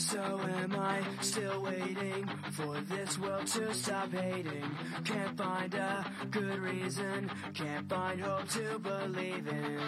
So 0.00 0.18
am 0.18 0.74
I 0.76 1.02
still 1.20 1.62
waiting 1.62 2.26
for 2.52 2.80
this 2.88 3.18
world 3.18 3.46
to 3.48 3.74
stop 3.74 4.10
hating? 4.10 4.64
Can't 5.04 5.36
find 5.36 5.74
a 5.74 6.06
good 6.30 6.58
reason, 6.58 7.30
can't 7.52 7.86
find 7.86 8.18
hope 8.18 8.48
to 8.48 8.78
believe 8.78 9.46
in. 9.46 9.78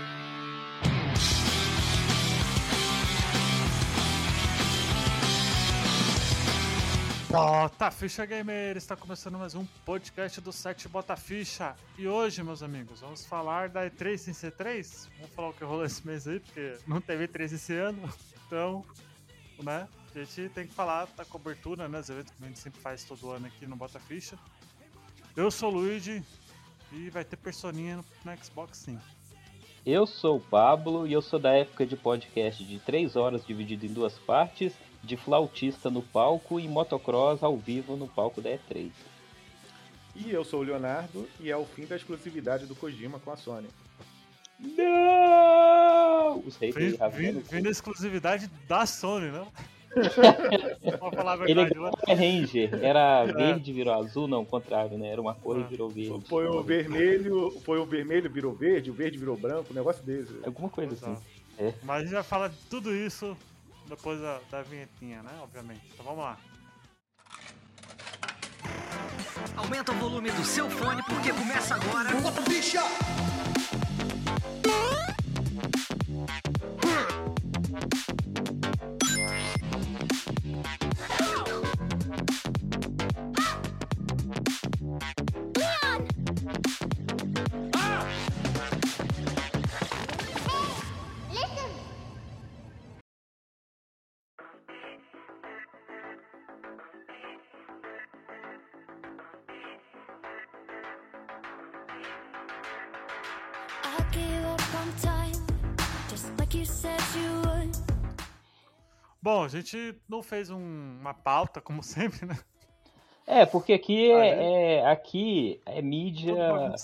Bota 7.31 7.91
Ficha 7.91 8.27
Gamer! 8.27 8.77
Está 8.77 8.95
começando 8.95 9.39
mais 9.39 9.55
um 9.55 9.65
podcast 9.87 10.43
do 10.43 10.53
site 10.53 10.89
Bota 10.89 11.17
Ficha. 11.17 11.75
E 11.97 12.07
hoje, 12.07 12.43
meus 12.43 12.63
amigos, 12.63 13.01
vamos 13.01 13.25
falar 13.25 13.71
da 13.71 13.89
E3 13.89 14.19
sem 14.19 14.35
C3. 14.35 15.09
Vamos 15.17 15.35
falar 15.35 15.49
o 15.49 15.53
que 15.55 15.65
rolou 15.65 15.87
esse 15.87 16.07
mês 16.07 16.29
aí, 16.29 16.39
porque 16.39 16.77
não 16.87 17.01
teve 17.01 17.27
E3 17.27 17.55
esse 17.55 17.73
ano. 17.73 18.13
Então, 18.47 18.85
né? 19.63 19.89
A 20.15 20.19
gente 20.19 20.51
tem 20.51 20.67
que 20.67 20.75
falar 20.75 21.09
da 21.17 21.25
cobertura, 21.25 21.89
né? 21.89 21.99
Os 21.99 22.11
eventos 22.11 22.33
que 22.33 22.45
a 22.45 22.47
gente 22.47 22.59
sempre 22.59 22.81
faz 22.81 23.03
todo 23.05 23.31
ano 23.31 23.47
aqui 23.47 23.67
no 23.67 23.77
Bota 23.77 23.99
Ficha. 23.99 24.39
Eu 25.35 25.51
sou 25.51 25.71
o 25.71 25.75
Luigi 25.77 26.23
e 26.93 27.09
vai 27.09 27.25
ter 27.25 27.37
personinha 27.37 27.97
no, 27.97 28.05
no 28.25 28.45
Xbox 28.45 28.79
sim. 28.79 28.99
Eu 29.85 30.07
sou 30.07 30.37
o 30.37 30.41
Pablo 30.41 31.07
e 31.07 31.13
eu 31.13 31.23
sou 31.23 31.39
da 31.39 31.53
época 31.53 31.87
de 31.87 31.97
podcast 31.97 32.63
de 32.63 32.79
3 32.79 33.17
horas 33.17 33.45
dividido 33.45 33.87
em 33.87 33.93
duas 33.93 34.19
partes, 34.19 34.75
de 35.03 35.17
flautista 35.17 35.91
no 35.91 36.03
palco 36.03 36.61
e 36.61 36.69
motocross 36.69 37.43
ao 37.43 37.57
vivo 37.57 37.97
no 37.97 38.07
palco 38.07 38.43
da 38.43 38.51
E3. 38.51 38.93
E 40.15 40.31
eu 40.31 40.45
sou 40.45 40.61
o 40.61 40.63
Leonardo 40.63 41.27
e 41.41 41.51
é 41.51 41.57
o 41.57 41.65
fim 41.65 41.87
da 41.87 41.97
exclusividade 41.97 42.67
do 42.67 42.77
Kojima 42.77 43.19
com 43.19 43.33
a 43.33 43.37
Sony. 43.37 43.69
Não! 44.61 46.39
Os 46.47 46.57
reis 46.57 46.75
Vem, 46.75 46.97
vem, 47.11 47.41
vem 47.41 47.63
da 47.63 47.71
exclusividade 47.71 48.47
da 48.69 48.85
Sony, 48.85 49.31
né? 49.31 49.47
Falar 51.15 51.43
a 51.43 51.51
Ele 51.51 51.61
é 51.61 51.65
verdade? 51.65 51.97
Power 51.97 52.19
Ranger, 52.19 52.85
era 52.85 53.25
verde 53.25 53.73
virou 53.73 53.95
azul, 53.95 54.27
não, 54.27 54.43
o 54.43 54.47
contrário, 54.47 54.97
né? 54.97 55.09
Era 55.09 55.21
uma 55.21 55.35
cor 55.35 55.59
e 55.59 55.63
virou 55.65 55.89
verde. 55.89 56.27
Foi 56.29 56.47
o 56.47 56.63
vermelho, 56.63 57.51
foi 57.65 57.79
o 57.79 57.85
vermelho 57.85 58.31
virou 58.31 58.55
verde, 58.55 58.91
o 58.91 58.95
verde 58.95 59.19
virou 59.19 59.37
branco, 59.37 59.67
um 59.71 59.75
negócio 59.75 60.03
desse. 60.03 60.33
Alguma 60.45 60.69
coisa 60.69 60.95
assim. 60.95 61.13
Exato. 61.13 61.23
É. 61.59 61.75
Mas 61.83 61.97
a 61.97 62.01
gente 62.01 62.15
vai 62.15 62.23
falar 62.23 62.49
de 62.49 62.57
tudo 62.71 62.95
isso 62.95 63.37
depois 63.89 64.21
da, 64.21 64.41
da 64.51 64.63
vinhetinha, 64.63 65.23
né? 65.23 65.33
Obviamente. 65.43 65.83
Então 65.93 66.05
vamos 66.05 66.25
lá. 66.25 66.39
Aumenta 69.57 69.93
o 69.93 69.95
volume 69.97 70.31
do 70.31 70.45
seu 70.45 70.71
fone 70.71 71.03
porque 71.03 71.33
começa 71.33 71.75
agora. 71.75 72.11
I 72.11 73.82
Bom, 109.43 109.47
a 109.47 109.49
gente 109.49 109.97
não 110.09 110.23
fez 110.23 110.51
um- 110.51 110.99
uma 111.01 111.13
pauta, 111.13 111.61
como 111.61 111.83
sempre, 112.23 112.25
né? 112.27 112.39
É, 113.27 113.45
porque 113.45 113.73
aqui 113.73 114.13
Ah, 114.13 114.25
é, 114.25 114.75
é- 114.75 114.87
aqui 114.87 115.61
é 115.67 115.83
mídia 115.83 116.33
né? 116.69 116.77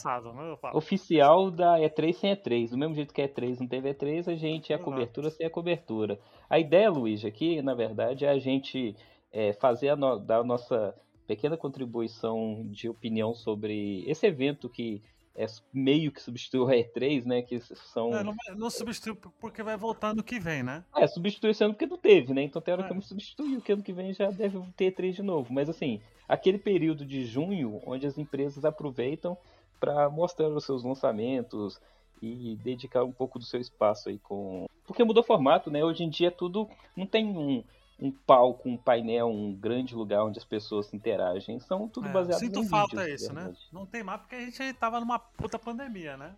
Oficial 0.77 1.51
da 1.53 1.79
E3 1.79 2.17
sem 2.17 2.33
E3. 2.35 2.71
Do 2.71 2.79
mesmo 2.79 2.95
jeito 2.97 3.15
que 3.15 3.23
a 3.23 3.29
E3 3.29 3.61
não 3.61 3.67
teve 3.69 3.89
E3, 3.93 4.27
a 4.29 4.35
gente 4.35 4.73
é 4.73 4.77
a 4.77 4.79
cobertura 4.79 5.31
sem 5.31 5.47
a 5.47 5.51
cobertura. 5.51 6.19
A 6.51 6.59
ideia, 6.59 6.91
Luiz, 6.91 7.25
aqui, 7.25 7.63
na 7.63 7.75
verdade, 7.75 8.25
é 8.25 8.29
a 8.31 8.39
gente 8.39 8.97
é, 9.33 9.53
fazer 9.53 9.91
a 9.91 9.97
no- 9.97 10.19
dar 10.19 10.39
a 10.41 10.45
nossa 10.45 10.95
pequena 11.29 11.57
contribuição 11.57 12.67
de 12.71 12.89
opinião 12.89 13.35
sobre 13.35 14.03
esse 14.09 14.27
evento 14.27 14.69
que 14.69 15.03
é 15.39 15.47
meio 15.73 16.11
que 16.11 16.21
substituiu 16.21 16.69
a 16.69 16.73
E3, 16.75 17.25
né? 17.25 17.43
Que 17.43 17.61
são. 17.61 18.13
É, 18.15 18.23
não, 18.25 18.35
não 18.57 18.69
substitui 18.69 19.15
por- 19.15 19.33
porque 19.41 19.63
vai 19.63 19.77
voltar 19.77 20.15
no 20.15 20.23
que 20.23 20.41
vem, 20.41 20.63
né? 20.63 20.85
É, 20.97 21.07
substituiu 21.07 21.53
esse 21.53 21.63
ano 21.63 21.73
porque 21.75 21.87
não 21.87 21.97
teve, 21.97 22.35
né? 22.35 22.43
Então, 22.43 22.61
teoricamente, 22.61 23.07
É. 23.07 23.09
substituiu, 23.09 23.61
que 23.61 23.73
ano 23.73 23.83
que 23.83 23.93
vem 23.93 24.13
já 24.13 24.31
deve 24.31 24.61
ter 24.77 24.91
três 24.91 25.15
de 25.15 25.23
novo. 25.23 25.53
Mas, 25.53 25.69
assim, 25.69 26.01
aquele 26.29 26.59
período 26.59 27.05
de 27.07 27.25
junho, 27.25 27.81
onde 27.87 28.07
as 28.07 28.19
empresas 28.19 28.65
aproveitam 28.65 29.37
para 29.79 30.11
mostrar 30.11 30.49
os 30.49 30.65
seus 30.65 30.83
lançamentos 30.83 31.81
e 32.21 32.57
dedicar 32.65 33.05
um 33.05 33.13
pouco 33.13 33.39
do 33.39 33.45
seu 33.45 33.61
espaço 33.61 34.09
aí 34.09 34.19
com. 34.19 34.67
Porque 34.85 35.05
mudou 35.05 35.23
o 35.23 35.27
formato, 35.27 35.71
né? 35.71 35.85
Hoje 35.85 36.03
em 36.03 36.11
dia 36.11 36.31
tudo. 36.33 36.69
Não 36.97 37.07
tem 37.07 37.25
um, 37.27 37.63
um 38.01 38.11
palco, 38.13 38.69
um 38.69 38.77
painel, 38.77 39.29
um 39.29 39.53
grande 39.55 39.95
lugar 39.95 40.25
onde 40.25 40.39
as 40.39 40.45
pessoas 40.45 40.87
se 40.87 40.97
interagem. 40.97 41.59
São 41.59 41.89
tudo 41.89 42.09
É, 42.09 42.13
baseado 42.13 42.39
sinto 42.39 42.61
em 42.61 42.69
falta 42.69 43.03
vídeos, 43.03 43.23
isso, 43.23 43.33
né? 43.33 43.53
Não 43.73 43.85
tem 43.85 44.03
mais 44.03 44.21
porque 44.21 44.37
a 44.37 44.41
gente 44.41 44.73
tava 44.75 45.01
numa 45.01 45.19
puta 45.19 45.59
pandemia, 45.59 46.17
né? 46.17 46.35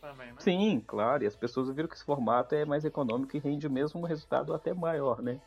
Também, 0.00 0.28
né? 0.32 0.36
Sim, 0.40 0.82
claro, 0.86 1.22
e 1.22 1.26
as 1.26 1.36
pessoas 1.36 1.70
viram 1.70 1.88
que 1.88 1.94
esse 1.94 2.04
formato 2.04 2.54
é 2.54 2.64
mais 2.64 2.84
econômico 2.84 3.36
e 3.36 3.40
rende 3.40 3.68
mesmo 3.68 4.00
um 4.00 4.04
resultado 4.04 4.52
até 4.54 4.72
maior, 4.74 5.22
né? 5.22 5.40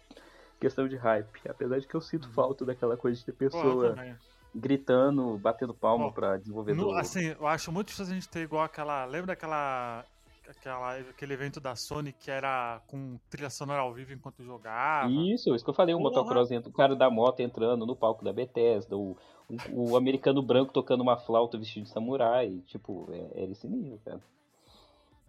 Questão 0.62 0.88
de 0.88 0.96
hype. 0.96 1.42
Apesar 1.50 1.80
de 1.80 1.88
que 1.88 1.96
eu 1.96 2.00
sinto 2.02 2.30
falta 2.30 2.64
daquela 2.64 2.96
coisa 2.96 3.20
de 3.20 3.26
ter 3.26 3.32
Uhum. 3.32 3.38
Pô, 3.38 3.46
pessoa 3.46 3.90
também. 3.90 4.16
gritando, 4.54 5.38
batendo 5.38 5.74
palma 5.74 6.06
Ó, 6.06 6.12
pra 6.12 6.38
desenvolvedor. 6.38 6.94
No- 6.94 6.98
assim, 6.98 7.26
eu 7.38 7.46
acho 7.48 7.72
muito 7.72 7.88
difícil 7.88 8.12
a 8.14 8.16
gente 8.16 8.30
ter 8.30 8.42
igual 8.42 8.64
aquela. 8.64 9.04
Lembra 9.04 9.28
daquela. 9.28 10.06
Aquela, 10.50 10.98
aquele 10.98 11.34
evento 11.34 11.60
da 11.60 11.76
Sony 11.76 12.14
que 12.14 12.30
era 12.30 12.82
com 12.88 13.18
trilha 13.30 13.50
sonora 13.50 13.82
ao 13.82 13.94
vivo 13.94 14.14
enquanto 14.14 14.44
jogava. 14.44 15.10
Isso, 15.12 15.54
isso 15.56 15.64
que 15.64 15.70
eu 15.70 15.74
falei, 15.74 15.96
o 15.96 15.98
Porra! 15.98 16.10
motocross, 16.10 16.52
entra- 16.52 16.70
o 16.70 16.74
cara 16.74 16.96
da 16.96 17.10
moto 17.10 17.40
entrando 17.40 17.86
no 17.86 17.96
palco 17.96 18.24
da 18.24 18.32
Bethesda, 18.32 18.96
o, 18.96 19.18
o, 19.50 19.92
o 19.92 19.98
americano 19.98 20.42
branco 20.42 20.72
tocando 20.72 21.02
uma 21.02 21.18
flauta 21.18 21.58
vestido 21.58 21.84
de 21.84 21.90
samurai, 21.90 22.62
tipo, 22.68 23.08
é, 23.12 23.44
era 23.44 23.52
esse 23.52 23.68
nível, 23.68 24.00
cara. 24.06 24.22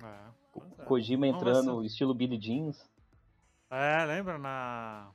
É, 0.03 0.29
O 0.55 0.63
é. 0.83 0.85
Kojima 0.85 1.27
Não, 1.27 1.33
mas 1.33 1.43
entrando, 1.43 1.85
estilo 1.85 2.13
Billy 2.15 2.37
Jeans. 2.39 2.89
É, 3.71 4.05
lembra 4.05 4.39
na. 4.39 5.11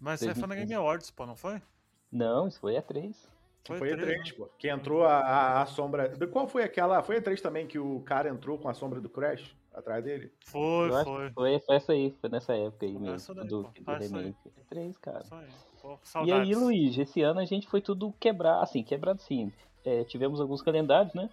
Mas 0.00 0.20
isso 0.20 0.28
aí 0.28 0.34
foi 0.34 0.42
na 0.42 0.54
2015. 0.54 0.66
Game 0.68 0.74
Awards, 0.74 1.10
pô, 1.10 1.24
não 1.24 1.36
foi? 1.36 1.62
Não, 2.10 2.48
isso 2.48 2.60
foi 2.60 2.76
a 2.76 2.82
3. 2.82 3.28
Foi, 3.66 3.78
três, 3.96 4.00
E3, 4.00 4.30
né? 4.30 4.34
pô. 4.36 4.48
Que 4.58 4.68
entrou 4.68 5.04
a, 5.04 5.18
a, 5.18 5.62
a 5.62 5.66
sombra. 5.66 6.08
de- 6.08 6.26
Qual 6.26 6.46
foi 6.46 6.62
aquela? 6.62 7.02
Foi 7.02 7.20
E3 7.20 7.40
também 7.40 7.66
que 7.66 7.78
o 7.78 8.00
cara 8.00 8.28
entrou 8.28 8.58
com 8.58 8.68
a 8.68 8.74
sombra 8.74 9.00
do 9.00 9.08
Crash 9.08 9.54
atrás 9.74 10.02
dele? 10.04 10.32
Foi, 10.46 10.90
foi. 11.04 11.30
Foi, 11.32 11.58
foi 11.60 11.76
essa 11.76 11.92
aí, 11.92 12.14
foi 12.20 12.30
nessa 12.30 12.54
época 12.54 12.86
aí 12.86 12.92
Foi 12.92 13.00
mesmo, 13.02 13.16
essa 13.16 13.34
daí, 13.34 13.48
do, 13.48 13.62
pô, 13.64 13.68
do 13.78 13.84
foi 13.84 13.94
essa 13.94 14.16
aí. 14.16 14.22
remake. 14.22 14.36
3, 14.68 14.96
cara. 14.98 15.22
Isso 15.24 15.34
aí. 15.34 15.46
Pô, 15.82 15.98
E 16.24 16.32
aí, 16.32 16.54
Luiz, 16.54 16.98
esse 16.98 17.22
ano 17.22 17.40
a 17.40 17.44
gente 17.44 17.66
foi 17.68 17.80
tudo 17.80 18.12
quebrar, 18.18 18.60
assim, 18.62 18.82
quebrado 18.82 19.20
sim. 19.22 19.52
É, 19.84 20.02
tivemos 20.04 20.40
alguns 20.40 20.62
calendários, 20.62 21.14
né? 21.14 21.28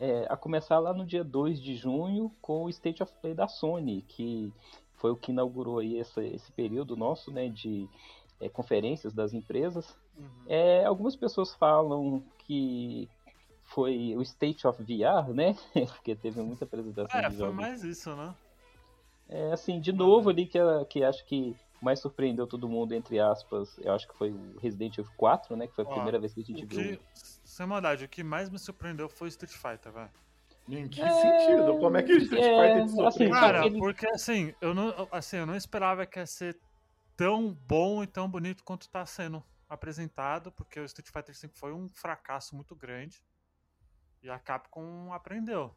É, 0.00 0.26
a 0.28 0.36
começar 0.36 0.78
lá 0.78 0.92
no 0.94 1.04
dia 1.04 1.24
2 1.24 1.60
de 1.60 1.74
junho 1.74 2.30
com 2.40 2.64
o 2.64 2.68
State 2.70 3.02
of 3.02 3.12
Play 3.20 3.34
da 3.34 3.48
Sony, 3.48 4.02
que 4.06 4.52
foi 4.94 5.10
o 5.10 5.16
que 5.16 5.32
inaugurou 5.32 5.78
aí 5.80 5.98
essa- 5.98 6.22
esse 6.24 6.52
período 6.52 6.96
nosso, 6.96 7.32
né, 7.32 7.48
de 7.48 7.88
é, 8.40 8.48
conferências 8.48 9.12
das 9.12 9.32
empresas. 9.32 9.96
Uhum. 10.16 10.28
É, 10.46 10.84
algumas 10.84 11.16
pessoas 11.16 11.54
falam 11.54 12.22
que 12.38 13.08
foi 13.64 14.14
o 14.16 14.22
State 14.22 14.66
of 14.66 14.82
VR, 14.82 15.32
né? 15.34 15.54
Porque 15.96 16.14
teve 16.16 16.40
muita 16.40 16.64
apresentação 16.64 17.20
É, 17.20 17.24
de 17.28 17.36
foi 17.36 17.38
jogos 17.38 17.56
mais 17.56 17.82
isso, 17.84 18.14
né? 18.16 18.34
é, 19.28 19.52
assim, 19.52 19.78
de 19.78 19.92
novo 19.92 20.30
ali 20.30 20.46
que, 20.46 20.58
que 20.88 21.04
acho 21.04 21.24
que 21.26 21.54
mais 21.82 22.00
surpreendeu 22.00 22.46
todo 22.46 22.68
mundo, 22.68 22.92
entre 22.94 23.20
aspas, 23.20 23.78
eu 23.78 23.92
acho 23.92 24.08
que 24.08 24.16
foi 24.16 24.30
o 24.32 24.58
Resident 24.58 24.98
Evil 24.98 25.12
4, 25.16 25.54
né? 25.54 25.66
Que 25.66 25.74
foi 25.74 25.84
a 25.84 25.86
Ó, 25.88 25.92
primeira 25.92 26.18
vez 26.18 26.32
que 26.34 26.40
a 26.40 26.44
gente 26.44 26.64
viu. 26.66 26.80
que, 26.80 27.00
sem 27.44 27.66
maldade, 27.66 28.04
o 28.04 28.08
que 28.08 28.24
mais 28.24 28.50
me 28.50 28.58
surpreendeu 28.58 29.08
foi 29.08 29.28
Street 29.28 29.52
Fighter, 29.52 29.92
velho. 29.92 30.10
Em 30.68 30.88
que 30.88 31.00
É, 31.00 31.08
sentido? 31.10 31.78
Como 31.78 31.96
é 31.96 32.02
que 32.02 32.12
o 32.12 32.18
Street 32.18 32.44
é, 32.44 32.56
Fighter 32.56 32.82
te 32.86 32.88
assim, 32.88 33.18
surpreendeu? 33.18 33.38
Cara, 33.40 33.66
ele- 33.66 33.78
porque 33.78 34.06
assim, 34.08 34.52
eu 34.60 34.74
não, 34.74 35.08
assim, 35.12 35.36
eu 35.36 35.46
não 35.46 35.54
esperava 35.54 36.04
que 36.04 36.18
ia 36.18 36.26
ser 36.26 36.58
tão 37.18 37.52
bom 37.66 38.00
e 38.02 38.06
tão 38.06 38.30
bonito 38.30 38.62
quanto 38.62 38.88
tá 38.88 39.04
sendo 39.04 39.42
apresentado, 39.68 40.52
porque 40.52 40.78
o 40.78 40.84
Street 40.84 41.08
Fighter 41.12 41.34
V 41.34 41.48
foi 41.52 41.72
um 41.74 41.88
fracasso 41.88 42.54
muito 42.54 42.76
grande. 42.76 43.20
E 44.22 44.30
a 44.30 44.38
Capcom 44.38 45.12
aprendeu. 45.12 45.74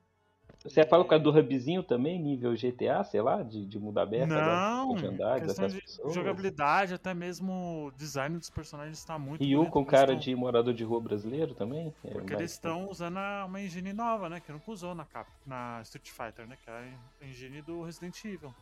Você 0.63 0.85
fala 0.85 1.03
por 1.03 1.09
causa 1.11 1.23
do 1.23 1.31
hubzinho 1.31 1.81
também, 1.81 2.21
nível 2.21 2.53
GTA, 2.55 3.03
sei 3.03 3.21
lá, 3.21 3.41
de, 3.41 3.65
de 3.65 3.79
mundo 3.79 3.99
aberto? 3.99 4.29
Não, 4.29 4.93
de 4.95 5.05
andar, 5.07 5.41
questão 5.41 5.67
de 5.67 5.81
pessoas? 5.81 6.13
jogabilidade, 6.13 6.93
até 6.93 7.13
mesmo 7.13 7.85
o 7.87 7.91
design 7.91 8.37
dos 8.37 8.49
personagens 8.49 8.97
está 8.99 9.17
muito 9.17 9.41
Ryu 9.43 9.59
bonito, 9.59 9.73
com 9.73 9.85
cara 9.85 10.07
tão- 10.07 10.17
de 10.17 10.35
morador 10.35 10.73
de 10.73 10.83
rua 10.83 10.99
brasileiro 11.01 11.55
também? 11.55 11.93
É, 12.03 12.11
Porque 12.11 12.33
eles 12.33 12.51
estão 12.51 12.87
usando 12.89 13.17
a- 13.17 13.45
uma 13.45 13.61
engine 13.61 13.93
nova, 13.93 14.29
né? 14.29 14.39
Que 14.39 14.51
nunca 14.51 14.69
usou 14.69 14.93
na, 14.93 15.05
Cap, 15.05 15.31
na 15.45 15.79
Street 15.83 16.09
Fighter, 16.11 16.45
né? 16.47 16.57
Que 16.63 16.69
é 16.69 16.93
a 17.21 17.25
engine 17.25 17.61
do 17.61 17.81
Resident 17.83 18.23
Evil. 18.25 18.53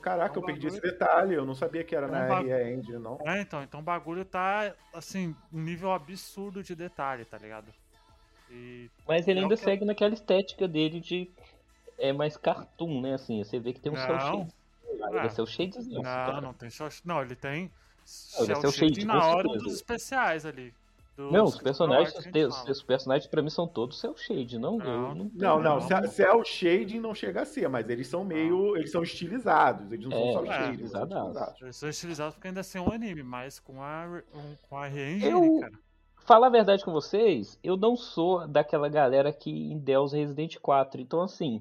Caraca, 0.00 0.34
É 0.34 0.38
um 0.38 0.42
eu 0.42 0.46
perdi 0.46 0.66
esse 0.68 0.80
detalhe, 0.80 1.34
eu 1.34 1.44
não 1.44 1.54
sabia 1.54 1.84
que 1.84 1.94
era 1.94 2.06
É 2.06 2.08
um 2.08 2.12
na 2.12 2.26
bagulho- 2.26 2.56
RE 2.56 2.72
Engine, 2.74 2.98
não. 2.98 3.18
É, 3.26 3.40
então, 3.40 3.62
então 3.62 3.80
o 3.80 3.82
bagulho 3.82 4.24
tá, 4.24 4.74
assim, 4.94 5.34
um 5.52 5.60
nível 5.60 5.92
absurdo 5.92 6.62
de 6.62 6.74
detalhe, 6.74 7.24
tá 7.24 7.36
ligado? 7.38 7.72
E 8.50 8.90
Mas 9.06 9.26
ele 9.28 9.38
É 9.38 9.42
o 9.42 9.44
ainda 9.44 9.54
eu- 9.54 9.58
segue 9.58 9.84
naquela 9.84 10.14
estética 10.14 10.66
dele 10.68 11.00
de. 11.00 11.30
É 11.98 12.12
mais 12.12 12.36
cartoon, 12.36 13.00
né? 13.00 13.14
Assim, 13.14 13.42
você 13.44 13.58
vê 13.60 13.72
que 13.72 13.80
tem 13.80 13.92
um 13.92 13.96
cel 13.96 14.16
Não. 14.16 14.20
shade. 14.38 14.54
Ele 14.88 15.18
Ah. 15.18 15.24
é 15.24 15.28
cel 15.28 15.46
shades 15.46 15.86
não, 15.86 15.94
não, 15.96 16.02
cara. 16.02 16.40
não 16.40 16.52
tem 16.52 16.68
shot. 16.70 17.00
Não, 17.06 17.22
ele 17.22 17.34
tem 17.36 17.62
Não, 17.62 18.42
é 18.42 18.46
cel 18.46 18.56
cel 18.56 18.72
shade, 18.72 19.04
na 19.06 19.24
hora 19.26 19.48
dos 19.48 19.74
especiais 19.74 20.44
ali. 20.44 20.74
Dos 21.16 21.30
Não, 21.32 21.44
os 21.44 21.58
personagens, 21.60 22.12
fala. 22.14 22.70
os 22.70 22.82
personagens 22.82 23.26
pra 23.30 23.42
mim 23.42 23.50
são 23.50 23.66
todos 23.66 24.00
cel 24.00 24.16
shade, 24.16 24.58
não? 24.58 24.78
Não. 24.78 24.86
Eu 24.86 25.14
não, 25.14 25.30
Não, 25.34 25.60
não, 25.60 25.74
Não. 25.78 25.80
ce- 25.80 26.08
cel 26.08 26.44
shading 26.44 27.00
não 27.00 27.14
chega 27.14 27.42
a 27.42 27.44
ser, 27.44 27.68
mas 27.68 27.88
eles 27.88 28.06
são 28.08 28.24
meio. 28.24 28.76
Eles 28.76 28.90
são 28.90 29.02
estilizados, 29.02 29.92
eles 29.92 30.06
não 30.06 30.16
É, 30.16 30.32
são 30.32 30.32
cel 30.32 30.52
é, 30.52 30.56
são 30.56 30.70
estilizados. 30.70 31.16
estilizados. 31.16 31.62
Eles 31.62 31.76
são 31.76 31.88
estilizados 31.88 32.34
porque 32.34 32.48
ainda 32.48 32.60
assim 32.60 32.78
é 32.78 32.80
um 32.80 32.90
anime, 32.92 33.22
mas 33.22 33.60
com 33.60 33.82
a, 33.82 34.22
um, 34.34 34.56
com 34.68 34.76
a 34.76 34.86
re-engine, 34.86 35.30
Eu- 35.30 35.60
cara. 35.60 35.72
Falar 36.24 36.46
a 36.46 36.50
verdade 36.50 36.84
com 36.84 36.92
vocês, 36.92 37.58
eu 37.64 37.76
não 37.76 37.96
sou 37.96 38.46
daquela 38.46 38.88
galera 38.88 39.32
que 39.32 39.50
endeusa 39.50 40.16
Resident 40.16 40.56
4. 40.62 41.00
Então, 41.00 41.20
assim, 41.20 41.60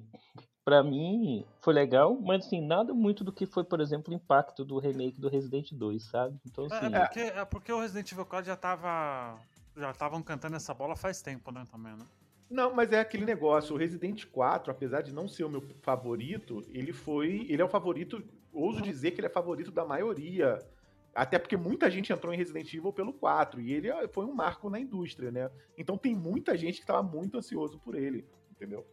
pra 0.64 0.84
mim 0.84 1.46
foi 1.62 1.74
legal, 1.74 2.20
mas 2.20 2.46
assim, 2.46 2.62
nada 2.62 2.94
muito 2.94 3.24
do 3.24 3.32
que 3.32 3.46
foi, 3.46 3.64
por 3.64 3.80
exemplo, 3.82 4.12
o 4.14 4.16
impacto 4.16 4.64
do 4.64 4.80
remake 4.80 5.20
do 5.20 5.30
Resident 5.30 5.72
2, 5.74 6.04
sabe? 6.04 6.38
Então, 6.46 6.66
É, 6.72 6.76
assim, 6.78 6.96
é 6.96 7.00
porque, 7.00 7.20
é 7.20 7.46
porque 7.46 7.72
o 7.74 7.80
Resident 7.80 8.12
Evil 8.12 8.26
4 8.26 8.46
já 8.48 8.56
tava. 8.56 9.40
Já 9.76 9.90
estavam 9.92 10.22
cantando 10.22 10.58
essa 10.58 10.74
bola 10.74 10.96
faz 10.98 11.22
tempo, 11.22 11.50
né, 11.52 11.64
também, 11.72 11.94
né? 11.96 12.06
Não, 12.50 12.74
mas 12.74 12.92
é 12.92 13.00
aquele 13.00 13.24
negócio, 13.24 13.74
o 13.74 13.78
Resident 13.78 14.26
4, 14.26 14.70
apesar 14.72 15.02
de 15.02 15.14
não 15.14 15.26
ser 15.30 15.46
o 15.46 15.50
meu 15.50 15.62
favorito, 15.82 16.62
ele 16.74 16.92
foi. 16.92 17.46
Ele 17.50 17.62
é 17.62 17.66
o 17.66 17.70
favorito. 17.70 18.22
Ouso 18.52 18.82
dizer 18.82 19.12
que 19.12 19.22
ele 19.22 19.28
é 19.28 19.30
favorito 19.30 19.72
da 19.72 19.86
maioria. 19.86 20.60
Até 21.16 21.40
porque 21.40 21.56
muita 21.56 21.90
gente 21.90 22.12
entrou 22.12 22.34
em 22.34 22.38
Resident 22.38 22.74
Evil 22.74 22.92
pelo 22.92 23.14
4. 23.14 23.62
E 23.62 23.72
ele 23.72 23.88
é- 23.90 24.08
foi 24.10 24.26
um 24.26 24.34
marco 24.34 24.70
na 24.70 24.78
indústria, 24.80 25.32
né? 25.32 25.50
Então 25.78 25.98
tem 25.98 26.14
muita 26.14 26.58
gente 26.58 26.82
que 26.82 26.86
tava 26.86 27.02
muito 27.02 27.38
ansioso 27.38 27.80
por 27.80 27.96
ele. 27.96 28.26
Entendeu? 28.52 28.86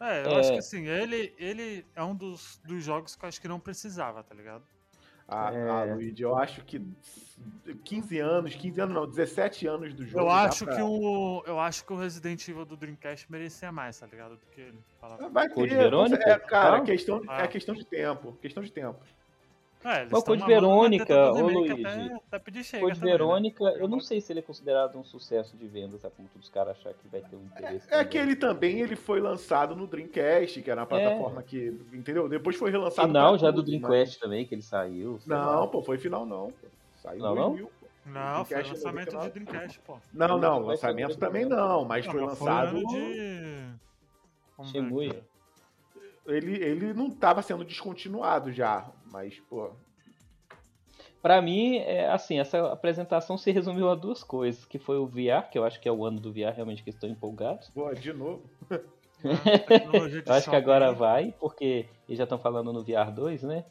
É, 0.00 0.24
eu 0.24 0.30
É. 0.30 0.40
acho 0.40 0.52
que 0.52 0.58
assim, 0.58 0.86
ele, 0.86 1.34
ele 1.38 1.84
é 1.94 2.02
um 2.04 2.14
dos, 2.14 2.60
dos 2.64 2.82
jogos 2.84 3.16
que 3.16 3.24
eu 3.24 3.28
acho 3.28 3.40
que 3.40 3.48
não 3.48 3.58
precisava, 3.58 4.22
tá 4.22 4.34
ligado? 4.34 4.62
Ah, 5.30 5.52
É. 5.52 5.68
ah, 5.68 5.94
Luigi, 5.94 6.22
eu 6.22 6.36
acho 6.38 6.64
que 6.64 6.80
15 7.84 8.18
anos, 8.18 8.54
15 8.54 8.80
anos 8.80 8.94
não, 8.94 9.06
17 9.06 9.66
anos 9.66 9.92
do 9.92 10.06
jogo. 10.06 10.24
Eu 10.24 10.30
acho, 10.30 10.64
pra- 10.64 10.76
que 10.76 10.80
o, 10.82 11.42
eu 11.46 11.60
acho 11.60 11.84
que 11.84 11.92
o 11.92 11.96
Resident 11.96 12.48
Evil 12.48 12.64
do 12.64 12.76
Dreamcast 12.76 13.30
merecia 13.30 13.70
mais, 13.70 13.98
tá 13.98 14.06
ligado? 14.06 14.36
Do 14.36 14.46
que 14.46 14.60
ele. 14.60 14.78
Fala- 15.00 15.18
Ah, 15.20 15.28
Vai 15.28 15.48
ter? 15.50 15.70
É, 15.72 16.38
cara, 16.38 16.78
Ah. 16.78 16.80
questão, 16.80 17.22
Ah. 17.28 17.42
é 17.42 17.46
questão 17.48 17.74
de 17.74 17.84
tempo. 17.84 18.32
Questão 18.40 18.62
de 18.62 18.72
tempo. 18.72 18.98
É, 19.84 20.06
Mas 20.10 20.12
o 20.12 20.24
Code 20.24 20.40
na 20.40 20.46
Verônica, 20.46 21.04
do 21.32 21.44
ô, 21.44 21.48
Luigi, 21.48 22.64
chega 22.64 22.82
Code 22.82 22.98
também, 22.98 23.12
né? 23.12 23.18
Verônica, 23.18 23.64
eu 23.64 23.86
não 23.86 24.00
sei 24.00 24.20
se 24.20 24.32
ele 24.32 24.40
é 24.40 24.42
considerado 24.42 24.98
um 24.98 25.04
sucesso 25.04 25.56
de 25.56 25.68
vendas, 25.68 26.00
sabe? 26.00 26.14
Como 26.16 26.28
todos 26.28 26.48
os 26.48 26.52
caras 26.52 26.76
acham 26.76 26.92
que 27.00 27.08
vai 27.08 27.20
ter 27.20 27.36
um 27.36 27.44
interesse. 27.44 27.86
É 27.86 27.90
também. 27.90 28.08
que 28.08 28.18
ele 28.18 28.36
também 28.36 28.80
ele 28.80 28.96
foi 28.96 29.20
lançado 29.20 29.76
no 29.76 29.86
Dreamcast, 29.86 30.60
que 30.62 30.70
era 30.70 30.80
uma 30.80 30.86
plataforma 30.86 31.42
que. 31.44 31.68
Entendeu? 31.92 32.28
Depois 32.28 32.56
foi 32.56 32.70
relançado. 32.72 33.06
Final 33.08 33.38
já 33.38 33.50
do 33.52 33.62
tudo, 33.62 33.70
mas- 33.72 33.80
Dreamcast 33.82 34.18
também, 34.20 34.44
que 34.44 34.54
ele 34.54 34.62
saiu. 34.62 35.18
sei 35.20 35.32
lá. 35.32 35.56
Não, 35.60 35.68
pô, 35.68 35.80
foi 35.82 35.96
final 35.96 36.26
não. 36.26 36.50
Pô. 36.50 36.66
Saiu 36.96 37.20
Não, 37.20 37.34
não? 37.34 37.48
2000, 37.50 37.66
pô. 37.80 37.86
Não, 38.06 38.44
foi 38.44 38.56
Dreamcast 38.56 38.72
lançamento 38.74 39.08
de 39.10 39.14
99. 39.16 39.30
Dreamcast, 39.44 39.80
pô. 39.86 39.96
Não, 40.12 40.38
não, 40.38 40.58
lançamento 40.58 41.16
também 41.16 41.44
não, 41.44 41.84
mas 41.84 42.04
Não, 42.04 42.12
foi 42.12 42.22
lançado. 42.22 42.76
ano 42.78 42.86
de. 42.88 43.68
Ele, 46.26 46.62
ele 46.62 46.92
não 46.92 47.10
tava 47.10 47.40
sendo 47.40 47.64
descontinuado 47.64 48.52
já, 48.52 48.86
mas, 49.10 49.38
pô. 49.48 49.70
Pra 51.20 51.42
mim, 51.42 51.76
é, 51.78 52.08
assim, 52.08 52.38
essa 52.38 52.72
apresentação 52.72 53.36
se 53.36 53.50
resumiu 53.50 53.90
a 53.90 53.94
duas 53.94 54.22
coisas, 54.22 54.64
que 54.64 54.78
foi 54.78 54.98
o 54.98 55.06
VR, 55.06 55.50
que 55.50 55.58
eu 55.58 55.64
acho 55.64 55.80
que 55.80 55.88
é 55.88 55.92
o 55.92 56.04
ano 56.04 56.20
do 56.20 56.32
VR, 56.32 56.54
realmente 56.54 56.82
que 56.82 56.90
estão 56.90 57.08
empolgados. 57.08 57.68
Pô, 57.70 57.92
de 57.92 58.12
novo. 58.12 58.48
né? 58.70 60.08
De 60.08 60.22
Eu 60.24 60.32
acho 60.32 60.48
que 60.48 60.56
agora 60.56 60.92
vai, 60.92 61.34
porque 61.40 61.86
eles 62.08 62.18
já 62.18 62.24
estão 62.24 62.38
falando 62.38 62.72
no 62.72 62.84
VR 62.84 63.10
2, 63.12 63.42
né? 63.42 63.64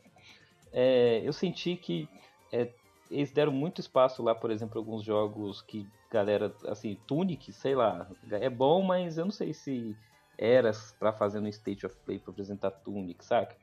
É, 0.74 1.22
eu 1.24 1.32
senti 1.32 1.78
que 1.78 2.10
é, 2.52 2.70
eles 3.10 3.32
deram 3.32 3.52
muito 3.52 3.80
espaço 3.80 4.22
lá, 4.22 4.36
por 4.36 4.52
exemplo, 4.52 4.78
alguns 4.78 5.04
jogos 5.04 5.62
que 5.62 5.88
galera, 6.12 6.54
assim, 6.66 6.98
Tunic, 7.08 7.52
sei 7.52 7.76
lá, 7.76 8.08
é 8.30 8.50
bom, 8.50 8.82
mas 8.82 9.18
eu 9.18 9.26
não 9.26 9.32
sei 9.32 9.54
se 9.54 9.96
era 10.38 10.72
pra 11.00 11.12
fazer 11.12 11.40
no 11.40 11.48
State 11.48 11.86
of 11.86 11.96
Play 12.06 12.20
pra 12.20 12.32
apresentar 12.32 12.72
Tunic, 12.72 13.24
saca? 13.26 13.56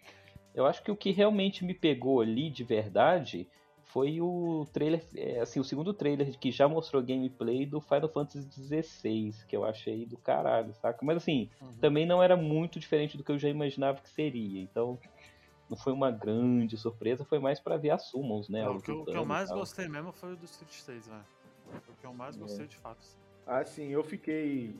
Eu 0.54 0.66
acho 0.66 0.82
que 0.82 0.90
o 0.90 0.96
que 0.96 1.10
realmente 1.10 1.64
me 1.64 1.74
pegou 1.74 2.20
ali 2.20 2.48
de 2.50 2.62
verdade 2.62 3.48
foi 3.86 4.20
o 4.20 4.66
trailer, 4.72 5.04
é, 5.14 5.40
assim, 5.40 5.60
o 5.60 5.64
segundo 5.64 5.92
trailer 5.92 6.38
que 6.38 6.50
já 6.50 6.66
mostrou 6.68 7.02
gameplay 7.02 7.66
do 7.66 7.80
Final 7.80 8.08
Fantasy 8.08 8.48
XVI, 8.50 9.32
que 9.46 9.56
eu 9.56 9.64
achei 9.64 10.06
do 10.06 10.16
caralho, 10.16 10.72
saca? 10.74 11.04
Mas 11.04 11.18
assim, 11.18 11.50
Uhum. 11.60 11.72
também 11.80 12.06
não 12.06 12.22
era 12.22 12.36
muito 12.36 12.78
diferente 12.80 13.16
do 13.16 13.22
que 13.24 13.30
eu 13.32 13.38
já 13.38 13.48
imaginava 13.48 14.00
que 14.00 14.08
seria. 14.08 14.60
Então, 14.62 14.98
não 15.68 15.76
foi 15.76 15.92
uma 15.92 16.10
grande 16.10 16.76
surpresa, 16.76 17.24
foi 17.24 17.38
mais 17.38 17.60
pra 17.60 17.76
ver 17.76 17.90
as 17.90 18.06
summons, 18.08 18.48
né? 18.48 18.64
Não, 18.64 18.76
o, 18.76 18.80
que, 18.80 18.90
eu- 18.90 19.00
o 19.02 19.04
que 19.04 19.16
eu 19.16 19.24
mais 19.24 19.48
tal. 19.48 19.58
gostei 19.58 19.88
mesmo 19.88 20.12
foi 20.12 20.32
o 20.32 20.36
do 20.36 20.44
Street 20.44 20.72
6, 20.72 21.06
velho. 21.08 21.24
Foi 21.84 21.94
o 21.94 21.98
que 21.98 22.06
eu 22.06 22.14
mais 22.14 22.36
É. 22.36 22.40
gostei 22.40 22.66
de 22.66 22.76
fato. 22.76 23.06
Assim, 23.46 23.88
eu 23.88 24.02
fiquei. 24.02 24.76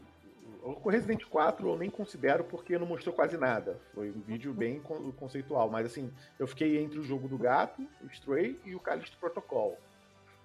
O 0.62 0.88
Resident 0.88 1.25
4 1.25 1.69
eu 1.69 1.76
nem 1.79 1.91
considero 1.91 2.44
porque 2.44 2.79
não 2.79 2.87
mostrou 2.87 3.14
quase 3.14 3.37
nada. 3.37 3.79
Foi 3.94 4.11
um 4.11 4.20
vídeo 4.20 4.52
bem 4.55 4.81
con- 4.81 5.12
conceitual. 5.12 5.69
Mas 5.70 5.87
assim, 5.87 6.11
eu 6.38 6.46
fiquei 6.46 6.79
entre 6.82 6.99
o 6.99 7.02
jogo 7.05 7.29
do 7.29 7.37
gato, 7.38 7.82
o 8.02 8.06
Stray 8.06 8.58
e 8.64 8.75
o 8.75 8.81
Callisto 8.81 9.17
Protocol. 9.19 9.79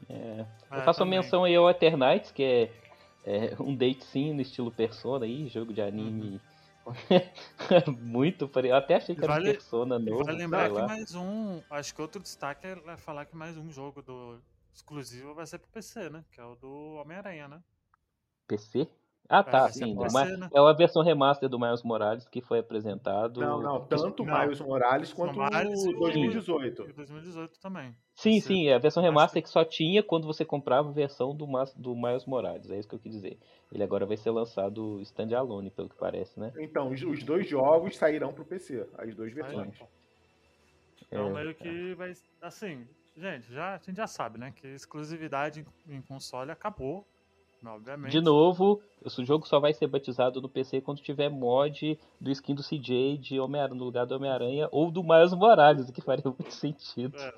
É. 0.09 0.41
Eu 0.71 0.81
faço 0.83 1.01
uma 1.01 1.05
também. 1.07 1.19
menção 1.19 1.43
aí 1.43 1.55
ao 1.55 1.69
Eternights, 1.69 2.31
que 2.31 2.43
é, 2.43 2.71
é 3.25 3.55
um 3.61 3.75
date 3.75 4.03
sim 4.05 4.33
no 4.33 4.41
estilo 4.41 4.71
Persona 4.71 5.25
aí, 5.25 5.47
jogo 5.47 5.73
de 5.73 5.81
anime. 5.81 6.41
muito 7.99 8.47
pare- 8.47 8.69
Eu 8.69 8.75
até 8.75 8.95
achei 8.95 9.15
que 9.15 9.23
era 9.23 9.33
Vale- 9.33 9.51
Persona 9.53 9.97
E 9.97 9.99
novo. 10.09 10.23
vale 10.23 10.37
lembrar 10.37 10.67
que 10.69 10.75
lá. 10.75 10.87
mais 10.87 11.13
um. 11.15 11.61
Acho 11.69 11.93
que 11.93 12.01
outro 12.01 12.21
destaque 12.21 12.65
é 12.67 12.77
é 12.87 12.97
falar 12.97 13.25
que 13.25 13.35
mais 13.35 13.57
um 13.57 13.69
jogo 13.71 14.01
do 14.01 14.39
exclusivo 14.73 15.33
vai 15.33 15.45
ser 15.45 15.59
pro 15.59 15.69
PC, 15.69 16.09
né? 16.09 16.23
Que 16.31 16.39
é 16.39 16.45
o 16.45 16.55
do 16.55 16.95
Homem-Aranha, 16.95 17.47
né? 17.47 17.61
PC? 18.47 18.87
Ah, 19.31 19.43
tá, 19.43 19.69
sim. 19.71 19.93
Ma- 19.93 20.25
né? 20.25 20.49
É 20.51 20.59
uma 20.59 20.73
versão 20.73 21.03
remaster 21.03 21.47
do 21.47 21.59
Miles 21.59 21.83
Morales 21.83 22.27
que 22.27 22.41
foi 22.41 22.57
apresentado. 22.57 23.39
Não, 23.39 23.61
não, 23.61 23.85
tanto 23.85 24.23
o 24.23 24.25
Não. 24.25 24.39
Miles 24.39 24.59
Morales 24.59 25.13
quanto 25.13 25.35
Morales 25.35 25.83
e 25.83 25.87
o 25.87 25.91
o- 25.91 25.99
2018. 25.99 26.89
E 26.89 26.93
2018 26.93 27.59
também. 27.59 27.95
Sim, 28.15 28.41
sim, 28.41 28.67
é 28.67 28.73
a 28.73 28.79
versão 28.79 29.03
remaster 29.03 29.43
que 29.43 29.49
só 29.49 29.63
tinha 29.63 30.01
quando 30.01 30.25
você 30.25 30.43
comprava 30.43 30.89
a 30.89 30.91
versão 30.91 31.35
do, 31.35 31.45
Mas- 31.45 31.73
do 31.75 31.95
Miles 31.95 32.25
Morales, 32.25 32.71
é 32.71 32.79
isso 32.79 32.89
que 32.89 32.95
eu 32.95 32.99
quis 32.99 33.11
dizer. 33.11 33.37
Ele 33.71 33.83
agora 33.83 34.03
vai 34.03 34.17
ser 34.17 34.31
lançado 34.31 34.99
standalone, 35.01 35.69
pelo 35.69 35.89
que 35.89 35.95
parece, 35.95 36.39
né? 36.39 36.51
Então, 36.57 36.89
os, 36.89 37.23
dois 37.23 37.47
jogos 37.47 37.95
sairão 37.97 38.33
pro 38.33 38.43
PC, 38.43 38.87
as 38.97 39.13
duas 39.13 39.31
versões. 39.31 39.75
Então 41.07 41.27
É, 41.27 41.43
meio 41.43 41.53
que 41.55 41.93
vai. 41.93 42.13
Assim, 42.41 42.87
gente, 43.15 43.53
já, 43.53 43.75
a 43.75 43.77
gente 43.77 43.95
já 43.97 44.07
sabe, 44.07 44.39
né? 44.39 44.51
Que 44.55 44.67
exclusividade 44.69 45.63
em 45.87 46.01
console 46.01 46.49
acabou. 46.49 47.05
Obviamente. 47.63 48.11
De 48.11 48.21
novo, 48.21 48.81
esse 49.05 49.23
jogo 49.25 49.45
só 49.47 49.59
vai 49.59 49.73
ser 49.73 49.87
batizado 49.87 50.41
no 50.41 50.47
PC 50.47 50.81
quando 50.81 51.01
tiver 51.01 51.29
mod 51.29 51.99
do 52.19 52.31
skin 52.31 52.55
do 52.55 52.63
CJ 52.63 53.17
de 53.17 53.39
Homem-Aranha 53.39 53.77
no 53.77 53.83
lugar 53.85 54.05
do 54.05 54.15
Homem-Aranha 54.15 54.69
ou 54.71 54.89
do 54.89 55.03
Miles 55.03 55.33
Morales, 55.33 55.89
o 55.89 55.91
que 55.93 56.01
faria 56.01 56.23
muito 56.39 56.53
sentido. 56.53 57.17
É. 57.17 57.33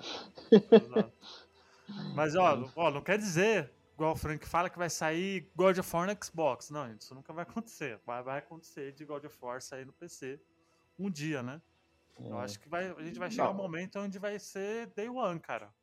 Mas, 2.16 2.36
ó, 2.36 2.70
ó, 2.76 2.92
não 2.92 3.02
quer 3.02 3.18
dizer, 3.18 3.72
igual 3.96 4.14
o 4.14 4.16
Frank 4.16 4.48
fala, 4.48 4.70
que 4.70 4.78
vai 4.78 4.90
sair 4.90 5.50
God 5.56 5.78
of 5.78 5.96
War 5.96 6.08
no 6.08 6.24
Xbox. 6.24 6.70
Não, 6.70 6.88
gente, 6.88 7.02
isso 7.02 7.16
nunca 7.16 7.34
vai 7.34 7.44
acontecer. 7.44 8.00
Vai, 8.06 8.22
vai 8.24 8.40
acontecer 8.40 8.92
de 8.94 9.04
God 9.06 9.26
of 9.26 9.36
War 9.42 9.62
sair 9.62 9.86
no 9.86 9.94
PC 9.94 10.40
um 11.00 11.10
dia, 11.10 11.42
né? 11.42 11.62
Eu 12.24 12.38
É. 12.40 12.44
acho 12.44 12.60
que 12.60 12.70
vai, 12.70 12.92
a 12.92 13.02
gente 13.04 13.18
vai 13.18 13.32
chegar 13.32 13.46
Não. 13.46 13.54
um 13.54 13.58
momento 13.58 13.98
onde 14.00 14.20
vai 14.20 14.38
ser 14.38 14.88
Day 14.96 15.10
One, 15.10 15.40
cara. 15.40 15.74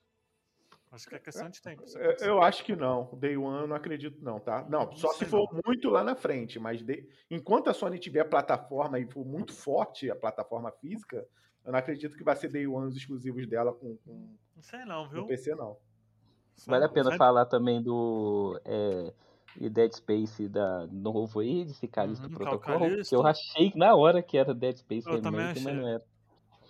Acho 0.91 1.09
que 1.09 1.15
é 1.15 1.19
questão 1.19 1.51
de 1.51 1.61
tempo. 1.61 1.85
isso 1.85 1.99
Eu, 1.99 2.41
acho 2.43 2.65
que 2.65 2.75
não. 2.75 3.11
Day 3.17 3.37
One 3.37 3.63
eu 3.63 3.67
não 3.67 3.77
acredito, 3.77 4.23
não, 4.25 4.41
tá? 4.41 4.67
Não, 4.69 4.91
só 4.97 5.13
se 5.13 5.27
for 5.27 5.47
muito 5.67 5.91
lá 5.91 6.03
na 6.03 6.15
frente, 6.17 6.59
mas 6.59 6.83
de- 6.83 7.07
enquanto 7.31 7.69
a 7.69 7.75
Sony 7.75 7.99
tiver 7.99 8.25
plataforma 8.25 8.99
e 8.99 9.07
for 9.07 9.25
muito 9.25 9.53
forte 9.53 10.11
a 10.11 10.17
plataforma 10.17 10.71
física, 10.73 11.27
eu 11.65 11.73
não 11.73 11.79
acredito 11.79 12.17
que 12.17 12.25
vai 12.25 12.35
ser 12.37 12.49
Day 12.49 12.67
One 12.67 12.89
os 12.89 12.97
exclusivos 12.97 13.47
dela 13.47 13.73
com, 13.75 13.97
com, 13.99 14.35
Não 14.57 14.63
sei 14.63 14.85
não, 14.87 15.05
com 15.05 15.11
viu? 15.13 15.27
PC, 15.27 15.55
não. 15.55 15.77
Vale 16.67 16.85
a 16.87 16.89
pena 16.89 17.11
Vai- 17.11 17.19
falar 17.19 17.47
também 17.47 17.83
do 17.83 18.59
é, 18.65 19.13
e 19.61 19.69
Dead 19.69 19.93
Space 19.93 20.49
da 20.49 20.87
novo 20.89 21.41
aí, 21.41 21.65
desse 21.65 21.87
Callisto 21.87 22.25
Uhum, 22.25 22.29
que 22.31 22.35
é 22.35 22.45
o 22.45 22.49
Protocol, 22.49 22.79
Callisto. 22.81 23.09
que 23.11 23.15
eu 23.15 23.27
achei 23.27 23.73
na 23.77 23.95
hora 23.95 24.23
que 24.23 24.37
era 24.39 24.55
Dead 24.55 24.77
Space 24.79 25.09
Eu 25.09 25.21
também 25.23 25.41
Remake, 25.43 25.61
mas 25.61 25.77
não 25.77 25.87
era. 25.89 26.05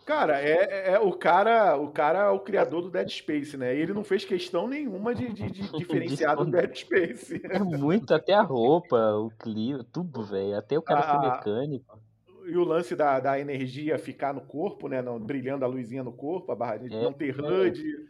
Cara, 0.08 0.40
é, 0.40 0.92
é- 0.94 0.98
o 0.98 1.12
cara, 1.12 1.76
o 1.76 1.92
cara 1.92 2.20
é 2.20 2.28
o 2.30 2.40
criador 2.40 2.80
do 2.80 2.90
Dead 2.90 3.10
Space, 3.10 3.58
né? 3.58 3.76
E 3.76 3.80
ele 3.82 3.92
não 3.92 4.02
fez 4.02 4.24
questão 4.24 4.66
nenhuma 4.66 5.14
de, 5.14 5.30
de- 5.34 5.50
de 5.50 5.60
diferenciar 5.76 6.34
do 6.34 6.46
Dead 6.46 6.74
Space. 6.74 7.38
É 7.44 7.58
muito, 7.58 8.14
até 8.14 8.32
a 8.32 8.40
roupa, 8.40 8.96
o 9.16 9.30
clima, 9.38 9.84
tudo, 9.92 10.22
velho. 10.22 10.56
Até 10.56 10.78
o 10.78 10.82
cara 10.82 11.02
ser 11.02 11.10
Ah, 11.10 11.34
mecânico. 11.36 12.00
e 12.46 12.56
o 12.56 12.64
lance 12.64 12.96
da, 12.96 13.20
da 13.20 13.38
energia 13.38 13.98
ficar 13.98 14.32
no 14.32 14.40
corpo, 14.40 14.88
né? 14.88 15.02
Não, 15.02 15.20
brilhando 15.20 15.66
a 15.66 15.68
luzinha 15.68 16.02
no 16.02 16.12
corpo, 16.14 16.50
a 16.52 16.56
barra 16.56 16.78
de 16.78 16.94
É, 16.96 17.02
não 17.02 17.12
ter 17.12 17.38
é. 17.38 17.42
HUD. 17.42 18.08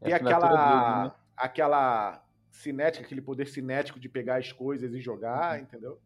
É 0.00 0.14
assinatura 0.14 0.46
aquela, 0.46 0.94
dele, 0.94 1.04
né? 1.04 1.12
aquela 1.36 2.24
cinética, 2.50 3.04
aquele 3.04 3.20
poder 3.20 3.48
cinético 3.48 4.00
de 4.00 4.08
pegar 4.08 4.36
as 4.36 4.50
coisas 4.50 4.94
e 4.94 5.00
jogar, 5.02 5.60
entendeu? 5.60 5.98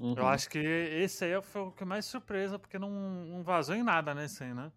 Uhum. 0.00 0.14
Eu 0.16 0.26
acho 0.26 0.48
que 0.48 0.58
esse 0.58 1.26
aí 1.26 1.42
foi 1.42 1.60
o 1.60 1.70
que 1.70 1.84
mais 1.84 2.06
surpresa, 2.06 2.58
porque 2.58 2.78
não, 2.78 2.90
não 2.90 3.42
vazou 3.42 3.76
em 3.76 3.82
nada 3.82 4.14
nesse 4.14 4.42
aí, 4.42 4.54
né? 4.54 4.72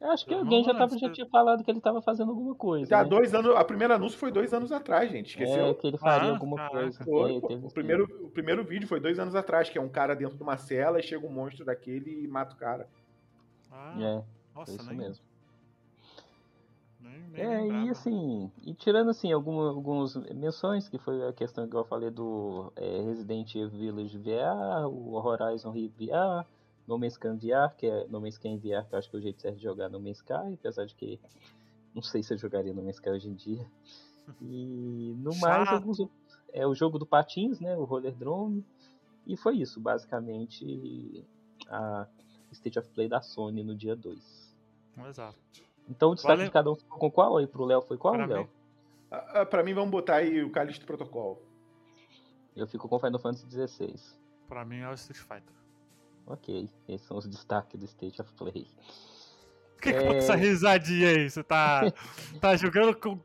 Eu 0.00 0.10
acho 0.10 0.24
que 0.26 0.34
Eu 0.34 0.38
alguém 0.38 0.62
já, 0.64 0.74
tava, 0.74 0.96
já 0.98 1.10
tinha 1.10 1.26
falado 1.28 1.62
que 1.64 1.70
ele 1.70 1.80
tava 1.80 2.00
fazendo 2.02 2.30
alguma 2.30 2.54
coisa. 2.54 2.88
Já 2.88 3.00
há 3.00 3.04
né? 3.04 3.08
dois 3.08 3.34
anos, 3.34 3.54
a 3.56 3.64
primeira 3.64 3.94
anúncio 3.94 4.18
foi 4.18 4.30
dois 4.32 4.52
anos 4.52 4.72
atrás, 4.72 5.10
gente. 5.10 5.30
Esqueceu? 5.30 5.66
É, 5.66 5.74
que 5.74 5.86
ele 5.86 5.98
faria 5.98 6.30
Ah, 6.30 6.32
alguma 6.34 6.56
caraca. 6.56 6.78
coisa. 6.78 7.04
Foi, 7.04 7.32
É, 7.32 7.56
o, 7.56 7.70
primeiro, 7.70 8.26
o 8.26 8.30
primeiro 8.30 8.64
vídeo 8.64 8.88
foi 8.88 9.00
dois 9.00 9.18
anos 9.18 9.34
atrás, 9.34 9.68
que 9.70 9.78
é 9.78 9.80
um 9.80 9.88
cara 9.88 10.14
dentro 10.14 10.36
de 10.36 10.42
uma 10.42 10.56
cela 10.56 10.98
e 10.98 11.02
chega 11.02 11.24
um 11.26 11.32
monstro 11.32 11.64
daquele 11.64 12.24
e 12.24 12.28
mata 12.28 12.54
o 12.54 12.58
cara. 12.58 12.88
Ah, 13.70 13.94
É, 13.96 14.22
foi 14.22 14.24
nossa, 14.54 14.72
isso 14.72 14.86
nem, 14.88 14.98
mesmo. 14.98 15.24
Nem 17.08 17.22
É, 17.34 17.60
lembrava. 17.62 17.86
e 17.86 17.90
assim, 17.90 18.52
e 18.62 18.74
tirando 18.74 19.10
assim 19.10 19.32
alguma, 19.32 19.68
algumas 19.68 20.16
menções, 20.34 20.88
que 20.88 20.98
foi 20.98 21.26
a 21.26 21.32
questão 21.32 21.68
que 21.68 21.76
eu 21.76 21.84
falei 21.84 22.10
do 22.10 22.72
é, 22.76 23.02
Resident 23.02 23.54
Evil 23.54 23.70
Village 23.78 24.18
VR, 24.18 24.86
o 24.88 25.14
Horizon 25.14 25.72
VR, 25.72 26.46
No 26.86 26.98
Man's 26.98 27.14
Sky 27.14 27.28
VR, 27.28 27.74
que 27.76 27.86
é 27.86 28.06
No 28.08 28.20
Man's 28.20 28.34
Sky 28.34 28.56
VR, 28.56 28.86
que 28.88 28.94
eu 28.94 28.98
acho 28.98 29.10
que 29.10 29.16
é 29.16 29.18
o 29.18 29.22
jeito 29.22 29.40
certo 29.40 29.56
de 29.56 29.62
jogar 29.62 29.88
No 29.88 30.00
Man's 30.00 30.18
Sky, 30.18 30.54
apesar 30.54 30.86
de 30.86 30.94
que 30.94 31.18
não 31.94 32.02
sei 32.02 32.22
se 32.22 32.32
eu 32.34 32.38
jogaria 32.38 32.72
No 32.72 32.82
Man's 32.82 32.96
Sky 32.96 33.10
hoje 33.10 33.28
em 33.28 33.34
dia. 33.34 33.66
E 34.42 35.14
no 35.18 35.34
mais, 35.36 35.68
alguns, 35.68 35.98
é 36.52 36.66
o 36.66 36.74
jogo 36.74 36.98
do 36.98 37.06
Patins, 37.06 37.60
né, 37.60 37.76
o 37.76 37.84
Roller 37.84 38.14
Drone, 38.14 38.64
e 39.26 39.36
foi 39.36 39.56
isso, 39.56 39.80
basicamente, 39.80 41.24
a 41.68 42.06
State 42.52 42.78
of 42.78 42.88
Play 42.90 43.08
da 43.08 43.20
Sony 43.20 43.62
no 43.62 43.74
dia 43.74 43.94
2. 43.96 44.56
Exato. 45.08 45.38
Então 45.88 46.10
o 46.10 46.14
destaque 46.14 46.36
Vale- 46.36 46.48
de 46.48 46.52
cada 46.52 46.70
um 46.70 46.74
ficou 46.76 46.98
com 46.98 47.10
qual 47.10 47.36
aí? 47.38 47.46
Pro 47.46 47.64
Léo 47.64 47.80
foi 47.82 47.96
qual, 47.96 48.14
Léo? 48.14 48.48
Ah, 49.10 49.40
ah, 49.40 49.46
Pra 49.46 49.62
mim, 49.62 49.72
vamos 49.74 49.90
botar 49.90 50.16
aí 50.16 50.42
o 50.42 50.50
Calixto 50.50 50.84
Protocol. 50.84 51.42
Eu 52.54 52.66
fico 52.66 52.88
com 52.88 52.98
Final 52.98 53.18
Fantasy 53.20 53.46
XVI. 53.50 53.94
pra 54.48 54.64
mim 54.64 54.78
é 54.80 54.88
o 54.88 54.94
Street 54.94 55.18
Fighter. 55.20 55.54
Ok, 56.26 56.68
esses 56.88 57.06
são 57.06 57.16
os 57.16 57.26
destaques 57.26 57.78
do 57.78 57.86
State 57.86 58.20
of 58.20 58.30
Play. 58.34 58.66
Por 59.76 59.80
que, 59.82 59.92
que 59.92 59.98
É. 59.98 60.16
essa 60.18 60.34
risadinha 60.34 61.08
aí? 61.10 61.30
Você 61.30 61.42
tá, 61.42 61.82
tá 62.40 62.56
jogando 62.56 62.94
com, 62.96 63.18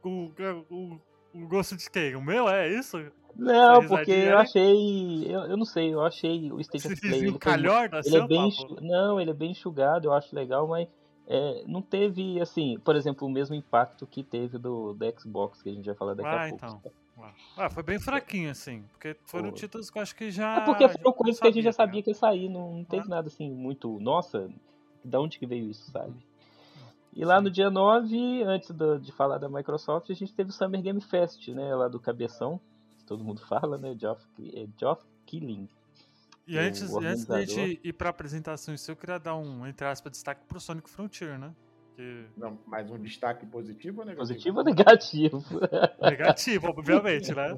o 1.34 1.48
gosto 1.48 1.76
de 1.76 1.90
quem? 1.90 2.16
O 2.16 2.22
meu? 2.22 2.48
É 2.48 2.70
isso? 2.70 2.98
Não, 3.36 3.86
porque 3.88 4.12
eu 4.12 4.38
aí? 4.38 4.44
achei. 4.44 5.26
Eu, 5.36 5.40
eu 5.42 5.58
não 5.58 5.66
sei, 5.66 5.94
eu 5.94 6.02
achei 6.06 6.52
o 6.52 6.60
State 6.62 6.86
Esse 6.86 6.94
of 6.94 7.02
Play. 7.02 7.20
Ele, 7.28 7.38
calhorda, 7.40 8.00
ele 8.06 8.16
é 8.18 8.28
bem. 8.28 8.52
papo? 8.52 8.78
Não, 8.82 9.20
ele 9.20 9.32
é 9.32 9.34
bem 9.34 9.52
enxugado, 9.52 10.06
eu 10.08 10.14
acho 10.14 10.34
legal, 10.36 10.68
mas 10.68 10.88
é, 11.28 11.64
não 11.68 11.82
teve, 11.82 12.40
assim, 12.42 12.78
por 12.80 12.96
exemplo, 12.96 13.28
o 13.28 13.32
mesmo 13.32 13.56
impacto 13.56 14.06
que 14.06 14.24
teve 14.24 14.58
do, 14.58 14.94
do 14.94 15.20
Xbox, 15.20 15.62
que 15.62 15.70
a 15.70 15.74
gente 15.74 15.86
vai 15.86 15.96
falar 15.96 16.14
daqui 16.14 16.30
Ah, 16.30 16.46
a 16.46 16.50
pouco. 16.50 16.66
então. 16.66 16.82
Ah, 17.56 17.70
foi 17.70 17.84
bem 17.84 18.00
fraquinho, 18.00 18.50
assim. 18.50 18.84
Porque 18.92 19.16
foram 19.26 19.50
Foi. 19.50 19.54
títulos 19.60 19.90
que 19.90 19.98
eu 19.98 20.02
acho 20.02 20.16
que 20.16 20.32
já. 20.32 20.58
É 20.58 20.66
porque 20.66 20.90
foram 20.90 21.14
coisas 21.14 21.40
que 21.40 21.48
a 21.48 21.52
gente 21.52 21.64
já 21.64 21.72
sabia 21.72 21.94
ligado? 22.02 22.04
que 22.06 22.10
ia 22.10 22.16
sair, 22.16 22.50
não, 22.50 22.78
não 22.78 22.84
teve 22.84 23.04
Ah. 23.06 23.10
nada 23.10 23.28
assim 23.28 23.50
muito. 23.52 24.00
Nossa, 24.00 24.50
da 25.06 25.20
onde 25.22 25.38
que 25.40 25.46
veio 25.46 25.70
isso, 25.70 25.90
sabe? 25.92 26.14
E 27.16 27.24
lá 27.24 27.40
no 27.40 27.52
dia 27.52 27.70
9, 27.70 28.42
antes 28.44 28.72
do- 28.72 29.00
de 29.00 29.12
falar 29.12 29.38
da 29.38 29.48
Microsoft, 29.48 30.10
a 30.10 30.14
gente 30.16 30.34
teve 30.34 30.50
o 30.50 30.54
Summer 30.54 30.82
Game 30.82 31.00
Fest, 31.00 31.48
né? 31.50 31.76
Lá 31.76 31.88
do 31.88 32.00
Cabeção, 32.00 32.60
que 32.98 33.06
todo 33.06 33.24
mundo 33.24 33.40
fala, 33.48 33.78
né? 33.78 33.96
Geoff, 33.98 34.26
é 34.54 34.66
Geoff 34.80 35.04
Killing. 35.28 35.70
E 36.46 36.58
antes, 36.58 36.92
e 36.92 37.06
antes 37.06 37.26
da 37.26 37.40
gente 37.46 37.80
ir 37.84 37.94
pra 37.94 38.10
apresentação 38.10 38.76
si, 38.78 38.92
eu 38.92 38.96
queria 38.96 39.18
dar 39.18 39.36
um, 39.36 39.66
entre 39.66 39.88
aspas, 39.88 40.12
destaque 40.12 40.42
pro 40.48 40.60
Sonic 40.60 40.90
Frontier, 40.90 41.40
né? 41.40 41.52
Que... 41.96 42.26
Não, 42.36 42.58
mais 42.66 42.90
um 42.90 42.98
destaque 43.00 43.46
positivo 43.46 44.02
ou 44.02 44.06
negativo? 44.06 44.28
Positivo 44.28 44.58
ou 44.58 44.64
negativo? 44.66 45.44
Negativo, 46.02 46.68
obviamente, 46.68 47.34
né? 47.34 47.58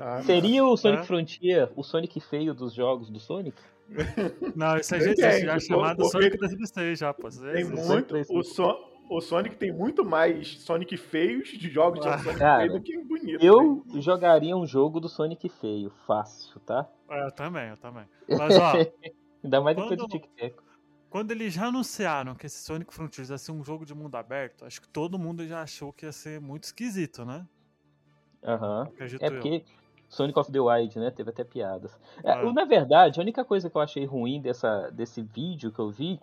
Ah, 0.00 0.22
Seria 0.22 0.64
o 0.64 0.76
Sonic 0.76 1.02
Hã? 1.02 1.04
Frontier 1.04 1.72
o 1.76 1.82
Sonic 1.82 2.18
feio 2.20 2.54
dos 2.54 2.72
jogos 2.74 3.10
do 3.10 3.20
Sonic? 3.20 3.56
Não, 4.56 4.78
isso 4.78 4.94
a 4.94 4.98
Depende, 4.98 5.20
gente 5.20 5.44
já 5.44 5.54
é 5.56 5.60
chamado 5.60 5.96
porque 5.98 6.10
Sonic 6.10 6.38
2006 6.38 6.98
já, 6.98 7.12
pô. 7.14 7.28
Isso 7.28 7.46
é- 7.46 7.52
Tem 7.52 7.62
isso- 7.62 7.86
muito. 7.86 8.14
O, 8.30 8.42
So- 8.42 8.90
o 9.10 9.20
Sonic 9.20 9.56
tem 9.56 9.70
muito 9.70 10.02
mais 10.02 10.58
Sonic 10.62 10.96
feios 10.96 11.48
de 11.50 11.68
jogos 11.68 12.00
de 12.00 12.08
Ah. 12.08 12.18
Sonic 12.18 12.38
Cara, 12.38 12.60
feio 12.62 12.72
do 12.72 12.80
que 12.80 12.98
bonito. 13.04 13.26
né? 13.32 13.38
Eu 13.46 13.84
jogaria 14.00 14.56
um 14.56 14.66
jogo 14.66 14.98
do 14.98 15.10
Sonic 15.10 15.46
feio, 15.50 15.90
fácil, 16.06 16.58
tá? 16.60 16.88
É, 17.10 17.26
eu 17.26 17.32
também, 17.32 17.68
eu 17.68 17.76
também. 17.76 18.04
Mas, 18.28 18.56
ó, 18.58 18.72
Ainda 19.44 19.60
mais 19.60 19.76
depois 19.76 19.98
do 19.98 20.08
Quando- 20.08 20.10
Tic 20.10 20.26
Tac. 20.36 20.54
quando 21.10 21.30
eles 21.30 21.52
já 21.52 21.66
anunciaram 21.66 22.34
que 22.34 22.46
esse 22.46 22.62
Sonic 22.64 22.92
Frontiers 22.94 23.28
ia 23.30 23.36
ser 23.38 23.52
um 23.52 23.62
jogo 23.62 23.84
de 23.84 23.94
mundo 23.94 24.14
aberto, 24.16 24.64
acho 24.64 24.80
que 24.80 24.88
todo 24.88 25.18
mundo 25.18 25.46
já 25.46 25.60
achou 25.62 25.92
que 25.92 26.06
ia 26.06 26.12
ser 26.12 26.40
muito 26.40 26.64
esquisito, 26.64 27.24
né? 27.26 27.46
Aham. 28.42 28.82
Acredito 28.84 29.22
É 29.22 29.26
eu. 29.28 29.32
porque 29.32 29.64
Sonic 30.08 30.38
of 30.38 30.50
the 30.50 30.60
Wild, 30.60 30.98
né? 30.98 31.10
Teve 31.10 31.30
até 31.30 31.44
piadas. 31.44 31.98
É, 32.22 32.32
Ah. 32.32 32.52
Na 32.52 32.64
verdade, 32.64 33.20
a 33.20 33.22
única 33.22 33.44
coisa 33.44 33.68
que 33.68 33.76
eu 33.76 33.80
achei 33.80 34.04
ruim 34.04 34.40
dessa, 34.40 34.90
desse 34.90 35.22
vídeo 35.22 35.70
que 35.72 35.78
eu 35.78 35.90
vi 35.90 36.18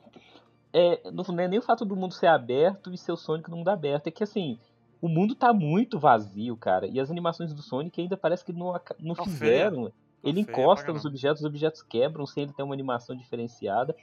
é, 0.74 1.02
não 1.12 1.24
é 1.40 1.48
nem 1.48 1.60
o 1.60 1.64
fato 1.64 1.84
do 1.86 1.96
mundo 1.96 2.14
ser 2.14 2.28
aberto 2.28 2.92
e 2.94 2.98
ser 2.98 3.12
o 3.12 3.18
Sonic 3.18 3.50
no 3.50 3.58
mundo 3.58 3.70
aberto. 3.70 4.08
É 4.08 4.12
que 4.12 4.24
assim, 4.24 4.58
o 5.02 5.08
mundo 5.08 5.36
tá 5.36 5.52
muito 5.54 6.00
vazio, 6.00 6.56
cara. 6.58 6.88
E 6.88 7.00
as 7.00 7.12
animações 7.12 7.54
do 7.54 7.62
Sonic 7.62 8.00
ainda 8.02 8.16
parece 8.18 8.44
que 8.46 8.54
não, 8.54 8.74
não 9.00 9.16
Tá 9.16 9.24
fizeram. 9.26 9.92
Ele 10.24 10.44
feia, 10.44 10.54
encosta 10.58 10.92
nos 10.94 11.06
objetos, 11.06 11.42
os 11.42 11.46
objetos 11.48 11.82
quebram 11.84 12.26
sem 12.26 12.44
ele 12.44 12.54
ter 12.54 12.64
uma 12.64 12.74
animação 12.74 13.16
diferenciada. 13.16 13.96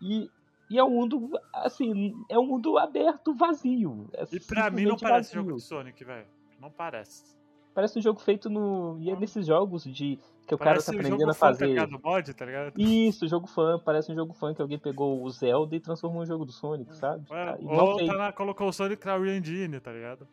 E, 0.00 0.30
e 0.70 0.78
é 0.78 0.84
um 0.84 0.90
mundo, 0.90 1.30
assim, 1.52 2.14
é 2.28 2.38
um 2.38 2.46
mundo 2.46 2.78
aberto, 2.78 3.34
vazio. 3.34 4.08
É 4.12 4.24
E 4.32 4.40
pra 4.40 4.70
mim 4.70 4.84
não 4.84 4.96
parece 4.96 5.30
vazio. 5.30 5.40
jogo 5.42 5.52
do 5.54 5.60
Sonic, 5.60 6.04
velho. 6.04 6.26
Não 6.60 6.70
parece. 6.70 7.36
Parece 7.74 7.98
um 7.98 8.02
jogo 8.02 8.18
feito 8.20 8.50
no. 8.50 8.96
E 9.00 9.10
é 9.10 9.16
nesses 9.16 9.46
jogos 9.46 9.84
de. 9.84 10.18
Que 10.46 10.54
o 10.54 10.58
cara 10.58 10.70
Parece 10.70 10.86
tá 10.86 10.92
um 10.92 10.94
aprendendo 10.96 11.20
jogo 11.20 11.30
a 11.30 11.34
fã, 11.34 11.40
tá 11.46 11.52
fazer. 11.52 11.66
ligado? 11.66 11.90
Do 11.90 12.00
mod, 12.02 12.34
tá 12.34 12.44
ligado? 12.46 12.72
Isso, 12.80 13.28
jogo 13.28 13.46
fã. 13.46 13.78
Parece 13.84 14.10
um 14.10 14.14
jogo 14.14 14.32
fã 14.32 14.54
que 14.54 14.62
alguém 14.62 14.78
pegou 14.78 15.22
o 15.22 15.30
Zelda 15.30 15.76
e 15.76 15.80
transformou 15.80 16.24
em 16.24 16.26
jogo 16.26 16.44
do 16.46 16.50
Sonic, 16.52 16.96
sabe? 16.96 17.24
É, 17.30 17.44
Tá, 17.52 17.58
e 17.60 17.66
ou 17.66 18.06
tá 18.06 18.16
na- 18.16 18.32
colocou 18.32 18.66
o 18.68 18.72
Sonic 18.72 19.04
na 19.06 19.18
Engine, 19.18 19.78
tá 19.78 19.92
ligado? 19.92 20.26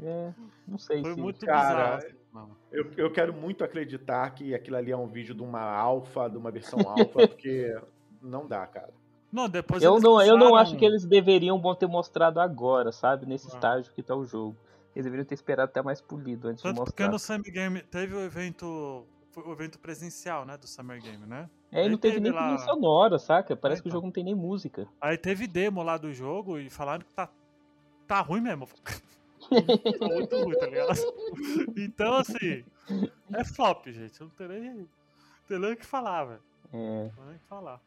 É, 0.00 0.32
não 0.66 0.76
sei 0.76 1.00
Foi 1.00 1.14
se. 1.14 1.20
muito 1.20 1.46
Cara, 1.46 1.96
bizarro. 1.98 2.17
Eu, 2.70 2.90
eu 2.96 3.10
quero 3.12 3.32
muito 3.32 3.64
acreditar 3.64 4.30
que 4.30 4.54
aquilo 4.54 4.76
ali 4.76 4.90
é 4.92 4.96
um 4.96 5.06
vídeo 5.06 5.34
de 5.34 5.42
uma 5.42 5.60
alfa, 5.62 6.28
de 6.28 6.36
uma 6.36 6.50
versão 6.50 6.78
alfa, 6.80 7.26
porque 7.28 7.76
não 8.22 8.46
dá, 8.46 8.66
cara. 8.66 8.90
Não, 9.32 9.48
depois 9.48 9.82
Eu 9.82 9.98
não, 10.00 10.22
eu 10.22 10.36
não 10.36 10.54
acho 10.54 10.76
que 10.76 10.84
eles 10.84 11.04
deveriam 11.04 11.60
ter 11.74 11.86
mostrado 11.86 12.40
agora, 12.40 12.92
sabe? 12.92 13.26
Nesse 13.26 13.46
Ah. 13.46 13.54
estágio 13.54 13.92
que 13.92 14.02
tá 14.02 14.14
o 14.14 14.24
jogo. 14.24 14.56
Eles 14.94 15.04
deveriam 15.04 15.24
ter 15.26 15.34
esperado 15.34 15.68
até 15.70 15.82
mais 15.82 16.00
polido 16.00 16.48
antes 16.48 16.62
de 16.62 16.68
Tanto 16.68 16.84
porque 16.84 17.02
mostrar. 17.04 17.10
no 17.10 17.18
Summer 17.18 17.52
Game 17.52 17.82
teve 17.82 18.14
o 18.14 18.20
evento. 18.20 19.04
Foi 19.30 19.44
o 19.44 19.52
evento 19.52 19.78
presencial, 19.78 20.44
né? 20.46 20.56
Do 20.56 20.66
Summer 20.66 21.00
Game, 21.02 21.26
né? 21.26 21.48
É, 21.70 21.84
e 21.84 21.88
não 21.90 21.98
teve 21.98 22.14
teve 22.20 22.30
nem 22.30 22.32
lá- 22.32 22.56
sonora, 22.58 23.18
saca? 23.18 23.54
Parece 23.54 23.80
É, 23.80 23.82
que 23.82 23.88
o 23.88 23.90
então. 23.90 23.98
jogo 23.98 24.06
não 24.06 24.12
tem 24.12 24.24
nem 24.24 24.34
música. 24.34 24.88
Aí 25.00 25.18
teve 25.18 25.46
demo 25.46 25.82
lá 25.82 25.96
do 25.98 26.12
jogo 26.12 26.58
e 26.58 26.70
falaram 26.70 27.04
que 27.04 27.12
tá, 27.12 27.28
tá 28.06 28.20
ruim 28.22 28.40
mesmo. 28.40 28.66
Tá 29.98 30.06
muito 30.08 30.36
ruim, 30.44 30.58
tá 30.58 30.66
ligado? 30.66 30.92
Então, 31.76 32.14
assim, 32.16 32.64
é 33.32 33.44
flop, 33.44 33.86
gente. 33.88 34.20
Eu 34.20 34.26
não 34.28 34.34
tenho 34.34 34.50
nem, 34.50 34.74
não 34.74 34.88
tenho 35.46 35.60
nem 35.60 35.72
o 35.72 35.76
que 35.76 35.86
falar, 35.86 36.24
velho. 36.24 36.40
É. 36.72 37.04
Não 37.04 37.10
tenho 37.10 37.26
nem 37.26 37.36
o 37.36 37.38
que 37.38 37.46
falar. 37.46 37.80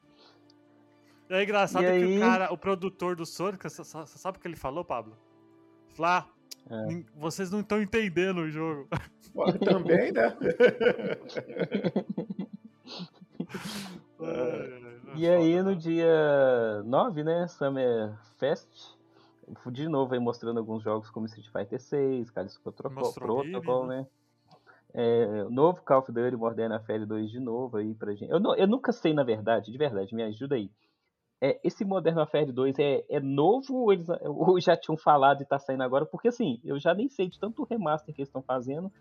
E 1.29 1.33
é 1.33 1.43
engraçado 1.43 1.83
E 1.83 1.87
que 1.87 1.91
aí? 1.93 2.17
o 2.17 2.19
cara, 2.19 2.51
o 2.53 2.57
produtor 2.57 3.15
do 3.15 3.25
Sonic, 3.25 3.63
você 3.63 3.83
sa- 3.83 4.05
você 4.05 4.17
sabe 4.17 4.37
o 4.37 4.41
que 4.41 4.47
ele 4.47 4.55
falou, 4.57 4.83
Pablo? 4.83 5.15
Lá, 5.97 6.27
É. 6.69 6.85
"Nin- 6.87 7.05
vocês 7.15 7.49
não 7.51 7.61
estão 7.61 7.81
entendendo 7.81 8.39
o 8.39 8.49
jogo. 8.49 8.87
Pô, 9.33 9.51
Também, 9.53 10.11
né? 10.11 10.35
E 15.15 15.27
aí 15.27 15.61
no 15.61 15.75
dia 15.75 16.81
9, 16.85 17.23
né, 17.23 17.47
Summer 17.47 18.13
Fest, 18.37 18.95
de 19.71 19.87
novo 19.89 20.13
aí 20.13 20.19
mostrando 20.19 20.59
alguns 20.59 20.83
jogos 20.83 21.09
como 21.09 21.25
Street 21.25 21.49
Fighter 21.51 21.79
6, 21.79 22.29
Callisto 22.31 22.61
Protocol, 22.61 23.87
né? 23.87 24.07
É, 24.93 25.45
novo 25.49 25.81
Call 25.83 25.99
of 25.99 26.11
Duty 26.11 26.35
Modern 26.35 26.71
Warfare 26.73 27.05
2 27.05 27.31
de 27.31 27.39
novo 27.39 27.77
aí 27.77 27.93
pra 27.93 28.13
gente. 28.13 28.29
Eu, 28.29 28.39
não- 28.39 28.55
eu 28.55 28.67
nunca 28.67 28.91
sei, 28.91 29.13
na 29.13 29.23
verdade, 29.23 29.71
de 29.71 29.77
verdade, 29.77 30.13
me 30.13 30.23
ajuda 30.23 30.55
aí. 30.55 30.69
É, 31.43 31.59
esse 31.63 31.83
Modern 31.83 32.17
Warfare 32.17 32.51
2 32.51 32.77
é, 32.77 33.03
é 33.09 33.19
novo 33.19 33.75
ou 33.75 33.93
eles 33.93 34.07
ou 34.23 34.59
já 34.61 34.77
tinham 34.77 34.95
falado 34.97 35.41
e 35.41 35.45
tá 35.45 35.57
saindo 35.57 35.81
agora? 35.81 36.05
Porque 36.05 36.27
assim, 36.27 36.59
eu 36.63 36.77
já 36.79 36.93
nem 36.93 37.09
sei 37.09 37.27
de 37.27 37.39
tanto 37.39 37.63
remaster 37.63 38.13
que 38.13 38.21
eles 38.21 38.29
estão 38.29 38.43
fazendo. 38.43 38.91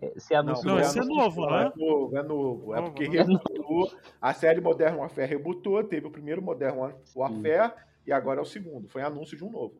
É, 0.00 0.18
se 0.18 0.34
anúncio 0.34 0.66
Não, 0.66 0.78
é 0.78 0.82
esse 0.82 0.98
é 0.98 1.04
novo, 1.04 1.40
Não, 1.42 1.50
né? 1.50 1.72
É 1.74 1.78
novo, 1.78 2.16
é 2.16 2.22
novo. 2.22 2.74
É 2.74 2.82
porque 2.82 3.08
né? 3.08 3.18
rebutou. 3.18 3.92
A 4.20 4.32
série 4.32 4.60
Modern 4.60 4.96
Warfare 4.96 5.28
rebutou, 5.28 5.84
teve 5.84 6.06
o 6.06 6.10
primeiro 6.10 6.40
Modern 6.40 6.78
Warfare 7.14 7.74
e 8.06 8.12
agora 8.12 8.38
é 8.40 8.42
o 8.42 8.46
segundo. 8.46 8.88
Foi 8.88 9.02
anúncio 9.02 9.36
de 9.36 9.44
um 9.44 9.50
novo. 9.50 9.74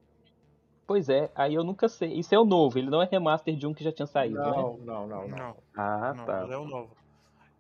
Pois 0.91 1.09
é, 1.09 1.31
aí 1.37 1.55
eu 1.55 1.63
nunca 1.63 1.89
sei. 1.89 2.15
Isso 2.19 2.35
é 2.35 2.39
o 2.41 2.45
novo, 2.45 2.77
ele 2.77 2.91
não 2.91 3.01
é 3.01 3.05
remaster 3.07 3.55
de 3.55 3.65
um 3.65 3.73
que 3.73 3.85
já 3.85 3.93
tinha 3.93 4.09
saído, 4.09 4.35
né? 4.35 4.43
Não, 4.43 4.77
não, 4.79 5.07
não, 5.07 5.29
não. 5.29 5.39
Não, 5.39 5.57
Ah, 5.77 6.13
não, 6.17 6.27
tá. 6.27 6.43
ele 6.43 6.53
é 6.53 6.57
o 6.59 6.65
novo. 6.65 6.97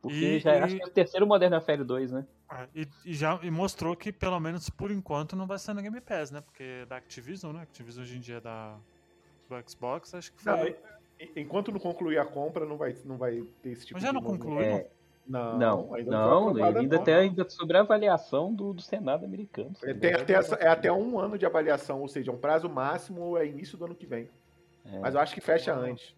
Porque 0.02 0.24
E- 0.24 0.40
já 0.40 0.56
e- 0.56 0.62
acho 0.62 0.74
que 0.74 0.82
é 0.82 0.86
o 0.86 0.90
terceiro 0.90 1.28
Modern 1.28 1.52
Warfare 1.52 1.84
2, 1.84 2.10
né? 2.10 2.26
É, 2.50 2.68
E, 2.74 2.88
e 3.04 3.14
já 3.14 3.38
e 3.40 3.48
mostrou 3.48 3.94
que, 3.94 4.12
pelo 4.12 4.40
menos 4.40 4.68
por 4.68 4.90
enquanto, 4.90 5.36
não 5.36 5.46
vai 5.46 5.60
ser 5.60 5.74
no 5.74 5.80
Game 5.80 6.00
Pass, 6.00 6.32
né? 6.32 6.40
Porque 6.40 6.64
é 6.64 6.86
da 6.86 6.96
Activision, 6.96 7.52
né? 7.54 7.62
Activision 7.62 8.02
hoje 8.02 8.16
em 8.16 8.20
dia 8.20 8.38
é 8.38 8.40
da, 8.40 8.76
do 9.48 9.70
Xbox, 9.70 10.12
acho 10.12 10.32
que 10.32 10.44
Não, 10.44 10.58
foi. 10.58 10.76
en- 11.20 11.32
enquanto 11.36 11.70
não 11.70 11.78
concluir 11.78 12.18
a 12.18 12.24
compra, 12.26 12.66
não 12.66 12.76
vai, 12.76 12.96
não 13.04 13.16
vai 13.16 13.42
ter 13.62 13.70
esse 13.70 13.82
tipo 13.86 13.94
Mas 13.94 14.02
já 14.02 14.08
de 14.08 14.14
não 14.16 14.22
concluiu? 14.22 14.60
É, 14.60 14.90
Não, 15.26 15.56
não, 15.58 15.94
ainda 15.94 16.10
não, 16.10 16.64
ainda 16.64 16.96
não. 16.96 17.04
tem 17.04 17.14
ainda 17.14 17.48
sobre 17.48 17.76
a 17.76 17.80
avaliação 17.80 18.52
do, 18.52 18.72
do 18.74 18.82
Senado 18.82 19.24
americano. 19.24 19.72
É, 19.82 19.94
tem 19.94 20.12
até, 20.14 20.32
essa- 20.34 20.56
é 20.56 20.66
até 20.66 20.90
um 20.92 21.18
ano 21.20 21.38
de 21.38 21.46
avaliação, 21.46 22.00
ou 22.00 22.08
seja, 22.08 22.32
um 22.32 22.38
prazo 22.38 22.68
máximo 22.68 23.36
é 23.36 23.46
início 23.46 23.78
do 23.78 23.84
ano 23.84 23.94
que 23.94 24.06
vem. 24.06 24.28
É. 24.84 24.98
Mas 24.98 25.14
eu 25.14 25.20
acho 25.20 25.32
que 25.34 25.40
fecha 25.40 25.72
Ah. 25.72 25.76
antes. 25.78 26.16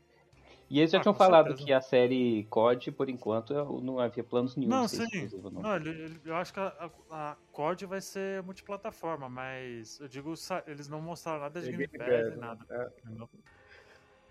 E 0.70 0.78
eles 0.78 0.90
já 0.90 0.96
Ah, 0.98 1.00
tinham 1.02 1.14
falado 1.14 1.48
certeza. 1.48 1.66
que 1.66 1.72
a 1.74 1.80
série 1.82 2.44
COD, 2.44 2.92
por 2.92 3.10
enquanto, 3.10 3.52
não 3.82 3.98
havia 3.98 4.24
planos 4.24 4.56
nenhum 4.56 4.70
Não, 4.70 4.88
sim. 4.88 5.04
não. 5.52 5.60
Não, 5.60 5.76
eu 6.24 6.34
acho 6.36 6.54
que 6.54 6.60
a, 6.60 6.90
a, 7.10 7.36
COD 7.52 7.84
vai 7.84 8.00
ser 8.00 8.42
multiplataforma, 8.42 9.28
mas 9.28 10.00
eu 10.00 10.08
digo, 10.08 10.32
eles 10.66 10.88
não 10.88 11.02
mostraram 11.02 11.40
nada 11.40 11.60
de 11.60 11.68
É 11.68 11.72
Game 11.72 11.88
Pass 11.88 12.08
nem 12.08 12.30
né? 12.30 12.36
nada. 12.36 12.64
É. 12.70 12.90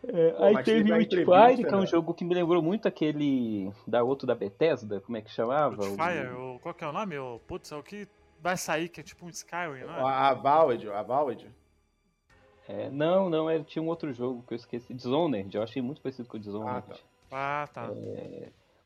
É, 0.08 0.32
Pô, 0.32 0.44
aí 0.44 0.64
teve 0.64 0.92
o 0.92 0.96
a 0.96 0.98
Witchfire, 0.98 1.58
que 1.58 1.74
é 1.74 1.78
um 1.78 1.82
né? 1.82 1.86
jogo 1.86 2.14
que 2.14 2.26
me 2.26 2.34
lembrou 2.34 2.62
muito 2.62 2.88
aquele 2.88 3.72
da 3.86 4.04
outro 4.04 4.26
da 4.26 4.34
Bethesda, 4.34 5.00
como 5.02 5.18
é 5.18 5.22
que 5.22 5.30
chamava? 5.30 5.76
O- 5.76 5.96
Fire, 5.96 6.28
o, 6.36 6.60
qual 6.60 6.74
que 6.74 6.84
é 6.84 6.88
o 6.88 6.92
nome? 6.92 7.18
O, 7.18 7.40
putz, 7.40 7.72
é 7.72 7.76
o 7.76 7.84
que 7.84 8.08
vai 8.40 8.58
sair, 8.58 8.90
que 8.90 9.00
é 9.00 9.04
tipo 9.04 9.26
um 9.26 9.30
Skyrim, 9.30 9.82
não 9.86 9.96
é? 9.96 10.02
A, 10.02 10.34
Valve, 10.34 10.90
a 10.90 11.04
Valve, 11.04 11.48
É, 12.68 12.90
não, 12.90 13.30
não, 13.30 13.50
era, 13.50 13.64
tinha 13.64 13.84
um 13.84 13.88
outro 13.88 14.12
jogo 14.12 14.44
que 14.48 14.54
eu 14.54 14.56
esqueci, 14.56 14.94
Dishonored, 14.94 15.56
eu 15.56 15.62
achei 15.62 15.82
muito 15.82 16.02
parecido 16.02 16.28
com 16.28 16.38
o 16.38 16.40
Dishonored. 16.40 16.84
Ah, 16.88 16.92
tá. 16.92 16.98
Ah, 17.32 17.68
tá. 17.72 17.90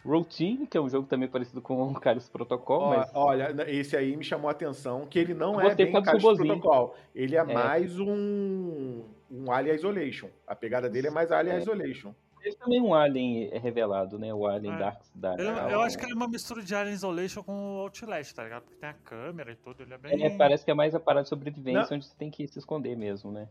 Routine, 0.05 0.67
que 0.67 0.77
é 0.77 0.81
um 0.81 0.87
jogo 0.89 1.07
também 1.07 1.27
parecido 1.27 1.61
com 1.61 1.81
o 1.89 1.93
Caris 1.99 2.29
Protocol, 2.29 2.81
Ó, 2.83 2.89
mas 2.97 3.11
Olha, 3.13 3.55
esse 3.69 3.97
aí 3.97 4.15
me 4.15 4.23
chamou 4.23 4.47
a 4.47 4.51
atenção, 4.51 5.05
que 5.07 5.17
ele 5.17 5.33
não 5.33 5.59
Eu 5.59 5.69
é 5.71 5.75
bem 5.75 5.91
robozinho. 5.91 6.35
Protocol. 6.59 6.95
Ele 7.15 7.35
é, 7.35 7.43
mais 7.43 7.99
um, 7.99 9.03
um 9.31 9.51
Alien 9.51 9.75
Isolation. 9.75 10.27
A 10.47 10.55
pegada 10.55 10.89
dele 10.89 11.07
é 11.07 11.11
mais 11.11 11.31
Alien 11.31 11.55
É. 11.55 11.59
Isolation. 11.59 12.13
teve 12.41 12.55
também 12.57 12.79
um 12.79 12.93
Alien 12.93 13.49
é 13.51 13.57
revelado, 13.57 14.19
né? 14.19 14.31
O 14.31 14.45
Alien 14.45 14.75
É. 14.75 14.77
Dark, 14.77 15.01
Dark 15.15 15.39
Eu, 15.39 15.55
Dark- 15.55 15.71
eu 15.71 15.81
acho 15.81 15.97
que 15.97 16.05
ele 16.05 16.11
é 16.13 16.15
uma 16.15 16.27
mistura 16.27 16.61
de 16.61 16.75
Alien 16.75 16.93
Isolation 16.93 17.41
com 17.43 17.51
o 17.53 17.79
Outlast, 17.79 18.33
tá 18.35 18.43
ligado? 18.43 18.61
Porque 18.63 18.77
tem 18.79 18.89
a 18.89 18.93
câmera 18.93 19.51
e 19.51 19.55
tudo, 19.55 19.81
ele 19.81 19.93
é 19.93 19.97
bem... 19.97 20.23
É, 20.23 20.29
parece 20.37 20.63
que 20.63 20.69
é 20.69 20.73
mais 20.75 20.93
a 20.93 20.99
parada 20.99 21.23
de 21.23 21.29
sobrevivência, 21.29 21.87
Não. 21.89 21.97
onde 21.97 22.05
você 22.05 22.15
tem 22.15 22.29
que 22.29 22.47
se 22.47 22.59
esconder 22.59 22.95
mesmo, 22.95 23.31
né? 23.31 23.47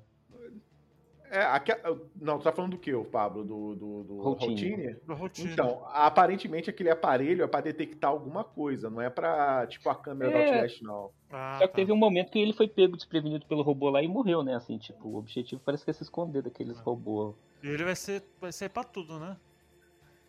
É, 1.30 1.40
aque- 1.42 1.76
Não, 2.20 2.38
tu 2.38 2.44
tá 2.44 2.52
falando 2.52 2.72
do 2.72 2.78
que, 2.78 2.92
ô, 2.94 3.04
Pablo? 3.04 3.42
Do, 3.44 3.74
do, 3.74 4.02
do 4.04 4.20
Routine. 4.20 4.50
Routine? 4.70 4.96
do 5.06 5.14
rotina. 5.14 5.52
Então, 5.52 5.82
aparentemente 5.86 6.70
aquele 6.70 6.90
aparelho 6.90 7.42
é 7.42 7.46
pra 7.46 7.60
detectar 7.60 8.10
alguma 8.10 8.44
coisa, 8.44 8.88
não 8.90 9.00
é 9.00 9.10
pra, 9.10 9.66
tipo, 9.66 9.88
a 9.88 9.94
câmera 9.94 10.30
do 10.30 10.36
É. 10.36 10.48
Outlast, 10.52 10.82
não. 10.82 11.10
Ah, 11.32 11.56
Só 11.58 11.66
que 11.66 11.72
tá. 11.72 11.76
teve 11.76 11.90
um 11.92 11.96
momento 11.96 12.30
que 12.30 12.38
ele 12.38 12.52
foi 12.52 12.68
pego 12.68 12.96
desprevenido 12.96 13.46
pelo 13.46 13.62
robô 13.62 13.90
lá 13.90 14.02
e 14.02 14.06
morreu, 14.08 14.42
né? 14.44 14.54
Assim, 14.54 14.78
tipo, 14.78 15.08
o 15.08 15.16
objetivo 15.16 15.60
parece 15.64 15.84
que 15.84 15.90
é 15.90 15.94
se 15.94 16.02
esconder 16.04 16.42
daqueles 16.42 16.78
robôs. 16.78 17.34
E 17.62 17.68
ele 17.68 17.82
vai 17.84 17.96
ser, 17.96 18.22
vai 18.40 18.52
ser 18.52 18.68
pra 18.68 18.84
tudo, 18.84 19.18
né? 19.18 19.36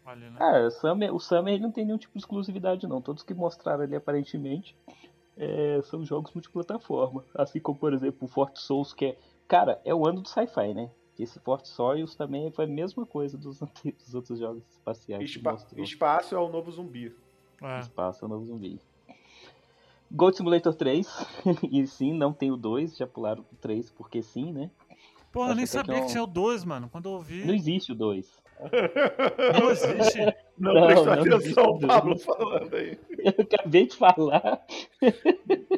Ali, 0.05 0.29
né? 0.29 0.37
Ah, 0.39 0.59
o 0.67 0.71
Summer, 0.71 1.13
o 1.13 1.19
Summer 1.19 1.53
ele 1.53 1.63
não 1.63 1.71
tem 1.71 1.83
nenhum 1.85 1.97
tipo 1.97 2.13
de 2.13 2.19
exclusividade, 2.19 2.87
não. 2.87 3.01
Todos 3.01 3.21
que 3.23 3.33
mostraram 3.33 3.83
ali, 3.83 3.95
aparentemente, 3.95 4.75
é, 5.37 5.81
são 5.83 6.05
jogos 6.05 6.31
multiplataforma. 6.33 7.25
Assim 7.35 7.59
como, 7.59 7.77
por 7.77 7.93
exemplo, 7.93 8.19
o 8.21 8.27
Fort 8.27 8.55
Souls, 8.57 8.93
que 8.93 9.05
é. 9.05 9.17
Cara, 9.47 9.79
é 9.85 9.93
o 9.93 10.05
ano 10.07 10.21
do 10.21 10.27
sci-fi, 10.29 10.73
né? 10.73 10.89
Esse 11.17 11.39
Fort 11.39 11.65
Soils 11.65 12.15
também 12.15 12.51
foi 12.51 12.65
a 12.65 12.67
mesma 12.67 13.05
coisa 13.05 13.37
dos, 13.37 13.59
dos 13.83 14.15
outros 14.15 14.39
jogos 14.39 14.63
espaciais 14.69 15.23
que 15.31 15.37
Espa- 15.37 15.51
mostrou. 15.53 15.83
Espaço 15.83 16.35
é 16.35 16.39
o 16.39 16.49
novo 16.49 16.71
zumbi. 16.71 17.15
É. 17.61 17.79
Espaço 17.79 18.25
é 18.25 18.27
o 18.27 18.29
novo 18.29 18.45
zumbi. 18.45 18.79
Gold 20.11 20.37
Simulator 20.37 20.73
3, 20.75 21.07
e 21.71 21.85
sim, 21.87 22.13
não 22.13 22.31
tem 22.33 22.51
o 22.51 22.57
2, 22.57 22.95
já 22.97 23.07
pularam 23.07 23.45
o 23.51 23.55
3 23.55 23.89
porque 23.91 24.21
sim, 24.21 24.51
né? 24.51 24.69
Porra, 25.31 25.49
eu 25.51 25.55
nem 25.55 25.65
que 25.65 25.71
sabia 25.71 25.95
é 25.95 25.99
que 25.99 26.05
um- 26.05 26.09
tinha 26.09 26.23
o 26.23 26.27
2, 26.27 26.63
mano. 26.63 26.89
Quando 26.89 27.07
eu 27.09 27.13
ouvi. 27.13 27.43
Não 27.45 27.53
existe 27.53 27.91
o 27.91 27.95
2. 27.95 28.43
Não 29.59 29.69
existe. 29.69 30.19
Não, 30.57 30.73
Não, 30.73 30.87
prestou 30.87 31.15
não 31.15 31.35
atenção, 31.35 31.65
o 31.71 31.79
Pablo 31.87 32.17
falando 32.17 32.73
aí. 32.73 32.97
Eu 33.19 33.33
acabei 33.43 33.85
de 33.87 33.95
falar. 33.97 34.65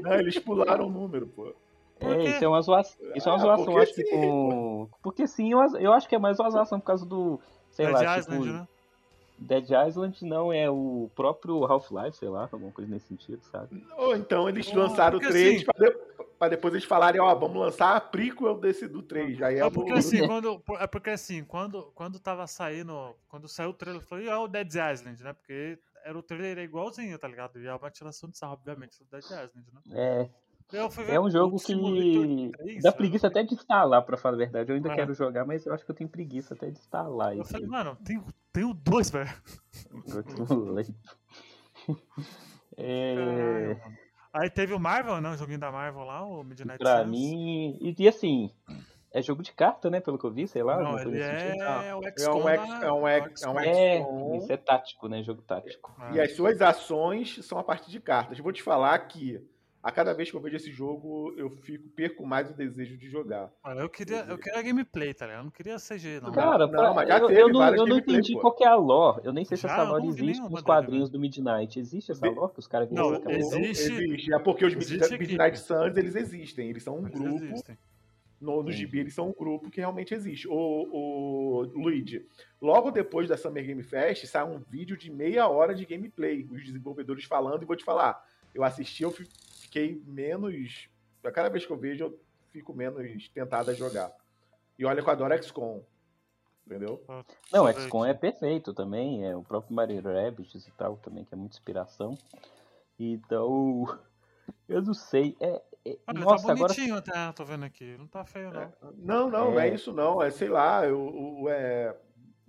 Não, 0.02 0.14
eles 0.14 0.38
pularam 0.38 0.86
o 0.86 0.92
número, 0.92 1.26
pô. 1.26 1.56
É, 2.00 2.24
isso 2.30 2.44
é 2.44 2.48
uma 2.48 2.62
zoação. 2.62 2.98
Isso 3.16 3.28
é 3.28 3.32
uma 3.32 3.38
Ah, 3.38 3.42
zoação, 3.42 3.66
porque 3.66 3.80
acho 3.82 3.94
que 3.96 4.04
com. 4.04 4.90
Porque 5.02 5.28
sim, 5.28 5.52
eu, 5.52 5.60
eu 5.80 5.94
acho 5.94 6.08
que 6.08 6.16
é 6.16 6.20
mais 6.20 6.40
uma 6.40 6.50
zoação 6.50 6.80
por 6.80 6.86
causa 6.86 7.06
do. 7.06 7.40
Sei 7.72 7.86
Dead 7.86 7.96
lá, 7.96 8.18
Island, 8.20 8.44
tipo. 8.44 8.54
né? 8.58 8.68
Dead 9.40 9.70
Island 9.88 10.26
não 10.26 10.52
é 10.52 10.68
o 10.70 11.12
próprio 11.16 11.64
Half-Life, 11.64 12.18
sei 12.18 12.28
lá, 12.28 12.50
alguma 12.52 12.72
coisa 12.72 12.90
nesse 12.90 13.08
sentido, 13.08 13.44
sabe? 13.52 13.84
Ou 13.98 14.16
então 14.16 14.50
eles 14.50 14.72
lançaram 14.74 15.18
o 15.18 15.22
porque 15.22 15.32
3 15.32 15.56
assim- 15.58 15.66
pra, 15.66 15.74
de- 15.90 15.98
pra 16.40 16.50
depois 16.50 16.74
eles 16.74 16.86
falarem, 16.86 17.22
ó, 17.22 17.36
vamos 17.36 17.58
lançar 17.58 17.96
a 17.96 18.02
prequel 18.02 18.58
desse 18.60 18.88
do 18.88 19.04
3. 19.04 19.40
Aí 19.44 19.56
é, 19.56 19.60
É 19.60 19.66
o- 19.66 19.72
porque 19.72 19.94
assim, 19.94 20.26
quando, 20.28 20.64
é 20.80 20.88
porque 20.88 21.12
assim, 21.12 21.44
quando, 21.44 21.84
quando 21.94 22.20
tava 22.20 22.48
saindo, 22.48 23.16
quando 23.30 23.48
saiu 23.48 23.70
o 23.70 23.74
trailer, 23.74 24.02
eu 24.02 24.08
falei, 24.08 24.28
ah, 24.28 24.40
o 24.40 24.48
Dead 24.48 24.68
Island, 24.74 25.24
né? 25.24 25.34
Porque 25.34 25.78
era 26.04 26.18
o 26.18 26.24
trailer 26.24 26.58
igualzinho, 26.60 27.20
tá 27.20 27.28
ligado? 27.28 27.60
E 27.60 27.68
é 27.68 27.76
uma 27.76 27.92
tiração 27.92 28.30
de 28.30 28.38
sarro, 28.40 28.54
obviamente, 28.54 28.98
do 29.04 29.06
Dead 29.12 29.24
Island, 29.24 29.68
né? 29.72 29.82
É, 29.92 30.30
é 31.08 31.20
um 31.20 31.30
jogo 31.30 31.58
que 31.58 32.52
3, 32.58 32.84
dá 32.84 32.92
né? 32.92 32.98
preguiça 32.98 33.28
até 33.28 33.44
de 33.44 33.54
instalar, 33.54 34.02
pra 34.04 34.18
falar 34.18 34.36
a 34.36 34.38
verdade. 34.38 34.72
Eu 34.72 34.76
ainda 34.76 34.92
É. 34.92 34.96
quero 34.96 35.14
jogar, 35.14 35.46
mas 35.46 35.66
eu 35.66 35.74
acho 35.74 35.86
que 35.86 35.92
eu 35.92 35.96
tenho 35.96 36.10
preguiça 36.10 36.54
até 36.54 36.70
de 36.70 36.78
instalar 36.80 37.36
Eu 37.38 37.46
falei, 37.46 37.66
mano, 37.68 37.96
tem, 38.04 38.22
tem 38.52 38.64
o 38.66 38.74
2, 38.74 39.10
velho. 39.10 39.30
É, 42.80 43.16
Caralho. 43.16 43.98
Aí 44.34 44.50
teve 44.52 44.74
o 44.74 44.80
Marvel, 44.80 45.20
né? 45.20 45.32
O 45.32 45.38
joguinho 45.38 45.58
da 45.60 45.72
Marvel 45.72 46.04
lá, 46.04 46.24
o 46.24 46.44
Midnight 46.44 46.78
pra 46.78 47.00
Suns. 47.00 47.10
mim. 47.10 47.78
E, 47.82 47.96
e 47.98 48.08
assim, 48.08 48.52
é 49.12 49.20
jogo 49.22 49.42
de 49.42 49.52
carta, 49.52 49.90
né? 49.90 50.00
Pelo 50.00 50.20
que 50.20 50.26
eu 50.26 50.32
vi, 50.32 50.48
sei 50.48 50.62
lá. 50.62 50.78
Não, 50.78 51.00
ele 51.00 51.24
sentido. 51.24 51.64
é 51.64 51.96
o 51.96 52.02
É 52.04 52.32
um 52.32 52.44
da- 52.44 52.86
é 52.86 52.92
um 52.92 53.08
X- 53.08 53.42
é 53.42 53.50
um 53.50 53.58
XCOM. 53.58 53.60
É, 53.62 54.38
isso 54.38 54.52
é 54.54 54.58
tático, 54.58 55.08
né? 55.08 55.24
Jogo 55.24 55.42
tático. 55.42 55.96
E 56.14 56.22
as 56.22 56.34
suas 56.36 56.62
ações 56.62 57.44
são 57.44 57.58
a 57.58 57.64
partir 57.64 57.90
de 57.90 58.00
cartas. 58.00 58.38
Vou 58.38 58.52
te 58.54 58.62
falar 58.62 59.00
que 59.08 59.42
a 59.88 59.92
cada 59.92 60.14
vez 60.14 60.30
que 60.30 60.36
eu 60.36 60.42
vejo 60.42 60.58
esse 60.58 60.70
jogo, 60.70 61.34
eu 61.38 61.50
fico 61.50 61.88
perco 61.90 62.26
mais 62.26 62.50
o 62.50 62.54
desejo 62.54 62.98
de 62.98 63.10
jogar. 63.10 63.50
Olha, 63.64 63.80
eu 63.80 63.90
queria, 63.90 64.18
eu 64.28 64.38
queria 64.38 64.62
gameplay, 64.62 65.14
tá 65.14 65.26
ligado? 65.26 65.40
Eu 65.40 65.44
não 65.46 65.52
queria 65.52 65.78
CG, 65.80 66.20
não. 66.22 66.30
Cara, 66.34 66.66
Não, 66.68 66.70
pra- 66.70 66.94
mas 66.94 67.08
já 67.08 67.18
eu, 67.20 67.28
teve 67.28 67.42
eu 67.42 67.48
não, 67.48 67.66
eu 67.68 67.72
não 67.78 67.86
gameplay, 67.86 68.18
entendi 68.18 68.34
pô. 68.34 68.42
qual 68.42 68.54
que 68.54 68.66
é 68.66 68.68
a 68.68 68.76
lore. 68.76 69.22
Eu 69.24 69.32
nem 69.32 69.46
sei 69.46 69.56
se 69.56 69.64
Já, 69.66 69.74
essa 69.74 69.84
lore 69.84 70.04
não 70.04 70.10
existe 70.10 70.42
nos 70.42 70.50
dele, 70.52 70.64
quadrinhos 70.64 71.10
do 71.10 71.18
Midnight. 71.18 71.80
Existe 71.80 72.12
essa 72.12 72.30
lore 72.30 72.52
que 72.52 72.60
os 72.60 72.68
caras 72.68 72.92
Não, 72.92 73.12
viram? 73.18 73.32
existe- 73.32 73.94
Existe. 73.94 74.34
É 74.34 74.40
porque 74.40 74.66
os 74.66 74.76
Midnight, 74.76 75.06
aqui. 75.06 75.18
Midnight 75.20 75.58
Suns, 75.60 75.96
eles 75.96 76.16
existem. 76.16 76.70
Eles 76.70 76.84
são 76.84 76.96
um 77.00 77.08
Eles 77.08 77.12
grupo. 77.18 77.44
existem. 77.46 77.78
No, 78.42 78.62
no 78.62 78.72
gibi, 78.72 79.00
eles 79.00 79.16
são 79.16 79.30
um 79.30 79.34
grupo 79.34 79.70
que 79.72 79.80
realmente 79.80 80.14
existe. 80.14 80.48
O, 80.50 80.54
o 80.54 81.62
Luigi, 81.74 82.26
logo 82.62 82.92
depois 82.92 83.28
da 83.30 83.38
Summer 83.38 83.66
Game 83.66 83.82
Fest, 83.84 84.26
sai 84.28 84.44
um 84.44 84.60
vídeo 84.60 84.98
de 84.98 85.10
meia 85.10 85.48
hora 85.48 85.74
de 85.74 85.86
gameplay. 85.86 86.46
Os 86.52 86.64
desenvolvedores 86.64 87.24
falando, 87.24 87.64
e 87.64 87.66
vou 87.66 87.76
te 87.76 87.84
falar, 87.86 88.22
eu 88.54 88.64
assisti, 88.64 89.02
eu 89.04 89.12
fi- 89.12 89.28
fiquei 89.78 90.02
menos. 90.06 90.90
A 91.24 91.32
cada 91.32 91.50
vez 91.50 91.66
que 91.66 91.72
eu 91.72 91.78
vejo, 91.78 92.06
eu 92.06 92.20
fico 92.52 92.74
menos 92.74 93.28
tentado 93.30 93.70
a 93.70 93.74
jogar. 93.74 94.12
E 94.78 94.86
olha 94.86 95.02
que 95.02 95.08
eu 95.08 95.14
adoro 95.14 95.44
XCOM. 95.44 95.82
Entendeu? 96.66 97.02
Não, 97.52 97.68
eu 97.68 97.74
ver 97.74 97.82
XCOM 97.82 98.06
é 98.06 98.14
perfeito 98.14 98.74
também. 98.74 99.26
É 99.26 99.36
o 99.36 99.42
próprio 99.44 99.74
Mario 99.76 100.02
Rabbids 100.02 100.68
e 100.68 100.72
tal 100.72 100.98
também, 100.98 101.24
que 101.24 101.34
é 101.34 101.38
muita 101.38 101.56
inspiração. 101.56 102.18
Então, 103.00 103.86
eu 104.68 104.82
não 104.82 104.94
sei. 104.94 105.36
É, 105.40 105.62
é- 105.86 105.98
Olha, 106.08 106.20
nossa, 106.20 106.48
tá 106.48 106.54
agora 106.54 106.74
bonitinho 106.74 106.96
até, 106.96 107.32
tô 107.32 107.46
vendo 107.46 107.64
aqui. 107.66 107.96
Não 107.98 108.08
tá 108.08 108.26
feio, 108.26 108.52
não. 108.52 108.74
Não, 108.98 109.30
não, 109.30 109.52
não 109.52 109.60
é 109.60 109.70
É. 109.70 109.74
isso 109.74 109.94
não. 109.94 110.22
É, 110.22 110.30
sei 110.30 110.50
lá, 110.50 110.86
eu, 110.86 111.40
eu- 111.42 111.50
é, 111.50 111.96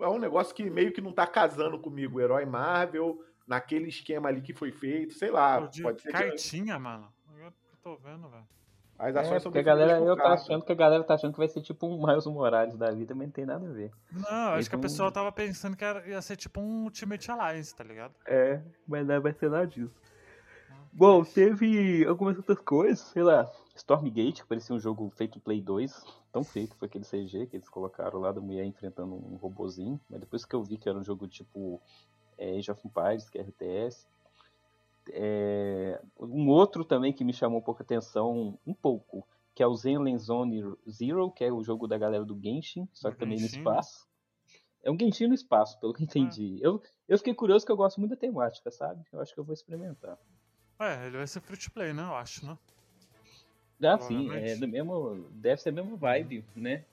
é 0.01 0.09
um 0.09 0.19
negócio 0.19 0.55
que 0.55 0.69
meio 0.69 0.93
que 0.93 1.01
não 1.01 1.13
tá 1.13 1.27
casando 1.27 1.79
comigo. 1.79 2.19
O 2.19 2.21
herói 2.21 2.45
Marvel, 2.45 3.23
naquele 3.47 3.89
esquema 3.89 4.29
ali 4.29 4.41
que 4.43 4.53
foi 4.53 4.73
feito, 4.73 5.15
sei 5.15 5.31
lá. 5.31 5.61
Pô, 5.61 5.69
pode 5.83 6.03
ser 6.03 6.09
que 6.09 6.13
cartinha, 6.19 6.79
mano. 6.79 7.13
Tô 7.83 7.97
vendo, 7.97 8.29
velho. 8.29 8.47
as 8.99 9.15
É, 9.15 9.21
ações 9.21 9.43
são 9.43 9.53
porque 9.53 9.61
a 9.61 9.63
galera, 9.63 10.01
eu 10.01 10.17
tô 10.17 10.23
achando 10.27 10.65
que 10.65 10.73
a 10.73 10.75
galera 10.75 11.05
tá 11.05 11.15
achando 11.15 11.33
que 11.33 11.39
vai 11.39 11.49
ser 11.49 11.61
tipo 11.63 11.87
um 11.87 12.05
Miles 12.05 12.27
Morales 12.27 12.77
da 12.77 12.91
vida, 12.91 13.15
mas 13.15 13.27
não 13.29 13.33
tem 13.33 13.47
nada 13.47 13.65
a 13.69 13.73
ver. 13.73 13.93
Não, 14.11 14.55
acho 14.55 14.69
que 14.69 14.75
a 14.75 14.79
Então- 14.79 14.81
pessoa 14.81 15.13
tava 15.13 15.31
pensando 15.31 15.77
que 15.77 15.85
era- 15.85 16.07
ia 16.09 16.21
ser 16.21 16.37
tipo 16.37 16.61
um 16.61 16.83
Ultimate 16.85 17.31
Alliance, 17.31 17.75
tá 17.75 17.85
ligado? 17.85 18.13
É, 18.27 18.61
mas 18.87 19.07
não 19.07 19.21
vai 19.21 19.33
ser 19.33 19.49
nada 19.51 19.67
disso. 19.67 19.95
Bom, 20.93 21.23
teve 21.23 22.05
algumas 22.07 22.37
outras 22.39 22.59
coisas, 22.59 22.99
sei 22.99 23.23
lá, 23.23 23.49
Stormgate, 23.77 24.43
que 24.43 24.49
parecia 24.49 24.75
um 24.75 24.81
jogo 24.81 25.09
feito 25.11 25.39
Play 25.39 25.61
2, 25.61 26.05
tão 26.33 26.43
feito 26.43 26.75
foi 26.77 26.89
aquele 26.89 27.05
CG 27.05 27.47
que 27.47 27.57
eles 27.57 27.69
colocaram 27.69 28.19
lá 28.19 28.33
da 28.33 28.41
mulher 28.41 28.65
enfrentando 28.65 29.15
um 29.15 29.37
robozinho, 29.37 30.01
mas 30.11 30.19
depois 30.19 30.45
que 30.45 30.57
eu 30.57 30.63
vi 30.65 30.77
que 30.77 30.89
era 30.89 30.99
um 30.99 31.05
jogo 31.05 31.29
tipo 31.29 31.81
é, 32.37 32.57
Age 32.59 32.71
of 32.73 32.81
Empires, 32.87 33.29
que 33.31 33.39
é 33.39 33.43
RTS, 33.43 34.09
é, 35.13 36.01
um 36.19 36.49
outro 36.49 36.85
também 36.85 37.13
que 37.13 37.25
me 37.25 37.33
chamou 37.33 37.59
um 37.59 37.63
pouco 37.63 37.83
atenção, 37.83 38.59
um 38.67 38.75
pouco, 38.75 39.27
que 39.55 39.63
é 39.63 39.67
o 39.67 39.75
Zenlen 39.75 40.19
Zone 40.19 40.63
Zero, 40.89 41.31
que 41.31 41.45
é 41.45 41.53
o 41.53 41.63
jogo 41.63 41.87
da 41.87 41.99
galera 41.99 42.25
do 42.25 42.39
Genshin, 42.41 42.89
só 42.93 43.11
que 43.11 43.17
Do 43.17 43.21
também 43.21 43.37
no 43.37 43.43
Genshin, 43.43 43.59
espaço. 43.59 44.09
É 44.83 44.91
um 44.91 44.99
Genshin 44.99 45.27
no 45.27 45.35
espaço, 45.35 45.79
pelo 45.81 45.93
que 45.93 46.03
eu 46.03 46.05
entendi. 46.05 46.59
Eu, 46.61 46.83
eu 47.09 47.19
fiquei 47.19 47.35
curioso 47.35 47.67
que 47.67 47.73
eu 47.73 47.77
gosto 47.77 47.99
muito 47.99 48.11
da 48.11 48.17
temática, 48.17 48.71
sabe? 48.71 49.05
Eu 49.13 49.21
acho 49.21 49.35
que 49.35 49.41
eu 49.41 49.45
vou 49.45 49.55
experimentar. 49.55 50.19
É, 50.79 51.07
ele 51.07 51.17
vai 51.17 51.27
ser 51.27 51.41
free 51.41 51.57
to 51.57 51.71
play, 51.73 51.93
né? 51.93 52.03
Eu 52.03 52.15
acho, 52.15 52.47
né? 52.47 52.57
Ah, 53.83 53.99
sim, 53.99 54.31
é 54.33 54.57
do 54.57 54.67
mesmo. 54.67 55.29
Deve 55.31 55.61
ser 55.61 55.69
a 55.71 55.73
mesma 55.73 55.97
vibe, 55.97 56.45
né? 56.55 56.85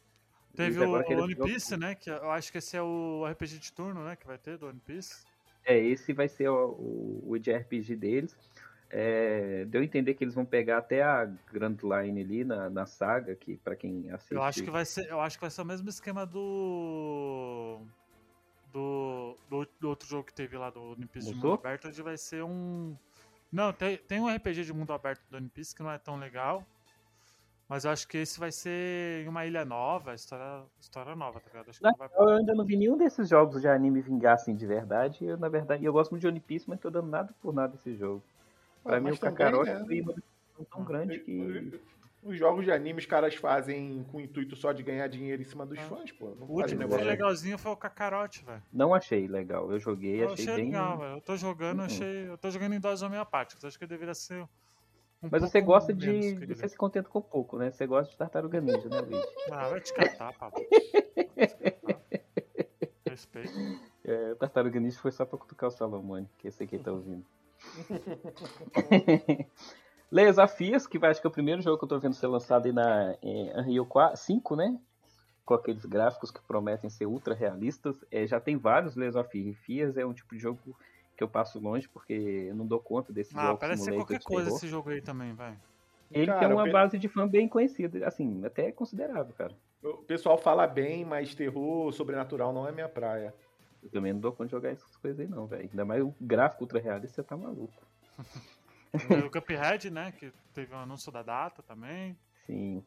Teve 0.56 0.80
o, 0.80 0.90
o 0.90 1.24
One 1.24 1.36
Piece, 1.36 1.76
né? 1.76 1.96
Que 1.96 2.10
eu 2.10 2.32
acho 2.32 2.52
que 2.52 2.60
esse 2.60 2.78
é 2.78 2.82
o 2.82 3.26
RPG 3.30 3.60
de 3.60 3.74
turno, 3.74 4.04
né? 4.04 4.16
Que 4.16 4.26
vai 4.26 4.38
ter 4.38 4.58
do 4.58 4.68
One 4.68 4.80
Piece. 4.80 5.26
É, 5.66 5.78
esse 5.78 6.14
vai 6.14 6.28
ser 6.28 6.50
o, 6.50 6.70
o, 6.70 7.24
o 7.32 7.40
de 7.40 7.52
RPG 7.52 7.96
deles. 7.96 8.38
É, 8.90 9.66
deu 9.66 9.82
a 9.82 9.84
entender 9.84 10.14
que 10.14 10.24
eles 10.24 10.36
vão 10.36 10.46
pegar 10.46 10.78
até 10.78 11.02
a 11.02 11.26
Grand 11.52 11.78
Line 11.82 12.22
ali 12.22 12.44
na, 12.44 12.70
na 12.70 12.86
saga, 12.86 13.36
que 13.36 13.58
para 13.58 13.76
quem 13.76 14.10
assiste. 14.12 14.34
Eu 14.34 14.44
acho 14.44 14.64
que 14.64 14.70
vai 14.70 14.86
ser, 14.86 15.10
eu 15.10 15.20
acho 15.20 15.38
que 15.38 15.42
vai 15.42 15.50
ser 15.50 15.62
o 15.62 15.66
mesmo 15.66 15.90
esquema 15.90 16.26
do 16.26 17.82
do, 18.72 19.38
do, 19.50 19.68
do 19.80 19.90
outro 19.90 20.08
jogo 20.08 20.26
que 20.26 20.34
teve 20.34 20.58
lá 20.58 20.70
do 20.70 20.96
Piece 21.12 21.30
de 21.30 21.36
mundo 21.36 21.54
aberto, 21.54 21.88
onde 21.88 22.02
vai 22.02 22.18
ser 22.18 22.44
um 22.44 22.96
Não, 23.52 23.74
tem, 23.74 23.98
tem 23.98 24.20
um 24.20 24.34
RPG 24.34 24.64
de 24.66 24.74
mundo 24.74 24.94
aberto 24.94 25.22
do 25.30 25.38
One 25.38 25.50
Piece 25.50 25.74
que 25.74 25.82
não 25.82 25.92
é 25.92 25.98
tão 25.98 26.18
legal. 26.18 26.66
Mas 27.68 27.84
eu 27.84 27.92
acho 27.92 28.08
que 28.08 28.18
esse 28.20 28.40
vai 28.40 28.52
ser 28.52 29.24
em 29.26 29.28
uma 29.28 29.46
ilha 29.46 29.66
nova, 29.66 30.14
história, 30.14 30.64
história 30.80 31.16
nova, 31.16 31.40
tá 31.40 31.48
ligado? 31.50 31.70
Acho 31.70 31.80
que 31.80 31.84
Na 31.84 31.92
não 31.92 31.98
vai... 31.98 32.10
Eu 32.16 32.38
ainda 32.38 32.54
não 32.54 32.64
vi 32.64 32.78
nenhum 32.78 32.96
desses 32.96 33.28
jogos 33.28 33.62
de 33.62 33.68
anime 33.68 34.02
vingar 34.02 34.36
assim 34.36 34.56
de 34.56 34.68
verdade. 34.68 35.26
Eu, 35.26 35.38
na 35.38 35.50
verdade, 35.50 35.84
eu 35.84 35.92
gosto 35.92 36.12
muito 36.12 36.22
de 36.22 36.28
One 36.28 36.40
Piece, 36.40 36.70
mas 36.70 36.80
tô 36.80 36.92
dando 36.92 37.08
nada 37.08 37.34
por 37.42 37.54
nada 37.54 37.76
esse 37.76 37.96
jogo. 37.96 38.24
Pra 38.84 38.98
Ah, 38.98 39.00
mim, 39.00 39.06
mas 39.10 39.18
o 39.18 39.22
Kakarote 39.22 39.72
também, 39.72 40.02
né? 40.06 40.14
foi 40.14 40.24
uma 40.60 40.66
tão 40.70 40.84
grande 40.86 41.20
que. 41.20 41.80
Os 42.22 42.38
jogos 42.40 42.66
de 42.66 42.72
anime 42.72 43.00
os 43.00 43.06
caras 43.06 43.36
fazem 43.36 44.04
com 44.12 44.18
o 44.18 44.22
intuito 44.22 44.56
só 44.56 44.72
de 44.72 44.82
ganhar 44.82 45.08
dinheiro 45.08 45.42
em 45.44 45.46
cima 45.46 45.64
dos 45.64 45.78
Ah. 45.78 45.84
fãs, 45.84 46.12
pô. 46.12 46.36
Não 46.40 46.48
O 46.48 46.54
último 46.54 46.82
que 46.84 46.90
foi 46.90 47.04
legalzinho 47.04 47.56
foi 47.58 47.72
o 47.72 47.78
Kakarote, 47.78 48.44
velho. 48.44 48.64
Não 48.74 48.96
achei 48.96 49.28
legal. 49.28 49.72
Eu 49.72 49.80
joguei, 49.80 50.24
Eu 50.24 50.32
achei, 50.34 50.46
achei 50.46 50.56
bem. 50.56 50.66
legal, 50.66 50.98
velho. 51.00 51.16
Eu 51.18 51.22
tô 51.22 51.36
jogando, 51.38 51.80
Uhum. 51.80 51.86
achei. 51.86 52.28
Eu 52.30 52.38
tô 52.38 52.50
jogando 52.50 52.74
em 52.74 52.80
doses 52.80 53.04
homeopáticas. 53.04 53.64
Acho 53.66 53.78
que 53.78 53.86
deveria 53.86 54.16
ser. 54.16 54.48
Um 55.26 55.30
Mas 55.32 55.42
você 55.42 55.62
gosta 55.62 55.94
de, 55.94 56.46
Você 56.46 56.70
se 56.70 56.78
contenta 56.78 57.10
com 57.10 57.22
pouco, 57.22 57.58
né? 57.58 57.72
Você 57.72 57.86
gosta 57.88 58.12
de 58.12 58.18
tartaruga 58.18 58.62
ninja, 58.62 58.88
né, 58.90 59.02
Luiz? 59.02 59.26
Ah, 59.52 59.70
vai 59.70 59.82
te 59.82 59.94
catar, 59.94 60.34
Pablo. 60.34 60.66
Respeito. 63.08 63.52
É, 64.04 64.32
o 64.32 64.36
tartaruga 64.36 64.80
ninja 64.80 65.00
foi 65.00 65.12
só 65.12 65.26
pra 65.26 65.38
cutucar 65.38 65.70
o 65.70 65.72
Salomone, 65.72 66.30
que 66.38 66.48
esse 66.48 66.64
aqui 66.64 66.78
tá 66.78 66.92
ouvindo. 66.92 67.26
Leia 70.12 70.30
Desafios, 70.30 70.86
que 70.86 71.00
vai, 71.00 71.12
acho 71.12 71.20
que 71.20 71.28
é 71.28 71.30
o 71.30 71.34
primeiro 71.34 71.62
jogo 71.62 71.78
que 71.78 71.84
eu 71.84 71.90
tô 71.90 72.00
vendo 72.00 72.14
ser 72.14 72.28
lançado 72.28 72.68
aí 72.68 72.72
na 72.72 73.18
em 73.22 73.52
Unreal 73.58 73.86
4 73.86 74.18
5, 74.18 74.56
né? 74.56 74.80
Com 75.44 75.54
aqueles 75.54 75.86
gráficos 75.86 76.32
que 76.32 76.42
prometem 76.42 76.90
ser 76.90 77.06
ultra 77.06 77.34
realistas. 77.34 78.04
É, 78.12 78.26
já 78.28 78.40
tem 78.40 78.58
vários 78.58 78.96
Leia 78.96 79.12
Desafios, 79.12 79.98
é 79.98 80.06
um 80.06 80.14
tipo 80.14 80.36
de 80.36 80.42
jogo 80.42 80.78
que 81.16 81.24
eu 81.24 81.28
passo 81.30 81.60
longe 81.60 81.88
porque 81.88 82.14
eu 82.14 82.56
não 82.56 82.66
dou 82.68 82.80
conta 82.80 83.12
desse 83.14 83.36
Ah, 83.38 83.42
jogo 83.48 83.58
parece 83.60 83.84
ser 83.86 83.94
qualquer 83.94 84.20
coisa 84.22 84.44
terror. 84.50 84.58
esse 84.58 84.68
jogo 84.68 84.90
aí 84.90 85.02
também, 85.02 85.34
vai. 85.34 85.58
Ele 86.12 86.28
Cara, 86.28 86.40
tem 86.40 86.48
uma 86.50 86.64
pe- 86.64 86.72
base 86.72 87.00
de 87.00 87.08
fã 87.08 87.28
bem 87.28 87.48
conhecida, 87.48 88.08
assim, 88.08 88.44
até 88.46 88.72
considerável, 88.72 89.34
cara. 89.34 89.56
O 89.84 90.04
pessoal 90.04 90.38
fala 90.38 90.68
bem, 90.68 91.04
mas 91.06 91.34
terror 91.36 91.92
sobrenatural 91.92 92.54
não 92.54 92.68
é 92.68 92.72
minha 92.72 92.90
praia. 92.90 93.34
Eu 93.84 93.90
também 93.90 94.14
não 94.14 94.20
dou 94.20 94.32
conta 94.32 94.46
de 94.46 94.52
jogar 94.52 94.70
essas 94.70 94.96
coisas 94.98 95.20
aí 95.20 95.28
não, 95.28 95.46
velho. 95.46 95.64
Ainda 95.70 95.86
mais 95.86 96.02
o 96.04 96.14
gráfico 96.20 96.64
ultra 96.64 96.80
realista, 96.80 97.22
você 97.22 97.28
tá 97.28 97.38
maluco. 97.38 97.74
Tem 99.08 99.22
o 99.24 99.30
Cuphead, 99.30 99.90
né? 99.92 100.12
Que 100.12 100.32
teve 100.54 100.74
um 100.74 100.80
anúncio 100.80 101.12
da 101.12 101.22
data 101.22 101.62
também. 101.62 102.18
Sim. 102.46 102.84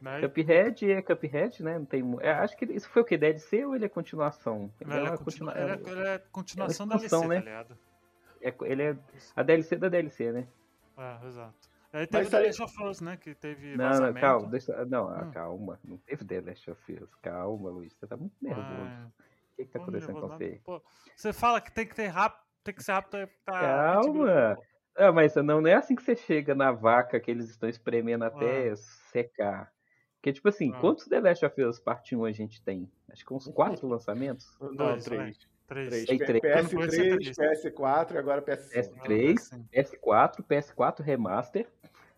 Né? 0.00 0.20
Cuphead 0.20 0.90
é 0.90 1.02
Cuphead, 1.02 1.62
né? 1.62 1.78
Não 1.78 1.84
tem, 1.84 2.02
é, 2.20 2.30
acho 2.30 2.56
que 2.56 2.64
isso 2.66 2.88
foi 2.88 3.02
o 3.02 3.04
que? 3.04 3.16
DLC 3.18 3.64
ou 3.64 3.74
ele 3.74 3.84
é 3.84 3.88
continuação? 3.88 4.72
Ele 4.80 4.92
é, 4.92 4.96
ele 4.96 5.08
é, 5.08 5.90
ele 5.90 6.08
é 6.08 6.18
continuação 6.30 6.86
da 6.86 6.96
expansão, 6.96 7.28
DLC, 7.28 7.28
né? 7.28 7.40
tá 7.40 7.44
ligado? 7.44 7.78
é- 8.40 8.54
ele 8.70 8.82
é 8.82 8.96
a 9.34 9.42
DLC 9.42 9.76
da 9.76 9.88
DLC, 9.88 10.30
né? 10.32 10.46
É, 10.96 11.26
exato. 11.26 11.54
Aí 11.92 12.06
teve 12.06 12.24
Mas 12.24 12.30
The 12.30 12.46
Last 12.46 12.62
of 12.62 12.82
Us, 12.84 13.00
né? 13.00 13.16
Que 13.16 13.34
teve 13.34 13.76
Não, 13.76 13.84
não, 13.86 13.90
vazamento. 13.90 14.20
calma, 14.20 14.48
deixa, 14.50 14.84
não, 14.84 15.08
ah, 15.08 15.22
Hum. 15.24 15.30
calma. 15.32 15.80
Não 15.82 15.96
teve 15.98 16.24
The 16.24 16.40
Last 16.42 16.70
of 16.70 16.92
Us. 17.02 17.14
Calma, 17.16 17.70
Luiz. 17.70 17.92
Você 17.94 18.06
tá 18.06 18.16
muito 18.16 18.34
nervoso. 18.42 18.68
Ah, 18.68 19.08
O 19.08 19.56
que, 19.56 19.64
que 19.64 19.72
tá 19.72 19.78
pô, 19.78 19.82
acontecendo 19.84 20.20
com 20.20 20.28
você? 20.28 20.48
nada. 20.50 20.60
Pô, 20.64 20.82
você 21.16 21.32
fala 21.32 21.60
que 21.60 21.72
tem 21.72 21.86
que 21.86 21.94
ter 21.94 22.06
rápido, 22.08 22.42
tem 22.62 22.74
que 22.74 22.82
ser 22.82 22.92
rápido 22.92 23.16
20 23.18 23.26
minutos, 23.26 23.44
Calma. 23.46 24.58
Ah, 24.96 25.12
mas 25.12 25.34
não, 25.36 25.60
não 25.60 25.66
é 25.68 25.74
assim 25.74 25.94
que 25.96 26.02
você 26.02 26.14
chega 26.16 26.54
na 26.54 26.72
vaca 26.72 27.18
que 27.20 27.30
eles 27.30 27.48
estão 27.48 27.68
espremendo 27.68 28.24
até 28.24 28.74
secar. 29.10 29.72
Porque, 30.20 30.32
tipo 30.32 30.48
assim, 30.48 30.72
Ah. 30.74 30.80
quantos 30.80 31.06
The 31.06 31.20
Last 31.20 31.44
of 31.46 31.62
Us 31.62 31.78
Part 31.78 32.14
1 32.14 32.24
a 32.24 32.32
gente 32.32 32.60
tem? 32.62 32.90
Acho 33.10 33.24
que 33.24 33.32
uns 33.32 33.46
quatro 33.48 33.86
lançamentos? 33.88 34.56
Não, 34.60 34.74
Dois, 34.74 35.04
três. 35.04 35.38
Três. 35.66 35.88
Três. 35.88 36.04
Três. 36.06 36.18
PS3, 36.42 36.44
Eu 36.44 36.62
não 36.62 36.70
conheço 36.70 37.40
PS4 37.40 38.14
e 38.14 38.18
agora 38.18 38.42
PS5. 38.42 38.72
PS3, 38.72 39.34
Ah, 39.36 39.56
sim. 39.56 39.66
PS4, 39.72 40.42
PS4 40.42 41.00
Remaster. 41.02 41.68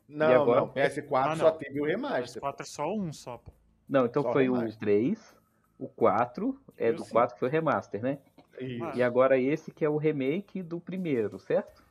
Não, 0.08 0.30
E 0.30 0.34
agora? 0.34 0.60
não, 0.60 0.68
PS4 0.72 1.32
Ah, 1.32 1.36
só 1.36 1.50
não. 1.50 1.58
teve 1.58 1.78
o 1.80 1.82
Mas 1.82 1.90
remaster. 1.92 2.40
quatro 2.40 2.62
é 2.62 2.66
só 2.66 2.92
um 2.94 3.12
só, 3.12 3.38
pô. 3.38 3.52
Não, 3.88 4.06
então 4.06 4.22
Só 4.22 4.32
foi 4.32 4.48
o 4.48 4.54
remaster. 4.54 4.78
3, 4.80 5.36
o 5.78 5.88
4, 5.88 6.58
é 6.76 6.88
E 6.88 6.90
o 6.90 6.94
do 6.94 7.02
cinco. 7.02 7.12
4 7.12 7.34
que 7.34 7.40
foi 7.40 7.48
o 7.48 7.52
remaster, 7.52 8.02
né? 8.02 8.18
Isso. 8.60 8.84
Ah. 8.84 8.92
E 8.94 9.02
agora 9.02 9.38
esse 9.38 9.70
que 9.72 9.84
é 9.84 9.88
o 9.88 9.96
remake 9.96 10.62
do 10.62 10.80
primeiro, 10.80 11.38
certo? 11.38 11.84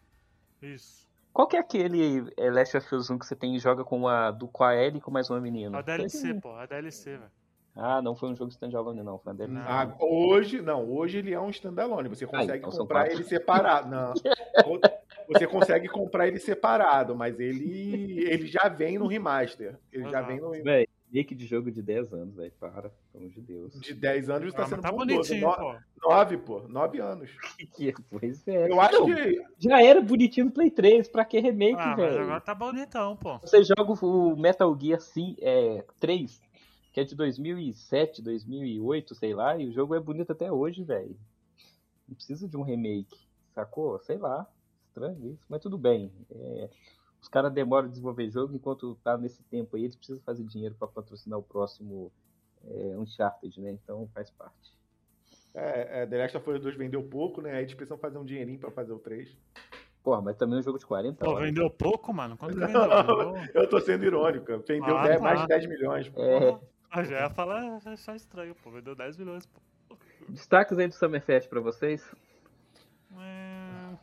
Isso. 0.61 1.08
Qual 1.33 1.47
que 1.47 1.55
é 1.55 1.59
aquele 1.59 2.31
é, 2.37 2.49
Last 2.49 2.77
of 2.77 2.95
Us 2.95 3.09
1 3.09 3.19
que 3.19 3.25
você 3.25 3.35
tem 3.35 3.55
e 3.55 3.59
joga 3.59 3.83
com 3.83 4.07
a 4.07 4.31
do 4.31 4.47
com 4.47 4.63
a 4.63 4.75
Ellie 4.75 4.97
e 4.97 5.01
com 5.01 5.11
mais 5.11 5.29
uma 5.29 5.39
menina? 5.39 5.79
o 5.79 5.83
DLC, 5.83 6.33
pô. 6.35 6.59
É 6.59 6.67
DLC, 6.67 7.11
velho. 7.17 7.31
Ah, 7.75 8.01
não 8.01 8.15
foi 8.15 8.29
um 8.29 8.35
jogo 8.35 8.51
standalone 8.51 9.01
não, 9.03 9.17
foi 9.19 9.31
uma 9.31 9.37
DLC. 9.37 9.53
Não. 9.53 9.61
Ah, 9.65 9.95
hoje, 9.99 10.61
não, 10.61 10.89
hoje 10.89 11.19
ele 11.19 11.33
é 11.33 11.39
um 11.39 11.49
standalone. 11.49 12.09
Você 12.09 12.25
consegue 12.25 12.57
então 12.57 12.71
comprar 12.71 13.09
ele 13.09 13.23
separado. 13.23 13.89
Não. 13.89 14.13
Você 15.29 15.45
consegue 15.45 15.87
comprar 15.87 16.27
ele 16.27 16.39
separado, 16.39 17.15
mas 17.15 17.39
ele, 17.39 18.25
ele 18.27 18.47
já 18.47 18.67
vem 18.67 18.97
no 18.97 19.05
remaster. 19.05 19.77
Ele 19.93 20.03
já 20.05 20.09
Exato. 20.09 20.27
vem 20.27 20.39
no 20.39 20.51
Véi, 20.63 20.87
remake 21.11 21.35
de 21.35 21.45
jogo 21.47 21.71
de 21.71 21.81
10 21.81 22.13
anos, 22.13 22.35
velho, 22.35 22.51
para, 22.59 22.89
pelo 23.11 23.23
amor 23.25 23.29
de 23.31 23.41
Deus. 23.41 23.73
de 23.79 23.93
10 23.93 24.29
anos 24.29 24.45
Ah, 24.45 24.47
está 24.49 24.61
mas 24.61 24.69
sendo 24.69 24.81
tá 24.81 24.91
bonitinho, 24.91 25.47
No- 25.47 25.55
pô. 25.55 25.75
9, 26.09 26.37
pô. 26.37 26.59
9 26.67 26.99
anos. 26.99 27.29
pois 28.09 28.47
é. 28.47 28.69
Eu 28.71 28.79
acho 28.79 28.99
Não, 28.99 29.05
que. 29.05 29.41
Já 29.57 29.81
era 29.83 30.01
bonitinho 30.01 30.45
no 30.47 30.51
Play 30.51 30.71
3, 30.71 31.07
pra 31.07 31.25
que 31.25 31.39
remake, 31.39 31.75
Ah, 31.79 31.95
velho? 31.95 32.21
agora 32.21 32.41
tá 32.41 32.53
bonitão, 32.55 33.15
pô. 33.17 33.37
Você 33.39 33.63
joga 33.63 34.05
o 34.05 34.35
Metal 34.35 34.77
Gear 34.79 34.99
sim, 34.99 35.35
é, 35.41 35.83
3, 35.99 36.41
que 36.93 36.99
é 36.99 37.03
de 37.03 37.15
2007, 37.15 38.21
2008, 38.21 39.15
sei 39.15 39.33
lá, 39.33 39.57
e 39.57 39.67
o 39.67 39.71
jogo 39.73 39.95
é 39.95 39.99
bonito 39.99 40.31
até 40.31 40.51
hoje, 40.51 40.83
velho. 40.83 41.15
Não 42.07 42.15
precisa 42.15 42.47
de 42.47 42.57
um 42.57 42.63
remake, 42.63 43.17
sacou? 43.53 43.99
Sei 43.99 44.17
lá, 44.17 44.47
estranho 44.87 45.31
isso, 45.33 45.45
mas 45.49 45.61
tudo 45.61 45.77
bem. 45.77 46.11
É, 46.31 46.69
os 47.21 47.27
caras 47.27 47.51
demoram 47.51 47.87
a 47.87 47.89
desenvolver 47.89 48.29
jogo, 48.29 48.55
enquanto 48.55 48.95
tá 49.03 49.17
nesse 49.17 49.43
tempo 49.43 49.75
aí, 49.75 49.83
eles 49.83 49.95
precisam 49.95 50.21
fazer 50.23 50.43
dinheiro 50.43 50.75
pra 50.77 50.87
patrocinar 50.87 51.37
o 51.39 51.43
próximo 51.43 52.11
é, 52.65 52.95
Uncharted, 52.97 53.59
né? 53.61 53.71
Então 53.71 54.07
faz 54.13 54.29
parte. 54.31 54.77
É, 55.53 56.03
é, 56.03 56.05
The 56.05 56.17
Last 56.17 56.37
of 56.37 56.49
Us 56.49 56.61
2 56.61 56.75
vendeu 56.77 57.03
pouco, 57.03 57.41
né? 57.41 57.51
Aí 57.53 57.63
eles 57.63 57.73
precisam 57.73 57.97
fazer 57.97 58.17
um 58.17 58.23
dinheirinho 58.25 58.59
pra 58.59 58.71
fazer 58.71 58.93
o 58.93 58.99
3. 58.99 59.35
Porra, 60.03 60.21
mas 60.21 60.37
também 60.37 60.57
é 60.57 60.59
um 60.59 60.63
jogo 60.63 60.79
de 60.79 60.85
40 60.85 61.25
Pô, 61.25 61.31
horas. 61.31 61.47
vendeu 61.47 61.69
pouco, 61.69 62.13
mano? 62.13 62.37
Quanto 62.37 62.53
que 62.53 62.59
vendeu? 62.59 62.87
Não, 62.87 63.33
Vendeu- 63.33 63.51
eu 63.61 63.69
tô 63.69 63.79
sendo 63.81 64.05
irônico. 64.05 64.45
Vendeu 64.65 64.97
Ah, 64.97 65.03
10 65.07 65.17
tá. 65.17 65.23
mais 65.23 65.41
de 65.41 65.47
10 65.47 65.65
milhões. 65.67 66.07
pô. 66.09 66.21
É, 66.21 66.59
Ah, 66.91 67.03
já 67.03 67.19
ia 67.21 67.29
falar, 67.29 67.79
já 67.81 67.91
achar 67.93 68.15
estranho, 68.15 68.55
pô. 68.63 68.71
Vendeu 68.71 68.95
10 68.95 69.17
milhões, 69.17 69.45
pô. 69.45 69.59
destaques 70.29 70.77
aí 70.77 70.87
do 70.87 70.93
Summerfest 70.93 71.49
pra 71.49 71.59
vocês. 71.59 72.01
É... 73.17 73.97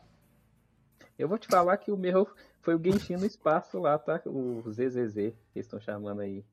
Eu 1.17 1.27
vou 1.27 1.37
te 1.37 1.47
falar 1.47 1.77
que 1.77 1.91
o 1.91 1.97
meu 1.97 2.27
foi 2.61 2.75
o 2.75 2.83
Genshin 2.83 3.15
no 3.15 3.25
espaço 3.25 3.79
lá, 3.79 3.97
tá? 3.97 4.21
O 4.25 4.61
ZZZ, 4.71 5.13
que 5.13 5.19
eles 5.59 5.65
estão 5.65 5.79
chamando 5.79 6.21
aí. 6.21 6.43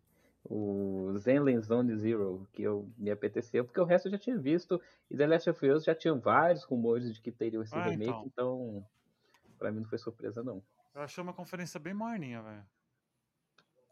O 0.46 1.14
Zenlen 1.18 1.60
Zone 1.62 1.96
Zero, 1.96 2.46
que 2.52 2.62
eu 2.62 2.86
me 2.98 3.10
apeteceu, 3.10 3.64
porque 3.64 3.80
o 3.80 3.84
resto 3.84 4.08
eu 4.08 4.12
já 4.12 4.18
tinha 4.18 4.36
visto. 4.38 4.80
E 5.10 5.16
The 5.16 5.26
Last 5.26 5.48
of 5.50 5.66
Us 5.66 5.84
já 5.84 5.94
tinha 5.94 6.14
vários 6.14 6.64
rumores 6.64 7.14
de 7.14 7.20
que 7.20 7.32
teria 7.32 7.60
esse 7.62 7.74
Ah, 7.74 7.82
remake, 7.88 8.10
então. 8.26 8.26
então. 8.26 8.86
pra 9.58 9.72
mim 9.72 9.80
não 9.80 9.88
foi 9.88 9.96
surpresa, 9.98 10.42
não. 10.42 10.62
Eu 10.94 11.00
achei 11.00 11.22
uma 11.22 11.32
conferência 11.32 11.80
bem 11.80 11.94
morninha, 11.94 12.42
velho. 12.42 12.62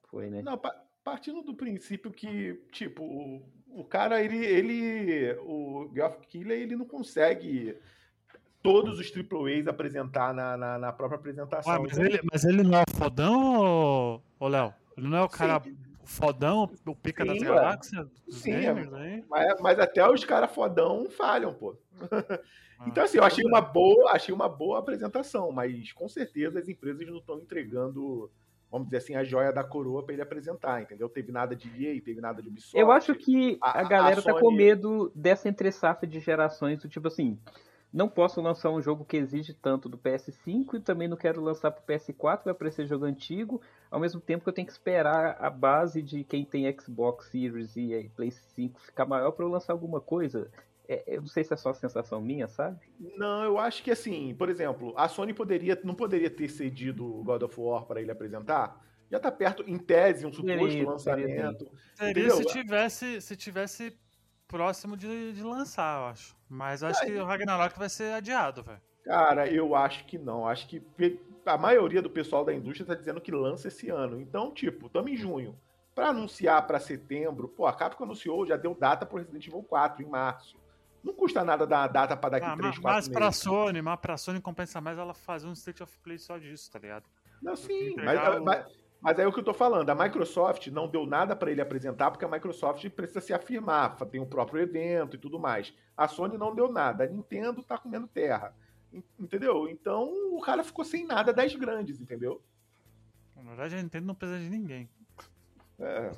Foi, 0.04 0.28
né? 0.28 0.42
Não, 0.42 0.58
pa- 0.58 0.78
partindo 1.02 1.42
do 1.42 1.54
princípio 1.54 2.12
que, 2.12 2.54
tipo, 2.70 3.02
o, 3.02 3.42
o 3.80 3.84
cara, 3.84 4.22
ele, 4.22 4.36
ele. 4.36 5.32
O 5.40 5.90
Geoff 5.94 6.26
Keighley, 6.26 6.60
ele 6.62 6.76
não 6.76 6.84
consegue 6.86 7.78
todos 8.62 8.98
os 8.98 9.12
AAAs 9.14 9.66
apresentar 9.66 10.32
na, 10.32 10.56
na, 10.56 10.78
na 10.78 10.92
própria 10.92 11.16
apresentação. 11.18 11.72
Ah, 11.74 11.78
mas, 11.80 11.98
ele, 11.98 12.20
mas 12.30 12.44
ele 12.44 12.62
não 12.62 12.78
é 12.78 12.82
o 12.88 12.96
fodão, 12.96 14.22
ô, 14.38 14.48
Léo? 14.48 14.72
Ele 14.96 15.08
não 15.08 15.18
é 15.18 15.22
o 15.22 15.28
cara 15.28 15.60
Sim. 15.60 15.76
fodão, 16.04 16.70
o 16.86 16.94
pica 16.94 17.24
das 17.24 17.38
Sim, 17.38 17.48
ué. 17.48 17.54
galáxias, 17.54 18.08
dos 18.26 18.40
Sim, 18.42 18.52
gamers 18.60 18.92
aí? 18.92 19.24
mas, 19.28 19.60
mas 19.60 19.78
até 19.78 20.08
os 20.08 20.24
caras 20.24 20.52
fodão 20.54 21.08
falham, 21.10 21.52
pô. 21.54 21.76
Ah, 22.78 22.84
Então, 22.86 23.04
assim, 23.04 23.18
eu 23.18 23.24
achei 23.24 23.44
uma 23.44 23.60
boa, 23.60 24.12
achei 24.12 24.34
uma 24.34 24.48
boa 24.48 24.78
apresentação, 24.78 25.50
mas 25.52 25.92
com 25.92 26.08
certeza 26.08 26.58
as 26.58 26.68
empresas 26.68 27.06
não 27.06 27.18
estão 27.18 27.38
entregando, 27.38 28.30
vamos 28.70 28.86
dizer 28.88 28.98
assim, 28.98 29.14
a 29.14 29.24
joia 29.24 29.52
da 29.52 29.64
coroa 29.64 30.02
pra 30.04 30.12
ele 30.12 30.22
apresentar, 30.22 30.82
entendeu? 30.82 31.08
Teve 31.08 31.32
nada 31.32 31.54
de 31.56 31.68
EA, 31.84 32.00
teve 32.02 32.20
nada 32.20 32.42
de 32.42 32.48
Ubisoft. 32.48 32.76
Eu 32.78 32.90
acho 32.92 33.14
que 33.14 33.58
a- 33.62 33.78
a, 33.78 33.80
a 33.80 33.84
galera 33.84 34.20
tá 34.22 34.32
com 34.32 34.38
Sony- 34.40 34.56
medo 34.56 35.10
dessa 35.14 35.48
entre-safra 35.48 36.06
de 36.06 36.20
gerações, 36.20 36.80
do 36.82 36.88
tipo 36.88 37.08
assim. 37.08 37.38
Não 37.92 38.08
posso 38.08 38.40
lançar 38.40 38.70
um 38.70 38.80
jogo 38.80 39.04
que 39.04 39.16
exige 39.16 39.52
tanto 39.52 39.88
do 39.88 39.98
PS5 39.98 40.74
e 40.74 40.80
também 40.80 41.06
não 41.06 41.16
quero 41.16 41.42
lançar 41.42 41.70
pro 41.70 41.84
PS4, 41.84 42.44
vai 42.44 42.52
aparecer 42.52 42.86
jogo 42.86 43.04
antigo, 43.04 43.60
ao 43.90 44.00
mesmo 44.00 44.20
tempo 44.20 44.42
que 44.42 44.48
eu 44.48 44.54
tenho 44.54 44.66
que 44.66 44.72
esperar 44.72 45.36
a 45.38 45.50
base 45.50 46.00
de 46.00 46.24
quem 46.24 46.44
tem 46.44 46.74
Xbox 46.80 47.26
Series 47.26 47.76
e 47.76 47.92
aí, 47.92 48.08
Play 48.08 48.30
5 48.30 48.80
ficar 48.80 49.04
maior 49.04 49.32
para 49.32 49.44
eu 49.44 49.50
lançar 49.50 49.74
alguma 49.74 50.00
coisa. 50.00 50.50
É, 50.88 51.04
eu 51.06 51.20
não 51.20 51.28
sei 51.28 51.44
se 51.44 51.52
é 51.52 51.56
só 51.56 51.70
a 51.70 51.74
sensação 51.74 52.20
minha, 52.20 52.48
sabe? 52.48 52.78
Não, 52.98 53.44
eu 53.44 53.58
acho 53.58 53.82
que 53.82 53.90
assim, 53.90 54.34
por 54.34 54.48
exemplo, 54.48 54.94
a 54.96 55.06
Sony 55.06 55.34
poderia, 55.34 55.78
não 55.84 55.94
poderia 55.94 56.30
ter 56.30 56.48
cedido 56.48 57.04
o 57.04 57.22
God 57.22 57.42
of 57.42 57.60
War 57.60 57.84
para 57.84 58.00
ele 58.00 58.10
apresentar. 58.10 58.82
Já 59.10 59.20
tá 59.20 59.30
perto, 59.30 59.62
em 59.66 59.76
tese, 59.76 60.24
um 60.24 60.32
suposto 60.32 60.58
Poderia, 60.58 60.88
lançamento. 60.88 61.70
Seria 61.94 62.10
Entendeu? 62.10 62.36
se 62.36 62.44
tivesse, 62.46 63.20
se 63.20 63.36
tivesse 63.36 63.96
próximo 64.56 64.96
de, 64.96 65.32
de 65.32 65.42
lançar, 65.42 66.00
eu 66.00 66.06
acho. 66.08 66.36
Mas 66.48 66.82
eu 66.82 66.88
acho 66.88 67.04
que 67.06 67.12
o 67.18 67.24
Ragnarok 67.24 67.78
vai 67.78 67.88
ser 67.88 68.12
adiado, 68.12 68.62
velho. 68.62 68.80
Cara, 69.02 69.48
eu 69.48 69.74
acho 69.74 70.04
que 70.04 70.18
não. 70.18 70.46
Acho 70.46 70.68
que 70.68 70.82
a 71.46 71.56
maioria 71.56 72.02
do 72.02 72.10
pessoal 72.10 72.44
da 72.44 72.52
indústria 72.54 72.86
tá 72.86 72.94
dizendo 72.94 73.20
que 73.20 73.32
lança 73.32 73.68
esse 73.68 73.88
ano. 73.88 74.20
Então, 74.20 74.52
tipo, 74.52 74.86
estamos 74.86 75.10
em 75.10 75.16
junho. 75.16 75.58
Pra 75.94 76.08
anunciar 76.08 76.66
pra 76.66 76.78
setembro, 76.78 77.48
pô, 77.48 77.66
a 77.66 77.72
Capcom 77.72 78.04
anunciou, 78.04 78.46
já 78.46 78.56
deu 78.56 78.74
data 78.74 79.04
pro 79.04 79.18
Resident 79.18 79.46
Evil 79.46 79.62
4 79.62 80.02
em 80.02 80.06
março. 80.08 80.56
Não 81.02 81.12
custa 81.12 81.42
nada 81.44 81.66
dar 81.66 81.82
a 81.84 81.88
data 81.88 82.16
pra 82.16 82.30
daqui 82.30 82.46
Ah, 82.46 82.56
3, 82.56 82.76
ma- 82.76 82.82
4 82.82 82.82
mas 82.82 83.08
meses. 83.08 83.12
pra 83.12 83.32
Sony, 83.32 83.82
mas 83.82 84.00
pra 84.00 84.16
Sony 84.16 84.40
compensa 84.40 84.80
mais 84.80 84.96
ela 84.98 85.12
fazer 85.14 85.46
um 85.48 85.52
State 85.52 85.82
of 85.82 85.98
Play 85.98 86.18
só 86.18 86.38
disso, 86.38 86.70
tá 86.70 86.78
ligado? 86.78 87.04
Não, 87.42 87.56
sim, 87.56 87.94
mas, 87.96 88.20
o- 88.38 88.44
mas, 88.44 88.66
mas 89.02 89.18
é 89.18 89.26
o 89.26 89.32
que 89.32 89.40
eu 89.40 89.44
tô 89.44 89.52
falando. 89.52 89.90
A 89.90 89.94
Microsoft 89.96 90.68
não 90.68 90.86
deu 90.88 91.04
nada 91.04 91.34
pra 91.34 91.50
ele 91.50 91.60
apresentar, 91.60 92.10
porque 92.12 92.24
a 92.24 92.28
Microsoft 92.28 92.88
precisa 92.90 93.20
se 93.20 93.34
afirmar, 93.34 93.96
tem 94.06 94.20
o 94.20 94.26
próprio 94.26 94.62
evento 94.62 95.16
e 95.16 95.18
tudo 95.18 95.40
mais. 95.40 95.74
A 95.96 96.06
Sony 96.06 96.38
não 96.38 96.54
deu 96.54 96.70
nada. 96.70 97.02
A 97.04 97.06
Nintendo 97.08 97.62
tá 97.64 97.76
comendo 97.76 98.06
terra. 98.06 98.54
En- 98.92 99.02
Entendeu? 99.18 99.68
Então 99.68 100.08
o 100.36 100.40
cara 100.40 100.62
ficou 100.62 100.84
sem 100.84 101.04
nada 101.04 101.32
das 101.32 101.52
grandes, 101.56 102.00
entendeu? 102.00 102.40
Na 103.34 103.42
verdade, 103.42 103.74
a 103.74 103.82
Nintendo 103.82 104.06
não 104.06 104.14
precisa 104.14 104.38
de 104.38 104.48
ninguém. 104.48 104.88
É, 105.80 106.12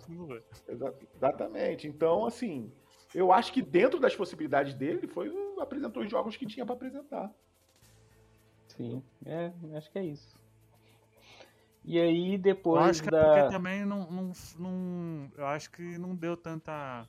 exa- 0.68 0.94
exatamente. 1.16 1.88
Então, 1.88 2.27
assim, 2.27 2.70
eu 3.14 3.33
acho 3.33 3.51
que 3.51 3.62
dentro 3.62 3.99
das 3.99 4.14
possibilidades 4.14 4.75
dele, 4.75 4.99
ele 4.99 5.07
foi 5.09 5.33
apresentou 5.59 6.03
os 6.03 6.11
jogos 6.11 6.37
que 6.37 6.44
tinha 6.44 6.66
pra 6.66 6.75
apresentar. 6.75 7.33
Sim, 8.68 9.03
é, 9.25 9.53
acho 9.75 9.90
que 9.90 9.99
é 9.99 10.05
isso. 10.05 10.37
E 11.85 12.01
aí 12.01 12.33
Eu 12.35 12.38
depois 12.38 12.83
acho 12.90 13.03
que 13.03 13.09
é 13.09 13.11
da. 13.11 13.25
porque 13.35 13.55
também 13.55 13.85
não, 13.85 14.11
não, 14.11 14.33
não- 14.59 15.31
Eu 15.37 15.47
acho 15.47 15.70
que 15.70 15.99
não 15.99 16.14
deu 16.16 16.37
tanta 16.37 17.07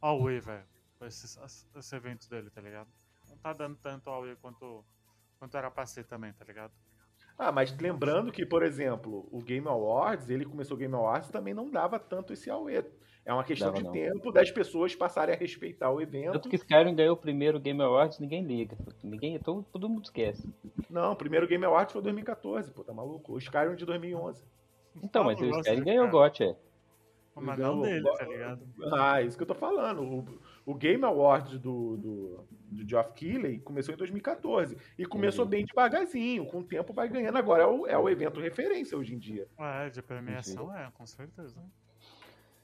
away, 0.00 0.40
velho. 0.40 0.64
Esses, 1.00 1.38
esses 1.76 1.92
eventos 1.92 2.28
dele, 2.28 2.50
tá 2.50 2.60
ligado? 2.60 2.88
Não 3.28 3.36
tá 3.38 3.52
dando 3.52 3.76
tanto 3.76 4.10
away 4.10 4.36
quanto, 4.36 4.84
quanto 5.38 5.56
era 5.56 5.70
pra 5.70 5.86
ser 5.86 6.04
também, 6.04 6.32
tá 6.32 6.44
ligado? 6.44 6.72
Ah, 7.38 7.52
mas 7.52 7.76
lembrando 7.78 8.32
que, 8.32 8.44
por 8.44 8.62
exemplo, 8.64 9.28
o 9.30 9.40
Game 9.40 9.66
Awards, 9.68 10.28
ele 10.28 10.44
começou 10.44 10.76
o 10.76 10.80
Game 10.80 10.94
Awards 10.94 11.28
e 11.28 11.32
também 11.32 11.54
não 11.54 11.70
dava 11.70 11.98
tanto 11.98 12.32
esse 12.32 12.50
auê. 12.50 12.84
É 13.28 13.32
uma 13.34 13.44
questão 13.44 13.68
Dava 13.68 13.78
de 13.78 13.84
não. 13.84 13.92
tempo 13.92 14.32
das 14.32 14.50
pessoas 14.50 14.94
passarem 14.96 15.34
a 15.34 15.38
respeitar 15.38 15.90
o 15.90 16.00
evento. 16.00 16.32
Tanto 16.32 16.48
que 16.48 16.56
Skyrim 16.56 16.94
ganhou 16.94 17.12
o 17.12 17.16
primeiro 17.16 17.60
Game 17.60 17.82
Awards, 17.82 18.18
ninguém 18.18 18.42
liga. 18.42 18.74
Ninguém, 19.04 19.38
todo, 19.38 19.62
todo 19.70 19.86
mundo 19.86 20.04
esquece. 20.04 20.48
Não, 20.88 21.12
o 21.12 21.16
primeiro 21.16 21.46
Game 21.46 21.62
Awards 21.62 21.92
foi 21.92 22.00
2014, 22.00 22.72
pô, 22.72 22.82
tá 22.82 22.94
maluco? 22.94 23.34
O 23.34 23.38
Skyrim 23.38 23.74
de 23.76 23.84
2011. 23.84 24.42
Então, 25.02 25.24
mas 25.24 25.38
o 25.38 25.44
Skyrim 25.60 25.84
ganhou 25.84 26.06
o? 26.06 26.10
GOT, 26.10 26.42
é. 26.42 26.56
Mas 27.36 27.58
não 27.58 27.80
o- 27.80 27.82
dele, 27.82 28.02
tá 28.16 28.24
ligado? 28.24 28.66
Ah, 28.94 29.20
isso 29.22 29.36
que 29.36 29.42
eu 29.42 29.46
tô 29.46 29.54
falando. 29.54 30.02
O, 30.02 30.24
o 30.64 30.74
Game 30.74 31.04
Awards 31.04 31.58
do, 31.58 31.96
do, 31.98 32.44
do 32.72 32.88
Geoff 32.88 33.12
Keighley 33.12 33.60
começou 33.60 33.94
em 33.94 33.98
2014. 33.98 34.76
E 34.98 35.04
começou 35.04 35.44
Uhum. 35.44 35.50
bem 35.50 35.64
devagarzinho, 35.66 36.46
com 36.46 36.60
o 36.60 36.64
tempo 36.64 36.92
vai 36.94 37.08
ganhando. 37.10 37.36
Agora 37.36 37.62
é 37.62 37.66
o, 37.66 37.86
é 37.86 37.96
o 37.98 38.08
evento 38.08 38.40
referência 38.40 38.96
hoje 38.98 39.14
em 39.14 39.18
dia. 39.18 39.46
É, 39.58 39.90
de 39.90 40.00
premiação 40.02 40.74
é, 40.74 40.90
com 40.94 41.06
certeza. 41.06 41.62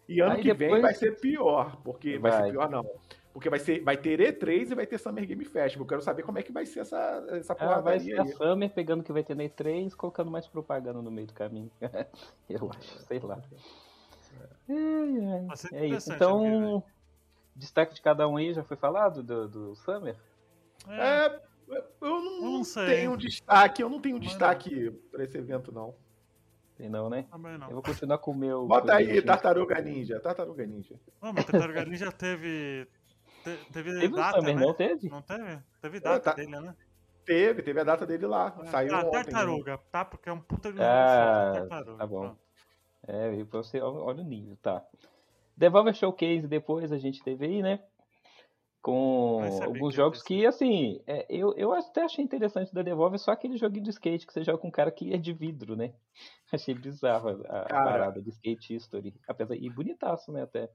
E 0.09 0.21
ano 0.21 0.33
Aí 0.33 0.43
que 0.43 0.49
vem 0.53 0.69
depois- 0.69 0.83
vai 0.83 0.95
ser 0.95 1.19
pior, 1.21 1.77
porque 1.83 2.19
vai. 2.19 2.33
ser 2.33 2.39
Vai. 2.41 2.51
pior 2.51 2.71
não. 2.71 2.89
Porque 3.33 3.51
vai, 3.51 3.59
ser, 3.59 3.83
vai 3.83 3.97
ter 3.97 4.21
E3 4.21 4.71
e 4.71 4.75
vai 4.77 4.87
ter 4.87 4.97
Summer 4.97 5.27
Game 5.27 5.45
Festival. 5.45 5.85
Eu 5.85 5.89
quero 5.89 6.03
saber 6.03 6.23
como 6.23 6.39
é 6.39 6.43
que 6.43 6.53
vai 6.53 6.65
ser 6.67 6.81
essa, 6.81 7.25
essa 7.31 7.57
Ah, 7.59 7.81
vai 7.81 7.99
ser 7.99 8.21
a. 8.21 8.25
Summer 8.27 8.71
pegando 8.71 9.01
o 9.01 9.03
que 9.03 9.13
vai 9.13 9.25
ter 9.25 9.35
na 9.35 9.43
E3, 9.43 9.93
colocando 9.97 10.31
mais 10.31 10.47
propaganda 10.47 11.03
no 11.03 11.11
meio 11.11 11.27
do 11.27 11.33
caminho. 11.35 11.69
Eu 12.49 12.71
acho, 12.71 12.99
sei 13.01 13.19
lá. 13.19 13.41
Vai 15.47 15.57
ser 15.57 15.75
É 15.75 15.87
isso. 15.87 16.13
Então, 16.13 16.83
destaque 17.57 17.95
de 17.95 18.03
cada 18.03 18.29
um 18.29 18.37
aí 18.37 18.53
já 18.53 18.63
foi 18.63 18.77
falado 18.77 19.23
do, 19.23 19.49
do 19.49 19.75
Summer? 19.77 20.17
É, 20.89 21.27
É, 21.71 21.83
eu 22.03 22.21
não, 22.21 22.37
Eu 22.37 22.41
não 22.43 22.65
sei. 22.65 22.87
tenho 22.87 23.17
destaque, 23.17 23.83
eu 23.83 23.89
não 23.89 23.99
tenho 24.01 24.19
Mas 24.19 24.29
destaque 24.29 24.91
pra 25.11 25.25
esse 25.25 25.39
evento, 25.39 25.73
não. 25.73 25.95
Tem 26.77 26.89
não, 26.89 27.09
né? 27.09 27.27
também 27.31 27.53
Eu 27.53 27.59
não. 27.59 27.69
vou 27.71 27.83
continuar 27.83 28.19
com 28.19 28.33
o 28.33 28.35
meu. 28.35 28.67
Bota 28.67 28.95
aí, 28.97 29.07
meu- 29.07 29.25
Tartaruga 29.25 29.81
Ninja, 29.81 30.19
Tartaruga 30.21 30.67
Ninja. 30.67 30.99
Não, 31.23 31.33
mas 31.33 31.45
Tartaruga 31.45 31.85
Ninja 31.85 32.11
teve. 32.11 32.87
te- 33.45 33.73
teve, 33.73 33.91
Teve 34.01 34.09
data, 34.17 34.39
Summer, 34.41 34.57
né? 34.57 34.67
não 34.67 34.75
teve? 34.75 35.09
Não 35.09 35.23
teve? 35.23 35.59
Teve 35.81 36.01
data 36.01 36.21
tá. 36.31 36.35
dele, 36.35 36.59
né? 36.61 36.75
Teve, 37.25 37.63
teve 37.63 37.81
a 37.81 37.85
data 37.85 38.05
dele 38.05 38.27
lá. 38.27 38.51
Saiu 38.67 38.95
ah, 38.95 38.99
ontem. 38.99 39.07
né? 39.19 39.25
tartaruga, 39.25 39.79
tá? 39.91 40.05
Porque 40.05 40.29
é 40.29 40.33
um 40.33 40.41
puta 40.41 40.73
de 40.73 40.83
Ah, 40.83 41.53
jogo, 41.55 41.69
tartaruga. 41.69 41.99
tá 41.99 42.07
bom. 42.07 42.21
pronto. 42.21 42.39
É, 43.07 43.45
pra 43.45 43.59
você, 43.63 43.81
olha 43.81 43.99
olha 44.01 44.21
o 44.23 44.27
nível, 44.27 44.57
tá. 44.61 44.83
Devolver 45.57 45.95
Showcase 45.95 46.49
depois 46.49 46.91
a 46.91 46.99
gente 46.99 47.23
teve 47.23 47.47
aí, 47.47 47.63
né? 47.63 47.81
Com 48.85 49.41
alguns 49.63 49.95
que 49.95 49.97
jogos 49.97 50.23
que, 50.23 50.45
assim, 50.47 51.01
é, 51.07 51.27
eu, 51.31 51.55
eu 51.57 51.73
até 51.73 52.03
achei 52.05 52.23
interessante 52.23 52.73
da 52.75 52.83
Devolver 52.83 53.19
só 53.19 53.31
aquele 53.33 53.57
joguinho 53.57 53.85
de 53.85 53.91
skate 53.91 54.27
que 54.27 54.33
você 54.33 54.45
joga 54.45 54.59
com 54.59 54.69
um 54.69 54.71
cara 54.71 54.91
que 54.93 55.13
é 55.15 55.17
de 55.17 55.33
vidro, 55.33 55.75
né? 55.75 55.95
Achei 56.53 56.75
bizarro 56.75 57.31
a, 57.49 57.65
Cara. 57.65 57.83
parada 57.83 58.21
de 58.23 58.29
Skate 58.31 58.75
History. 58.75 59.15
Apesar, 59.27 59.57
e 59.57 59.71
bonitaço, 59.71 60.31
né, 60.31 60.43
até. 60.43 60.71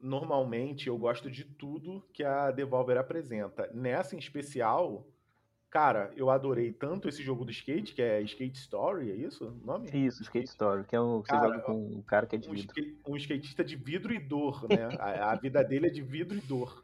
Normalmente 0.00 0.88
eu 0.88 0.96
gosto 0.96 1.30
de 1.30 1.44
tudo 1.44 2.02
que 2.12 2.24
a 2.24 2.50
Devolver 2.50 2.96
apresenta. 2.96 3.70
Nessa 3.74 4.16
em 4.16 4.18
especial, 4.18 5.06
cara, 5.70 6.12
eu 6.16 6.30
adorei 6.30 6.72
tanto 6.72 7.08
esse 7.08 7.22
jogo 7.22 7.44
do 7.44 7.50
skate, 7.50 7.94
que 7.94 8.02
é 8.02 8.22
Skate 8.22 8.58
Story, 8.58 9.10
é 9.10 9.14
isso 9.16 9.46
o 9.48 9.66
nome? 9.66 9.90
Isso, 9.92 10.22
Skate 10.22 10.48
Story, 10.48 10.84
que 10.86 10.96
é 10.96 11.00
um, 11.00 11.20
você 11.20 11.32
Cara, 11.32 11.48
joga 11.48 11.60
com 11.62 11.72
um 11.74 12.02
cara 12.02 12.26
que 12.26 12.36
é 12.36 12.38
de 12.38 12.48
um, 12.48 12.52
vidro. 12.52 12.74
skate- 12.76 13.00
um 13.06 13.16
skatista 13.16 13.64
de 13.64 13.76
vidro 13.76 14.12
e 14.14 14.18
dor, 14.18 14.68
né? 14.68 14.84
a, 14.98 15.32
a 15.32 15.36
vida 15.36 15.62
dele 15.62 15.86
é 15.88 15.90
de 15.90 16.02
vidro 16.02 16.36
e 16.36 16.40
dor. 16.40 16.83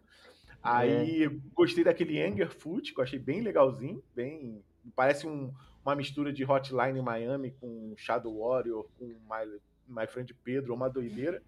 Aí 0.63 1.29
gostei 1.55 1.85
daquele 1.85 2.23
Angerfoot, 2.23 2.93
que 2.93 3.01
eu 3.01 3.05
achei 3.05 3.19
bem 3.19 3.41
legalzinho, 3.41 4.03
bem 4.15 4.63
parece 4.95 5.27
um- 5.27 5.53
uma 5.85 5.95
mistura 5.95 6.33
de 6.33 6.45
Hotline 6.45 7.01
Miami 7.01 7.53
com 7.61 7.95
Shadow 7.97 8.39
Warrior, 8.39 8.87
com 8.99 9.07
My, 9.07 9.61
My 9.89 10.07
Friend 10.07 10.33
Pedro, 10.35 10.75
uma 10.75 10.89
doideira. 10.91 11.43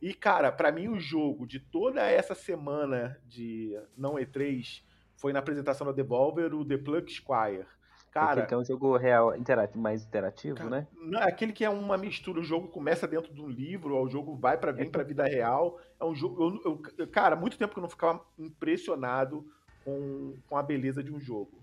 E 0.00 0.12
cara, 0.14 0.50
pra 0.50 0.72
mim 0.72 0.88
o 0.88 0.98
jogo 0.98 1.46
de 1.46 1.60
toda 1.60 2.02
essa 2.02 2.34
semana 2.34 3.18
de 3.26 3.78
não 3.96 4.14
E3 4.18 4.82
foi 5.16 5.32
na 5.32 5.38
apresentação 5.38 5.86
da 5.86 5.92
Devolver 5.92 6.54
o 6.54 6.64
The 6.64 6.78
Plug 6.78 7.10
Squire. 7.10 7.66
Cara, 8.14 8.46
que 8.46 8.54
é 8.54 8.56
um 8.56 8.64
jogo 8.64 8.96
real, 8.96 9.36
interativo, 9.36 9.80
mais 9.80 10.04
interativo, 10.06 10.56
Cara, 10.56 10.70
né? 10.70 10.86
Não, 10.92 11.20
é 11.20 11.24
aquele 11.24 11.52
que 11.52 11.64
é 11.64 11.68
uma 11.68 11.98
mistura, 11.98 12.38
o 12.38 12.44
jogo 12.44 12.68
começa 12.68 13.08
dentro 13.08 13.34
de 13.34 13.42
um 13.42 13.48
livro, 13.48 14.00
o 14.00 14.08
jogo 14.08 14.36
vai 14.36 14.56
para 14.56 14.70
vem 14.70 14.88
para 14.88 15.02
vida 15.02 15.24
real. 15.24 15.80
É 15.98 16.04
um 16.04 16.14
jogo, 16.14 16.60
eu, 16.64 16.80
eu- 16.96 17.08
cara, 17.08 17.34
muito 17.34 17.58
tempo 17.58 17.72
que 17.72 17.78
eu 17.80 17.82
não 17.82 17.88
ficava 17.88 18.24
impressionado 18.38 19.44
com, 19.84 20.36
com 20.48 20.56
a 20.56 20.62
beleza 20.62 21.02
de 21.02 21.12
um 21.12 21.18
jogo. 21.18 21.60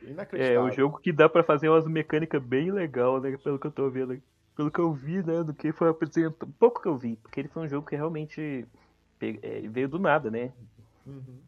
É, 0.00 0.10
Inacreditável. 0.10 0.62
o 0.62 0.70
jogo 0.70 0.98
que 0.98 1.12
dá 1.12 1.28
pra 1.28 1.42
fazer 1.42 1.68
umas 1.68 1.86
mecânicas 1.86 2.40
bem 2.40 2.70
legal, 2.70 3.20
né? 3.20 3.36
Pelo 3.36 3.58
que 3.58 3.66
eu 3.66 3.72
tô 3.72 3.90
vendo. 3.90 4.22
Pelo 4.54 4.70
que 4.70 4.78
eu 4.78 4.92
vi, 4.92 5.20
né? 5.20 5.42
Do 5.42 5.52
que 5.52 5.72
foi 5.72 5.88
apresentado. 5.88 6.46
Pouco 6.60 6.80
que 6.80 6.86
eu 6.86 6.96
vi, 6.96 7.16
porque 7.16 7.40
ele 7.40 7.48
foi 7.48 7.64
um 7.64 7.68
jogo 7.68 7.88
que 7.88 7.96
realmente 7.96 8.68
é, 9.20 9.60
veio 9.62 9.88
do 9.88 9.98
nada, 9.98 10.30
né? 10.30 10.52
Uhum. 11.04 11.42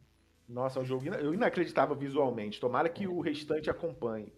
Nossa, 0.49 0.79
é 0.79 0.83
um 0.83 0.85
jogo 0.85 1.07
eu 1.07 1.35
inacreditável 1.35 1.97
visualmente. 1.97 2.61
Tomara 2.61 2.89
que 2.89 3.07
o 3.07 3.21
restante 3.21 3.69
acompanhe. 3.69 4.33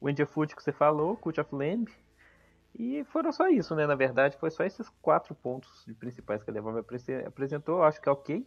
O 0.00 0.08
Angel 0.08 0.26
Foot 0.26 0.54
que 0.54 0.62
você 0.62 0.72
falou, 0.72 1.16
Cult 1.16 1.40
of 1.40 1.54
Lamb. 1.54 1.90
E 2.76 3.04
foram 3.04 3.32
só 3.32 3.48
isso, 3.48 3.74
né? 3.74 3.86
Na 3.86 3.94
verdade, 3.94 4.36
foi 4.36 4.50
só 4.50 4.64
esses 4.64 4.88
quatro 5.00 5.34
pontos 5.34 5.86
principais 5.98 6.42
que 6.42 6.50
a 6.50 6.52
Devolver 6.52 6.80
apre- 6.80 7.24
apresentou. 7.24 7.82
Acho 7.82 8.00
que 8.00 8.08
é 8.08 8.12
ok. 8.12 8.46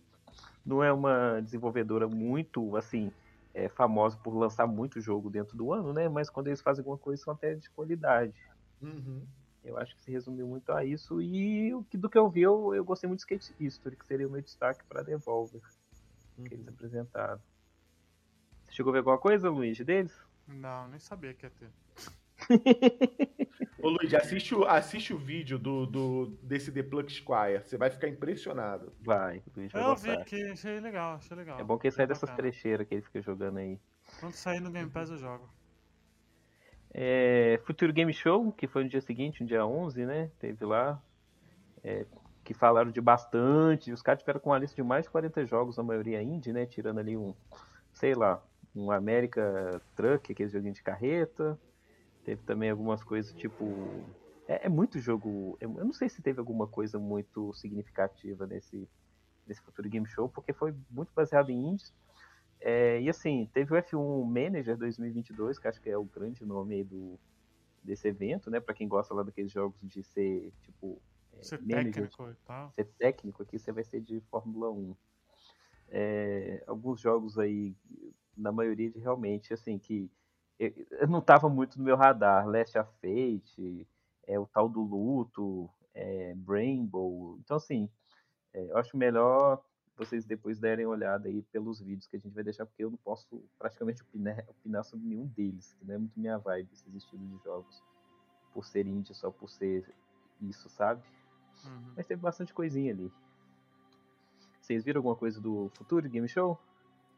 Não 0.65 0.83
é 0.83 0.91
uma 0.91 1.39
desenvolvedora 1.41 2.07
muito, 2.07 2.75
assim, 2.75 3.11
é, 3.53 3.69
famosa 3.69 4.17
por 4.17 4.35
lançar 4.35 4.67
muito 4.67 4.99
jogo 4.99 5.29
dentro 5.29 5.57
do 5.57 5.71
ano, 5.71 5.93
né? 5.93 6.09
Mas 6.09 6.29
quando 6.29 6.47
eles 6.47 6.61
fazem 6.61 6.81
alguma 6.81 6.97
coisa, 6.97 7.23
são 7.23 7.33
até 7.33 7.55
de 7.55 7.69
qualidade. 7.71 8.37
Uhum. 8.81 9.25
Eu 9.63 9.77
acho 9.77 9.95
que 9.95 10.01
se 10.01 10.11
resumiu 10.11 10.45
muito 10.47 10.71
a 10.71 10.83
isso. 10.83 11.21
E 11.21 11.71
do 11.93 12.09
que 12.09 12.17
eu 12.17 12.29
vi, 12.29 12.41
eu, 12.41 12.75
eu 12.75 12.83
gostei 12.83 13.07
muito 13.07 13.19
de 13.19 13.23
Skate 13.23 13.55
History, 13.59 13.95
que 13.95 14.05
seria 14.05 14.27
o 14.27 14.31
meu 14.31 14.41
destaque 14.41 14.83
para 14.87 15.01
Devolver, 15.01 15.61
que 16.45 16.53
eles 16.53 16.67
apresentaram. 16.67 17.41
Você 18.65 18.73
chegou 18.73 18.91
a 18.91 18.93
ver 18.93 18.99
alguma 18.99 19.17
coisa, 19.17 19.49
Luigi, 19.49 19.83
deles? 19.83 20.17
Não, 20.47 20.87
nem 20.89 20.99
sabia 20.99 21.33
que 21.33 21.45
ia 21.45 21.49
ter. 21.51 21.69
Ô 23.81 23.89
Luigi, 23.89 24.15
assiste 24.15 24.53
o, 24.55 24.63
assiste 24.65 25.13
o 25.13 25.17
vídeo 25.17 25.57
do, 25.59 25.85
do, 25.85 26.27
desse 26.41 26.71
The 26.71 26.83
Plug 26.83 27.11
Squire. 27.11 27.63
Você 27.63 27.77
vai 27.77 27.89
ficar 27.89 28.07
impressionado. 28.07 28.93
Vai, 29.01 29.43
Luiz 29.55 29.71
vai 29.71 29.83
Eu 29.83 29.95
vi 29.95 30.13
gostar. 30.13 30.21
aqui, 30.21 30.43
achei 30.51 30.79
legal, 30.79 31.15
achei 31.15 31.35
legal. 31.37 31.59
É 31.59 31.63
bom 31.63 31.77
que 31.77 31.87
ele 31.87 31.95
sai 31.95 32.07
dessas 32.07 32.31
trecheiras 32.31 32.87
que 32.87 32.95
ele 32.95 33.01
fica 33.03 33.21
jogando 33.21 33.57
aí. 33.57 33.79
Quando 34.19 34.33
sair 34.33 34.59
no 34.59 34.71
Game 34.71 34.89
Pass 34.89 35.09
eu 35.09 35.17
jogo. 35.17 35.49
É, 36.93 37.59
Futuro 37.65 37.93
Game 37.93 38.13
Show, 38.13 38.51
que 38.53 38.67
foi 38.67 38.83
no 38.83 38.89
dia 38.89 39.01
seguinte, 39.01 39.41
no 39.41 39.47
dia 39.47 39.65
11, 39.65 40.05
né? 40.05 40.31
Teve 40.39 40.65
lá. 40.65 41.01
é, 41.83 42.05
que 42.47 42.53
falaram 42.53 42.89
de 42.89 43.01
bastante. 43.01 43.91
Os 43.91 44.01
caras 44.01 44.21
tiveram 44.21 44.39
com 44.39 44.51
uma 44.51 44.57
lista 44.57 44.73
de 44.73 44.81
mais 44.81 45.03
de 45.03 45.09
40 45.09 45.45
jogos, 45.45 45.77
a 45.77 45.83
maioria 45.83 46.23
indie, 46.23 46.53
né? 46.53 46.65
Tirando 46.65 46.97
ali 46.99 47.17
um, 47.17 47.35
sei 47.91 48.15
lá, 48.15 48.41
um 48.73 48.89
America 48.89 49.81
Truck, 49.97 50.31
aquele 50.31 50.47
joguinho 50.47 50.73
de 50.73 50.81
carreta. 50.81 51.59
Teve 52.23 52.41
também 52.43 52.69
algumas 52.69 53.03
coisas 53.03 53.33
tipo. 53.33 53.65
É, 54.47 54.67
é 54.67 54.69
muito 54.69 54.97
jogo. 54.97 55.57
Eu 55.59 55.71
não 55.71 55.91
sei 55.91 56.07
se 56.07 56.21
teve 56.21 56.39
alguma 56.39 56.65
coisa 56.65 56.97
muito 56.97 57.53
significativa 57.53 58.47
nesse, 58.47 58.87
nesse 59.45 59.61
Futuro 59.61 59.89
Game 59.89 60.07
Show, 60.07 60.29
porque 60.29 60.53
foi 60.53 60.73
muito 60.89 61.11
baseado 61.13 61.49
em 61.49 61.71
indies. 61.71 61.93
É, 62.61 63.01
e 63.01 63.09
assim, 63.09 63.49
teve 63.53 63.73
o 63.73 63.77
F1 63.77 64.23
Manager 64.23 64.77
2022, 64.77 65.59
que 65.59 65.67
acho 65.67 65.81
que 65.81 65.89
é 65.89 65.97
o 65.97 66.05
grande 66.05 66.45
nome 66.45 66.81
do, 66.85 67.19
desse 67.83 68.07
evento, 68.07 68.49
né? 68.49 68.61
Pra 68.61 68.73
quem 68.73 68.87
gosta 68.87 69.13
lá 69.13 69.21
daqueles 69.21 69.51
jogos 69.51 69.81
de 69.81 70.01
ser, 70.01 70.53
tipo, 70.63 71.01
Ser 71.43 71.59
manager, 71.61 71.93
técnico 71.93 72.29
e 72.29 72.35
tal. 72.45 72.71
ser 72.71 72.85
técnico, 72.97 73.43
aqui 73.43 73.59
você 73.59 73.71
vai 73.71 73.83
ser 73.83 74.01
de 74.01 74.19
Fórmula 74.29 74.71
1. 74.71 74.95
É, 75.89 76.63
alguns 76.67 76.99
jogos 76.99 77.37
aí, 77.37 77.75
na 78.35 78.51
maioria 78.51 78.89
de 78.89 78.99
realmente, 78.99 79.53
assim, 79.53 79.77
que 79.77 80.09
eu, 80.59 80.73
eu 80.91 81.07
não 81.07 81.21
tava 81.21 81.49
muito 81.49 81.77
no 81.77 81.85
meu 81.85 81.95
radar. 81.95 82.47
Last 82.47 82.77
of 82.77 82.91
Fate, 83.01 83.87
é, 84.25 84.39
o 84.39 84.45
tal 84.45 84.67
do 84.67 84.81
Luto, 84.81 85.69
é, 85.93 86.35
Rainbow. 86.47 87.37
Então, 87.39 87.57
assim, 87.57 87.89
é, 88.53 88.71
eu 88.71 88.77
acho 88.77 88.97
melhor 88.97 89.63
vocês 89.97 90.25
depois 90.25 90.59
derem 90.59 90.85
uma 90.85 90.93
olhada 90.93 91.27
aí 91.27 91.41
pelos 91.41 91.81
vídeos 91.81 92.07
que 92.07 92.15
a 92.15 92.19
gente 92.19 92.33
vai 92.33 92.43
deixar, 92.43 92.65
porque 92.65 92.83
eu 92.83 92.91
não 92.91 92.97
posso 92.97 93.43
praticamente 93.57 94.03
opinar, 94.03 94.45
opinar 94.47 94.83
sobre 94.83 95.07
nenhum 95.07 95.25
deles, 95.25 95.73
que 95.73 95.85
não 95.85 95.95
é 95.95 95.97
muito 95.97 96.19
minha 96.19 96.37
vibe, 96.37 96.69
esses 96.71 96.93
estilos 96.93 97.27
de 97.27 97.43
jogos, 97.43 97.83
por 98.53 98.63
ser 98.63 98.85
indie, 98.85 99.15
só 99.15 99.31
por 99.31 99.49
ser 99.49 99.91
isso, 100.39 100.69
sabe? 100.69 101.01
Uhum. 101.65 101.93
Mas 101.95 102.05
teve 102.05 102.21
bastante 102.21 102.53
coisinha 102.53 102.93
ali. 102.93 103.11
Vocês 104.61 104.83
viram 104.83 104.99
alguma 104.99 105.15
coisa 105.15 105.39
do 105.39 105.71
Futuro 105.75 106.09
Game 106.09 106.27
Show? 106.27 106.59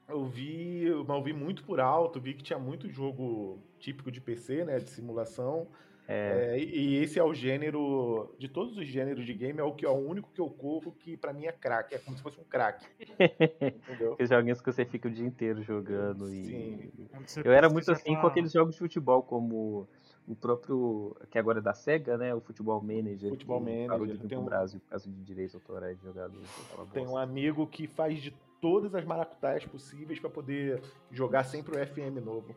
Eu 0.08 0.26
vi, 0.26 0.86
mas 1.08 1.18
eu 1.18 1.24
vi 1.24 1.34
muito 1.34 1.64
por 1.64 1.80
alto, 1.80 2.20
vi 2.20 2.34
que 2.34 2.44
tinha 2.44 2.58
muito 2.58 2.90
jogo 2.90 3.60
típico 3.80 4.12
de 4.12 4.20
PC, 4.20 4.66
né? 4.66 4.80
De 4.80 4.90
simulação. 4.90 5.68
É, 6.12 6.56
É, 6.56 6.60
e 6.60 6.96
esse 6.96 7.20
é 7.20 7.24
o 7.24 7.32
gênero, 7.36 8.34
de 8.40 8.48
todos 8.48 8.76
os 8.76 8.88
gêneros 8.88 9.24
de 9.24 9.34
game, 9.36 9.60
é 9.60 9.64
o, 9.64 9.72
que, 9.74 9.86
é 9.86 9.90
o 9.90 9.94
único 9.94 10.32
que 10.34 10.42
eu 10.42 10.50
corro 10.50 10.92
que 10.92 11.16
pra 11.16 11.32
mim 11.32 11.46
é 11.46 11.52
crack. 11.52 11.94
É 11.94 12.00
como 12.00 12.18
se 12.18 12.24
fosse 12.24 12.40
um 12.40 12.44
crack. 12.44 12.84
Entendeu? 13.00 14.14
aqueles 14.14 14.30
joguinhos 14.30 14.60
que 14.60 14.72
você 14.72 14.86
fica 14.86 15.08
o 15.08 15.12
dia 15.12 15.28
inteiro 15.28 15.62
jogando. 15.62 16.26
Sim. 16.26 16.92
E... 16.98 17.10
Onde 17.16 17.32
você 17.32 17.42
Eu 17.46 17.52
era 17.52 17.70
muito 17.70 17.92
assim 17.92 18.16
com 18.16 18.26
aqueles 18.26 18.52
jogos 18.52 18.74
de 18.74 18.80
futebol, 18.80 19.22
como 19.22 19.88
o 20.30 20.36
próprio, 20.36 21.16
que 21.32 21.40
agora 21.40 21.58
é 21.58 21.62
da 21.62 21.74
SEGA, 21.74 22.18
né? 22.18 22.34
O 22.36 22.40
Futebol 22.40 22.80
Manager. 22.82 23.30
Futebol 23.32 23.60
que 23.60 23.66
Parou 23.66 23.88
Manager, 23.88 24.06
de 24.16 24.22
vir 24.22 24.28
tem 24.30 24.38
pro 24.38 24.40
um- 24.40 24.46
Brasil 24.46 24.80
por 24.80 24.90
causa 24.90 25.10
de 25.10 25.24
direitos 25.24 25.56
autorais 25.56 25.98
de 25.98 26.04
jogadores. 26.06 26.48
Tem 26.94 27.08
um 27.08 27.18
amigo 27.18 27.66
que 27.66 27.88
faz 27.88 28.22
de 28.22 28.32
todas 28.62 28.94
as 28.94 29.04
maracutaias 29.04 29.66
possíveis 29.66 30.20
pra 30.20 30.30
poder 30.30 30.82
jogar 31.12 31.44
sempre 31.46 31.76
o 31.76 31.80
FM 31.88 32.20
novo. 32.24 32.56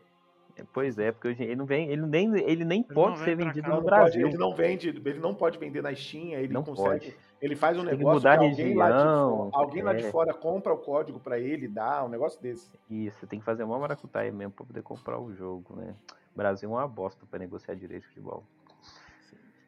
É, 0.55 0.63
Pois 0.71 0.99
é, 0.99 1.11
porque 1.11 1.29
hoje 1.29 1.43
ele 1.43 1.55
não 1.55 1.65
vem, 1.65 1.89
ele 1.89 2.03
nem, 2.05 2.37
ele 2.37 2.63
nem 2.63 2.85
não 2.87 2.93
pode 2.93 3.17
ser 3.19 3.35
vendido 3.35 3.63
cá. 3.63 3.69
no 3.69 3.75
pode- 3.77 3.85
Brasil. 3.87 4.27
ele 4.27 4.37
não 4.37 4.53
vende, 4.53 4.89
ele 4.89 5.19
não 5.19 5.33
pode 5.33 5.57
vender 5.57 5.81
na 5.81 5.95
Steam, 5.95 6.33
ele 6.39 6.53
Não 6.53 6.63
consegue. 6.63 7.05
pode. 7.11 7.17
Ele 7.41 7.55
faz 7.55 7.75
um 7.77 7.81
Tem 7.81 7.89
que 7.89 7.97
negócio 7.97 8.19
mudar 8.19 8.37
que 8.37 8.45
a 8.45 8.49
alguém, 8.49 8.75
lá 8.75 8.87
de, 8.91 8.97
região, 8.97 9.49
fo- 9.51 9.57
alguém 9.57 9.81
lá 9.81 9.93
de 9.93 10.05
é. 10.05 10.11
fora 10.11 10.31
compra 10.33 10.71
o 10.73 10.77
código 10.77 11.19
pra 11.19 11.39
ele 11.39 11.65
e 11.65 11.67
dá, 11.67 12.05
um 12.05 12.07
negócio 12.07 12.39
desse. 12.39 12.69
Isso, 12.89 13.17
você 13.19 13.25
tem 13.25 13.39
que 13.39 13.43
fazer 13.45 13.63
uma 13.63 13.79
maracutaia 13.79 14.31
mesmo 14.31 14.51
pra 14.53 14.63
poder 14.65 14.83
comprar 14.83 15.19
o 15.19 15.33
jogo, 15.33 15.75
né? 15.75 15.95
O 16.33 16.37
Brasil 16.37 16.69
é 16.69 16.73
uma 16.73 16.87
bosta 16.87 17.25
pra 17.29 17.37
negociar 17.39 17.75
direito 17.75 18.01
de 18.03 18.07
futebol. 18.09 18.43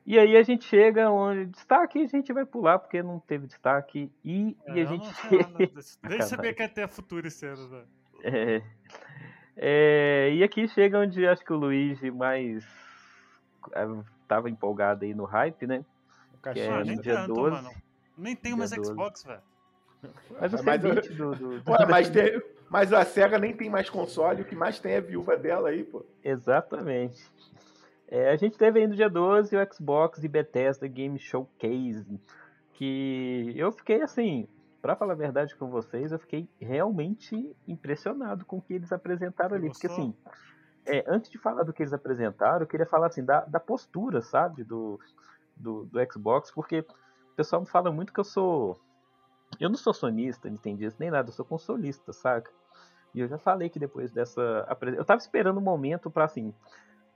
E 0.06 0.20
aí 0.20 0.38
a 0.38 0.44
gente 0.44 0.66
chega 0.66 1.10
onde 1.10 1.48
destaque 1.48 2.00
a 2.04 2.08
gente 2.08 2.32
vai 2.32 2.46
pular 2.46 2.78
porque 2.80 3.02
não 3.02 3.20
teve 3.20 3.48
destaque 3.48 4.12
e, 4.24 4.56
É, 4.66 4.74
e 4.76 4.82
a 4.82 4.86
gente 4.86 5.08
Nem 6.08 6.22
sabia 6.22 6.54
que 6.54 6.62
ia 6.62 6.70
ter 6.70 6.84
a 6.84 6.88
Futura 6.88 7.28
esse 7.28 7.46
ano, 7.46 7.68
velho. 7.70 7.88
É, 8.24 8.62
é, 9.58 10.30
e 10.34 10.44
aqui 10.44 10.68
chega 10.68 11.00
onde 11.00 11.26
acho 11.28 11.44
que 11.44 11.54
o 11.54 11.56
Luigi 11.58 12.12
mais 12.12 12.64
é, 13.74 13.88
tava 14.28 14.50
empolgado 14.50 15.06
aí 15.06 15.14
no 15.14 15.26
hype, 15.26 15.66
né? 15.66 15.84
O 16.34 16.38
Que 16.42 16.50
Ah, 16.50 16.52
é, 16.52 16.56
cachorro. 16.68 16.84
nem 16.86 16.96
no 16.98 17.02
dia 17.02 17.16
tanto, 17.16 17.34
12. 17.34 17.56
mano. 17.56 17.70
Nem 18.18 18.36
tenho 18.36 18.58
mais 18.58 18.72
12. 18.72 18.90
Xbox, 18.92 19.24
velho. 19.24 19.42
Mas 20.40 20.62
Mas 20.64 20.84
é 20.84 20.88
eu- 20.88 20.96
20 20.96 21.10
do, 21.14 21.36
do, 21.36 21.60
do- 21.62 21.72
Ué, 21.72 21.86
mas, 21.90 22.10
tem- 22.10 22.42
mas 22.70 22.92
a 22.92 23.04
SEGA 23.06 23.38
nem 23.38 23.56
tem 23.56 23.70
mais 23.70 23.90
console, 23.90 24.42
o 24.42 24.46
que 24.46 24.56
mais 24.56 24.80
tem 24.80 24.94
é 24.94 24.98
a 24.98 25.02
viúva 25.02 25.38
dela 25.38 25.70
aí, 25.70 25.84
pô. 25.84 26.06
Exatamente. 26.24 27.32
É, 28.08 28.30
a 28.32 28.36
gente 28.36 28.58
teve 28.58 28.80
aí 28.80 28.88
no 28.88 28.96
dia 28.96 29.10
12 29.10 29.56
o 29.56 29.74
Xbox 29.74 30.24
e 30.24 30.28
Bethesda 30.28 30.88
Game 30.88 31.18
Showcase, 31.18 32.20
que 32.74 33.54
eu 33.56 33.72
fiquei 33.72 34.02
assim, 34.02 34.48
pra 34.82 34.96
falar 34.96 35.14
a 35.14 35.18
verdade 35.18 35.56
com 35.56 35.70
vocês, 35.70 36.12
eu 36.12 36.20
fiquei 36.20 36.48
realmente 36.60 37.56
impressionado 37.68 38.46
com 38.46 38.58
o 38.58 38.62
que 38.62 38.74
eles 38.74 38.92
apresentaram 38.92 39.56
ali, 39.56 39.70
porque 39.70 39.88
assim, 39.88 40.14
é, 40.86 41.04
antes 41.08 41.32
de 41.32 41.38
falar 41.38 41.64
do 41.64 41.74
que 41.74 41.82
eles 41.82 41.94
apresentaram, 41.94 42.62
eu 42.62 42.68
queria 42.68 42.86
falar 42.86 43.08
assim 43.08 43.26
da, 43.26 43.42
da 43.46 43.60
postura, 43.60 44.22
sabe, 44.22 44.64
do, 44.64 45.00
do, 45.56 45.86
do 45.86 46.00
Xbox, 46.12 46.52
porque 46.52 46.82
o 46.82 47.36
pessoal 47.36 47.62
me 47.62 47.68
fala 47.68 47.92
muito 47.92 48.14
que 48.14 48.20
eu 48.20 48.24
sou 48.24 48.80
eu 49.60 49.70
não 49.70 49.78
sou 49.78 49.94
sonista, 49.94 50.50
nintendista, 50.50 50.98
nem 51.00 51.12
nada, 51.12 51.30
eu 51.30 51.34
sou 51.34 51.46
consolista, 51.46 52.12
saca? 52.14 52.52
E 53.16 53.22
eu 53.22 53.28
já 53.30 53.38
falei 53.38 53.70
que 53.70 53.80
depois 53.80 54.12
dessa. 54.12 54.68
Eu 54.82 55.06
tava 55.06 55.20
esperando 55.20 55.58
um 55.58 55.64
momento 55.64 56.12
pra 56.12 56.26
assim. 56.26 56.54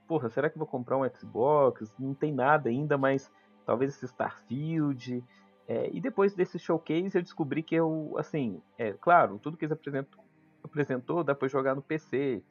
Porra, 0.08 0.30
será 0.30 0.48
que 0.48 0.56
vou 0.56 0.66
comprar 0.66 0.96
um 0.96 1.08
Xbox? 1.08 1.94
Não 1.98 2.14
tem 2.14 2.32
nada 2.32 2.70
ainda, 2.70 2.96
mas 2.96 3.30
talvez 3.66 3.94
esse 3.94 4.06
Starfield. 4.06 5.22
É, 5.68 5.90
e 5.92 6.00
depois 6.00 6.34
desse 6.34 6.58
showcase 6.58 7.14
eu 7.14 7.22
descobri 7.22 7.62
que 7.62 7.74
eu, 7.74 8.14
assim, 8.18 8.60
é 8.78 8.92
claro, 8.94 9.38
tudo 9.38 9.56
que 9.56 9.64
eles 9.64 9.72
apresentou, 9.72 10.24
apresentou 10.64 11.22
dá 11.22 11.34
pra 11.34 11.46
jogar 11.46 11.74
no 11.74 11.82
PC. 11.82 12.42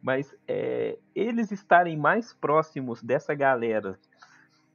Mas 0.00 0.34
é, 0.46 0.96
eles 1.14 1.50
estarem 1.50 1.96
mais 1.96 2.32
próximos 2.32 3.02
dessa 3.02 3.34
galera, 3.34 3.98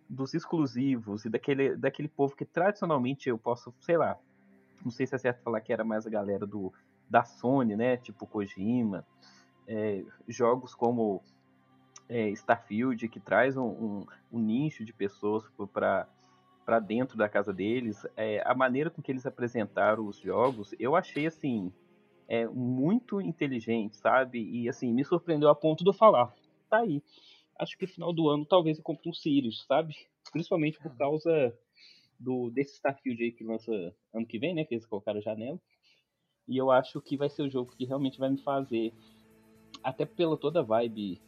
dos 0.09 0.33
exclusivos 0.33 1.25
e 1.25 1.29
daquele, 1.29 1.75
daquele 1.75 2.07
povo 2.09 2.35
que 2.35 2.45
tradicionalmente 2.45 3.29
eu 3.29 3.37
posso, 3.37 3.73
sei 3.79 3.97
lá, 3.97 4.17
não 4.83 4.91
sei 4.91 5.05
se 5.07 5.15
é 5.15 5.17
certo 5.17 5.41
falar 5.43 5.61
que 5.61 5.73
era 5.73 5.83
mais 5.83 6.05
a 6.05 6.09
galera 6.09 6.45
do, 6.45 6.71
da 7.09 7.23
Sony, 7.23 7.75
né? 7.75 7.97
Tipo 7.97 8.27
Kojima, 8.27 9.05
é, 9.67 10.03
jogos 10.27 10.73
como 10.75 11.21
é, 12.09 12.29
Starfield, 12.29 13.07
que 13.09 13.19
traz 13.19 13.57
um, 13.57 13.65
um- 13.65 14.05
um 14.31 14.39
nicho 14.39 14.83
de 14.85 14.93
pessoas 14.93 15.43
para 15.73 16.07
para 16.65 16.79
dentro 16.79 17.17
da 17.17 17.29
casa 17.29 17.53
deles. 17.53 18.05
É, 18.17 18.43
a 18.45 18.53
maneira 18.53 18.89
com 18.89 19.01
que 19.01 19.09
eles 19.09 19.25
apresentaram 19.25 20.05
os 20.05 20.17
jogos, 20.19 20.75
eu 20.77 20.97
achei 20.97 21.25
assim 21.25 21.71
é, 22.27 22.45
muito 22.45 23.21
inteligente, 23.21 23.95
sabe? 23.95 24.39
E 24.43 24.67
assim 24.67 24.91
me 24.93 25.05
surpreendeu 25.05 25.47
a 25.47 25.55
ponto 25.55 25.81
de 25.81 25.89
eu 25.89 25.93
falar, 25.93 26.35
tá 26.69 26.79
aí. 26.79 27.01
Acho 27.57 27.77
que 27.77 27.85
no 27.85 27.91
final 27.93 28.13
do 28.13 28.27
ano 28.27 28.45
talvez 28.45 28.77
eu 28.77 28.83
compre 28.83 29.09
um 29.09 29.13
Sirius, 29.13 29.65
sabe? 29.65 29.95
Principalmente 30.29 30.77
por 30.77 30.93
causa 30.97 31.57
do 32.19 32.49
desse 32.49 32.75
Starfield 32.75 33.21
aí 33.23 33.31
que 33.31 33.43
lança 33.43 33.71
ano 34.13 34.25
que 34.25 34.39
vem, 34.39 34.53
né? 34.53 34.65
Que 34.65 34.75
eles 34.75 34.85
colocaram 34.85 35.21
janela. 35.21 35.59
E 36.47 36.57
eu 36.57 36.71
acho 36.71 37.01
que 37.01 37.17
vai 37.17 37.29
ser 37.29 37.43
o 37.43 37.49
jogo 37.49 37.73
que 37.77 37.85
realmente 37.85 38.17
vai 38.19 38.29
me 38.29 38.37
fazer, 38.37 38.93
até 39.83 40.05
pela 40.05 40.37
toda 40.37 40.61
a 40.61 40.63
vibe 40.63 41.19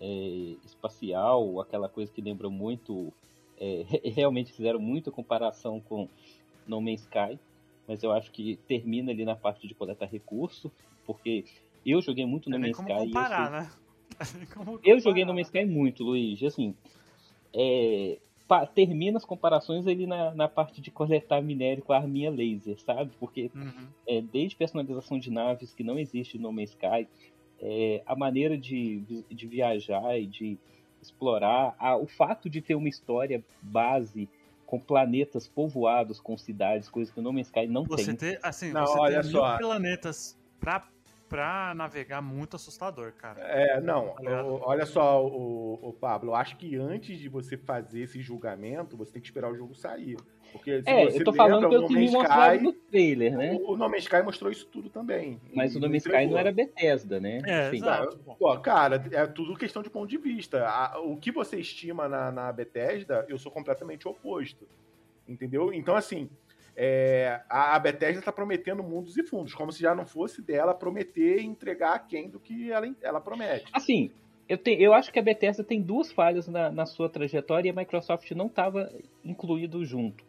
é, 0.00 0.56
espacial, 0.64 1.60
aquela 1.60 1.88
coisa 1.88 2.10
que 2.12 2.20
lembra 2.22 2.48
muito. 2.48 3.12
é, 3.60 3.84
realmente 4.10 4.52
fizeram 4.52 4.78
muita 4.80 5.10
comparação 5.10 5.80
com 5.80 6.08
No 6.66 6.80
Man's 6.80 7.02
Sky, 7.02 7.38
mas 7.86 8.02
eu 8.02 8.10
acho 8.12 8.30
que 8.32 8.56
termina 8.66 9.12
ali 9.12 9.24
na 9.24 9.36
parte 9.36 9.66
de 9.68 9.74
coletar 9.74 10.06
recurso, 10.06 10.72
porque 11.04 11.44
eu 11.84 12.00
joguei 12.00 12.24
muito 12.24 12.48
No 12.50 12.58
Man's 12.58 12.78
Sky. 12.78 12.88
e 12.90 12.94
eu 12.94 12.96
comparar, 13.04 13.50
sei- 13.50 13.60
né? 13.60 13.70
Eu 14.82 14.98
joguei 15.00 15.24
comparar, 15.24 15.26
No 15.26 15.26
né? 15.26 15.32
Man's 15.34 15.46
Sky 15.48 15.64
muito, 15.66 16.04
Luiz. 16.04 16.42
Assim, 16.42 16.74
é, 17.52 18.18
termina 18.74 19.18
as 19.18 19.24
comparações 19.24 19.86
ali 19.86 20.06
na, 20.06 20.34
na 20.34 20.48
parte 20.48 20.80
de 20.80 20.90
coletar 20.90 21.42
minério 21.42 21.82
com 21.82 21.92
a 21.92 21.96
arminha 21.98 22.30
laser, 22.30 22.78
sabe? 22.80 23.12
Porque 23.20 23.50
Uhum. 23.54 23.86
é, 24.06 24.20
desde 24.22 24.56
personalização 24.56 25.18
de 25.18 25.30
naves 25.30 25.74
que 25.74 25.84
não 25.84 25.98
existe 25.98 26.38
no 26.38 26.50
Man's 26.52 26.70
Sky, 26.70 27.06
é, 27.60 28.02
a 28.06 28.16
maneira 28.16 28.56
de, 28.56 29.24
de 29.30 29.46
viajar 29.46 30.18
e 30.18 30.26
de 30.26 30.58
explorar, 31.02 31.74
a- 31.78 31.96
o 31.96 32.06
fato 32.06 32.48
de 32.48 32.60
ter 32.60 32.74
uma 32.74 32.88
história 32.88 33.44
base 33.62 34.28
com 34.66 34.78
planetas 34.78 35.46
povoados, 35.48 36.20
com 36.20 36.36
cidades, 36.36 36.88
coisas 36.88 37.12
que 37.12 37.20
o 37.20 37.22
No 37.22 37.32
Man's 37.32 37.46
Sky 37.48 37.66
não 37.66 37.84
Você 37.84 38.06
tem. 38.06 38.16
ter, 38.16 38.40
assim, 38.42 38.72
Não, 38.72 38.86
você 38.86 38.98
olha 38.98 39.22
ter 39.22 39.28
só. 39.28 39.48
mil 39.50 39.58
planetas 39.58 40.38
pra 40.60 40.86
pra 41.28 41.74
navegar 41.74 42.22
muito 42.22 42.56
assustador, 42.56 43.12
cara. 43.12 43.40
É, 43.40 43.80
não, 43.80 44.14
Tá 44.14 44.44
o- 44.44 44.60
olha 44.62 44.86
só, 44.86 45.24
o, 45.24 45.78
o 45.82 45.92
Pablo, 45.92 46.30
eu 46.30 46.34
acho 46.34 46.56
que 46.56 46.76
antes 46.76 47.18
de 47.18 47.28
você 47.28 47.56
fazer 47.56 48.00
esse 48.02 48.20
julgamento, 48.20 48.96
você 48.96 49.12
tem 49.12 49.22
que 49.22 49.28
esperar 49.28 49.50
o 49.50 49.56
jogo 49.56 49.74
sair. 49.74 50.16
Porque 50.50 50.82
se 50.82 50.88
É, 50.88 51.04
você 51.04 51.20
eu 51.20 51.24
tô 51.24 51.30
lembra, 51.32 51.46
falando 51.46 51.66
o 51.66 51.68
pelo 51.68 51.86
que 51.88 51.92
No 51.94 52.00
me 52.00 52.10
mostraram 52.10 52.54
Sky, 52.54 52.64
no 52.64 52.72
trailer, 52.72 53.36
né? 53.36 53.52
o, 53.52 53.72
o 53.72 53.76
No 53.76 53.88
Man's 53.88 54.04
Sky 54.04 54.22
mostrou 54.22 54.50
isso 54.50 54.66
tudo 54.66 54.88
também. 54.88 55.38
Mas 55.52 55.76
o 55.76 55.80
No 55.80 55.90
Man's 55.90 56.06
Sky 56.06 56.26
não 56.26 56.38
era 56.38 56.50
Bethesda, 56.50 57.20
né? 57.20 57.42
É, 57.44 57.66
Enfim. 57.68 57.76
exato. 57.76 58.18
pô. 58.24 58.34
Pô, 58.34 58.58
cara, 58.58 59.04
é 59.12 59.26
tudo 59.26 59.54
questão 59.56 59.82
de 59.82 59.90
ponto 59.90 60.08
de 60.08 60.16
vista. 60.16 60.66
A- 60.66 60.98
o 61.00 61.18
que 61.18 61.30
você 61.30 61.58
estima 61.60 62.08
na, 62.08 62.32
na 62.32 62.50
Bethesda, 62.50 63.26
eu 63.28 63.36
sou 63.36 63.52
completamente 63.52 64.08
oposto. 64.08 64.66
Entendeu? 65.28 65.70
Então, 65.74 65.94
assim, 65.94 66.30
é, 66.80 67.40
a, 67.50 67.74
a 67.74 67.78
Bethesda 67.80 68.22
tá 68.22 68.30
prometendo 68.30 68.84
mundos 68.84 69.16
e 69.18 69.24
fundos, 69.24 69.52
como 69.52 69.72
se 69.72 69.82
já 69.82 69.96
não 69.96 70.06
fosse 70.06 70.40
dela 70.40 70.72
prometer 70.72 71.40
e 71.40 71.44
entregar 71.44 71.94
aquém 71.94 72.30
do 72.30 72.38
que 72.38 72.70
ela, 72.70 72.86
ela 73.02 73.20
promete. 73.20 73.64
Assim, 73.72 74.12
eu, 74.48 74.56
te- 74.56 74.80
eu 74.80 74.94
acho 74.94 75.12
que 75.12 75.18
a 75.18 75.22
Bethesda 75.22 75.64
tem 75.64 75.82
duas 75.82 76.12
falhas 76.12 76.46
na, 76.46 76.70
na 76.70 76.86
sua 76.86 77.08
trajetória 77.08 77.68
e 77.68 77.72
a 77.72 77.74
Microsoft 77.74 78.30
não 78.30 78.46
estava 78.46 78.88
incluído 79.24 79.84
junto, 79.84 80.24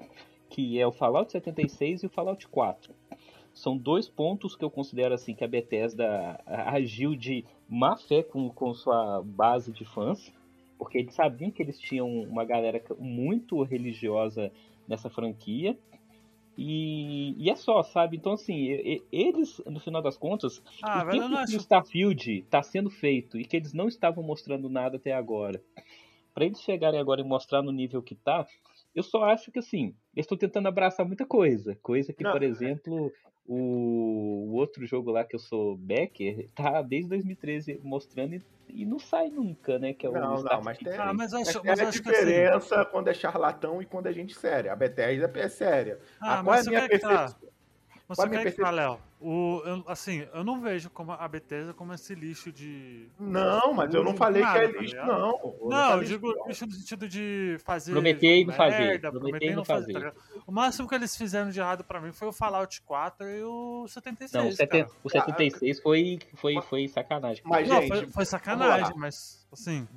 que 0.49 0.79
é 0.79 0.87
o 0.87 0.91
Fallout 0.91 1.31
76 1.31 2.01
e 2.01 2.05
o 2.07 2.09
Fallout 2.09 2.47
4. 2.47 2.95
São 3.53 3.77
dois 3.77 4.09
pontos 4.09 4.55
que 4.55 4.65
eu 4.65 4.71
considero 4.71 5.13
assim 5.13 5.35
que 5.35 5.43
a 5.43 5.47
Bethesda 5.47 6.41
agiu 6.47 7.15
de 7.15 7.45
má 7.67 7.95
fé 7.95 8.23
com, 8.23 8.49
com 8.49 8.73
sua 8.73 9.21
base 9.23 9.71
de 9.71 9.85
fãs, 9.85 10.33
porque 10.79 10.97
eles 10.97 11.13
sabiam 11.13 11.51
que 11.51 11.61
eles 11.61 11.79
tinham 11.79 12.07
uma 12.07 12.43
galera 12.43 12.81
muito 12.97 13.61
religiosa 13.61 14.51
nessa 14.87 15.09
franquia. 15.11 15.77
E, 16.62 17.36
e 17.38 17.49
é 17.49 17.55
só, 17.55 17.82
sabe? 17.84 18.18
Então, 18.18 18.34
assim, 18.34 18.68
eles, 19.12 19.62
no 19.66 19.80
final 19.80 20.01
das 20.01 20.18
contas, 20.18 20.62
Ah, 20.84 21.05
o 21.05 21.10
tempo 21.10 21.30
que 21.45 21.55
o 21.55 21.57
Starfield 21.57 22.39
está 22.39 22.62
sendo 22.62 22.89
feito 22.89 23.39
e 23.39 23.45
que 23.45 23.55
eles 23.55 23.74
não 23.74 23.88
estavam 23.88 24.22
mostrando 24.22 24.68
nada 24.70 24.97
até 24.97 25.14
agora, 25.14 25.64
para 26.34 26.45
eles 26.45 26.60
chegarem 26.62 26.99
agora 26.99 27.22
e 27.22 27.24
mostrar 27.24 27.62
no 27.62 27.72
nível 27.72 28.01
que 28.03 28.14
tá, 28.16 28.45
eu 28.93 29.03
só 29.03 29.24
acho 29.24 29.51
que 29.51 29.60
assim, 29.60 29.95
eles 30.16 30.26
estão 30.26 30.38
tentando 30.38 30.68
abraçar 30.68 31.05
muita 31.05 31.26
coisa. 31.26 31.76
Coisa 31.82 32.12
que, 32.14 32.24
Não, 32.24 32.32
por 32.32 32.41
é. 32.43 32.45
exemplo, 32.45 33.12
o, 33.45 34.47
o 34.49 34.53
outro 34.53 34.86
jogo 34.86 35.12
lá 35.12 35.24
que 35.24 35.36
eu 35.36 35.39
sou 35.39 35.76
backer, 35.78 36.47
tá 36.53 36.82
desde 36.82 37.10
2013 37.10 37.80
mostrando 37.84 38.36
e, 38.36 38.41
e 38.70 38.86
não 38.86 38.99
sai 38.99 39.30
nunca, 39.30 39.80
né? 39.80 39.93
Que 39.93 40.05
é 40.05 40.10
o 40.10 40.14
Não, 40.14 40.43
não, 40.43 40.62
mas 40.62 40.78
tem- 40.78 40.93
Ah, 40.93 41.14
mas 41.14 41.34
eu 41.34 41.39
Mas 41.39 41.47
acho, 41.49 41.62
tem 41.62 41.70
mas 41.72 41.80
eu 41.80 41.86
a 41.86 41.89
acho 41.89 42.01
que 42.03 42.10
assim. 42.10 42.20
diferença 42.26 42.86
quando 42.86 43.07
é 43.07 43.14
charlatão 43.14 43.82
e 43.82 43.86
quando 43.86 44.07
é 44.07 44.14
gente 44.14 44.36
séria. 44.36 44.72
A 44.72 44.76
Bethesda 44.76 45.32
é 45.36 45.49
séria. 45.49 45.99
Ah, 46.20 46.39
Ah, 46.39 46.43
qual 46.43 46.53
é 46.53 46.57
mas 46.57 46.68
a 46.68 46.70
minha 46.70 46.82
quer 46.88 46.99
que 46.99 46.99
tá. 46.99 47.36
Mas 48.10 48.16
Qual 48.18 48.28
você 48.28 48.43
quer 48.43 48.51
que 48.51 48.60
tá, 48.62 48.72
Léo? 48.72 48.99
O, 49.22 49.62
eu, 49.66 49.84
assim, 49.88 50.28
eu 50.34 50.43
não 50.43 50.60
vejo 50.60 50.89
como 50.89 51.12
a 51.12 51.28
Bethesda 51.28 51.76
como 51.76 51.93
esse 51.93 52.16
lixo 52.16 52.51
de. 52.51 53.07
Não, 53.20 53.72
mas 53.72 53.93
eu 53.93 54.03
não 54.03 54.12
Não 54.14 54.18
falei 54.18 54.41
nada, 54.41 54.60
que 54.60 54.66
é 54.66 54.68
tá 54.74 54.80
lixo, 54.82 54.95
ligado? 54.95 55.07
não. 55.07 55.30
Eu 55.62 55.68
Não, 55.70 55.78
eu 55.84 55.89
falei 55.91 56.07
digo 56.07 56.36
não. 56.36 56.47
lixo 56.47 56.66
no 56.66 56.72
sentido 56.72 57.07
de 57.07 57.57
fazer. 57.64 57.91
Prometer 57.91 58.38
e 58.39 58.45
não 58.45 58.53
fazer, 58.55 58.78
merda, 58.80 59.07
e 59.41 59.49
não 59.51 59.55
não 59.57 59.66
fazer. 59.66 59.93
fazer. 59.93 59.93
tá 59.93 59.99
ligado? 59.99 60.43
o 60.47 60.51
máximo 60.51 60.88
que 60.89 60.95
eles 60.95 61.16
fizeram 61.16 61.51
de 61.51 61.60
errado 61.60 61.84
pra 61.84 62.01
mim 62.01 62.12
foi 62.12 62.28
o 62.28 62.32
Fallout 62.32 62.82
4 62.82 63.28
e 63.30 63.43
o 63.43 63.88
76. 63.88 64.32
Não, 64.43 64.49
o, 64.49 64.53
seten- 64.55 64.84
cara. 64.86 64.95
o 65.03 65.10
76 65.10 65.80
foi, 65.82 66.20
foi, 66.34 66.62
foi 66.64 66.88
sacanagem. 66.88 67.43
Mas, 67.45 67.68
Não, 67.70 67.82
gente, 67.82 67.88
foi, 67.89 68.10
foi 68.10 68.26
sacanagem, 68.26 68.93
mas 68.97 69.47
assim. 69.51 69.88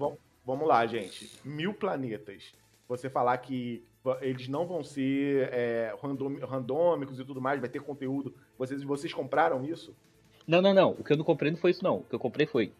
Vamos 0.45 0.69
lá, 0.69 0.85
gente. 0.87 1.31
Mil 1.45 1.73
planetas. 1.73 2.53
Você 2.89 3.09
falar 3.09 3.39
que 3.39 3.83
eles 4.20 4.48
não 4.48 4.66
vão 4.66 4.82
ser 4.82 5.48
é, 5.53 5.94
random- 6.03 6.38
randômicos 6.44 7.18
e 7.20 7.24
tudo 7.24 7.40
mais, 7.40 7.61
vai 7.61 7.68
ter 7.68 7.80
conteúdo. 7.80 8.34
Vocês, 8.59 8.82
vocês 8.82 9.12
compraram 9.12 9.64
isso? 9.64 9.94
Não, 10.46 10.61
não, 10.61 10.74
não. 10.74 10.90
O 10.92 11.05
que 11.05 11.12
eu 11.12 11.16
não 11.16 11.24
comprei 11.24 11.50
não 11.50 11.59
foi 11.59 11.70
isso, 11.70 11.84
não. 11.84 11.98
O 11.98 12.03
que 12.05 12.14
eu 12.14 12.18
comprei 12.18 12.46
foi. 12.46 12.72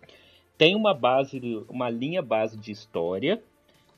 Tem 0.59 0.75
uma 0.75 0.93
base, 0.95 1.41
uma 1.69 1.89
linha 1.89 2.21
base 2.23 2.57
de 2.59 2.73
história. 2.73 3.43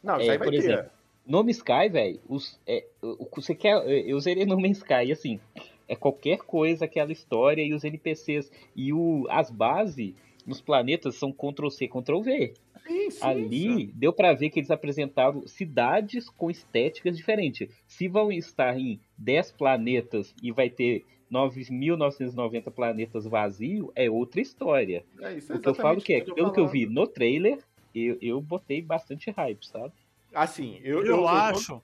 Não, 0.03 0.19
isso 0.19 0.29
É, 0.29 0.33
aí 0.33 0.39
vai 0.39 0.47
por 0.47 0.51
ter. 0.53 0.59
exemplo, 0.59 0.91
No 1.27 1.43
Man's 1.43 1.57
Sky, 1.57 1.89
velho, 1.91 2.21
é, 2.67 2.85
o 3.01 3.25
que 3.27 3.41
você 3.43 3.55
quer. 3.55 3.77
Eu 4.07 4.21
zerei 4.21 4.45
No 4.45 4.61
Man's 4.61 4.77
Sky, 4.79 5.11
assim, 5.11 5.41
é 5.89 5.97
qualquer 5.97 6.39
coisa, 6.39 6.85
aquela 6.85 7.11
história 7.13 7.63
e 7.63 7.73
os 7.73 7.85
NPCs. 7.85 8.53
E 8.77 8.93
o, 8.93 9.27
as 9.31 9.51
bases 9.51 10.15
nos 10.47 10.61
planetas 10.61 11.15
são 11.17 11.33
Ctrl-C, 11.33 11.89
Ctrl-V. 11.89 12.53
Sim, 12.87 13.11
sim, 13.11 13.25
Ali 13.25 13.87
deu 13.95 14.13
pra 14.13 14.35
ver 14.35 14.51
que 14.51 14.61
eles 14.61 14.71
apresentaram 14.71 15.47
cidades 15.47 16.29
com 16.29 16.51
estéticas 16.51 17.17
diferentes. 17.17 17.69
Se 17.87 18.07
vão 18.09 18.31
estar 18.31 18.79
em 18.79 19.01
10 19.17 19.53
planetas 19.53 20.35
e 20.43 20.53
vai 20.53 20.69
ter 20.69 21.05
9.990 21.33 22.71
planetas 22.71 23.25
vazios, 23.25 23.89
é 23.95 24.11
outra 24.11 24.41
história. 24.41 25.05
É 25.21 25.35
isso, 25.35 25.55
O 25.55 25.59
que 25.59 25.69
eu 25.69 25.75
falo 25.75 26.01
que 26.01 26.13
é, 26.15 26.19
o 26.19 26.25
tô 26.27 26.35
pelo 26.35 26.53
que 26.53 26.61
eu 26.61 26.69
vi 26.69 26.87
no 26.87 27.07
trailer, 27.07 27.59
eu, 27.95 28.19
eu 28.21 28.41
botei 28.41 28.83
bastante 28.83 29.31
hype, 29.31 29.67
sabe? 29.67 29.93
Assim, 30.35 30.79
eu, 30.83 31.01
Eu, 31.01 31.07
eu, 31.07 31.17
eu- 31.19 31.29
acho. 31.29 31.83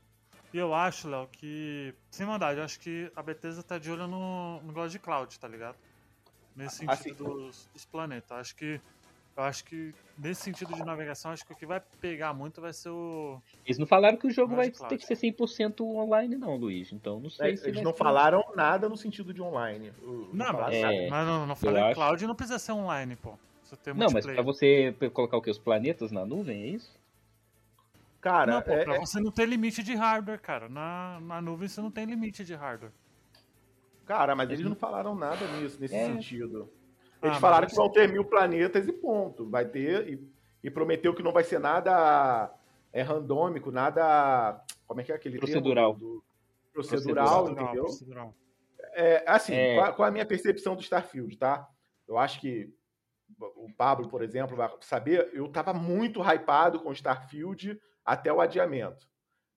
Eu 0.52 0.74
acho, 0.74 1.08
Léo, 1.08 1.28
que. 1.30 1.94
Sem 2.10 2.26
maldade, 2.26 2.58
eu 2.58 2.64
acho 2.64 2.80
que 2.80 3.08
a 3.14 3.22
Bethesda 3.22 3.62
tá 3.62 3.78
de 3.78 3.88
olho 3.88 4.08
no, 4.08 4.60
no 4.62 4.72
God 4.72 4.92
Cloud, 4.96 5.38
tá 5.38 5.46
ligado? 5.46 5.76
Nesse 6.56 6.84
Assim- 6.88 7.02
sentido 7.10 7.22
dos, 7.24 7.70
dos 7.72 7.84
planetas. 7.84 8.32
Acho 8.32 8.56
que. 8.56 8.80
Eu 9.36 9.44
acho 9.44 9.64
que 9.64 9.94
nesse 10.18 10.42
sentido 10.42 10.74
de 10.74 10.84
navegação, 10.84 11.30
acho 11.30 11.46
que 11.46 11.52
o 11.52 11.56
que 11.56 11.64
vai 11.64 11.80
pegar 12.00 12.34
muito 12.34 12.60
vai 12.60 12.72
ser 12.72 12.90
o. 12.90 13.40
Eles 13.64 13.78
não 13.78 13.86
falaram 13.86 14.16
que 14.18 14.26
o 14.26 14.30
jogo 14.30 14.54
vai 14.54 14.70
claro. 14.70 14.88
ter 14.88 14.98
que 14.98 15.06
ser 15.06 15.16
100% 15.16 15.80
online, 15.80 16.36
não, 16.36 16.56
Luiz. 16.56 16.92
Então 16.92 17.18
não 17.20 17.30
sei 17.30 17.52
É, 17.52 17.56
se. 17.56 17.68
eles 17.68 17.80
não 17.82 17.92
ser- 17.92 17.98
falaram 17.98 18.44
nada 18.54 18.88
no 18.88 18.96
sentido 18.96 19.32
de 19.32 19.40
online. 19.40 19.92
Não, 20.32 20.46
falaram 20.46 20.70
mas, 20.72 20.82
nada. 20.82 20.94
É, 20.94 21.08
mas 21.10 21.26
não, 21.26 21.46
não 21.46 21.56
falei 21.56 21.82
acho. 21.82 21.94
cloud 21.94 22.26
não 22.26 22.34
precisa 22.34 22.58
ser 22.58 22.72
online, 22.72 23.16
pô. 23.16 23.38
Não, 23.94 24.10
mas 24.10 24.26
pra 24.26 24.42
você 24.42 24.92
colocar 25.14 25.36
o 25.36 25.40
que? 25.42 25.48
Os 25.48 25.58
planetas 25.58 26.10
na 26.10 26.26
nuvem, 26.26 26.62
é 26.64 26.66
isso? 26.70 26.98
Cara, 28.20 28.54
Não, 28.54 28.62
pô, 28.62 28.72
é- 28.72 28.84
pra 28.84 28.96
é- 28.96 28.98
você 28.98 29.20
não 29.20 29.30
ter 29.30 29.46
limite 29.46 29.82
de 29.82 29.94
hardware, 29.94 30.40
cara. 30.40 30.68
Na, 30.68 31.18
na 31.22 31.40
nuvem 31.40 31.68
você 31.68 31.80
não 31.80 31.90
tem 31.90 32.04
limite 32.04 32.44
de 32.44 32.54
hardware. 32.54 32.92
cara, 34.04 34.34
mas 34.34 34.50
eles 34.50 34.64
não 34.64 34.74
falaram 34.74 35.14
nada 35.14 35.46
nisso, 35.56 35.78
nesse 35.80 35.94
É. 35.94 36.04
sentido. 36.06 36.68
Ah, 37.22 37.26
Eles 37.26 37.34
mas 37.34 37.40
falaram 37.40 37.64
eu 37.66 37.70
que 37.70 37.76
vão 37.76 37.90
ter 37.90 38.08
mil 38.10 38.24
planetas 38.24 38.86
e 38.88 38.92
ponto. 38.92 39.48
Vai 39.48 39.64
ter. 39.66 40.08
E, 40.08 40.30
e 40.64 40.70
prometeu 40.70 41.14
que 41.14 41.22
não 41.22 41.32
vai 41.32 41.44
ser 41.44 41.58
nada 41.58 42.52
é, 42.92 43.02
randômico, 43.02 43.70
nada. 43.70 44.60
Como 44.86 45.00
é 45.00 45.04
que 45.04 45.12
é 45.12 45.14
aquele? 45.14 45.38
Procedural. 45.38 45.94
Do- 45.94 46.22
procedural, 46.72 47.26
Procedural, 47.44 47.64
entendeu? 47.64 47.84
procedural. 47.84 48.34
É, 48.94 49.24
assim, 49.26 49.54
É. 49.54 49.76
Qual, 49.76 49.94
qual 49.94 50.06
é 50.06 50.08
a 50.08 50.12
minha 50.12 50.26
percepção 50.26 50.74
do 50.74 50.82
Starfield, 50.82 51.36
tá? 51.36 51.68
Eu 52.08 52.18
acho 52.18 52.40
que 52.40 52.72
o 53.38 53.72
Pablo, 53.76 54.08
por 54.08 54.22
exemplo, 54.22 54.56
vai 54.56 54.68
saber, 54.80 55.30
eu 55.32 55.48
tava 55.48 55.72
muito 55.72 56.20
hypado 56.20 56.80
com 56.80 56.92
Starfield 56.92 57.80
até 58.04 58.32
o 58.32 58.40
adiamento. 58.40 59.08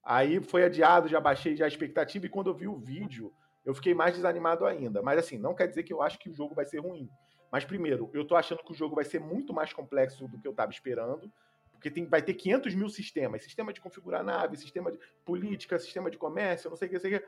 Aí 0.04 0.42
foi 0.42 0.64
adiado, 0.64 1.08
já 1.08 1.20
baixei 1.20 1.56
já 1.56 1.66
a 1.66 1.68
expectativa 1.68 2.26
e 2.26 2.30
quando 2.30 2.50
eu 2.50 2.54
vi 2.54 2.68
o 2.68 2.78
vídeo, 2.78 3.34
eu 3.66 3.74
fiquei 3.74 3.94
mais 3.94 4.14
desanimado 4.16 4.66
ainda. 4.66 5.02
Mas 5.02 5.18
assim, 5.18 5.38
não 5.38 5.56
quer 5.56 5.68
dizer 5.68 5.84
que 5.84 5.94
eu 5.94 6.02
acho 6.02 6.20
que 6.20 6.30
o 6.30 6.34
jogo 6.34 6.54
vai 6.54 6.66
ser 6.66 6.80
ruim. 6.80 7.10
Mas 7.54 7.64
primeiro, 7.64 8.10
eu 8.16 8.26
tô 8.26 8.36
achando 8.36 8.64
que 8.64 8.72
o 8.72 8.76
jogo 8.76 8.96
vai 8.96 9.04
ser 9.06 9.20
muito 9.20 9.54
mais 9.54 9.72
complexo 9.72 10.28
do 10.28 10.40
que 10.40 10.48
eu 10.48 10.56
tava 10.56 10.72
esperando. 10.72 11.32
Porque 11.72 11.92
tem, 11.92 12.04
vai 12.08 12.20
ter 12.20 12.34
500 12.34 12.74
mil 12.74 12.90
sistemas. 12.90 13.44
Sistema 13.44 13.72
de 13.72 13.80
configurar 13.80 14.24
nave, 14.24 14.58
sistema 14.58 14.92
de 14.92 14.98
política, 15.24 15.78
sistema 15.78 16.10
de 16.10 16.18
comércio, 16.18 16.68
não 16.68 16.76
sei 16.76 16.88
o 16.88 16.92
que, 16.92 17.00
sei 17.00 17.16
o 17.16 17.20
que. 17.20 17.26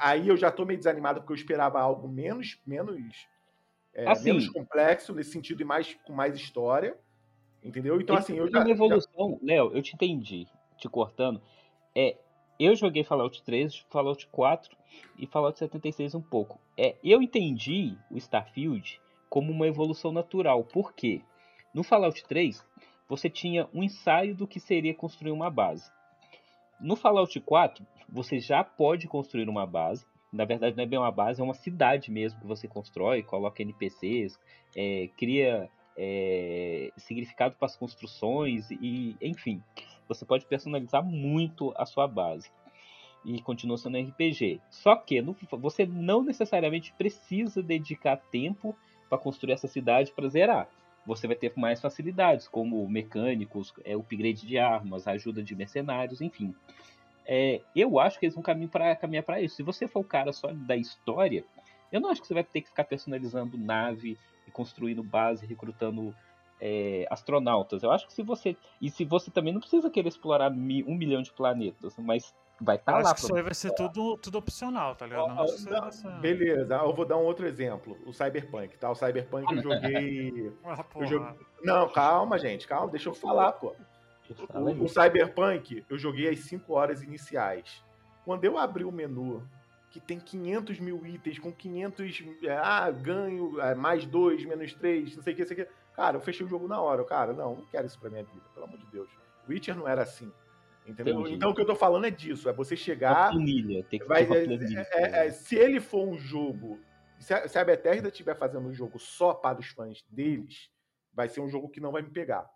Aí 0.00 0.28
eu 0.28 0.36
já 0.36 0.52
tô 0.52 0.64
meio 0.64 0.78
desanimado 0.78 1.20
porque 1.20 1.32
eu 1.32 1.36
esperava 1.36 1.80
algo 1.80 2.06
menos, 2.06 2.56
menos, 2.64 3.26
é, 3.92 4.08
Assim. 4.08 4.26
menos 4.26 4.48
complexo 4.48 5.12
nesse 5.12 5.32
sentido 5.32 5.60
e 5.60 5.64
mais 5.64 5.92
com 6.04 6.12
mais 6.12 6.36
história. 6.36 6.96
Entendeu? 7.60 8.00
Então, 8.00 8.14
assim, 8.14 8.36
eu 8.36 8.44
tem 8.44 8.52
já. 8.52 8.58
uma 8.60 8.66
já- 8.66 8.70
evolução, 8.72 9.40
Léo, 9.42 9.72
eu 9.74 9.82
te 9.82 9.92
entendi, 9.96 10.46
te 10.78 10.88
cortando. 10.88 11.42
É, 11.96 12.16
eu 12.60 12.76
joguei 12.76 13.02
Fallout 13.02 13.42
3, 13.42 13.84
Fallout 13.90 14.24
4 14.28 14.76
e 15.18 15.26
Fallout 15.26 15.58
76 15.58 16.14
um 16.14 16.22
pouco. 16.22 16.60
É, 16.78 16.94
eu 17.02 17.20
entendi 17.20 17.98
o 18.08 18.16
Starfield 18.18 19.00
como 19.34 19.50
uma 19.50 19.66
evolução 19.66 20.12
natural. 20.12 20.62
Por 20.62 20.92
quê? 20.92 21.20
No 21.74 21.82
Fallout 21.82 22.24
3, 22.24 22.64
você 23.08 23.28
tinha 23.28 23.68
um 23.74 23.82
ensaio 23.82 24.32
do 24.32 24.46
que 24.46 24.60
seria 24.60 24.94
construir 24.94 25.32
uma 25.32 25.50
base. 25.50 25.90
No 26.80 26.94
Fallout 26.94 27.40
4, 27.40 27.84
você 28.08 28.38
já 28.38 28.62
pode 28.62 29.08
construir 29.08 29.48
uma 29.48 29.66
base. 29.66 30.06
Na 30.32 30.44
verdade, 30.44 30.76
não 30.76 30.84
é 30.84 30.86
bem 30.86 31.00
uma 31.00 31.10
base, 31.10 31.40
é 31.40 31.44
uma 31.44 31.52
cidade 31.52 32.12
mesmo 32.12 32.38
que 32.38 32.46
você 32.46 32.68
constrói, 32.68 33.24
coloca 33.24 33.60
NPCs, 33.60 34.38
é, 34.76 35.10
cria 35.16 35.68
é, 35.96 36.92
significado 36.96 37.56
para 37.56 37.66
as 37.66 37.74
construções 37.74 38.70
e, 38.70 39.16
enfim, 39.20 39.60
você 40.06 40.24
pode 40.24 40.46
personalizar 40.46 41.04
muito 41.04 41.74
a 41.76 41.84
sua 41.84 42.06
base 42.06 42.48
e 43.24 43.42
continua 43.42 43.78
sendo 43.78 43.96
RPG. 43.96 44.60
Só 44.70 44.94
que 44.94 45.20
no- 45.20 45.36
você 45.58 45.84
não 45.84 46.22
necessariamente 46.22 46.92
precisa 46.92 47.60
dedicar 47.60 48.16
tempo 48.16 48.76
para 49.14 49.18
construir 49.22 49.52
essa 49.52 49.68
cidade 49.68 50.12
para 50.12 50.28
zerar. 50.28 50.68
Você 51.06 51.26
vai 51.26 51.36
ter 51.36 51.52
mais 51.56 51.80
facilidades, 51.80 52.48
como 52.48 52.88
mecânicos, 52.88 53.72
é, 53.84 53.94
upgrade 53.94 54.46
de 54.46 54.58
armas, 54.58 55.06
ajuda 55.06 55.42
de 55.42 55.54
mercenários, 55.54 56.20
enfim. 56.20 56.54
É, 57.26 57.60
eu 57.76 57.98
acho 57.98 58.18
que 58.18 58.26
eles 58.26 58.34
vão 58.34 58.42
caminhar 58.42 58.70
para 58.70 58.96
caminhar 58.96 59.22
para 59.22 59.40
isso. 59.40 59.56
Se 59.56 59.62
você 59.62 59.86
for 59.86 60.00
o 60.00 60.04
cara 60.04 60.32
só 60.32 60.50
da 60.52 60.76
história, 60.76 61.44
eu 61.92 62.00
não 62.00 62.10
acho 62.10 62.20
que 62.20 62.26
você 62.26 62.34
vai 62.34 62.44
ter 62.44 62.62
que 62.62 62.68
ficar 62.68 62.84
personalizando 62.84 63.56
nave 63.56 64.18
e 64.46 64.50
construindo 64.50 65.02
base, 65.02 65.46
recrutando 65.46 66.14
é, 66.60 67.06
astronautas. 67.10 67.82
Eu 67.82 67.92
acho 67.92 68.06
que 68.06 68.12
se 68.14 68.22
você. 68.22 68.56
E 68.80 68.90
se 68.90 69.04
você 69.04 69.30
também 69.30 69.52
não 69.52 69.60
precisa 69.60 69.90
querer 69.90 70.08
explorar 70.08 70.50
mi- 70.50 70.84
um 70.84 70.94
milhão 70.94 71.22
de 71.22 71.32
planetas, 71.32 71.94
mas 71.98 72.34
vai 72.60 72.76
estar 72.76 72.92
Tá 72.92 72.98
lá 72.98 73.04
acho 73.10 73.14
que 73.14 73.20
isso 73.22 73.34
aí 73.36 73.42
vai 73.42 73.54
ser 73.54 73.72
tudo, 73.74 74.16
tudo 74.18 74.38
opcional, 74.38 74.94
tá 74.94 75.06
ligado? 75.06 75.28
Não, 75.28 75.34
não, 75.34 75.80
vai 75.80 75.92
ser- 75.92 76.20
beleza, 76.20 76.74
eu 76.76 76.94
vou 76.94 77.04
dar 77.04 77.16
um 77.16 77.24
outro 77.24 77.46
exemplo. 77.46 77.98
O 78.06 78.12
Cyberpunk, 78.12 78.76
tá? 78.78 78.90
O 78.90 78.94
Cyberpunk 78.94 79.54
eu 79.54 79.62
joguei. 79.62 80.52
Ah, 80.64 80.84
Eu 80.96 81.06
joguei... 81.06 81.34
Não, 81.62 81.88
calma, 81.88 82.38
gente, 82.38 82.66
calma, 82.66 82.88
deixa 82.88 83.08
eu 83.08 83.14
falar, 83.14 83.52
pô. 83.52 83.74
O, 84.54 84.84
o 84.84 84.88
Cyberpunk, 84.88 85.84
eu 85.88 85.98
joguei 85.98 86.28
as 86.30 86.40
5 86.40 86.72
horas 86.72 87.02
iniciais. 87.02 87.84
Quando 88.24 88.44
eu 88.44 88.56
abri 88.56 88.84
o 88.84 88.90
menu, 88.92 89.46
que 89.90 90.00
tem 90.00 90.18
500 90.18 90.80
mil 90.80 91.04
itens, 91.06 91.38
com 91.38 91.52
500. 91.52 92.24
é, 92.42 92.56
Ah, 92.56 92.90
ganho, 92.90 93.60
é, 93.60 93.74
mais 93.74 94.06
2, 94.06 94.44
menos 94.46 94.72
3, 94.74 95.14
não 95.16 95.22
sei 95.22 95.32
o 95.32 95.36
que, 95.36 95.42
não 95.42 95.48
sei 95.48 95.62
o 95.62 95.66
que. 95.66 95.72
Cara, 95.94 96.16
eu 96.16 96.20
fechei 96.20 96.44
o 96.44 96.48
jogo 96.48 96.66
na 96.66 96.80
hora. 96.80 97.04
Cara, 97.04 97.32
não, 97.32 97.56
não 97.56 97.66
quero 97.66 97.86
isso 97.86 97.98
pra 98.00 98.10
minha 98.10 98.24
vida, 98.24 98.42
pelo 98.54 98.66
amor 98.66 98.78
de 98.78 98.86
Deus. 98.86 99.08
Witcher 99.48 99.76
não 99.76 99.86
era 99.86 100.02
assim. 100.02 100.32
Entendeu? 100.86 101.20
Entendi. 101.20 101.34
Então 101.36 101.50
o 101.50 101.54
que 101.54 101.60
eu 101.60 101.66
tô 101.66 101.74
falando 101.74 102.06
é 102.06 102.10
disso: 102.10 102.48
é 102.48 102.52
você 102.52 102.76
chegar. 102.76 103.30
planilha, 103.30 103.82
tem 103.84 103.98
que 103.98 104.06
Vai, 104.06 104.24
ter 104.26 104.30
uma 104.30 104.36
é, 104.38 104.44
planilha. 104.44 104.86
é, 104.92 105.26
é, 105.26 105.30
se 105.30 105.56
ele 105.56 105.80
for 105.80 106.06
um 106.06 106.18
jogo. 106.18 106.78
Se 107.18 107.32
a, 107.32 107.48
se 107.48 107.58
a 107.58 107.64
Bethesda 107.64 108.08
estiver 108.08 108.36
fazendo 108.36 108.68
um 108.68 108.74
jogo 108.74 108.98
só 108.98 109.32
para 109.32 109.58
os 109.60 109.68
fãs 109.68 110.02
deles, 110.10 110.68
vai 111.12 111.28
ser 111.28 111.40
um 111.40 111.48
jogo 111.48 111.68
que 111.70 111.80
não 111.80 111.90
vai 111.92 112.02
me 112.02 112.10
pegar. 112.10 112.48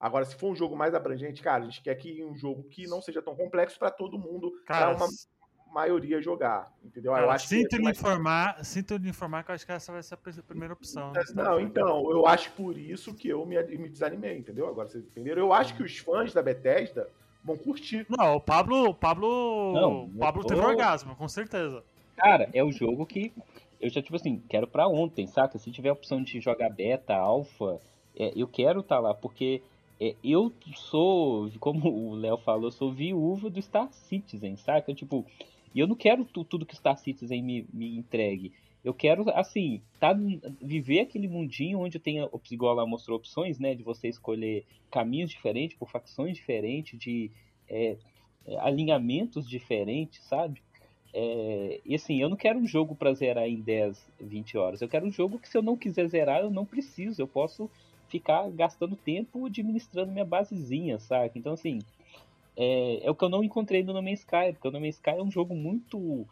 Agora, 0.00 0.24
se 0.24 0.34
for 0.36 0.50
um 0.50 0.56
jogo 0.56 0.74
mais 0.76 0.94
abrangente, 0.94 1.42
cara, 1.42 1.62
a 1.62 1.66
gente 1.66 1.82
quer 1.82 1.94
que 1.96 2.24
um 2.24 2.34
jogo 2.34 2.62
que 2.64 2.86
não 2.86 3.02
seja 3.02 3.20
tão 3.20 3.34
complexo 3.36 3.78
para 3.78 3.90
todo 3.90 4.18
mundo, 4.18 4.50
para 4.66 4.94
uma 4.96 5.06
maioria 5.72 6.20
jogar. 6.22 6.72
Entendeu? 6.82 7.12
cara, 7.12 7.26
eu 7.26 7.30
acho 7.30 7.48
sinto 7.48 7.80
vai- 7.82 7.92
informar, 7.92 8.64
sinto 8.64 8.94
informar 8.94 9.42
que 9.44 9.50
eu 9.50 9.54
acho 9.56 9.66
que 9.66 9.72
essa 9.72 9.92
vai 9.92 10.02
ser 10.02 10.14
a 10.14 10.16
pri- 10.16 10.42
primeira 10.42 10.72
opção. 10.74 11.12
né? 11.12 11.22
Não, 11.34 11.60
então, 11.60 12.10
eu 12.10 12.26
acho 12.26 12.50
por 12.52 12.78
isso 12.78 13.14
que 13.14 13.28
eu 13.28 13.44
me, 13.44 13.60
me 13.76 13.88
desanimei, 13.88 14.38
entendeu? 14.38 14.68
Agora 14.68 14.88
vocês 14.88 15.04
entenderam? 15.04 15.42
Eu 15.42 15.52
acho 15.52 15.76
que 15.76 15.82
os 15.82 15.98
fãs 15.98 16.32
da 16.32 16.42
Bethesda 16.42 17.10
vão 17.44 17.56
curtir. 17.56 18.06
Não, 18.08 18.36
o 18.36 18.40
Pablo, 18.40 18.88
o 18.90 18.94
Pablo, 18.94 19.72
Não, 19.74 20.04
o 20.06 20.18
Pablo 20.18 20.44
teve 20.44 20.60
tô- 20.60 20.66
orgasmo, 20.66 21.14
com 21.14 21.28
certeza. 21.28 21.82
Cara, 22.16 22.48
é 22.52 22.62
o 22.64 22.72
jogo 22.72 23.04
que 23.04 23.32
eu 23.80 23.90
já, 23.90 24.00
tipo 24.00 24.16
assim, 24.16 24.42
quero 24.48 24.66
pra 24.66 24.88
ontem, 24.88 25.26
saca? 25.26 25.58
Se 25.58 25.70
tiver 25.70 25.90
a 25.90 25.92
opção 25.94 26.22
de 26.22 26.40
jogar 26.40 26.70
beta, 26.70 27.14
alfa, 27.14 27.78
é, 28.16 28.32
eu 28.34 28.46
quero 28.48 28.80
estar 28.80 28.98
lá, 29.00 29.12
porque 29.12 29.60
é, 30.00 30.14
eu 30.24 30.52
sou, 30.74 31.50
como 31.60 31.88
o 32.12 32.14
Léo 32.14 32.36
falou, 32.38 32.64
eu 32.66 32.72
sou 32.72 32.92
viúva 32.92 33.50
do 33.50 33.60
Star 33.60 33.88
Citizen, 33.92 34.56
saca? 34.56 34.94
Tipo, 34.94 35.24
e 35.74 35.80
eu 35.80 35.86
não 35.86 35.96
quero 35.96 36.24
tu- 36.24 36.44
tudo 36.44 36.64
que 36.64 36.76
Star 36.76 36.96
Citizen 36.96 37.42
me, 37.42 37.66
me 37.72 37.96
entregue. 37.96 38.52
Eu 38.84 38.92
quero, 38.92 39.28
assim, 39.30 39.80
tá, 39.98 40.14
viver 40.60 41.00
aquele 41.00 41.26
mundinho 41.26 41.80
onde 41.80 41.98
tem, 41.98 42.18
igual 42.50 42.74
lá 42.74 42.86
mostrou 42.86 43.16
opções, 43.16 43.58
né? 43.58 43.74
De 43.74 43.82
você 43.82 44.08
escolher 44.08 44.64
caminhos 44.90 45.30
diferentes, 45.30 45.76
por 45.76 45.90
facções 45.90 46.34
diferentes, 46.34 46.98
de 46.98 47.30
é, 47.68 47.96
alinhamentos 48.58 49.48
diferentes, 49.48 50.22
sabe? 50.24 50.62
É, 51.14 51.80
e 51.84 51.94
assim, 51.94 52.20
eu 52.20 52.28
não 52.28 52.36
quero 52.36 52.58
um 52.58 52.66
jogo 52.66 52.94
pra 52.94 53.14
zerar 53.14 53.48
em 53.48 53.60
10, 53.60 54.10
20 54.20 54.58
horas. 54.58 54.82
Eu 54.82 54.88
quero 54.88 55.06
um 55.06 55.12
jogo 55.12 55.38
que 55.38 55.48
se 55.48 55.56
eu 55.56 55.62
não 55.62 55.76
quiser 55.76 56.06
zerar, 56.08 56.40
eu 56.40 56.50
não 56.50 56.66
preciso. 56.66 57.22
Eu 57.22 57.28
posso 57.28 57.70
ficar 58.08 58.50
gastando 58.50 58.96
tempo 58.96 59.46
administrando 59.46 60.12
minha 60.12 60.24
basezinha, 60.24 60.98
saca? 60.98 61.38
Então 61.38 61.54
assim, 61.54 61.78
é, 62.56 63.06
é 63.06 63.10
o 63.10 63.14
que 63.14 63.24
eu 63.24 63.28
não 63.28 63.42
encontrei 63.42 63.82
no 63.82 63.92
No 63.92 64.02
Man's 64.02 64.20
Sky, 64.20 64.52
porque 64.52 64.68
o 64.68 64.70
No 64.70 64.80
Man's 64.80 64.96
Sky 64.96 65.10
é 65.10 65.22
um 65.22 65.30
jogo 65.30 65.54
muito, 65.54 66.26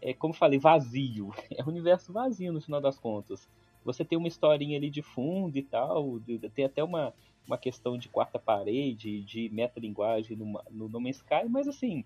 é, 0.00 0.12
como 0.12 0.34
falei, 0.34 0.58
vazio. 0.58 1.32
É 1.56 1.62
um 1.64 1.68
universo 1.68 2.12
vazio 2.12 2.52
no 2.52 2.60
final 2.60 2.80
das 2.80 2.98
contas. 2.98 3.48
Você 3.84 4.04
tem 4.04 4.18
uma 4.18 4.28
historinha 4.28 4.76
ali 4.76 4.90
de 4.90 5.02
fundo 5.02 5.56
e 5.56 5.62
tal, 5.62 6.20
tem 6.54 6.64
até 6.64 6.82
uma, 6.82 7.14
uma 7.46 7.56
questão 7.56 7.96
de 7.96 8.08
quarta 8.08 8.38
parede, 8.38 9.22
de 9.22 9.48
metalinguagem 9.50 10.36
no, 10.36 10.60
no 10.70 10.88
No 10.88 11.00
Man's 11.00 11.16
Sky, 11.16 11.48
mas 11.48 11.68
assim, 11.68 12.04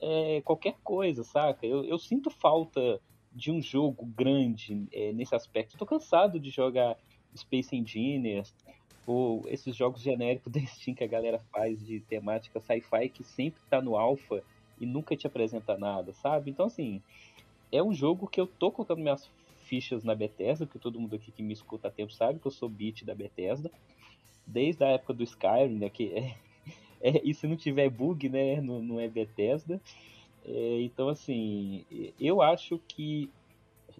é, 0.00 0.40
qualquer 0.42 0.76
coisa, 0.82 1.22
saca? 1.22 1.66
Eu, 1.66 1.84
eu 1.84 1.98
sinto 1.98 2.30
falta 2.30 3.00
de 3.32 3.50
um 3.50 3.60
jogo 3.60 4.06
grande 4.06 4.86
é, 4.92 5.12
nesse 5.12 5.34
aspecto. 5.34 5.76
Tô 5.76 5.84
cansado 5.84 6.38
de 6.40 6.50
jogar 6.50 6.96
Space 7.36 7.74
Engineers 7.76 8.54
ou 9.06 9.42
esses 9.48 9.76
jogos 9.76 10.00
genéricos 10.00 10.50
da 10.52 10.60
Steam 10.60 10.94
que 10.94 11.04
a 11.04 11.08
galera 11.08 11.38
faz 11.52 11.84
de 11.84 12.00
temática 12.00 12.60
sci-fi 12.60 13.08
que 13.08 13.22
sempre 13.22 13.60
tá 13.68 13.82
no 13.82 13.96
alpha 13.96 14.42
e 14.80 14.86
nunca 14.86 15.16
te 15.16 15.26
apresenta 15.26 15.76
nada, 15.76 16.12
sabe? 16.12 16.50
Então, 16.50 16.66
assim, 16.66 17.02
é 17.70 17.82
um 17.82 17.92
jogo 17.92 18.26
que 18.26 18.40
eu 18.40 18.46
tô 18.46 18.70
colocando 18.70 19.00
minhas 19.00 19.28
fichas 19.64 20.04
na 20.04 20.14
Bethesda, 20.14 20.66
porque 20.66 20.78
todo 20.78 21.00
mundo 21.00 21.16
aqui 21.16 21.32
que 21.32 21.42
me 21.42 21.52
escuta 21.52 21.88
há 21.88 21.90
tempo 21.90 22.12
sabe 22.12 22.38
que 22.38 22.46
eu 22.46 22.50
sou 22.50 22.68
beat 22.68 23.04
da 23.04 23.14
Bethesda, 23.14 23.70
desde 24.46 24.84
a 24.84 24.88
época 24.88 25.14
do 25.14 25.24
Skyrim, 25.24 25.78
né, 25.78 25.88
que 25.88 26.12
é, 26.12 26.36
é, 27.00 27.20
e 27.24 27.34
se 27.34 27.46
não 27.46 27.56
tiver 27.56 27.88
bug, 27.88 28.28
né, 28.28 28.60
não, 28.60 28.82
não 28.82 29.00
é 29.00 29.08
Bethesda. 29.08 29.80
É, 30.46 30.80
então, 30.82 31.08
assim, 31.08 31.84
eu 32.20 32.42
acho 32.42 32.78
que 32.86 33.30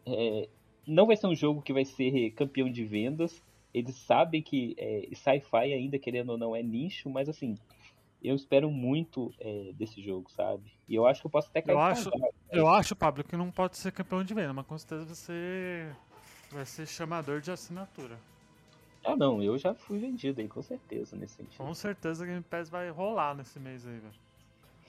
é, 0.07 0.49
não 0.87 1.07
vai 1.07 1.16
ser 1.16 1.27
um 1.27 1.35
jogo 1.35 1.62
que 1.62 1.72
vai 1.72 1.85
ser 1.85 2.31
campeão 2.33 2.70
de 2.70 2.85
vendas. 2.85 3.43
Eles 3.72 3.97
sabem 3.97 4.43
que 4.43 4.75
é, 4.79 5.09
sci-fi 5.14 5.72
ainda, 5.72 5.99
querendo 5.99 6.31
ou 6.31 6.39
não, 6.39 6.55
é 6.55 6.62
nicho, 6.62 7.09
mas 7.11 7.29
assim, 7.29 7.57
eu 8.25 8.35
espero 8.35 8.70
muito 8.70 9.33
é, 9.39 9.72
desse 9.75 10.03
jogo, 10.03 10.31
sabe? 10.31 10.72
E 10.89 10.95
eu 10.95 11.07
acho 11.07 11.20
que 11.20 11.27
eu 11.27 11.31
posso 11.31 11.49
até 11.51 11.62
cair 11.62 11.75
Eu 11.75 11.81
acho, 11.81 12.11
cavalo. 12.11 12.35
eu 12.51 12.68
acho, 12.68 12.97
Pablo, 12.97 13.22
que 13.25 13.37
não 13.37 13.51
pode 13.51 13.77
ser 13.77 13.93
campeão 13.93 14.25
de 14.25 14.35
venda, 14.35 14.53
mas 14.53 14.66
com 14.66 14.79
certeza 14.79 15.14
ser, 15.14 15.95
vai 16.51 16.64
ser 16.66 16.87
chamador 16.87 17.41
de 17.41 17.51
assinatura. 17.51 18.18
Ah, 19.05 19.14
não, 19.16 19.43
eu 19.43 19.59
já 19.59 19.75
fui 19.75 19.99
vendido 19.99 20.41
aí, 20.41 20.49
com 20.49 20.62
certeza, 20.62 21.14
nesse 21.16 21.35
sentido. 21.37 21.59
Com 21.59 21.75
certeza 21.75 22.25
a 22.25 22.27
Game 22.27 22.43
Pass 22.43 22.70
vai 22.70 22.89
rolar 22.91 23.35
nesse 23.35 23.61
mês 23.61 23.87
aí, 23.87 23.99
velho. 23.99 24.14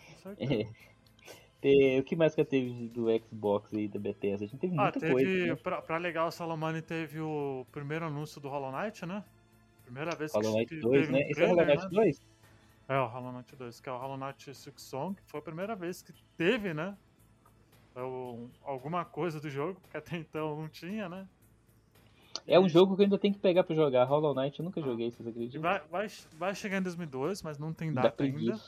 Com 0.07 0.17
certeza. 0.35 0.69
É, 1.67 1.99
o 1.99 2.03
que 2.03 2.15
mais 2.15 2.35
que 2.35 2.45
teve 2.45 2.87
do 2.89 3.07
Xbox 3.19 3.73
aí 3.73 3.87
da 3.87 3.99
Bethesda? 3.99 4.45
A 4.45 4.47
gente 4.47 4.59
teve 4.59 4.77
Ah, 4.77 4.83
muita 4.83 4.99
teve, 4.99 5.11
coisa. 5.13 5.45
Né? 5.47 5.55
pra, 5.55 5.81
pra 5.81 5.97
legal, 5.97 6.27
o 6.27 6.31
Salomone 6.31 6.81
teve 6.81 7.19
o 7.19 7.65
primeiro 7.71 8.05
anúncio 8.05 8.39
do 8.39 8.47
Hollow 8.47 8.71
Knight, 8.71 9.03
né? 9.05 9.23
Primeira 9.83 10.15
vez 10.15 10.31
Hollow 10.31 10.51
que 10.51 10.57
Knight 10.59 10.75
que 10.75 10.81
2, 10.81 11.07
teve 11.07 11.11
né? 11.11 11.25
um 11.25 11.31
Esse 11.31 11.41
é 11.41 11.45
o 11.45 11.47
Hollow 11.49 11.65
trailer, 11.65 11.83
Knight 11.89 11.95
né? 11.95 12.03
2? 12.03 12.21
É, 12.87 12.99
o 12.99 13.07
Hollow 13.07 13.31
Knight 13.31 13.55
2, 13.55 13.79
que 13.81 13.89
é 13.89 13.91
o 13.91 13.97
Hollow 13.97 14.17
Knight 14.17 14.53
Silk 14.53 14.79
Song. 14.81 15.19
Foi 15.25 15.39
a 15.39 15.43
primeira 15.43 15.75
vez 15.75 16.01
que 16.01 16.13
teve, 16.37 16.73
né? 16.73 16.95
o- 17.97 18.49
alguma 18.63 19.05
coisa 19.05 19.39
do 19.39 19.49
jogo, 19.49 19.79
porque 19.79 19.95
até 19.95 20.17
então 20.17 20.53
não 20.57 20.67
tinha, 20.67 21.07
né? 21.07 21.25
É 22.45 22.59
um 22.59 22.67
jogo 22.67 22.93
que 22.93 23.01
eu 23.01 23.05
ainda 23.05 23.17
tenho 23.17 23.33
que 23.33 23.39
pegar 23.39 23.63
pra 23.63 23.73
jogar. 23.73 24.03
Hollow 24.03 24.35
Knight 24.35 24.59
eu 24.59 24.65
nunca 24.65 24.81
Ah. 24.81 24.83
joguei, 24.83 25.09
vocês 25.11 25.25
acreditam? 25.25 25.61
vai, 25.61 25.79
vai, 25.89 26.07
vai 26.33 26.53
chegar 26.53 26.77
em 26.77 26.81
2002, 26.81 27.41
mas 27.41 27.57
não 27.57 27.71
tem 27.73 27.93
data 27.93 28.21
ainda. 28.23 28.59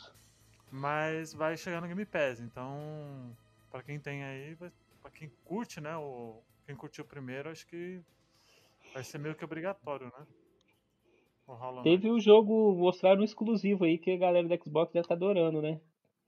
Mas 0.71 1.33
vai 1.33 1.57
chegar 1.57 1.81
no 1.81 1.87
Game 1.87 2.05
Pass, 2.05 2.39
então 2.39 3.35
pra 3.69 3.83
quem 3.83 3.99
tem 3.99 4.23
aí, 4.23 4.53
vai- 4.55 4.71
pra 5.01 5.11
quem 5.11 5.29
curte, 5.43 5.81
né? 5.81 5.95
O, 5.97 6.41
quem 6.65 6.73
curtiu 6.75 7.03
primeiro, 7.03 7.49
acho 7.49 7.67
que 7.67 7.99
vai 8.93 9.03
ser 9.03 9.17
meio 9.17 9.35
que 9.35 9.43
obrigatório, 9.43 10.05
né? 10.07 10.25
O. 11.47 11.81
Teve 11.81 12.09
o 12.09 12.19
jogo, 12.19 12.75
mostraram 12.75 13.21
um 13.21 13.23
exclusivo 13.23 13.85
aí 13.85 13.97
que 13.97 14.11
a 14.11 14.17
galera 14.17 14.47
do 14.47 14.63
Xbox 14.63 14.91
deve 14.91 15.05
estar 15.05 15.13
adorando, 15.15 15.61
né? 15.61 15.79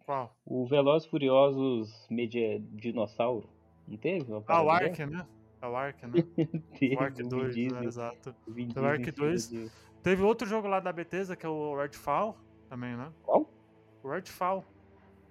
Qual? 0.06 0.34
O 0.46 0.66
Velozes 0.66 1.06
e 1.08 1.10
Furiosos 1.12 2.08
Media 2.10 2.60
Dinossauro. 2.72 3.50
Não 3.88 3.98
teve? 3.98 4.26
Ah, 4.48 4.62
o 4.64 4.70
Ark, 4.70 4.98
né? 5.06 5.26
É 5.62 5.68
o 5.68 5.76
Ark, 5.76 6.04
né? 6.06 6.24
Teve, 6.80 6.96
O 6.96 7.00
Ark 7.02 7.14
o 7.22 7.24
Vin 7.24 7.30
2, 7.30 7.56
né? 7.74 7.86
Exato. 7.86 8.36
o 8.48 8.52
Vin 8.52 8.68
Teve 8.70 8.80
o 8.86 8.90
Ark 8.90 9.04
Diesel 9.12 9.30
em 9.34 9.38
cima 9.38 9.60
2. 9.60 9.72
de- 9.72 9.72
Teve 10.02 10.24
outro 10.24 10.48
jogo 10.48 10.68
lá 10.70 10.80
da 10.80 10.94
Bethesda, 10.94 11.36
que 11.36 11.46
é 11.46 11.50
o 11.50 11.76
Redfall, 11.76 12.38
também, 12.70 12.96
né? 12.96 13.12
Qual? 13.24 13.46
O 14.02 14.10
Redfall, 14.10 14.64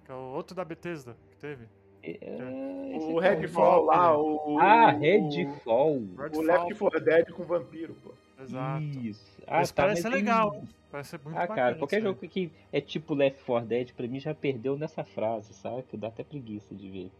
que 0.05 0.11
é 0.11 0.13
o 0.15 0.33
outro 0.35 0.55
da 0.55 0.63
Bethesda 0.63 1.17
que 1.31 1.37
teve. 1.37 1.65
É, 2.03 2.93
esse 2.95 3.11
O 3.11 3.19
é 3.21 3.29
Redfall 3.35 3.85
lá, 3.85 4.15
o. 4.15 4.59
Ah, 4.59 4.93
o- 4.93 4.99
Redfall. 4.99 5.95
O 6.35 6.41
Left 6.41 6.75
4 6.75 6.99
Dead 7.01 7.31
com 7.31 7.43
vampiro, 7.43 7.95
pô. 8.03 8.11
Exato. 8.41 8.83
Isso. 8.83 9.41
Ah, 9.47 9.61
tá, 9.63 9.73
parece 9.73 9.73
mas 9.77 9.99
ser 10.01 10.09
tem- 10.09 10.11
legal, 10.19 10.55
hein? 10.55 10.63
Parece 10.91 11.09
ser 11.11 11.19
muito 11.23 11.35
Ah, 11.37 11.41
bacana 11.41 11.55
cara, 11.61 11.75
qualquer 11.75 12.01
jogo 12.01 12.19
que 12.27 12.51
é 12.71 12.81
tipo 12.81 13.13
Left 13.13 13.43
4 13.43 13.67
Dead, 13.67 13.93
pra 13.93 14.07
mim 14.07 14.19
já 14.19 14.33
perdeu 14.33 14.77
nessa 14.77 15.03
frase, 15.03 15.53
sabe? 15.53 15.83
Que 15.83 15.95
dá 15.97 16.07
até 16.07 16.23
preguiça 16.23 16.73
de 16.73 16.89
ver. 16.89 17.11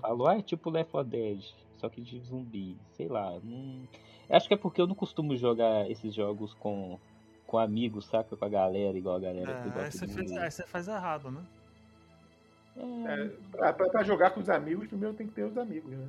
Falou, 0.00 0.26
ah, 0.28 0.36
é 0.38 0.42
tipo 0.42 0.70
Left 0.70 0.90
4 0.92 1.10
Dead, 1.10 1.40
só 1.76 1.88
que 1.88 2.00
de 2.00 2.18
zumbi. 2.20 2.76
Sei 2.92 3.08
lá. 3.08 3.38
Não... 3.42 3.82
Acho 4.30 4.46
que 4.48 4.54
é 4.54 4.56
porque 4.56 4.80
eu 4.80 4.86
não 4.86 4.94
costumo 4.94 5.36
jogar 5.36 5.90
esses 5.90 6.14
jogos 6.14 6.54
com, 6.54 6.98
com 7.46 7.58
amigos, 7.58 8.06
saca? 8.06 8.36
Com 8.36 8.44
a 8.44 8.48
galera, 8.48 8.96
igual 8.96 9.16
a 9.16 9.20
galera 9.20 9.62
que 9.62 9.78
É, 9.78 9.82
aí 9.84 9.90
você 9.92 10.06
fez, 10.06 10.32
aí 10.32 10.50
você 10.50 10.66
faz 10.66 10.86
errado, 10.88 11.30
né? 11.30 11.42
É, 12.76 13.28
pra, 13.52 13.72
pra- 13.72 13.88
pra 13.90 14.02
jogar 14.02 14.30
com 14.30 14.40
os 14.40 14.48
amigos, 14.50 14.88
primeiro 14.88 15.14
tem 15.14 15.26
que 15.26 15.32
ter 15.34 15.44
os 15.44 15.56
amigos, 15.56 15.90
né? 15.90 16.08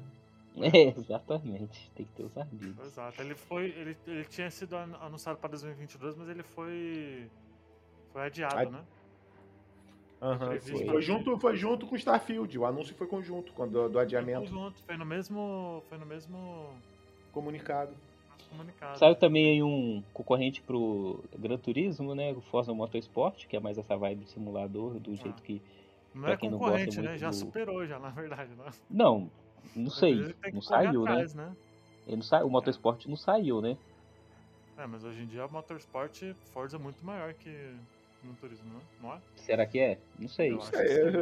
É, 0.74 0.88
exatamente. 0.98 1.92
Tem 1.96 2.06
que 2.06 2.12
ter 2.14 2.24
os 2.24 2.38
amigos. 2.38 2.86
Exato. 2.86 3.22
Ele 3.22 3.36
foi. 3.36 3.66
Ele, 3.66 3.98
ele 4.08 4.26
tinha 4.26 4.50
sido 4.50 4.76
an- 4.76 4.98
anunciado 5.02 5.38
para 5.38 5.50
2022, 5.50 6.16
mas 6.16 6.30
ele 6.30 6.44
foi. 6.44 7.30
Foi 8.14 8.22
adiado, 8.24 8.58
Adi- 8.58 8.72
né? 8.72 8.82
Previsto 10.40 10.72
foi, 10.78 10.86
foi 10.88 11.02
junto, 11.02 11.38
foi 11.38 11.56
junto 11.56 11.86
com 11.86 11.94
o 11.94 11.98
Starfield. 11.98 12.58
O 12.58 12.66
anúncio 12.66 12.96
foi 12.96 13.06
conjunto 13.06 13.52
quando, 13.54 13.88
do 13.88 13.94
Foi 13.94 14.02
adiamento 14.04 14.48
junto, 14.48 14.80
foi 14.82 14.98
no 14.98 15.06
mesmo. 15.06 15.84
Foi 15.90 15.98
no 15.98 16.06
mesmo. 16.06 16.70
comunicado. 17.32 17.94
comunicado. 18.50 18.98
Saiu 18.98 19.16
também 19.16 19.46
aí 19.52 19.62
um 19.64 20.02
concorrente 20.14 20.62
pro 20.62 21.24
Gran 21.38 21.58
Turismo, 21.58 22.16
né? 22.16 22.32
O 22.32 22.42
Forza 22.42 22.74
Motorsport, 22.74 23.46
que 23.46 23.56
é 23.58 23.60
mais 23.60 23.78
essa 23.78 23.96
vibe 23.98 24.24
de 24.24 24.32
simulador, 24.32 24.94
do 25.00 25.16
jeito 25.16 25.44
que. 25.44 25.62
Não 26.14 26.30
é 26.30 26.32
não 26.32 26.38
concorrente, 26.38 26.86
gosta 26.96 27.02
né? 27.02 27.18
Já 27.18 27.30
do- 27.30 27.36
superou, 27.36 27.86
já, 27.86 28.00
na 28.00 28.10
verdade, 28.10 28.56
né? 28.56 28.72
Não, 28.90 29.30
não 29.76 29.90
sei. 29.90 30.36
Não 30.54 30.62
saiu, 30.62 31.04
né? 31.04 31.12
atrás, 31.12 31.34
né? 31.34 31.52
Ele 32.08 32.18
não 32.18 32.24
sa... 32.24 32.44
O 32.44 32.50
Motorsport 32.50 33.06
não 33.08 33.16
saiu, 33.16 33.62
né? 33.62 33.78
É, 34.78 34.86
mas 34.86 35.04
hoje 35.04 35.22
em 35.22 35.26
dia 35.26 35.46
o 35.46 35.52
Motorsport 35.52 36.22
Forza 36.54 36.76
é 36.76 36.80
muito 36.80 37.04
maior 37.06 37.34
que 37.34 37.50
no 38.24 38.34
turismo, 38.34 38.66
né? 38.74 38.80
não 39.02 39.14
é? 39.14 39.18
Será 39.36 39.66
que 39.66 39.80
é? 39.80 39.98
Não 40.20 40.28
sei. 40.28 40.52
Eu. 40.52 40.60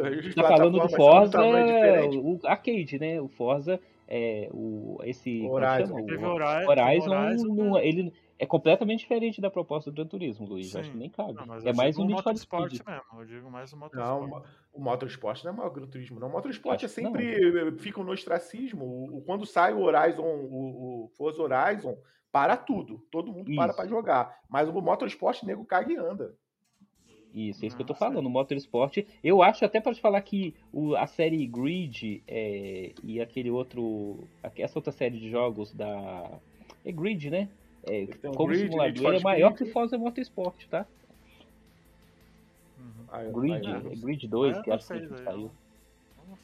É, 0.05 0.19
as 0.27 0.35
Tá 0.35 0.43
falando 0.43 0.79
do 0.79 0.87
de 0.87 0.95
Forza, 0.95 1.31
tamanho 1.33 1.65
diferente. 1.67 2.17
o 2.17 2.39
arcade, 2.47 2.99
né? 2.99 3.21
O 3.21 3.27
Forza, 3.27 3.79
é, 4.07 4.49
o, 4.51 4.97
esse... 5.03 5.45
Horizon. 5.45 5.87
chama? 5.95 6.05
Teve 6.05 6.25
O 6.25 6.29
Horizon, 6.33 6.69
Horizon, 6.71 7.11
Horizon, 7.11 7.47
não- 7.55 7.73
né? 7.73 7.87
ele 7.87 8.13
é 8.43 8.45
completamente 8.45 8.99
diferente 8.99 9.39
da 9.41 9.49
proposta 9.49 9.89
do 9.89 9.95
Gran 9.95 10.05
Turismo, 10.07 10.45
Luiz. 10.47 10.73
Eu 10.73 10.79
Acho 10.81 10.87
Sim. 10.89 10.93
que 10.93 10.99
nem 10.99 11.09
cabe. 11.09 11.33
Não, 11.33 11.55
é 11.55 11.73
mais 11.73 11.97
um 11.97 12.05
Motorsport 12.07 12.71
mesmo. 12.71 12.85
Eu 13.19 13.25
digo 13.25 13.49
mais 13.49 13.71
o 13.71 13.75
Não, 13.75 13.81
Motorsport. 13.87 14.45
o 14.73 14.81
Motorsport 14.81 15.43
não 15.43 15.51
é 15.51 15.55
maior 15.55 15.69
Gran 15.69 15.87
Turismo, 15.87 16.19
não. 16.19 16.27
O 16.27 16.31
Motorsport 16.31 16.83
é 16.83 16.87
sempre. 16.87 17.71
Ficam 17.79 18.03
no 18.03 18.11
ostracismo. 18.11 18.85
O, 18.85 19.17
o- 19.17 19.21
quando 19.21 19.45
sai 19.45 19.73
o 19.73 19.81
Horizon, 19.81 20.23
o, 20.23 21.05
o 21.05 21.07
Forza 21.17 21.41
Horizon, 21.41 21.97
para 22.31 22.57
tudo. 22.57 22.99
Todo 23.11 23.31
mundo 23.31 23.53
para 23.55 23.67
Isso. 23.67 23.75
pra 23.75 23.87
jogar. 23.87 24.39
Mas 24.49 24.67
o 24.67 24.73
Motorsport, 24.81 25.43
nego, 25.43 25.65
caga 25.65 25.91
e 25.91 25.97
anda. 25.97 26.35
Isso, 27.33 27.63
é 27.63 27.67
isso 27.67 27.75
que 27.75 27.81
eu 27.81 27.87
tô 27.87 27.93
Não, 27.93 27.99
falando, 27.99 28.25
o 28.27 28.29
Motorsport. 28.29 28.97
Eu 29.23 29.41
acho 29.41 29.65
até 29.65 29.81
pra 29.81 29.91
te 29.93 29.99
falar 29.99 30.21
que 30.21 30.53
o, 30.71 30.95
a 30.95 31.07
série 31.07 31.47
Grid 31.47 32.23
é, 32.27 32.91
e 33.03 33.19
aquele 33.19 33.49
outro. 33.49 34.27
Essa 34.55 34.77
outra 34.77 34.91
série 34.91 35.17
de 35.17 35.31
jogos 35.31 35.73
da. 35.73 36.39
É 36.85 36.91
Grid, 36.91 37.31
né? 37.31 37.49
É, 37.84 38.05
tem 38.05 38.31
o 38.31 38.34
como 38.34 38.49
Grid, 38.49 38.63
Need 38.69 38.97
simulador, 38.99 39.13
é 39.15 39.19
maior 39.19 39.53
que 39.53 39.65
Forza 39.65 39.97
Motorsport, 39.97 40.67
tá? 40.69 40.86
Uhum. 42.77 43.05
Aí, 43.11 43.31
Grid, 43.31 43.67
é 43.69 43.95
Grid 43.95 44.27
2, 44.27 44.57
É, 44.57 44.61
que 44.61 44.69
eu 44.69 44.73
acho 44.73 44.88
que 44.88 45.07
saiu. 45.23 45.51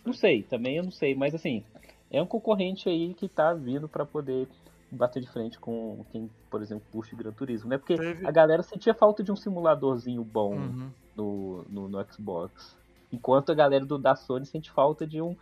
não 0.06 0.14
sei. 0.14 0.44
também 0.44 0.78
eu 0.78 0.84
não 0.84 0.92
sei, 0.92 1.16
mas 1.16 1.34
assim, 1.34 1.64
é 2.12 2.22
um 2.22 2.26
concorrente 2.26 2.90
aí 2.90 3.14
que 3.14 3.28
tá 3.28 3.54
vindo 3.54 3.88
pra 3.88 4.06
poder 4.06 4.48
bater 4.92 5.22
de 5.22 5.30
frente 5.32 5.60
com 5.60 6.04
quem, 6.12 6.30
por 6.50 6.62
exemplo, 6.62 6.84
puxa 6.92 7.16
o 7.16 7.18
Gran 7.18 7.32
Turismo, 7.32 7.70
né? 7.70 7.78
Porque 7.78 7.96
Teve- 7.96 8.26
a 8.26 8.32
galera 8.32 8.64
sentia 8.64 8.94
falta 8.94 9.24
de 9.24 9.32
um 9.32 9.36
simuladorzinho 9.36 10.24
bom 10.24 10.56
Uhum. 10.56 10.92
no, 11.16 11.66
no, 11.70 11.88
no 11.90 12.06
Xbox. 12.12 12.76
Enquanto 13.12 13.52
a 13.52 13.56
galera 13.56 13.86
do, 13.86 13.98
da 13.98 14.16
Sony 14.16 14.46
sente 14.46 14.70
falta 14.72 15.06
de 15.06 15.22
um, 15.22 15.36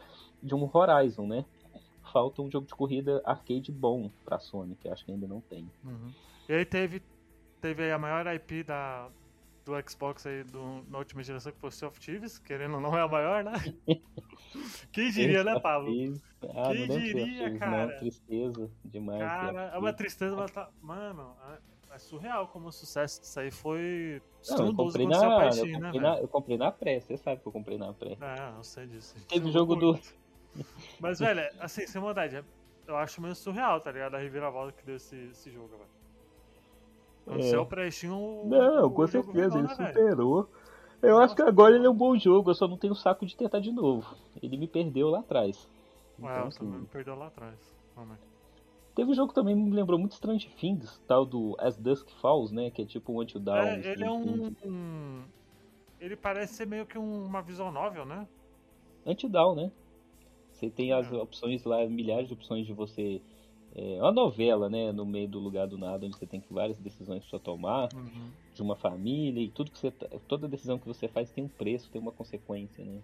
de 0.43 0.53
um 0.53 0.69
Horizon, 0.71 1.27
né? 1.27 1.45
Falta 2.11 2.41
um 2.41 2.49
jogo 2.49 2.67
de 2.67 2.73
corrida 2.75 3.21
arcade 3.25 3.71
bom 3.71 4.09
pra 4.23 4.39
Sony, 4.39 4.75
que 4.75 4.87
acho 4.89 5.05
que 5.05 5.11
ainda 5.11 5.27
não 5.27 5.41
tem. 5.41 5.69
Uhum. 5.83 6.11
E 6.47 6.53
aí 6.53 6.65
teve, 6.65 7.01
teve 7.61 7.83
aí 7.83 7.91
a 7.91 7.97
maior 7.97 8.25
IP 8.27 8.63
da, 8.63 9.09
do 9.65 9.73
Xbox 9.89 10.25
aí 10.25 10.43
do, 10.45 10.83
na 10.89 10.97
última 10.97 11.21
geração, 11.21 11.51
que 11.51 11.59
foi 11.59 11.69
o 11.69 11.71
Sea 11.71 11.87
of 11.89 11.99
Thieves, 11.99 12.39
querendo 12.39 12.75
ou 12.75 12.81
não 12.81 12.97
é 12.97 13.01
a 13.01 13.07
maior, 13.07 13.43
né? 13.43 13.53
Quem 14.91 15.11
diria, 15.11 15.43
né, 15.43 15.59
Pablo? 15.59 15.91
Ah, 16.55 16.71
Quem 16.71 16.87
diria, 16.87 17.43
eu 17.43 17.49
fiz, 17.49 17.59
cara? 17.59 17.87
Não, 17.87 17.99
tristeza 17.99 18.71
demais. 18.85 19.19
Cara, 19.19 19.61
é 19.73 19.77
uma 19.77 19.93
tristeza, 19.93 20.35
mas 20.35 20.51
tá. 20.51 20.69
Mano, 20.81 21.35
é, 21.49 21.95
é 21.95 21.99
surreal 21.99 22.47
como 22.47 22.69
o 22.69 22.71
sucesso 22.71 23.19
disso 23.21 23.39
aí 23.39 23.51
foi 23.51 24.21
Não, 24.21 24.29
eu 24.29 24.41
estrondoso 24.41 24.97
comprei 24.97 25.07
na, 25.07 25.17
eu 25.17 25.29
né, 25.29 25.45
comprei 25.45 25.81
velho? 25.81 26.01
na, 26.01 26.19
eu 26.19 26.27
comprei 26.27 26.57
na 26.57 26.71
pré, 26.71 26.99
você 26.99 27.17
sabe 27.17 27.41
que 27.41 27.47
eu 27.47 27.51
comprei 27.51 27.77
na 27.77 27.93
pré. 27.93 28.17
É, 28.21 28.57
eu 28.57 28.63
sei 28.63 28.87
disso. 28.87 29.15
Teve 29.27 29.45
Isso 29.45 29.53
jogo 29.53 29.73
eu 29.73 29.79
do. 29.93 29.99
Mas, 30.99 31.19
velho, 31.19 31.39
é- 31.39 31.51
assim, 31.59 31.85
sem 31.87 32.01
maldade, 32.01 32.35
é- 32.37 32.43
eu 32.87 32.95
acho 32.97 33.21
meio 33.21 33.35
surreal, 33.35 33.79
tá 33.81 33.91
ligado? 33.91 34.15
A 34.15 34.19
reviravolta 34.19 34.71
que 34.71 34.85
deu 34.85 34.95
esse, 34.95 35.15
esse 35.31 35.51
jogo, 35.51 35.69
velho. 35.69 35.97
Quando 37.25 37.43
É. 37.43 37.65
pra 37.65 37.91
Steam, 37.91 38.13
o. 38.17 38.47
Não, 38.47 38.85
o 38.85 38.91
com 38.91 39.05
certeza, 39.07 39.59
ele 39.59 39.67
né, 39.67 39.75
superou. 39.75 40.49
Eu 41.01 41.19
acho 41.19 41.35
que 41.35 41.41
agora 41.41 41.75
ele 41.75 41.85
é 41.85 41.89
um 41.89 41.93
bom 41.95 42.17
jogo, 42.17 42.49
eu 42.49 42.55
só 42.55 42.67
não 42.67 42.77
tenho 42.77 42.95
saco 42.95 43.25
de 43.25 43.35
tentar 43.35 43.59
de 43.59 43.71
novo. 43.71 44.15
Ele 44.41 44.57
me 44.57 44.67
perdeu 44.67 45.09
lá 45.09 45.19
atrás. 45.19 45.69
Ué, 46.19 46.31
Então, 46.31 46.49
também 46.49 46.73
assim, 46.73 46.81
me 46.81 46.87
perdeu 46.87 47.15
lá 47.15 47.27
atrás. 47.27 47.55
Realmente. 47.95 48.21
teve 48.95 49.11
um 49.11 49.13
jogo 49.13 49.29
que 49.29 49.35
também 49.35 49.55
me 49.55 49.69
lembrou 49.71 49.99
muito 49.99 50.13
Strange 50.13 50.49
Things, 50.59 50.99
tal 51.07 51.23
do 51.25 51.55
As 51.59 51.77
Dusk 51.77 52.09
Falls, 52.21 52.51
né? 52.53 52.71
Que 52.71 52.81
é 52.81 52.85
tipo 52.85 53.11
um 53.13 53.21
Until 53.21 53.39
Dawn. 53.39 53.57
É, 53.57 53.79
ele 53.91 54.03
é 54.03 54.09
um, 54.09 54.51
um- 54.65 55.23
Ele 55.99 56.15
parece 56.15 56.53
ser 56.55 56.65
meio 56.65 56.85
que 56.85 56.97
um- 56.97 57.25
uma 57.25 57.41
visual 57.41 57.71
novel, 57.71 58.05
né? 58.05 58.27
Until 59.05 59.29
Dawn, 59.29 59.55
né? 59.55 59.71
Você 60.57 60.69
tem 60.69 60.91
as 60.91 61.11
É. 61.11 61.15
opções 61.15 61.63
lá, 61.63 61.85
milhares 61.85 62.27
de 62.27 62.33
opções 62.33 62.65
de 62.65 62.73
você. 62.73 63.21
É 63.75 64.01
uma 64.01 64.11
novela, 64.11 64.69
né? 64.69 64.91
No 64.91 65.05
meio 65.05 65.27
do 65.27 65.37
lugar 65.39 65.67
do 65.67 65.77
nada, 65.77 66.05
onde 66.05 66.17
você 66.17 66.25
tem 66.25 66.41
que 66.41 66.51
várias 66.51 66.79
decisões 66.79 67.23
pra 67.25 67.37
tomar, 67.37 67.89
Uhum. 67.93 68.31
de 68.55 68.61
uma 68.61 68.75
família, 68.75 69.39
e 69.43 69.49
tudo 69.49 69.69
que 69.69 69.77
você. 69.77 69.91
tá- 69.91 70.07
Toda 70.27 70.47
decisão 70.47 70.79
que 70.79 70.87
você 70.87 71.07
faz 71.07 71.29
tem 71.29 71.43
um 71.43 71.47
preço, 71.47 71.89
tem 71.91 72.01
uma 72.01 72.11
consequência, 72.11 72.83
né? 72.83 72.99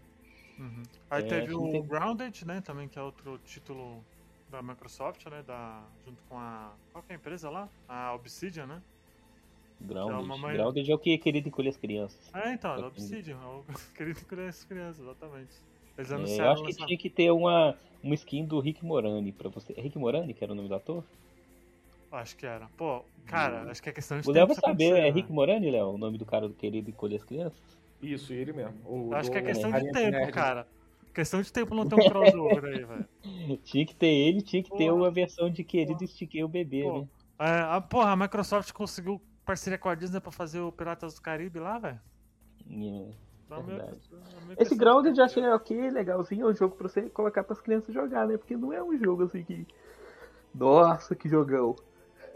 Uhum. 0.57 0.83
Aí 1.11 1.23
É, 1.23 1.27
teve 1.27 1.53
o 1.53 1.71
tem- 1.71 1.83
Grounded, 1.85 2.45
né? 2.45 2.59
Também, 2.61 2.87
que 2.87 2.97
é 2.97 3.01
outro 3.03 3.37
título 3.45 4.03
da 4.49 4.63
Microsoft, 4.63 5.23
né? 5.27 5.43
Da, 5.45 5.83
junto 6.05 6.21
com 6.27 6.37
a. 6.39 6.71
Qual 6.91 7.03
que 7.03 7.11
é 7.11 7.15
a 7.15 7.19
empresa 7.19 7.49
lá? 7.51 7.69
A 7.87 8.13
Obsidian, 8.15 8.65
né? 8.65 8.81
Grounded. 9.81 10.39
mãe- 10.39 10.53
Grounded 10.55 10.89
é 10.91 10.95
o 10.95 10.97
que 10.97 11.17
querido 11.17 11.49
encolher 11.49 11.69
as 11.69 11.77
crianças. 11.77 12.33
É, 12.33 12.53
então, 12.53 12.71
da 12.71 12.87
Entendi. 12.87 13.01
Obsidian. 13.01 13.37
É 13.37 13.45
o 13.45 13.63
querido 13.95 14.25
com 14.25 14.35
as 14.47 14.63
crianças, 14.63 15.01
exatamente. 15.03 15.51
Eles 15.97 16.11
É, 16.11 16.41
eu 16.41 16.51
acho 16.51 16.63
que 16.63 16.73
tinha 16.73 16.97
que 16.97 17.09
ter 17.09 17.31
uma, 17.31 17.75
uma 18.01 18.15
skin 18.15 18.45
do 18.45 18.59
Rick 18.59 18.83
Morani 18.83 19.31
pra 19.31 19.49
você. 19.49 19.73
É 19.77 19.81
Rick 19.81 19.97
Morani, 19.97 20.33
que 20.33 20.43
era 20.43 20.53
o 20.53 20.55
nome 20.55 20.67
do 20.67 20.75
ator? 20.75 21.03
Acho 22.11 22.35
que 22.35 22.45
era. 22.45 22.67
Pô, 22.77 23.03
cara, 23.25 23.69
acho 23.71 23.81
que 23.81 23.89
é 23.89 23.91
questão 23.91 24.19
de 24.19 24.29
O 24.29 24.33
tempo 24.33 24.37
Léo 24.37 24.47
vai 24.47 24.55
saber, 24.55 24.97
é 24.97 25.01
né? 25.01 25.09
Rick 25.09 25.31
Morani, 25.31 25.71
Léo? 25.71 25.89
O 25.89 25.97
nome 25.97 26.17
do 26.17 26.25
cara 26.25 26.47
do 26.47 26.53
querido 26.53 26.89
encolher 26.89 27.15
as 27.17 27.23
crianças? 27.23 27.59
Isso, 28.01 28.33
ele 28.33 28.53
mesmo. 28.53 28.75
O, 28.85 29.13
acho 29.15 29.31
que 29.31 29.37
é 29.37 29.41
do 29.41 29.47
questão 29.47 29.69
de 29.71 29.73
Carinha 29.73 29.93
tempo, 29.93 30.11
Nerd. 30.11 30.31
cara. 30.31 30.67
Questão 31.13 31.41
de 31.41 31.53
tempo 31.53 31.75
não 31.75 31.87
ter 31.87 31.95
um 31.95 32.09
crossover 32.09 32.65
aí, 32.65 32.83
velho. 32.83 33.07
Tinha 33.63 33.85
que 33.85 33.95
ter 33.95 34.07
ele, 34.07 34.41
tinha 34.41 34.63
que 34.63 34.75
ter 34.75 34.91
uma 34.91 35.11
versão 35.11 35.49
de 35.49 35.63
querido 35.63 35.93
Porra. 35.93 36.05
estiquei 36.05 36.43
o 36.43 36.47
bebê, 36.47 36.83
Pô, 36.83 36.99
né? 37.01 37.07
É, 37.39 37.59
a, 37.61 37.79
porra, 37.79 38.11
a 38.11 38.15
Microsoft 38.15 38.71
conseguiu 38.71 39.21
parceria 39.45 39.77
com 39.77 39.89
a 39.89 39.95
Disney 39.95 40.19
pra 40.19 40.31
fazer 40.31 40.59
o 40.59 40.71
Piratas 40.71 41.13
do 41.13 41.21
Caribe 41.21 41.59
lá, 41.59 41.77
velho. 41.77 41.99
É. 42.69 43.11
Verdade. 43.49 43.97
Esse 44.57 44.75
Grounded 44.75 45.17
eu 45.17 45.25
achei 45.25 45.47
ok, 45.47 45.89
legalzinho, 45.91 46.47
é 46.47 46.51
um 46.51 46.55
jogo 46.55 46.75
pra 46.75 46.87
você 46.87 47.09
colocar 47.09 47.43
pras 47.43 47.61
crianças 47.61 47.93
jogar, 47.93 48.27
né? 48.27 48.37
Porque 48.37 48.55
não 48.55 48.71
é 48.73 48.83
um 48.83 48.97
jogo 48.97 49.23
assim 49.23 49.43
que. 49.43 49.67
Nossa, 50.53 51.15
que 51.15 51.27
jogão. 51.27 51.75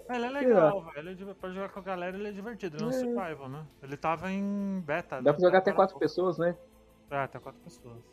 Ele 0.09 0.25
é 0.25 0.29
legal, 0.29 0.83
velho. 0.85 1.09
Ele 1.09 1.29
é 1.29 1.33
pra 1.33 1.49
jogar 1.49 1.69
com 1.69 1.79
a 1.79 1.83
galera 1.83 2.17
ele 2.17 2.29
é 2.29 2.31
divertido. 2.31 2.77
Ele 2.77 2.83
é 2.83 2.87
um 2.87 2.89
É. 2.89 2.93
survival, 2.93 3.49
né? 3.49 3.67
Ele 3.83 3.97
tava 3.97 4.31
em 4.31 4.81
beta. 4.81 5.21
Dá 5.21 5.31
né? 5.31 5.37
pra 5.37 5.45
jogar 5.45 5.57
até 5.59 5.71
quatro 5.71 5.99
pessoas, 5.99 6.37
né? 6.37 6.57
É, 7.09 7.17
até 7.17 7.39
quatro 7.39 7.61
pessoas. 7.61 8.03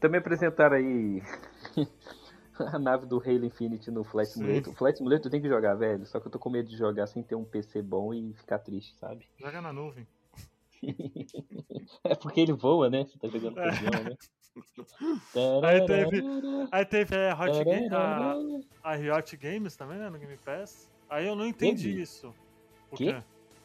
Também 0.00 0.20
apresentaram 0.20 0.76
aí 0.76 1.22
a 2.72 2.78
nave 2.78 3.06
do 3.06 3.18
Halo 3.20 3.44
Infinite 3.44 3.90
no 3.90 4.04
Flight 4.04 4.30
Sim. 4.30 4.40
Simulator. 4.40 4.72
O 4.72 4.76
Flight 4.76 4.98
Simulator 4.98 5.30
tem 5.30 5.42
que 5.42 5.48
jogar, 5.48 5.74
velho. 5.74 6.06
Só 6.06 6.20
que 6.20 6.26
eu 6.26 6.30
tô 6.30 6.38
com 6.38 6.50
medo 6.50 6.68
de 6.68 6.76
jogar 6.76 7.06
sem 7.06 7.22
ter 7.22 7.34
um 7.34 7.44
PC 7.44 7.82
bom 7.82 8.14
e 8.14 8.32
ficar 8.34 8.58
triste, 8.58 8.96
sabe? 8.96 9.28
Joga 9.38 9.60
na 9.60 9.72
nuvem. 9.72 10.06
É 12.04 12.14
porque 12.14 12.40
ele 12.40 12.52
voa, 12.52 12.88
né? 12.90 13.04
Você 13.04 13.18
tá 13.18 13.28
jogando 13.28 13.54
com 13.54 13.60
o 13.60 13.64
avião, 13.68 14.04
né? 14.04 14.16
Aí 15.62 15.86
teve- 15.86 16.22
Aí 16.72 16.84
teve 16.84 17.14
é, 17.16 17.30
a, 17.30 17.34
Hot 17.34 17.64
Ga- 17.64 18.36
a, 18.82 18.90
a 18.92 18.94
Riot 18.96 19.36
Games 19.36 19.76
também, 19.76 19.98
né? 19.98 20.08
No 20.10 20.18
Game 20.18 20.36
Pass. 20.38 20.90
Aí 21.08 21.26
eu 21.26 21.34
não 21.36 21.46
entendi 21.46 21.88
Teve? 21.90 22.02
isso. 22.02 22.34
O 22.90 22.96
Quê? 22.96 23.12
quê? 23.12 23.22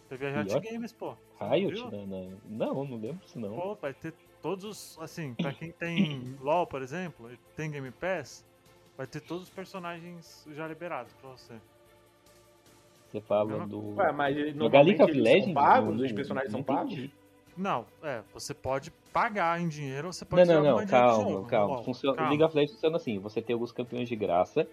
Teve 0.09 0.25
a 0.27 0.41
Riot 0.41 0.53
Riot? 0.53 0.71
Games, 0.71 0.91
pô. 0.93 1.15
Riot? 1.39 1.81
Não, 1.91 2.05
não, 2.07 2.31
não, 2.45 2.85
não 2.85 2.97
lembro 2.97 3.23
disso 3.25 3.39
não. 3.39 3.55
Pô, 3.55 3.75
vai 3.75 3.93
ter 3.93 4.13
todos, 4.41 4.63
os- 4.65 4.97
assim, 4.99 5.33
pra 5.33 5.51
quem 5.53 5.71
tem 5.71 6.37
LoL, 6.41 6.67
por 6.67 6.81
exemplo, 6.81 7.31
e 7.31 7.37
tem 7.55 7.71
Game 7.71 7.91
Pass, 7.91 8.45
vai 8.97 9.07
ter 9.07 9.21
todos 9.21 9.43
os 9.43 9.49
personagens 9.49 10.45
já 10.51 10.67
liberados 10.67 11.13
pra 11.13 11.29
você. 11.31 11.53
Você 13.13 13.21
fala 13.21 13.57
não- 13.59 13.67
do. 13.67 13.95
Ué, 13.95 14.11
mas 14.11 14.35
of 15.03 15.11
eles 15.11 15.23
Legends? 15.23 15.45
são 15.45 15.53
pagos, 15.53 15.95
Não- 15.97 16.05
os 16.05 16.11
personagens 16.11 16.51
não 16.51 16.59
são 16.63 16.63
pagos? 16.75 17.09
Não, 17.55 17.85
é, 18.01 18.21
você 18.33 18.55
pode 18.55 18.89
pagar 19.13 19.61
em 19.61 19.67
dinheiro 19.67 20.07
ou 20.07 20.13
você 20.13 20.25
Não, 20.25 20.29
pode 20.29 20.49
não, 20.49 20.63
não, 20.63 20.83
de 20.83 20.89
calma, 20.89 21.45
calma. 21.47 21.83
Funciona, 21.83 22.15
Calma. 22.17 22.29
League 22.31 22.43
of 22.43 22.55
Legends 22.55 22.73
funciona 22.73 22.97
assim: 22.97 23.19
você 23.19 23.39
tem 23.39 23.53
alguns 23.53 23.71
campeões 23.71 24.09
de 24.09 24.15
graça. 24.15 24.67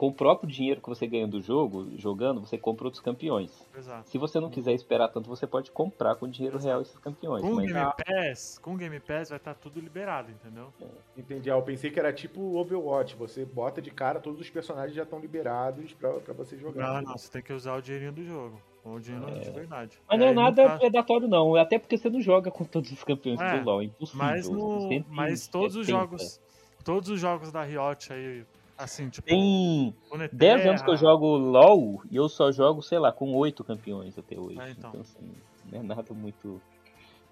Com 0.00 0.06
o 0.08 0.14
próprio 0.14 0.50
dinheiro 0.50 0.80
que 0.80 0.88
você 0.88 1.06
ganha 1.06 1.28
do 1.28 1.42
jogo, 1.42 1.90
jogando, 1.98 2.40
você 2.40 2.56
compra 2.56 2.86
outros 2.86 3.02
campeões. 3.02 3.50
Exato. 3.76 4.08
Se 4.08 4.16
você 4.16 4.40
não 4.40 4.48
quiser 4.48 4.72
esperar 4.72 5.08
tanto, 5.08 5.28
você 5.28 5.46
pode 5.46 5.70
comprar 5.70 6.14
com 6.16 6.26
dinheiro 6.26 6.56
real 6.58 6.80
esses 6.80 6.96
campeões. 7.00 7.42
Com 7.42 7.50
o 7.50 7.56
Mas 7.56 7.66
Game 7.66 7.78
Ah. 7.78 7.92
Pass, 7.92 8.58
com 8.58 8.78
Game 8.78 8.98
Pass 8.98 9.28
vai 9.28 9.36
estar 9.36 9.52
tudo 9.52 9.78
liberado, 9.78 10.30
entendeu? 10.30 10.72
Entendi. 11.14 11.50
Ah, 11.50 11.56
eu 11.56 11.62
pensei 11.62 11.90
que 11.90 12.00
era 12.00 12.14
tipo 12.14 12.40
o 12.40 12.56
Overwatch. 12.56 13.14
Você 13.16 13.44
bota 13.44 13.82
de 13.82 13.90
cara, 13.90 14.18
todos 14.20 14.40
os 14.40 14.48
personagens 14.48 14.94
já 14.96 15.02
estão 15.02 15.18
liberados 15.18 15.92
pra, 15.92 16.14
pra 16.14 16.32
você 16.32 16.56
jogar. 16.56 16.94
Não, 16.94 17.02
não, 17.10 17.18
você 17.18 17.30
tem 17.30 17.42
que 17.42 17.52
usar 17.52 17.76
o 17.76 17.82
dinheirinho 17.82 18.12
do 18.12 18.24
jogo. 18.24 18.58
Ou 18.82 18.94
o 18.94 19.00
dinheiro 19.00 19.38
de 19.38 19.50
verdade. 19.50 19.98
Mas 20.08 20.18
não 20.18 20.26
é 20.28 20.32
no 20.32 20.40
nada 20.40 20.64
caso- 20.66 20.78
predatório, 20.80 21.28
não. 21.28 21.56
Até 21.56 21.78
porque 21.78 21.98
você 21.98 22.08
não 22.08 22.22
joga 22.22 22.50
com 22.50 22.64
todos 22.64 22.90
os 22.90 23.04
campeões 23.04 23.38
É, 23.38 23.58
do 23.58 23.66
LoL. 23.66 23.82
É 23.82 23.84
impossível. 23.84 24.24
Mas, 24.24 24.48
no, 24.48 25.04
mas 25.10 25.46
todos 25.46 25.76
os 25.76 25.84
70. 25.84 26.00
jogos. 26.00 26.40
Todos 26.82 27.10
os 27.10 27.20
jogos 27.20 27.52
da 27.52 27.62
Riot 27.62 28.10
aí, 28.10 28.46
Assim, 28.82 29.10
tipo, 29.10 29.28
Tem 29.28 29.94
Runeterra. 30.10 30.38
10 30.56 30.66
anos 30.66 30.82
que 30.82 30.88
eu 30.90 30.96
jogo 30.96 31.36
LOL 31.36 32.02
e 32.10 32.16
eu 32.16 32.28
só 32.30 32.50
jogo, 32.50 32.80
sei 32.82 32.98
lá, 32.98 33.12
com 33.12 33.34
8 33.34 33.62
campeões 33.62 34.16
até 34.18 34.38
hoje. 34.38 34.58
Ah, 34.58 34.70
então. 34.70 34.88
então. 34.90 35.00
assim, 35.02 35.34
não 35.70 35.80
é 35.80 35.82
nada 35.82 36.14
muito 36.14 36.60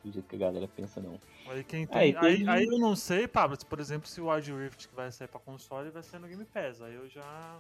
do 0.05 0.13
jeito 0.13 0.29
que 0.29 0.37
a 0.37 0.39
galera 0.39 0.69
pensa, 0.69 1.01
não. 1.01 1.19
Aí 1.49 1.65
quem 1.65 1.89
Aí 1.91 2.13
tem. 2.13 2.17
Aí, 2.29 2.37
tem- 2.37 2.49
aí 2.49 2.65
eu 2.67 2.79
não 2.79 2.95
sei, 2.95 3.27
Pablo, 3.27 3.57
por 3.67 3.81
exemplo, 3.81 4.07
se 4.07 4.21
o 4.21 4.29
Wild 4.31 4.53
Rift 4.53 4.89
que 4.89 4.95
vai 4.95 5.11
sair 5.11 5.29
pra 5.29 5.41
console 5.41 5.91
vai 5.91 6.03
ser 6.03 6.19
no 6.21 6.29
Game 6.29 6.45
Pass. 6.45 6.83
Aí 6.83 6.95
eu 6.95 7.09
já. 7.09 7.59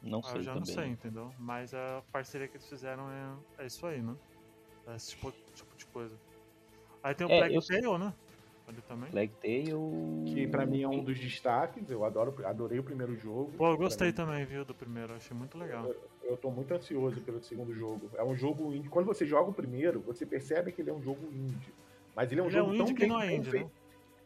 Não 0.00 0.18
aí 0.20 0.24
sei 0.26 0.38
eu 0.38 0.42
já 0.44 0.54
também. 0.54 0.68
não 0.68 0.74
sei, 0.82 0.86
entendeu? 0.90 1.32
Mas 1.38 1.74
a 1.74 2.00
parceria 2.12 2.46
que 2.46 2.56
eles 2.56 2.68
fizeram 2.68 3.10
é, 3.10 3.64
é 3.64 3.66
isso 3.66 3.84
aí, 3.86 4.00
né? 4.00 4.14
É 4.86 4.94
esse 4.94 5.10
tipo, 5.10 5.32
tipo 5.54 5.76
de 5.76 5.86
coisa. 5.86 6.14
Aí 7.02 7.14
tem 7.14 7.26
o 7.26 7.30
É, 7.30 7.38
Plague 7.38 7.54
eu- 7.56 7.62
Tale, 7.62 7.98
né? 7.98 8.14
Ali 8.66 8.80
também. 8.82 9.10
Plague 9.10 9.32
Tale. 9.42 10.24
Que 10.26 10.46
pra 10.46 10.64
mim 10.64 10.82
é 10.82 10.88
um 10.88 11.02
dos 11.04 11.18
destaques. 11.18 11.90
Eu 11.90 12.04
adoro, 12.04 12.34
adorei 12.46 12.78
o 12.78 12.82
primeiro 12.82 13.14
jogo. 13.16 13.52
Pô, 13.58 13.70
eu 13.70 13.76
gostei 13.76 14.08
mim, 14.08 14.12
também, 14.14 14.44
viu, 14.46 14.64
do 14.64 14.74
primeiro. 14.74 15.12
Achei 15.14 15.36
muito 15.36 15.58
legal. 15.58 15.94
Eu 16.22 16.36
tô 16.38 16.50
muito 16.50 16.72
ansioso 16.72 17.20
pelo 17.20 17.42
segundo 17.42 17.74
jogo. 17.74 18.10
É 18.14 18.24
um 18.24 18.34
jogo 18.34 18.72
indie. 18.72 18.88
Quando 18.88 19.04
você 19.06 19.26
joga 19.26 19.50
o 19.50 19.54
primeiro, 19.54 20.00
você 20.00 20.24
percebe 20.24 20.72
que 20.72 20.80
ele 20.80 20.88
é 20.90 20.94
um 20.94 21.02
jogo 21.02 21.26
indie. 21.30 21.74
Mas 22.16 22.32
ele 22.32 22.40
é 22.40 22.44
um 22.44 22.46
Ele 22.46 22.56
é 22.56 22.58
jogo 22.60 22.72
um 22.72 22.76
tão 22.78 22.84
indie 22.86 22.94
que 22.94 23.00
bem, 23.00 23.08
não 23.10 23.20
é 23.20 23.34
indie, 23.34 23.50
feito. 23.50 23.66
né? 23.66 23.70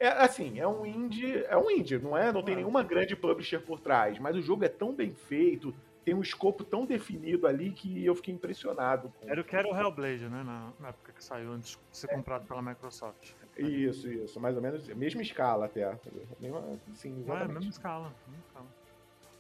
É 0.01 0.09
assim, 0.09 0.61
é 0.61 0.68
um 0.68 0.86
indie, 0.86 1.45
é 1.49 1.57
um 1.57 1.68
indie, 1.68 1.99
não 1.99 2.16
é? 2.16 2.30
Não 2.30 2.41
tem 2.43 2.55
Ah. 2.55 2.59
nenhuma 2.59 2.84
grande 2.84 3.16
publisher 3.16 3.59
por 3.59 3.80
trás, 3.80 4.16
mas 4.20 4.36
o 4.36 4.41
jogo 4.41 4.64
é 4.64 4.68
tão 4.68 4.95
bem 4.95 5.11
feito, 5.11 5.74
tem 6.05 6.14
um 6.14 6.20
escopo 6.20 6.62
tão 6.62 6.86
definido 6.86 7.49
ali 7.49 7.72
que 7.72 8.05
eu 8.07 8.14
fiquei 8.14 8.32
impressionado 8.32 9.12
com. 9.18 9.28
Era 9.28 9.41
o 9.41 9.45
que 9.45 9.57
era 9.57 9.66
o 9.66 9.76
Hellblade, 9.76 10.28
né? 10.28 10.45
Na, 10.45 10.70
na 10.78 10.89
época 10.91 11.12
que 11.12 11.24
saiu, 11.24 11.51
antes 11.51 11.70
de 11.91 11.97
ser 11.99 12.07
comprado 12.07 12.47
pela 12.47 12.62
Microsoft. 12.62 13.32
Isso, 13.59 14.09
isso, 14.11 14.39
mais 14.41 14.57
ou 14.57 14.63
menos, 14.63 14.87
mesma 14.89 15.21
escala 15.23 15.67
até. 15.67 15.91
Mesma, 16.41 16.63
sim, 16.95 17.25
Ah, 17.29 17.41
é 17.45 17.49
mesma 17.49 17.71
escala, 17.71 18.13
mesma 18.29 18.45
escala. 18.47 18.67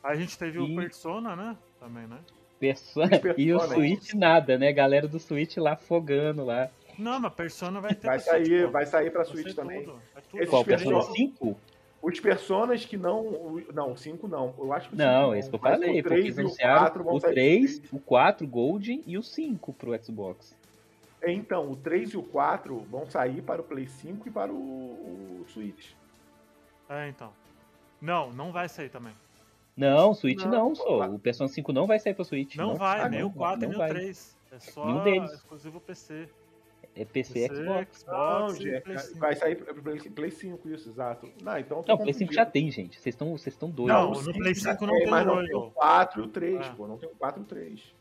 Aí 0.02 0.12
a 0.12 0.14
gente 0.20 0.36
teve 0.38 0.58
o 0.58 0.64
E- 0.66 0.74
Persona, 0.76 1.36
né? 1.36 1.56
Também, 1.78 2.06
né? 2.06 2.18
Persona... 2.58 3.08
Persona, 3.08 3.34
E 3.38 3.52
o 3.54 3.58
né? 3.58 3.66
Switch 3.68 4.14
nada, 4.14 4.58
né? 4.58 4.72
Galera 4.72 5.06
do 5.06 5.18
Switch 5.20 5.56
lá 5.58 5.72
afogando 5.74 6.44
lá. 6.44 6.68
Não, 6.98 7.20
mas 7.20 7.32
Persona 7.32 7.80
vai 7.80 7.94
ter 7.94 8.08
Vai 8.08 8.18
Switch, 8.18 8.30
sair, 8.48 8.64
pô. 8.66 8.70
vai 8.72 8.86
sair 8.86 9.10
pra 9.10 9.22
Vai 9.22 9.30
Switch 9.32 9.54
também. 9.54 9.84
tudo, 9.84 10.02
é 10.16 10.20
tudo. 10.20 10.46
Qual, 10.48 10.64
Persona- 10.64 10.96
Persona 10.96 11.14
5? 11.16 11.56
Os 12.02 12.20
personas 12.20 12.84
que 12.84 12.96
não. 12.96 13.20
o- 13.26 13.62
Não, 13.72 13.96
5 13.96 14.26
não. 14.26 14.54
Eu 14.58 14.72
acho 14.72 14.88
que 14.88 14.94
o 14.94 14.98
Não, 14.98 15.34
esse 15.34 15.48
que 15.50 15.54
eu 15.56 15.60
falei, 15.60 15.90
o 16.00 16.02
porque 16.02 16.08
três 16.08 16.24
eles 16.26 16.36
e 16.36 16.40
o 16.40 16.44
anunciaram 16.46 16.78
4 16.80 17.04
vão 17.04 17.14
o 17.14 17.20
sair 17.20 17.32
3, 17.34 17.78
pro 17.80 17.96
o 17.96 18.00
4 18.00 18.46
Golden 18.48 19.02
e 19.06 19.16
o 19.18 19.22
5 19.22 19.72
pro 19.72 20.04
Xbox. 20.04 20.56
É, 21.22 21.32
Então, 21.32 21.70
o 21.70 21.76
3 21.76 22.10
e 22.10 22.16
o 22.16 22.22
4 22.22 22.78
vão 22.90 23.08
sair 23.10 23.42
para 23.42 23.60
o 23.60 23.64
Play 23.64 23.86
5 23.86 24.28
e 24.28 24.30
para 24.30 24.52
o, 24.52 24.56
o 24.56 25.44
Switch. 25.48 25.92
É, 26.88 27.08
então. 27.08 27.32
Não, 28.00 28.32
não 28.32 28.52
vai 28.52 28.68
sair 28.68 28.88
também. 28.88 29.12
Não, 29.76 30.12
Switch 30.14 30.42
Não, 30.44 30.72
não, 30.72 30.96
lá- 30.96 31.08
O 31.08 31.18
Persona 31.18 31.48
5 31.48 31.72
não 31.72 31.86
vai 31.86 31.98
sair 31.98 32.14
pra 32.14 32.24
Switch. 32.24 32.56
Não, 32.56 32.74
vai, 32.76 33.00
Ah, 33.00 33.08
nem 33.08 33.20
não, 33.20 33.28
o 33.28 33.32
4 33.32 33.60
não 33.68 33.78
nem 33.78 33.84
o 33.86 33.88
3. 33.94 34.36
É 34.50 34.58
só 34.58 34.84
Nenhum 34.86 35.04
deles. 35.04 35.32
exclusivo 35.32 35.80
PC. 35.80 36.28
É 36.96 37.04
PC 37.04 37.44
e 37.44 37.48
Xbox. 37.48 38.04
Não, 38.06 38.48
Xbox 38.48 38.60
e 38.60 38.62
gente, 38.62 38.82
Play 38.82 38.98
5. 38.98 39.18
vai 39.20 39.36
sair 39.36 39.56
para 39.56 39.72
o 39.72 39.82
Play, 39.82 39.98
Play 40.10 40.30
5, 40.32 40.68
isso, 40.70 40.88
exato. 40.88 41.30
Não, 41.42 41.58
então 41.58 41.84
Não, 41.86 41.96
Play 41.96 42.12
5 42.12 42.30
confundindo. 42.30 42.32
já 42.32 42.46
tem, 42.46 42.70
gente. 42.70 42.98
Vocês 42.98 43.14
estão 43.14 43.36
vocês 43.36 43.54
estão 43.54 43.70
doidos. 43.70 43.94
Não, 43.94 44.12
o 44.12 44.22
no 44.22 44.32
Play 44.32 44.54
já 44.54 44.72
5 44.72 44.86
não 44.86 44.94
tem 44.96 45.06
mas 45.06 45.22
o 45.24 45.28
não 45.28 45.36
tem 45.44 45.54
o 45.54 45.58
Royal. 45.58 45.70
4 45.72 46.20
e 46.20 46.24
o 46.24 46.28
3, 46.28 46.66
Ah. 46.66 46.74
pô. 46.76 46.86
Não 46.88 46.96
tem 46.98 47.08
o 47.08 47.14
4 47.14 47.40
e 47.40 47.44
o 47.44 47.46
3. 47.46 47.94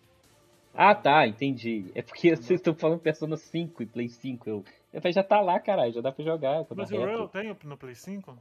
Ah, 0.77 0.93
tá, 0.93 1.27
entendi. 1.27 1.91
É 1.95 2.03
porque 2.03 2.35
vocês 2.35 2.59
estão 2.59 2.75
falando 2.75 2.99
Persona 2.99 3.35
5 3.35 3.81
e 3.81 3.85
Play 3.87 4.09
5. 4.09 4.47
Eu, 4.47 4.63
eu 4.93 5.01
falei, 5.01 5.11
já 5.11 5.23
tá 5.23 5.41
lá, 5.41 5.59
caralho, 5.59 5.91
já 5.91 6.01
dá 6.01 6.11
pra 6.11 6.23
jogar. 6.23 6.63
Mas 6.75 6.91
o 6.91 6.97
Royal 6.97 7.27
tem 7.27 7.57
no 7.63 7.75
Play 7.75 7.95
5? 7.95 8.37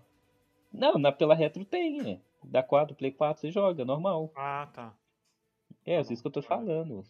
Não, 0.71 0.99
na, 0.99 1.11
pela 1.11 1.35
retro 1.35 1.65
tem, 1.65 2.03
né? 2.03 2.21
Da 2.45 2.63
4, 2.63 2.95
Play 2.95 3.11
4 3.11 3.41
você 3.41 3.51
joga, 3.51 3.87
normal. 3.87 4.31
Ah, 4.37 4.69
tá. 4.71 4.93
É, 5.87 5.95
é 5.95 6.01
isso 6.01 6.21
que 6.21 6.27
eu 6.27 6.33
tô 6.33 6.43
falando. 6.43 7.03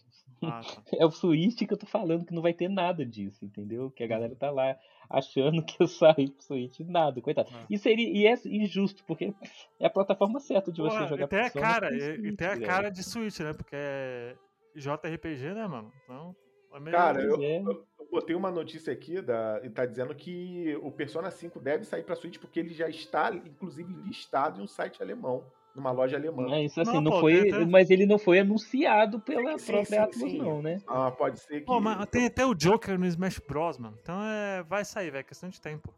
Ah, 0.43 0.61
tá. 0.63 0.83
É 0.97 1.05
o 1.05 1.11
Switch 1.11 1.59
que 1.59 1.73
eu 1.73 1.79
tô 1.79 1.87
falando 1.87 2.25
que 2.25 2.33
não 2.33 2.43
vai 2.43 2.53
ter 2.53 2.69
nada 2.69 3.05
disso, 3.05 3.45
entendeu? 3.45 3.91
Que 3.91 4.05
a 4.05 4.07
galera 4.07 4.37
tá 4.37 4.51
lá 4.53 4.79
achando 5.11 5.61
que 5.65 5.83
eu 5.83 5.89
saí 5.89 6.31
pro 6.31 6.45
Switch. 6.45 6.81
Nada, 6.81 7.21
coitado. 7.21 7.49
É. 7.53 7.67
E, 7.69 7.79
seria, 7.79 8.09
e 8.09 8.27
é 8.27 8.35
injusto, 8.45 9.03
porque 9.05 9.35
é 9.81 9.87
a 9.87 9.91
plataforma 9.91 10.39
certa 10.39 10.71
de 10.71 10.81
você 10.81 10.99
Porra, 10.99 11.09
jogar 11.09 11.25
e 11.25 11.29
tem 11.29 11.41
a 11.41 11.51
cara, 11.51 11.89
com 11.89 11.95
e, 11.97 12.01
Switch, 12.01 12.37
tem 12.37 12.47
a 12.47 12.61
cara 12.61 12.91
de 12.91 13.03
Switch, 13.03 13.41
né? 13.41 13.53
Porque 13.55 13.75
é 13.75 14.37
JRPG, 14.77 15.55
né, 15.55 15.67
mano? 15.67 15.93
Então, 16.05 16.37
é. 16.87 16.91
Cara, 16.91 17.23
eu, 17.23 17.43
é. 17.43 17.61
eu- 17.61 17.87
eu 17.99 18.09
botei 18.11 18.37
uma 18.37 18.51
notícia 18.51 18.93
aqui 18.93 19.21
da, 19.21 19.61
e 19.65 19.71
tá 19.71 19.85
dizendo 19.87 20.15
que 20.15 20.79
o 20.83 20.91
Persona 20.93 21.31
5 21.31 21.59
deve 21.59 21.85
sair 21.85 22.03
pra 22.03 22.15
Switch 22.15 22.39
porque 22.39 22.61
ele 22.61 22.73
já 22.75 22.89
está, 22.89 23.35
inclusive, 23.35 23.93
listado 23.93 24.61
em 24.61 24.65
um 24.65 24.67
site 24.67 25.03
alemão, 25.03 25.45
numa 25.75 25.91
loja 25.91 26.17
alemã. 26.17 26.47
Mas 26.49 26.71
isso 26.71 26.81
assim, 26.81 26.93
Não, 26.95 27.01
não, 27.01 27.11
pô, 27.13 27.21
foi. 27.21 27.51
até- 27.51 27.65
mas 27.65 27.91
ele 27.91 28.07
não 28.07 28.19
foi 28.19 28.39
anunciado 28.41 29.19
pela 29.21 29.59
Sim, 29.59 29.73
própria 29.73 29.85
sim, 29.87 29.97
Atlas, 30.11 30.31
sim. 30.31 30.39
não, 30.39 30.63
né? 30.63 30.79
Ah, 30.87 31.11
pode 31.11 31.41
ser 31.41 31.61
que. 31.61 31.67
Pô, 31.67 31.81
mas 31.81 32.07
tem 32.07 32.27
até 32.27 32.45
o 32.47 32.55
Joker 32.55 32.99
no 32.99 33.07
Smash 33.07 33.39
Bros, 33.41 33.79
mano. 33.79 33.99
Então 34.01 34.23
é... 34.23 34.63
vai 34.63 34.85
sair, 34.85 35.11
velho. 35.11 35.21
É 35.21 35.25
questão 35.25 35.49
de 35.49 35.61
tempo. 35.61 35.93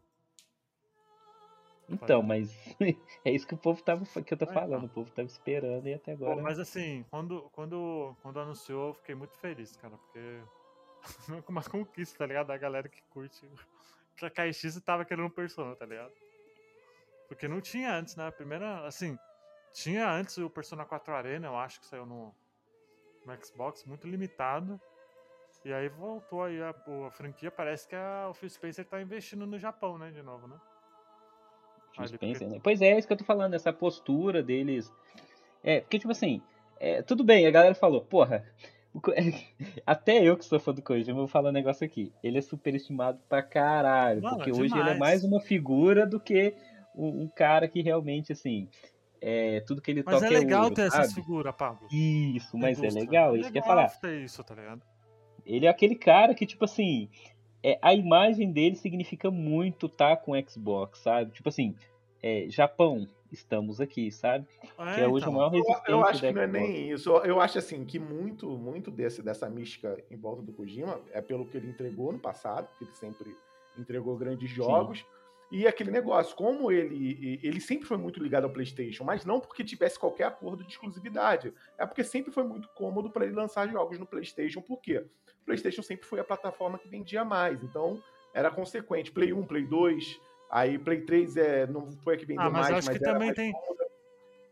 Então, 1.91 2.21
mas 2.21 2.49
é 3.25 3.31
isso 3.31 3.47
que 3.47 3.53
o 3.53 3.57
povo 3.57 3.81
tava. 3.81 4.05
que 4.05 4.33
eu 4.33 4.37
tô 4.37 4.45
Ah, 4.45 4.53
falando. 4.53 4.85
então. 4.85 4.85
O 4.85 4.89
povo 4.89 5.11
tava 5.11 5.27
esperando 5.27 5.87
e 5.87 5.93
até 5.93 6.15
Pô, 6.15 6.25
agora. 6.25 6.41
mas 6.41 6.59
assim, 6.59 7.05
quando, 7.09 7.49
quando, 7.51 8.15
quando 8.21 8.39
anunciou, 8.39 8.89
eu 8.89 8.93
fiquei 8.93 9.15
muito 9.15 9.37
feliz, 9.37 9.75
cara, 9.77 9.97
porque 9.97 10.41
uma 11.47 11.63
conquista, 11.63 12.17
tá 12.19 12.25
ligado? 12.25 12.47
Da 12.47 12.57
galera 12.57 12.87
que 12.87 13.01
curte. 13.09 13.49
Que 14.15 14.25
a 14.25 14.29
KX 14.29 14.81
tava 14.83 15.05
querendo 15.05 15.29
Persona, 15.29 15.75
tá 15.75 15.85
ligado? 15.85 16.11
Porque 17.27 17.47
não 17.47 17.61
tinha 17.61 17.93
antes, 17.95 18.15
né? 18.15 18.27
A 18.27 18.31
primeira, 18.31 18.85
assim, 18.85 19.17
tinha 19.73 20.09
antes 20.11 20.37
o 20.37 20.49
Persona 20.49 20.83
4 20.85 21.13
Arena, 21.13 21.47
eu 21.47 21.55
acho 21.55 21.79
que 21.79 21.85
saiu 21.85 22.05
no, 22.05 22.35
no 23.25 23.45
Xbox, 23.45 23.85
muito 23.85 24.07
limitado. 24.07 24.79
E 25.63 25.73
aí 25.73 25.89
voltou 25.89 26.43
aí 26.43 26.61
a, 26.61 26.69
a 27.07 27.11
franquia, 27.11 27.51
parece 27.51 27.87
que 27.87 27.95
a, 27.95 28.27
o 28.29 28.33
Phil 28.33 28.49
Spencer 28.49 28.85
tá 28.85 29.01
investindo 29.01 29.45
no 29.45 29.57
Japão, 29.59 29.97
né, 29.97 30.09
de 30.11 30.21
novo, 30.21 30.47
né? 30.47 30.59
Phil 32.07 32.17
Spencer, 32.17 32.49
né? 32.49 32.59
Pois 32.63 32.81
é, 32.81 32.89
é 32.89 32.97
isso 32.97 33.07
que 33.07 33.13
eu 33.13 33.17
tô 33.17 33.23
falando, 33.23 33.53
essa 33.53 33.71
postura 33.73 34.41
deles. 34.41 34.91
É, 35.63 35.81
porque, 35.81 35.99
tipo 35.99 36.11
assim, 36.11 36.41
é, 36.79 37.01
tudo 37.01 37.23
bem, 37.23 37.45
a 37.45 37.51
galera 37.51 37.75
falou, 37.75 38.01
porra, 38.01 38.45
até 39.85 40.23
eu 40.23 40.35
que 40.37 40.45
sou 40.45 40.59
fã 40.59 40.73
do 40.73 40.81
Kojima, 40.81 41.17
vou 41.17 41.27
falar 41.27 41.49
um 41.49 41.53
negócio 41.53 41.85
aqui. 41.85 42.11
Ele 42.23 42.37
é 42.37 42.41
superestimado 42.41 43.19
pra 43.29 43.43
caralho, 43.43 44.21
Não, 44.21 44.35
porque 44.35 44.49
é 44.49 44.53
hoje 44.53 44.73
ele 44.73 44.89
é 44.89 44.93
demais. 44.93 44.99
mais 44.99 45.23
uma 45.23 45.39
figura 45.39 46.05
do 46.05 46.19
que 46.19 46.55
um, 46.95 47.23
um 47.23 47.27
cara 47.27 47.67
que 47.67 47.81
realmente, 47.81 48.31
assim, 48.31 48.67
é, 49.21 49.61
tudo 49.61 49.81
que 49.81 49.91
ele 49.91 50.03
Mas 50.05 50.15
toca 50.15 50.27
é 50.27 50.29
legal 50.29 50.63
ouro, 50.63 50.75
ter 50.75 50.87
essas 50.87 51.07
sabe? 51.07 51.21
figuras, 51.21 51.55
Pablo. 51.55 51.87
Isso, 51.91 52.57
mas 52.57 52.77
é 52.77 52.81
indústria. 52.81 53.05
legal, 53.05 53.37
isso 53.37 53.51
que 53.51 53.59
eu 53.59 53.63
falar. 53.63 53.91
isso, 54.23 54.43
tá? 54.43 54.55
Ele 55.45 55.65
é 55.65 55.69
aquele 55.69 55.95
cara 55.95 56.33
que, 56.33 56.45
tipo 56.45 56.65
assim, 56.65 57.09
é, 57.63 57.77
a 57.81 57.93
imagem 57.93 58.51
dele 58.51 58.75
significa 58.75 59.29
muito 59.29 59.89
tá 59.89 60.15
com 60.15 60.31
o 60.31 60.49
Xbox, 60.49 60.99
sabe? 60.99 61.31
Tipo 61.31 61.49
assim, 61.49 61.75
é, 62.21 62.45
Japão, 62.49 63.07
estamos 63.31 63.79
aqui, 63.79 64.11
sabe? 64.11 64.45
Que 64.95 65.01
é 65.01 65.07
hoje 65.07 65.27
o 65.27 65.31
maior 65.31 65.47
Eu, 65.53 65.59
resistente 65.61 65.91
eu 65.91 66.03
acho 66.05 66.21
da 66.21 66.27
que 66.29 66.33
não 66.33 66.41
é 66.41 66.47
nem 66.47 66.91
isso. 66.91 67.09
Eu- 67.09 67.25
Eu 67.25 67.41
acho 67.41 67.57
assim 67.57 67.85
que 67.85 67.99
muito, 67.99 68.47
muito 68.49 68.89
desse, 68.91 69.21
dessa 69.21 69.49
mística 69.49 69.97
em 70.09 70.17
volta 70.17 70.41
do 70.41 70.51
Kojima 70.53 70.99
é 71.11 71.21
pelo 71.21 71.45
que 71.45 71.57
ele 71.57 71.69
entregou 71.69 72.11
no 72.11 72.19
passado, 72.19 72.67
que 72.77 72.83
ele 72.85 72.91
sempre 72.93 73.35
entregou 73.77 74.17
grandes 74.17 74.49
jogos. 74.49 75.05
E 75.51 75.65
aquele 75.67 75.89
negócio, 75.89 76.35
como 76.35 76.71
ele, 76.71 77.39
ele 77.41 77.59
sempre 77.59 77.87
foi 77.87 77.97
muito 77.97 78.21
ligado 78.21 78.43
ao 78.43 78.51
PlayStation, 78.51 79.03
mas 79.03 79.25
não 79.25 79.39
porque 79.39 79.63
tivesse 79.63 79.97
qualquer 79.97 80.25
acordo 80.25 80.63
de 80.63 80.69
exclusividade. 80.69 81.51
É 81.75 81.87
porque 81.87 82.03
sempre 82.03 82.31
foi 82.31 82.43
muito 82.43 82.67
cômodo 82.75 83.09
para 83.09 83.25
ele 83.25 83.33
lançar 83.33 83.67
jogos 83.67 83.97
no 83.97 84.05
PlayStation. 84.05 84.61
Por 84.61 84.79
quê? 84.79 85.03
O 85.41 85.45
PlayStation 85.45 85.81
sempre 85.81 86.05
foi 86.05 86.19
a 86.19 86.23
plataforma 86.23 86.77
que 86.77 86.87
vendia 86.87 87.25
mais. 87.25 87.63
Então 87.63 87.99
era 88.31 88.51
consequente. 88.51 89.11
Play 89.11 89.33
1, 89.33 89.43
Play 89.47 89.65
2, 89.65 90.19
aí 90.49 90.77
Play 90.77 91.01
3 91.01 91.37
é, 91.37 91.67
não 91.67 91.91
foi 92.03 92.15
a 92.15 92.17
que 92.17 92.25
vendeu 92.25 92.43
Ah, 92.43 92.49
mas 92.49 92.53
mais, 92.53 92.69
eu 92.69 92.77
acho 92.77 92.87
mas 92.87 92.97
que 92.97 93.03
também 93.03 93.27
mais 93.27 93.35
tem-. 93.35 93.53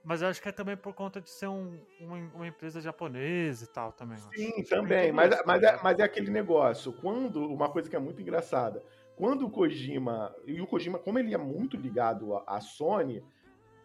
Mas 0.08 0.22
eu 0.22 0.30
acho 0.30 0.42
que 0.42 0.48
é 0.48 0.54
também 0.54 0.78
por 0.78 0.94
conta 0.94 1.20
de 1.20 1.30
ser 1.30 1.48
um, 1.48 1.78
uma, 2.00 2.16
uma 2.34 2.48
empresa 2.48 2.80
japonesa 2.80 3.66
e 3.66 3.68
tal 3.68 3.92
também. 3.92 4.18
Sim, 4.34 4.64
também, 4.64 5.12
mas, 5.12 5.34
isso, 5.34 5.44
mas, 5.46 5.62
tá 5.62 5.68
é, 5.68 5.80
mas 5.84 6.00
é 6.00 6.04
aquele 6.04 6.32
negócio. 6.32 6.94
Quando. 6.94 7.46
Uma 7.46 7.68
coisa 7.68 7.90
que 7.90 7.96
é 7.96 8.00
muito 8.00 8.22
engraçada. 8.22 8.82
Quando 9.18 9.46
o 9.46 9.50
Kojima. 9.50 10.34
E 10.46 10.62
o 10.62 10.66
Kojima, 10.66 10.98
como 10.98 11.20
ele 11.20 11.34
é 11.34 11.38
muito 11.38 11.76
ligado 11.76 12.42
à, 12.48 12.62
Sony, 12.62 13.22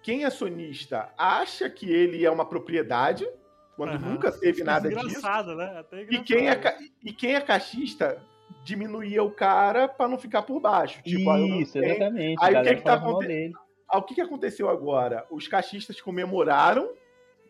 quem 0.00 0.24
é 0.24 0.30
sonista 0.30 1.12
acha 1.18 1.68
que 1.68 1.90
ele 1.90 2.24
é 2.24 2.30
uma 2.30 2.44
propriedade, 2.44 3.28
quando 3.74 3.94
Aham. 3.94 4.10
nunca 4.12 4.30
teve 4.30 4.62
nada 4.62 4.88
disso. 4.88 5.04
engraçado, 5.04 5.56
né? 5.56 5.76
Até 5.76 6.02
E 6.02 6.22
quem, 6.22 6.48
é, 6.48 6.78
e 7.02 7.12
quem 7.12 7.34
é 7.34 7.40
cachista 7.40 8.22
diminuía 8.64 9.22
o 9.22 9.30
cara 9.30 9.88
pra 9.88 10.08
não 10.08 10.18
ficar 10.18 10.42
por 10.42 10.60
baixo. 10.60 11.02
Tipo, 11.02 11.36
Isso, 11.36 11.72
tenho- 11.74 11.84
exatamente. 11.86 12.36
Aí 12.42 12.54
o 12.54 12.58
a 12.58 12.62
galera 12.62 12.74
que 12.74 12.80
que 12.80 12.84
tá 12.84 12.90
falava 12.92 13.04
mal 13.06 13.12
aconte- 13.14 13.26
dele. 13.28 13.52
Ah, 13.88 13.98
o 13.98 14.02
que, 14.02 14.14
que 14.14 14.20
aconteceu 14.20 14.68
agora? 14.68 15.26
Os 15.30 15.46
cachistas 15.48 16.00
comemoraram 16.00 16.90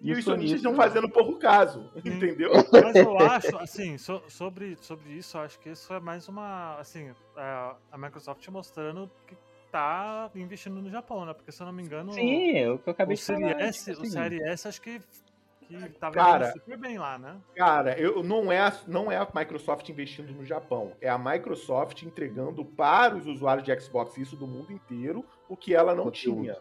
e, 0.01 0.11
E 0.11 0.13
os 0.13 0.25
sonistas 0.25 0.57
estão 0.59 0.75
fazendo 0.75 1.09
pouco 1.09 1.39
caso. 1.39 1.89
Sim. 2.03 2.17
Entendeu? 2.17 2.51
Mas 2.73 2.97
eu 2.97 3.17
acho, 3.21 3.57
assim, 3.59 3.97
so- 3.99 4.23
sobre, 4.29 4.77
sobre 4.81 5.11
isso, 5.13 5.37
eu 5.37 5.43
acho 5.43 5.61
que 5.61 5.71
isso 5.71 5.93
é 5.95 6.01
mais 6.01 6.29
uma. 6.29 6.77
Assim, 6.79 7.13
a, 7.37 7.77
a 7.93 7.97
Microsoft 7.99 8.47
mostrando 8.49 9.09
que, 9.29 9.37
tá 9.71 10.31
investindo 10.35 10.83
no 10.83 10.91
Japão, 10.91 11.25
né? 11.25 11.33
Porque 11.33 11.51
se 11.51 11.63
eu 11.63 11.67
não 11.67 11.73
me 11.73 11.83
engano, 11.83 12.13
Sim, 12.13 12.59
é 12.59 12.71
o 12.71 12.79
que 12.79 12.89
eu 12.89 12.93
acabei 12.93 13.15
o 13.15 13.17
de 13.19 13.25
falar. 13.25 13.41
O 13.57 13.65
assim, 13.65 14.05
Série 14.05 14.43
S 14.43 14.69
acho 14.69 14.83
que, 14.83 15.01
que 15.81 15.99
tava 15.99 16.15
Cara, 16.15 16.49
indo 16.49 16.53
super 16.61 16.77
bem 16.79 16.99
lá, 16.99 17.19
né? 17.19 17.37
Cara, 17.55 17.99
eu, 17.99 18.23
não, 18.23 18.51
é 18.53 18.59
a, 18.61 18.73
não 18.87 19.11
é 19.11 19.17
a 19.17 19.29
Microsoft 19.35 19.89
investindo 19.89 20.33
no 20.33 20.45
Japão. 20.45 20.93
É 21.01 21.09
a 21.09 21.19
Microsoft 21.19 22.03
entregando 22.03 22.65
para 22.65 23.17
os 23.17 23.27
usuários 23.27 23.65
de 23.65 23.81
Xbox, 23.81 24.17
isso 24.19 24.37
do 24.37 24.47
mundo 24.47 24.73
inteiro, 24.73 25.25
o 25.49 25.57
que 25.57 25.75
ela 25.75 25.95
não 25.95 26.05
Conteúdo. 26.05 26.41
tinha. 26.43 26.57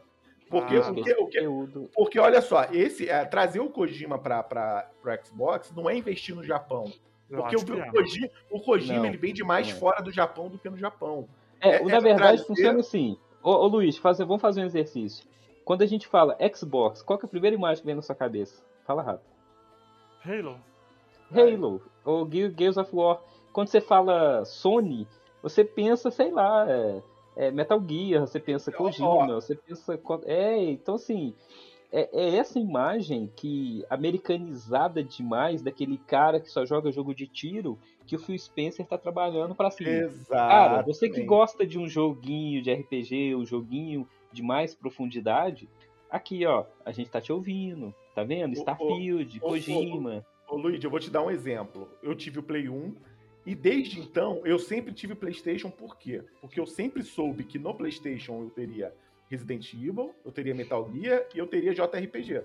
Porque, 0.50 0.76
Ah, 0.76 0.92
o 0.92 0.96
que- 0.96 1.02
o 1.02 1.04
que- 1.06 1.16
conteúdo. 1.16 1.90
porque 1.96 2.20
olha 2.20 2.42
só, 2.42 2.66
esse 2.74 3.08
é, 3.08 3.24
trazer 3.24 3.62
o 3.62 3.70
Kojima 3.70 4.18
para 4.20 4.90
o 5.04 5.26
Xbox 5.26 5.72
não 5.76 5.90
é 5.90 5.96
investir 5.96 6.36
no 6.36 6.44
Japão. 6.44 6.92
Porque 7.30 7.56
o, 7.56 7.64
que 7.66 7.72
o 7.72 7.80
é. 7.82 7.90
Kojima, 7.90 8.30
o 8.50 8.60
Kojima, 8.60 9.00
Não, 9.00 9.06
ele 9.06 9.16
vende 9.18 9.42
mais 9.46 9.70
não 9.70 9.76
é. 9.76 9.80
fora 9.80 10.02
do 10.04 10.12
Japão 10.12 10.50
do 10.50 10.58
que 10.60 10.70
no 10.70 10.78
Japão. 10.78 11.26
É, 11.62 11.76
É- 11.78 11.84
na 11.86 11.96
é 11.96 12.00
verdade 12.02 12.20
trazer- 12.40 12.44
funciona 12.48 12.80
assim. 12.82 13.18
Ô, 13.42 13.52
ô 13.52 13.68
Luiz, 13.68 13.96
fazer, 13.98 14.26
vamos 14.26 14.42
fazer 14.42 14.62
um 14.62 14.66
exercício. 14.66 15.26
Quando 15.64 15.84
a 15.84 15.86
gente 15.86 16.06
fala 16.08 16.38
Xbox, 16.54 17.02
qual 17.02 17.18
que 17.18 17.26
é 17.26 17.28
a 17.28 17.30
primeira 17.30 17.56
imagem 17.56 17.80
que 17.82 17.86
vem 17.86 17.96
na 17.96 18.02
sua 18.02 18.16
cabeça? 18.16 18.62
Fala 18.92 19.04
rápido. 19.04 19.32
Halo. 20.26 20.60
Halo, 21.34 21.82
ou 22.04 22.30
Ge- 22.30 22.54
Gears 22.58 22.76
of 22.76 22.94
War. 22.94 23.22
Quando 23.54 23.70
você 23.70 23.80
fala 23.80 24.44
Sony, 24.44 25.08
você 25.42 25.64
pensa, 25.64 26.12
sei 26.12 26.30
lá, 26.30 26.66
é, 26.70 27.02
é 27.38 27.52
Metal 27.52 27.82
Gear, 27.88 28.28
você 28.28 28.38
pensa 28.38 28.70
Kojima, 28.70 29.36
você 29.36 29.56
pensa. 29.56 29.98
É, 30.26 30.62
então 30.72 30.96
assim. 30.96 31.34
É, 31.94 32.10
é 32.14 32.36
essa 32.38 32.58
imagem 32.60 33.32
que 33.36 33.86
americanizada 33.90 35.02
demais 35.04 35.62
daquele 35.62 35.98
cara 35.98 36.40
que 36.40 36.50
só 36.50 36.66
joga 36.66 36.90
jogo 36.92 37.14
de 37.14 37.28
tiro 37.28 37.78
que 38.06 38.16
o 38.16 38.20
Phil 38.20 38.38
Spencer 38.38 38.86
tá 38.86 38.98
trabalhando 38.98 39.54
pra 39.56 39.68
assim. 39.68 39.86
Exato. 39.86 40.30
Cara, 40.30 40.82
você 40.84 41.10
que 41.10 41.22
gosta 41.24 41.66
de 41.66 41.78
um 41.80 41.88
joguinho 41.88 42.62
de 42.62 42.72
RPG, 42.72 43.36
um 43.36 43.46
joguinho 43.46 44.08
de 44.32 44.42
mais 44.42 44.74
profundidade, 44.74 45.68
aqui 46.10 46.46
ó, 46.46 46.64
a 46.86 46.92
gente 46.94 47.10
tá 47.10 47.20
te 47.20 47.34
ouvindo, 47.34 47.94
tá 48.14 48.24
vendo? 48.24 48.54
Starfield, 48.54 49.40
ô, 49.42 49.48
ô, 49.48 49.50
Kojima. 49.50 50.26
Ô, 50.48 50.58
Luigi, 50.58 50.84
eu 50.84 50.92
vou 50.92 51.00
te 51.00 51.10
dar 51.10 51.22
um 51.22 51.32
exemplo. 51.32 51.90
Eu 52.04 52.16
tive 52.16 52.40
o 52.40 52.44
Play 52.44 52.68
1 52.68 52.96
e 53.46 53.56
desde 53.56 54.00
então 54.00 54.42
eu 54.46 54.60
sempre 54.60 54.94
tive 54.94 55.16
PlayStation, 55.16 55.70
por 55.70 55.98
quê? 55.98 56.24
Porque 56.40 56.60
eu 56.60 56.68
sempre 56.68 57.04
soube 57.04 57.44
que 57.44 57.58
no 57.58 57.74
PlayStation 57.74 58.44
eu 58.44 58.50
teria 58.50 58.94
Resident 59.30 59.74
Evil, 59.74 60.14
eu 60.26 60.32
teria 60.32 60.54
Metal 60.54 60.90
Gear 60.94 61.26
e 61.34 61.40
eu 61.40 61.48
teria 61.48 61.74
JRPG, 61.74 62.44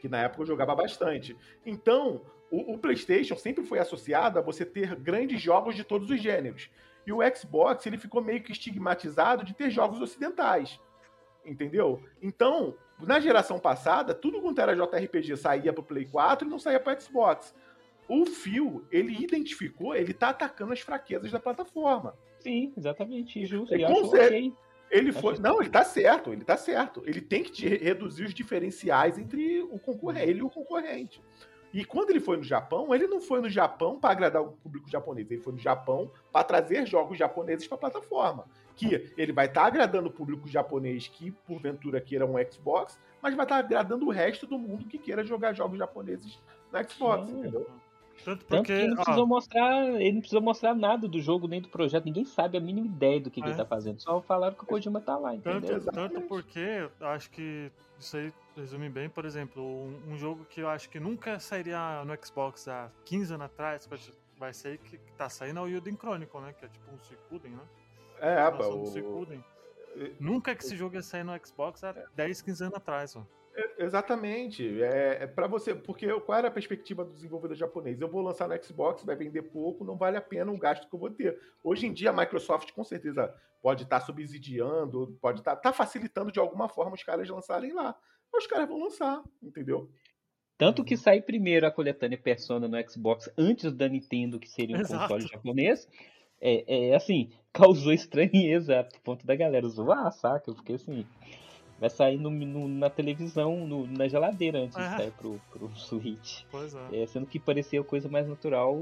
que 0.00 0.08
na 0.08 0.22
época 0.22 0.42
eu 0.42 0.46
jogava 0.46 0.74
bastante. 0.74 1.36
Então, 1.64 2.22
o, 2.50 2.74
o 2.74 2.78
PlayStation 2.78 3.36
sempre 3.36 3.64
foi 3.64 3.78
associado 3.78 4.38
a 4.38 4.42
você 4.42 4.64
ter 4.64 4.96
grandes 4.96 5.40
jogos 5.40 5.76
de 5.76 5.84
todos 5.84 6.10
os 6.10 6.20
gêneros. 6.20 6.68
E 7.06 7.12
o 7.12 7.20
Xbox, 7.34 7.86
ele 7.86 7.96
ficou 7.96 8.20
meio 8.20 8.42
que 8.42 8.52
estigmatizado 8.52 9.44
de 9.44 9.54
ter 9.54 9.70
jogos 9.70 10.00
ocidentais. 10.00 10.78
Entendeu? 11.44 12.02
Então, 12.20 12.74
na 13.00 13.20
geração 13.20 13.58
passada, 13.58 14.14
tudo 14.14 14.40
quanto 14.40 14.60
era 14.60 14.74
JRPG 14.74 15.36
saía 15.36 15.72
pro 15.72 15.82
Play 15.82 16.04
4 16.06 16.46
e 16.46 16.50
não 16.50 16.58
saía 16.58 16.80
pro 16.80 17.00
Xbox. 17.00 17.54
O 18.08 18.24
Phil, 18.24 18.84
ele 18.90 19.22
identificou, 19.22 19.94
ele 19.94 20.14
tá 20.14 20.30
atacando 20.30 20.72
as 20.72 20.80
fraquezas 20.80 21.30
da 21.30 21.38
plataforma. 21.38 22.14
Sim, 22.40 22.72
exatamente, 22.76 23.44
justo. 23.44 23.74
É, 23.74 23.78
E 23.78 23.86
com 23.86 23.92
acho 23.92 24.06
cer- 24.10 24.26
ok. 24.26 24.52
Ele 24.90 25.12
foi. 25.12 25.38
Não, 25.38 25.60
ele 25.60 25.68
tá 25.68 25.84
certo, 25.84 26.32
ele 26.32 26.42
tá 26.44 26.56
certo. 26.56 27.02
Ele 27.04 27.20
tem 27.20 27.42
que 27.42 27.52
te- 27.52 27.68
reduzir 27.68 28.24
os 28.24 28.32
diferenciais 28.32 29.18
entre 29.18 29.60
o 29.60 29.78
concorrente, 29.78 30.30
ele 30.30 30.38
e 30.40 30.42
o 30.42 30.48
concorrente. 30.48 31.22
E 31.74 31.84
quando 31.84 32.08
ele 32.08 32.20
foi 32.20 32.38
no 32.38 32.42
Japão, 32.42 32.94
ele 32.94 33.06
não 33.06 33.20
foi 33.20 33.42
no 33.42 33.50
Japão 33.50 34.00
para 34.00 34.10
agradar 34.12 34.40
o 34.42 34.52
público 34.52 34.88
japonês, 34.88 35.30
ele 35.30 35.42
foi 35.42 35.52
no 35.52 35.58
Japão 35.58 36.10
para 36.32 36.42
trazer 36.42 36.86
jogos 36.86 37.18
japoneses 37.18 37.66
para 37.68 37.74
a 37.76 37.78
plataforma. 37.80 38.46
Que 38.86 39.12
ele 39.16 39.32
vai 39.32 39.46
estar 39.46 39.64
agradando 39.66 40.08
o 40.08 40.12
público 40.12 40.46
japonês 40.48 41.08
que, 41.08 41.30
porventura, 41.30 42.00
queira 42.00 42.24
um 42.24 42.34
Xbox, 42.50 42.98
mas 43.20 43.34
vai 43.34 43.44
estar 43.44 43.56
agradando 43.56 44.06
o 44.06 44.10
resto 44.10 44.46
do 44.46 44.58
mundo 44.58 44.84
que 44.86 44.98
queira 44.98 45.24
jogar 45.24 45.52
jogos 45.52 45.78
japoneses 45.78 46.40
no 46.72 46.90
Xbox, 46.90 47.30
Sim. 47.30 47.38
entendeu? 47.40 47.66
Tanto 48.24 48.44
Tanto 48.44 48.46
porque, 48.46 48.62
que 48.64 48.72
ele 48.72 48.88
não 48.88 48.94
ó, 48.94 49.04
precisou 49.04 49.26
mostrar, 49.26 49.84
ele 50.00 50.12
não 50.12 50.20
precisou 50.20 50.42
mostrar 50.42 50.74
nada 50.74 51.06
do 51.06 51.20
jogo 51.20 51.46
nem 51.46 51.60
do 51.60 51.68
projeto, 51.68 52.04
ninguém 52.04 52.24
sabe 52.24 52.58
a 52.58 52.60
mínima 52.60 52.86
ideia 52.86 53.20
do 53.20 53.30
que, 53.30 53.40
que 53.40 53.46
É. 53.46 53.50
ele 53.50 53.56
tá 53.56 53.64
fazendo. 53.64 54.00
Só 54.00 54.20
falaram 54.20 54.56
que 54.56 54.64
o 54.64 54.66
Kojima 54.66 55.00
tá 55.00 55.16
lá, 55.16 55.30
Tanto, 55.36 55.48
entendeu? 55.58 55.76
Exatamente. 55.76 56.14
tanto 56.14 56.26
porque 56.26 56.88
eu 57.00 57.06
acho 57.06 57.30
que 57.30 57.70
isso 57.98 58.16
aí 58.16 58.32
resume 58.56 58.88
bem, 58.88 59.08
por 59.08 59.24
exemplo, 59.24 59.62
um, 59.62 60.12
um 60.12 60.18
jogo 60.18 60.44
que 60.50 60.60
eu 60.60 60.68
acho 60.68 60.88
que 60.90 60.98
nunca 60.98 61.38
sairia 61.38 62.04
no 62.04 62.12
Xbox 62.24 62.66
há 62.66 62.90
15 63.04 63.34
anos 63.34 63.46
atrás, 63.46 63.88
vai 64.36 64.52
ser 64.52 64.78
que, 64.78 64.98
que 64.98 65.12
tá 65.12 65.28
saindo 65.28 65.60
é 65.60 65.62
o 65.62 65.66
Yuden 65.68 65.96
Chronicle, 65.96 66.40
né? 66.40 66.52
Que 66.58 66.64
é 66.64 66.68
tipo 66.68 66.92
um 66.92 66.98
Suicuden, 66.98 67.52
né? 67.52 67.62
É, 68.20 68.40
A 68.40 68.50
pá, 68.50 68.58
versão 68.58 68.76
do 68.76 68.82
o- 68.82 68.86
Suicuden. 68.86 69.44
Nunca 70.20 70.54
que 70.54 70.62
esse 70.62 70.76
jogo 70.76 70.94
ia 70.94 71.02
sair 71.02 71.24
no 71.24 71.32
Xbox 71.44 71.82
há 71.82 71.92
10, 72.14 72.40
15 72.42 72.62
anos 72.64 72.76
atrás, 72.76 73.16
ó. 73.16 73.26
Exatamente. 73.78 74.80
É, 74.82 75.22
é 75.22 75.26
para 75.26 75.46
você, 75.48 75.74
porque 75.74 76.08
qual 76.20 76.38
era 76.38 76.48
a 76.48 76.50
perspectiva 76.50 77.04
do 77.04 77.12
desenvolvedor 77.12 77.56
japonês? 77.56 78.00
Eu 78.00 78.08
vou 78.08 78.22
lançar 78.22 78.48
no 78.48 78.62
Xbox, 78.62 79.02
vai 79.04 79.16
vender 79.16 79.42
pouco, 79.42 79.84
não 79.84 79.96
vale 79.96 80.16
a 80.16 80.20
pena 80.20 80.52
o 80.52 80.58
gasto 80.58 80.88
que 80.88 80.94
eu 80.94 80.98
vou 81.00 81.10
ter. 81.10 81.38
Hoje 81.64 81.86
em 81.86 81.92
dia 81.92 82.10
a 82.10 82.12
Microsoft 82.12 82.70
com 82.72 82.84
certeza 82.84 83.34
pode 83.60 83.82
estar 83.84 84.00
subsidiando, 84.00 85.18
pode 85.20 85.40
estar 85.40 85.56
tá 85.56 85.72
facilitando 85.72 86.30
de 86.30 86.38
alguma 86.38 86.68
forma 86.68 86.94
os 86.94 87.02
caras 87.02 87.28
lançarem 87.28 87.72
lá. 87.72 87.96
Mas 88.32 88.44
os 88.44 88.48
caras 88.50 88.68
vão 88.68 88.78
lançar, 88.78 89.22
entendeu? 89.42 89.90
Tanto 90.56 90.84
que 90.84 90.96
sair 90.96 91.22
primeiro 91.22 91.66
a 91.66 91.70
coletânea 91.70 92.18
Persona 92.18 92.68
no 92.68 92.90
Xbox 92.90 93.30
antes 93.38 93.72
da 93.72 93.88
Nintendo, 93.88 94.38
que 94.38 94.48
seria 94.48 94.76
um 94.76 94.80
Exato. 94.80 95.02
console 95.02 95.26
japonês, 95.26 95.88
é, 96.40 96.90
é 96.90 96.94
assim, 96.94 97.32
causou 97.52 97.92
estranheza 97.92 98.80
a 98.80 98.84
ponto 99.02 99.26
da 99.26 99.34
galera 99.36 99.68
zoar, 99.68 100.10
saca? 100.12 100.52
Porque 100.52 100.74
assim, 100.74 101.04
vai 101.78 101.90
sair 101.90 102.18
no, 102.18 102.30
no- 102.30 102.68
na 102.68 102.90
televisão, 102.90 103.66
no- 103.66 103.86
na 103.86 104.08
geladeira 104.08 104.58
antes 104.60 104.76
de 104.76 104.82
É. 104.82 104.96
sair 104.96 105.12
pro, 105.12 105.40
pro 105.50 105.68
Switch. 105.76 106.42
Pois 106.50 106.74
é. 106.74 107.02
É, 107.02 107.06
sendo 107.06 107.26
que 107.26 107.38
parecia 107.38 107.80
a 107.80 107.84
coisa 107.84 108.08
mais 108.08 108.26
natural 108.28 108.76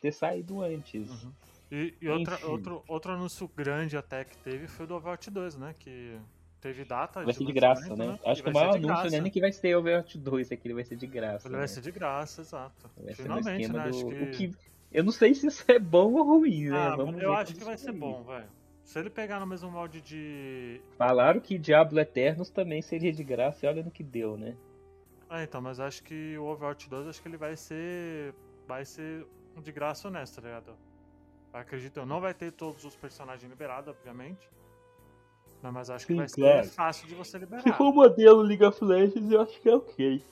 ter 0.00 0.12
saído 0.12 0.62
antes. 0.62 1.08
Uhum. 1.24 1.32
E, 1.70 1.94
e 2.00 2.08
outra, 2.08 2.46
outro, 2.46 2.84
outro 2.86 3.12
anúncio 3.12 3.50
grande 3.56 3.96
até 3.96 4.24
que 4.24 4.36
teve 4.38 4.68
foi 4.68 4.84
o 4.84 4.88
do 4.88 4.94
Overwatch 4.94 5.30
2, 5.30 5.56
né? 5.56 5.74
Que 5.78 6.16
teve 6.60 6.84
data 6.84 7.24
Vai 7.24 7.34
ser 7.34 7.44
de 7.44 7.52
graça, 7.52 7.80
lançamento, 7.88 8.12
né? 8.12 8.30
Acho 8.30 8.42
que 8.42 8.50
o 8.50 8.52
maior 8.52 8.78
de 8.78 8.84
anúncio 8.86 9.10
não 9.10 9.18
é 9.18 9.20
nem 9.20 9.32
que 9.32 9.40
vai 9.40 9.50
ser 9.52 9.74
Overwatch 9.76 10.16
2, 10.18 10.52
aqui 10.52 10.68
ele 10.68 10.74
vai 10.74 10.84
ser 10.84 10.96
de 10.96 11.06
graça. 11.08 11.48
Ele 11.48 11.54
né? 11.54 11.58
vai 11.58 11.68
ser 11.68 11.80
de 11.80 11.90
graça, 11.90 12.40
exato. 12.42 12.88
Vai 12.96 13.14
Finalmente, 13.14 13.72
né? 13.72 13.82
do. 13.82 13.88
Acho 13.88 14.06
o 14.06 14.30
que... 14.30 14.52
que- 14.96 15.00
Eu 15.00 15.04
não 15.04 15.12
sei 15.12 15.34
se 15.34 15.46
isso 15.46 15.64
é 15.68 15.78
bom 15.78 16.14
ou 16.14 16.24
ruim, 16.24 16.64
né? 16.70 16.78
Ah, 16.78 16.96
Vamos 16.96 17.22
eu 17.22 17.34
acho 17.34 17.54
que 17.54 17.64
vai 17.64 17.76
ser 17.76 17.86
sair. 17.86 17.98
bom, 17.98 18.22
velho. 18.24 18.48
Se 18.84 18.98
ele 18.98 19.10
pegar 19.10 19.40
no 19.40 19.46
mesmo 19.46 19.70
molde 19.70 20.00
de. 20.00 20.80
Falaram 20.96 21.40
que 21.40 21.58
Diablo 21.58 21.98
Eternos 21.98 22.50
também 22.50 22.80
seria 22.80 23.12
de 23.12 23.24
graça 23.24 23.66
e 23.66 23.68
olha 23.68 23.82
no 23.82 23.90
que 23.90 24.02
deu, 24.04 24.36
né? 24.36 24.56
Ah, 25.28 25.42
então, 25.42 25.60
mas 25.60 25.80
acho 25.80 26.04
que 26.04 26.38
o 26.38 26.44
Overwatch 26.44 26.88
2 26.88 27.08
acho 27.08 27.20
que 27.20 27.28
ele 27.28 27.36
vai 27.36 27.56
ser. 27.56 28.32
Vai 28.66 28.84
ser 28.84 29.26
de 29.62 29.72
graça 29.72 30.06
honesto, 30.08 30.36
tá 30.36 30.42
ligado? 30.42 30.72
Acredito 31.52 31.96
eu. 31.98 32.06
Não 32.06 32.20
vai 32.20 32.32
ter 32.32 32.52
todos 32.52 32.84
os 32.84 32.94
personagens 32.96 33.48
liberados, 33.50 33.88
obviamente. 33.88 34.48
Não, 35.62 35.72
mas 35.72 35.90
acho 35.90 36.06
que 36.06 36.12
Sim, 36.12 36.18
vai 36.18 36.28
ser 36.28 36.40
claro. 36.40 36.68
fácil 36.68 37.08
de 37.08 37.14
você 37.14 37.38
liberar. 37.38 37.62
Se 37.62 37.72
for 37.72 37.88
o 37.88 37.92
modelo 37.92 38.40
League 38.42 38.64
of 38.64 38.84
Legends, 38.84 39.30
eu 39.32 39.40
acho 39.40 39.60
que 39.60 39.68
é 39.68 39.74
ok. 39.74 40.22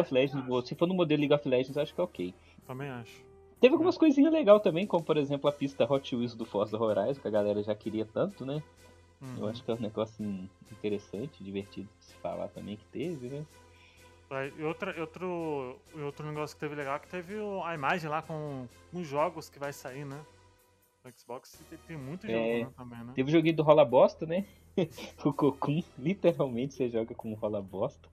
Of 0.00 0.14
Legends, 0.14 0.68
se 0.68 0.74
for 0.74 0.86
no 0.86 0.94
modelo 0.94 1.20
League 1.20 1.34
of 1.34 1.46
Legends, 1.46 1.76
eu 1.76 1.82
acho 1.82 1.94
que 1.94 2.00
é 2.00 2.04
ok. 2.04 2.34
Também 2.66 2.88
acho. 2.88 3.24
Teve 3.60 3.74
algumas 3.74 3.96
coisinhas 3.96 4.32
legais 4.32 4.60
também, 4.62 4.86
como 4.86 5.02
por 5.04 5.16
exemplo 5.16 5.48
a 5.48 5.52
pista 5.52 5.90
Hot 5.90 6.14
Wheels 6.14 6.34
do 6.34 6.44
Forza 6.44 6.78
Horizon, 6.78 7.20
que 7.20 7.28
a 7.28 7.30
galera 7.30 7.62
já 7.62 7.74
queria 7.74 8.04
tanto, 8.04 8.44
né? 8.44 8.62
Uhum. 9.20 9.36
Eu 9.38 9.48
acho 9.48 9.64
que 9.64 9.70
é 9.70 9.74
um 9.74 9.80
negócio 9.80 10.22
interessante, 10.70 11.42
divertido 11.42 11.88
de 11.98 12.04
se 12.04 12.14
falar 12.16 12.48
também 12.48 12.76
que 12.76 12.84
teve, 12.86 13.28
né? 13.28 13.46
Aí, 14.28 14.52
E 14.58 14.62
outra, 14.64 14.94
e 14.96 15.00
outro, 15.00 15.80
e 15.94 16.00
outro 16.00 16.26
negócio 16.26 16.54
que 16.56 16.60
teve 16.60 16.74
legal 16.74 16.96
é 16.96 16.98
que 16.98 17.08
teve 17.08 17.36
o- 17.36 17.62
a 17.62 17.74
imagem 17.74 18.10
lá 18.10 18.20
com 18.20 18.66
os 18.92 19.06
jogos 19.06 19.48
que 19.48 19.58
vai 19.58 19.72
sair, 19.72 20.04
né? 20.04 20.20
No 21.04 21.12
Xbox 21.16 21.62
tem, 21.70 21.78
tem 21.86 21.96
muito 21.96 22.26
jogo 22.26 22.36
É. 22.36 22.64
né, 22.64 22.70
também, 22.76 22.98
né? 23.04 23.12
Teve 23.14 23.30
o 23.30 23.32
joguinho 23.32 23.56
do 23.56 23.62
Rola 23.62 23.84
Bosta, 23.84 24.26
né? 24.26 24.44
o 25.24 25.32
Cocoon, 25.32 25.82
literalmente 25.96 26.74
você 26.74 26.90
joga 26.90 27.14
com 27.14 27.32
Rola 27.34 27.62
Bosta. 27.62 28.08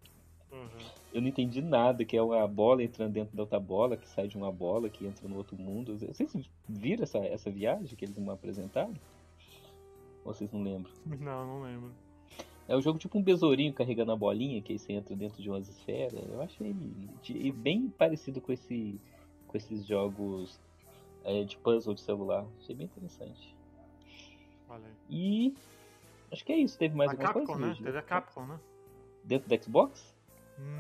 Uhum. 0.52 0.70
Eu 1.14 1.22
não 1.22 1.28
entendi 1.28 1.62
nada, 1.62 2.04
que 2.04 2.18
é 2.18 2.22
uma 2.22 2.48
bola 2.48 2.84
entrando 2.84 3.14
dentro 3.14 3.36
da 3.38 3.44
outra 3.44 3.60
bola, 3.60 3.96
que 3.96 4.08
sai 4.10 4.28
de 4.28 4.36
uma 4.36 4.52
bola, 4.52 4.90
que 4.90 5.06
entra 5.06 5.28
no 5.28 5.38
outro 5.38 5.56
mundo. 5.56 5.96
Vocês 6.00 6.34
viram 6.68 7.04
essa, 7.04 7.20
essa 7.20 7.52
viagem 7.52 7.96
que 7.96 8.04
eles 8.04 8.18
me 8.18 8.30
apresentaram? 8.32 8.94
Ou 10.26 10.34
vocês 10.34 10.52
não 10.52 10.64
lembram? 10.64 10.92
Não, 11.06 11.46
não 11.46 11.62
lembro. 11.62 11.92
É 12.68 12.76
o 12.76 12.82
jogo 12.82 12.98
tipo 12.98 13.18
um 13.18 13.22
besourinho 13.22 13.74
carregando 13.74 14.12
a 14.12 14.16
bolinha, 14.16 14.62
que 14.62 14.72
aí 14.74 14.80
você 14.80 14.94
entra 14.94 15.16
dentro 15.16 15.42
de 15.42 15.50
umas 15.50 15.68
esferas. 15.70 16.14
Eu 16.28 16.42
achei 16.42 16.74
de- 17.22 17.52
bem 17.52 17.90
parecido 17.90 18.42
com, 18.42 18.52
esse, 18.52 19.00
com 19.48 19.56
esses 19.58 19.86
jogos 19.86 20.60
é, 21.24 21.44
de 21.44 21.58
puzzle 21.58 21.94
de 21.94 22.02
celular. 22.02 22.46
Achei 22.60 22.74
bem 22.76 22.86
interessante. 22.86 23.54
Aí. 24.70 24.82
E 25.10 25.54
acho 26.32 26.44
que 26.44 26.52
é 26.54 26.58
isso. 26.58 26.78
Teve 26.80 26.96
mais 26.96 27.10
a 27.10 27.14
alguma 27.14 27.34
Capcom, 27.34 27.54
coisa? 27.54 27.68
né? 27.68 27.78
Teve 27.84 27.98
a 27.98 28.02
Capcom, 28.02 28.46
né? 28.48 28.60
Dentro 29.24 29.48
do 29.50 29.64
Xbox? 29.64 30.13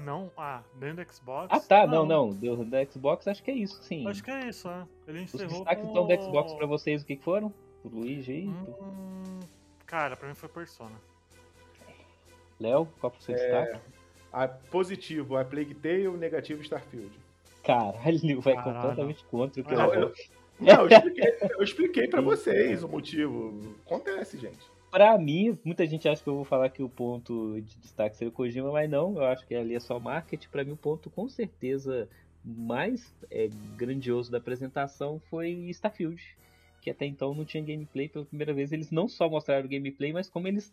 Não, 0.05 0.31
ah, 0.37 0.61
dentro 0.75 1.03
do 1.03 1.11
Xbox. 1.13 1.47
Ah 1.51 1.59
tá, 1.59 1.87
não, 1.87 2.05
não. 2.05 2.29
Dentro 2.29 2.63
do 2.63 2.91
Xbox 2.91 3.27
acho 3.27 3.41
que 3.43 3.51
é 3.51 3.55
isso, 3.55 3.81
sim. 3.83 4.07
Acho 4.07 4.23
que 4.23 4.31
é 4.31 4.47
isso, 4.47 4.67
né? 4.67 4.87
Ele 5.07 5.19
Os 5.23 5.33
encerrou 5.33 5.55
destaques 5.59 5.83
com 5.83 5.91
então 5.91 6.07
do 6.07 6.13
o- 6.13 6.21
Xbox 6.21 6.53
pra 6.53 6.65
vocês, 6.67 7.01
o 7.01 7.05
que 7.05 7.15
que 7.15 7.23
foram? 7.23 7.53
Luigi 7.83 8.31
aí? 8.31 8.47
Hum, 8.47 9.39
cara, 9.85 10.15
pra 10.15 10.27
mim 10.29 10.35
foi 10.35 10.47
Persona. 10.49 10.95
Léo, 12.59 12.87
qual 12.99 13.11
que 13.11 13.23
você 13.23 13.33
É. 13.33 13.35
destaca? 13.35 13.81
A, 14.31 14.47
positivo, 14.47 15.37
a 15.37 15.43
Plague 15.45 15.73
Tale, 15.75 16.07
negativo, 16.17 16.61
Starfield. 16.61 17.11
Caralho, 17.63 18.41
vai 18.41 18.55
Caralho. 18.55 18.73
completamente 18.75 19.23
contra 19.25 19.61
o 19.61 19.65
que 19.65 19.73
Não, 19.75 19.93
eu 19.93 20.01
eu- 20.01 20.13
Não, 20.59 20.81
eu 20.81 20.87
expliquei, 20.89 21.37
eu 21.41 21.63
expliquei 21.63 22.07
pra 22.07 22.21
vocês 22.21 22.83
o 22.83 22.87
motivo. 22.87 23.75
Acontece, 23.85 24.37
gente. 24.37 24.71
Pra 24.93 25.17
mim, 25.17 25.57
muita 25.63 25.87
gente 25.87 26.07
acha 26.07 26.21
que 26.21 26.29
eu 26.29 26.35
vou 26.35 26.45
falar 26.45 26.69
que 26.69 26.83
o 26.83 26.87
ponto 26.87 27.59
de 27.59 27.79
destaque 27.79 28.15
seria 28.15 28.29
o 28.29 28.31
Kojima, 28.31 28.71
mas 28.71 28.87
não, 28.87 29.15
eu 29.15 29.25
acho 29.25 29.43
que 29.47 29.55
ali 29.55 29.73
é 29.73 29.79
só 29.79 29.99
marketing. 29.99 30.47
Pra 30.49 30.63
mim, 30.63 30.73
o 30.73 30.77
ponto 30.77 31.09
com 31.09 31.27
certeza 31.27 32.07
mais 32.45 33.11
é, 33.31 33.49
grandioso 33.75 34.31
da 34.31 34.37
apresentação 34.37 35.19
foi 35.31 35.49
Starfield, 35.71 36.23
que 36.79 36.91
até 36.91 37.07
então 37.07 37.33
não 37.33 37.43
tinha 37.43 37.63
gameplay 37.63 38.07
pela 38.07 38.23
primeira 38.23 38.53
vez. 38.53 38.71
Eles 38.71 38.91
não 38.91 39.07
só 39.07 39.27
mostraram 39.27 39.67
gameplay, 39.67 40.13
mas 40.13 40.29
como 40.29 40.47
eles. 40.47 40.71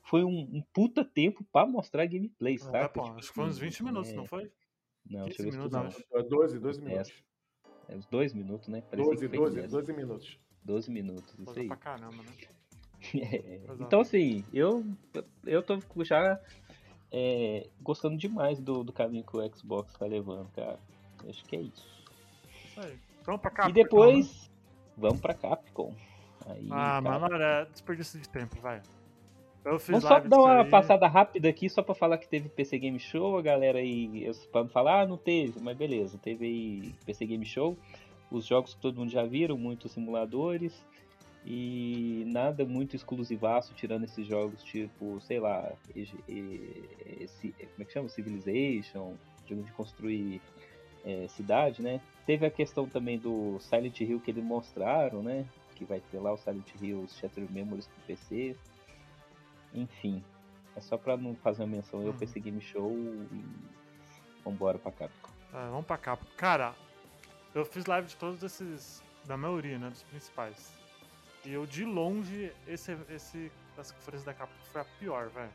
Foi 0.00 0.24
um, 0.24 0.48
um 0.50 0.62
puta 0.72 1.04
tempo 1.04 1.44
pra 1.52 1.66
mostrar 1.66 2.06
gameplay, 2.06 2.54
É, 2.54 2.58
saca? 2.58 2.88
pô, 2.88 3.02
Tipo 3.02 3.18
acho 3.18 3.28
que 3.28 3.34
foi 3.34 3.44
uns 3.44 3.56
assim, 3.56 3.66
20 3.66 3.84
minutos, 3.84 4.10
é, 4.12 4.14
não 4.14 4.24
foi? 4.24 4.50
Não, 5.10 5.26
15 5.26 5.36
chegou 5.36 5.52
a 5.52 5.82
minutos. 5.82 6.04
É 6.14 6.22
12, 6.22 6.58
12 6.58 6.80
minutos. 6.80 7.12
É, 7.86 7.96
uns 7.96 8.06
dois 8.06 8.32
minutos, 8.32 8.68
né? 8.68 8.80
Parecia 8.80 9.12
12, 9.12 9.26
que 9.26 9.28
fez 9.28 9.42
12, 9.42 9.56
dez. 9.56 9.70
12 9.70 9.92
minutos. 9.92 10.38
12 10.64 10.90
minutos, 10.90 11.34
isso 11.38 11.60
aí. 11.60 11.66
pra 11.66 11.76
caramba, 11.76 12.22
né? 12.22 12.32
É. 13.14 13.60
Então, 13.80 14.00
assim, 14.00 14.44
eu, 14.52 14.84
eu 15.46 15.62
tô 15.62 15.78
já 16.04 16.38
é, 17.12 17.66
gostando 17.80 18.16
demais 18.16 18.58
do, 18.60 18.82
do 18.84 18.92
caminho 18.92 19.24
que 19.24 19.36
o 19.36 19.56
Xbox 19.56 19.94
tá 19.94 20.04
levando, 20.06 20.48
cara. 20.54 20.78
Acho 21.28 21.44
que 21.44 21.56
é 21.56 21.60
isso. 21.60 21.86
Isso 22.66 22.80
aí. 22.80 22.98
Vamos 23.24 23.40
pra 23.40 23.50
cá. 23.50 23.68
e 23.68 23.72
depois, 23.72 24.50
vamos 24.96 25.20
pra 25.20 25.34
Capcom. 25.34 25.92
Aí, 26.46 26.66
Ah, 26.70 27.00
cara, 27.02 27.18
mano, 27.18 27.34
olha, 27.34 27.64
desperdício 27.70 28.18
de 28.20 28.28
tempo, 28.28 28.56
vai. 28.60 28.82
Eu 29.64 29.78
fiz 29.78 30.02
Vamos 30.02 30.04
só 30.04 30.20
dar 30.20 30.38
uma 30.40 30.62
aí. 30.62 30.70
passada 30.70 31.06
rápida 31.06 31.48
aqui, 31.48 31.68
só 31.68 31.82
pra 31.82 31.94
falar 31.94 32.16
que 32.18 32.28
teve 32.28 32.48
PC 32.48 32.78
Game 32.78 32.98
Show, 32.98 33.36
a 33.36 33.42
galera 33.42 33.78
aí, 33.80 34.24
eu- 34.24 34.34
pra 34.50 34.62
não 34.62 34.70
falar, 34.70 35.02
ah, 35.02 35.06
não 35.06 35.18
teve, 35.18 35.60
mas 35.60 35.76
beleza, 35.76 36.16
teve 36.18 36.46
aí 36.46 36.94
PC 37.04 37.26
Game 37.26 37.44
Show, 37.44 37.76
os 38.30 38.46
jogos 38.46 38.74
que 38.74 38.80
todo 38.80 38.98
mundo 38.98 39.10
já 39.10 39.24
viram, 39.24 39.58
muitos 39.58 39.92
simuladores, 39.92 40.72
e 41.50 42.24
nada 42.26 42.66
muito 42.66 42.94
exclusivaço, 42.94 43.72
tirando 43.72 44.04
esses 44.04 44.26
jogos 44.26 44.62
tipo, 44.62 45.18
sei 45.22 45.40
lá, 45.40 45.72
esse, 45.96 46.12
como 47.52 47.80
é 47.80 47.84
que 47.86 47.92
chama? 47.92 48.06
Civilization, 48.10 49.14
jogo 49.48 49.62
de 49.62 49.72
construir 49.72 50.42
é, 51.06 51.26
cidade, 51.28 51.80
né? 51.80 52.02
Teve 52.26 52.44
a 52.44 52.50
questão 52.50 52.86
também 52.86 53.18
do 53.18 53.58
Silent 53.60 53.98
Hill 53.98 54.20
que 54.20 54.30
eles 54.30 54.44
mostraram, 54.44 55.22
né? 55.22 55.46
Que 55.74 55.86
vai 55.86 56.00
ter 56.10 56.18
lá 56.18 56.34
o 56.34 56.36
Silent 56.36 56.68
Hill 56.82 57.06
Shattered 57.08 57.50
Memories 57.50 57.86
pro 57.86 58.02
PC. 58.08 58.54
Enfim, 59.72 60.22
é 60.76 60.80
só 60.82 60.98
pra 60.98 61.16
não 61.16 61.34
fazer 61.36 61.62
uma 61.62 61.76
menção 61.76 62.02
eu 62.02 62.08
Uhum. 62.12 62.18
PC 62.18 62.40
Game 62.40 62.60
Show 62.60 62.92
e 63.32 63.44
vambora 64.44 64.78
pra 64.78 64.92
Capcom. 64.92 65.30
É, 65.54 65.70
vamos 65.70 65.86
pra 65.86 65.96
cá. 65.96 66.18
Cara, 66.36 66.74
eu 67.54 67.64
fiz 67.64 67.86
live 67.86 68.06
de 68.06 68.16
todos 68.16 68.42
esses. 68.42 69.02
Da 69.24 69.34
maioria, 69.36 69.78
né? 69.78 69.88
Dos 69.88 70.02
principais. 70.02 70.76
E 71.44 71.52
eu, 71.52 71.64
de 71.66 71.84
longe, 71.84 72.52
esse, 72.66 72.96
esse 73.08 73.50
das 73.76 73.92
conferências 73.92 74.24
da 74.24 74.34
Capcom 74.34 74.54
foi 74.72 74.80
a 74.80 74.84
pior, 74.98 75.28
velho. 75.28 75.50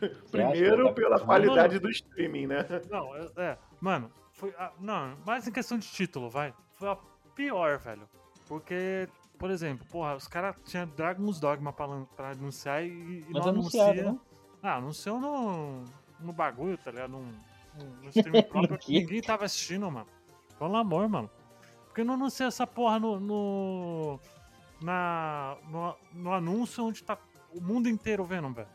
Primeiro 0.30 0.92
pela 0.94 1.10
Capcom- 1.10 1.26
qualidade 1.26 1.78
do 1.78 1.90
streaming, 1.90 2.46
né? 2.46 2.66
Não, 2.90 3.14
é, 3.16 3.28
é, 3.36 3.58
mano, 3.80 4.10
foi. 4.32 4.54
a- 4.58 4.72
não, 4.80 5.16
mais 5.26 5.46
em 5.46 5.52
questão 5.52 5.78
de 5.78 5.86
título, 5.88 6.30
vai. 6.30 6.54
Foi 6.74 6.88
a 6.88 6.96
pior, 7.34 7.78
velho. 7.78 8.08
Porque, 8.48 9.08
por 9.38 9.50
exemplo, 9.50 9.86
porra, 9.90 10.16
os 10.16 10.26
caras 10.26 10.56
tinham 10.64 10.86
Dragon's 10.88 11.38
Dogma 11.38 11.72
pra, 11.72 11.86
pra 12.16 12.30
anunciar 12.30 12.82
e, 12.84 12.88
e 12.88 13.26
não 13.30 13.42
anunciaram, 13.48 13.90
anuncia. 13.90 14.12
né? 14.12 14.18
Ah, 14.62 14.76
anunciou 14.76 15.20
no, 15.20 15.84
no 16.18 16.32
bagulho, 16.32 16.76
tá 16.78 16.90
ligado? 16.90 17.10
Num, 17.10 17.32
num, 17.78 17.90
no 18.02 18.08
stream 18.08 18.42
próprio 18.48 18.78
que 18.78 18.92
ninguém 19.00 19.20
tava 19.22 19.44
assistindo, 19.44 19.90
mano. 19.90 20.06
Pelo 20.58 20.76
amor, 20.76 21.08
mano. 21.08 21.30
Por 21.86 21.94
que 21.94 22.04
não 22.04 22.14
anuncia 22.14 22.46
essa 22.46 22.66
porra 22.66 22.98
no. 22.98 23.20
no 23.20 24.20
na, 24.80 25.56
no, 25.68 25.94
no 26.12 26.32
anúncio 26.32 26.84
onde 26.84 27.02
tá 27.02 27.18
o 27.54 27.60
mundo 27.60 27.88
inteiro 27.88 28.24
vendo, 28.24 28.52
velho? 28.52 28.68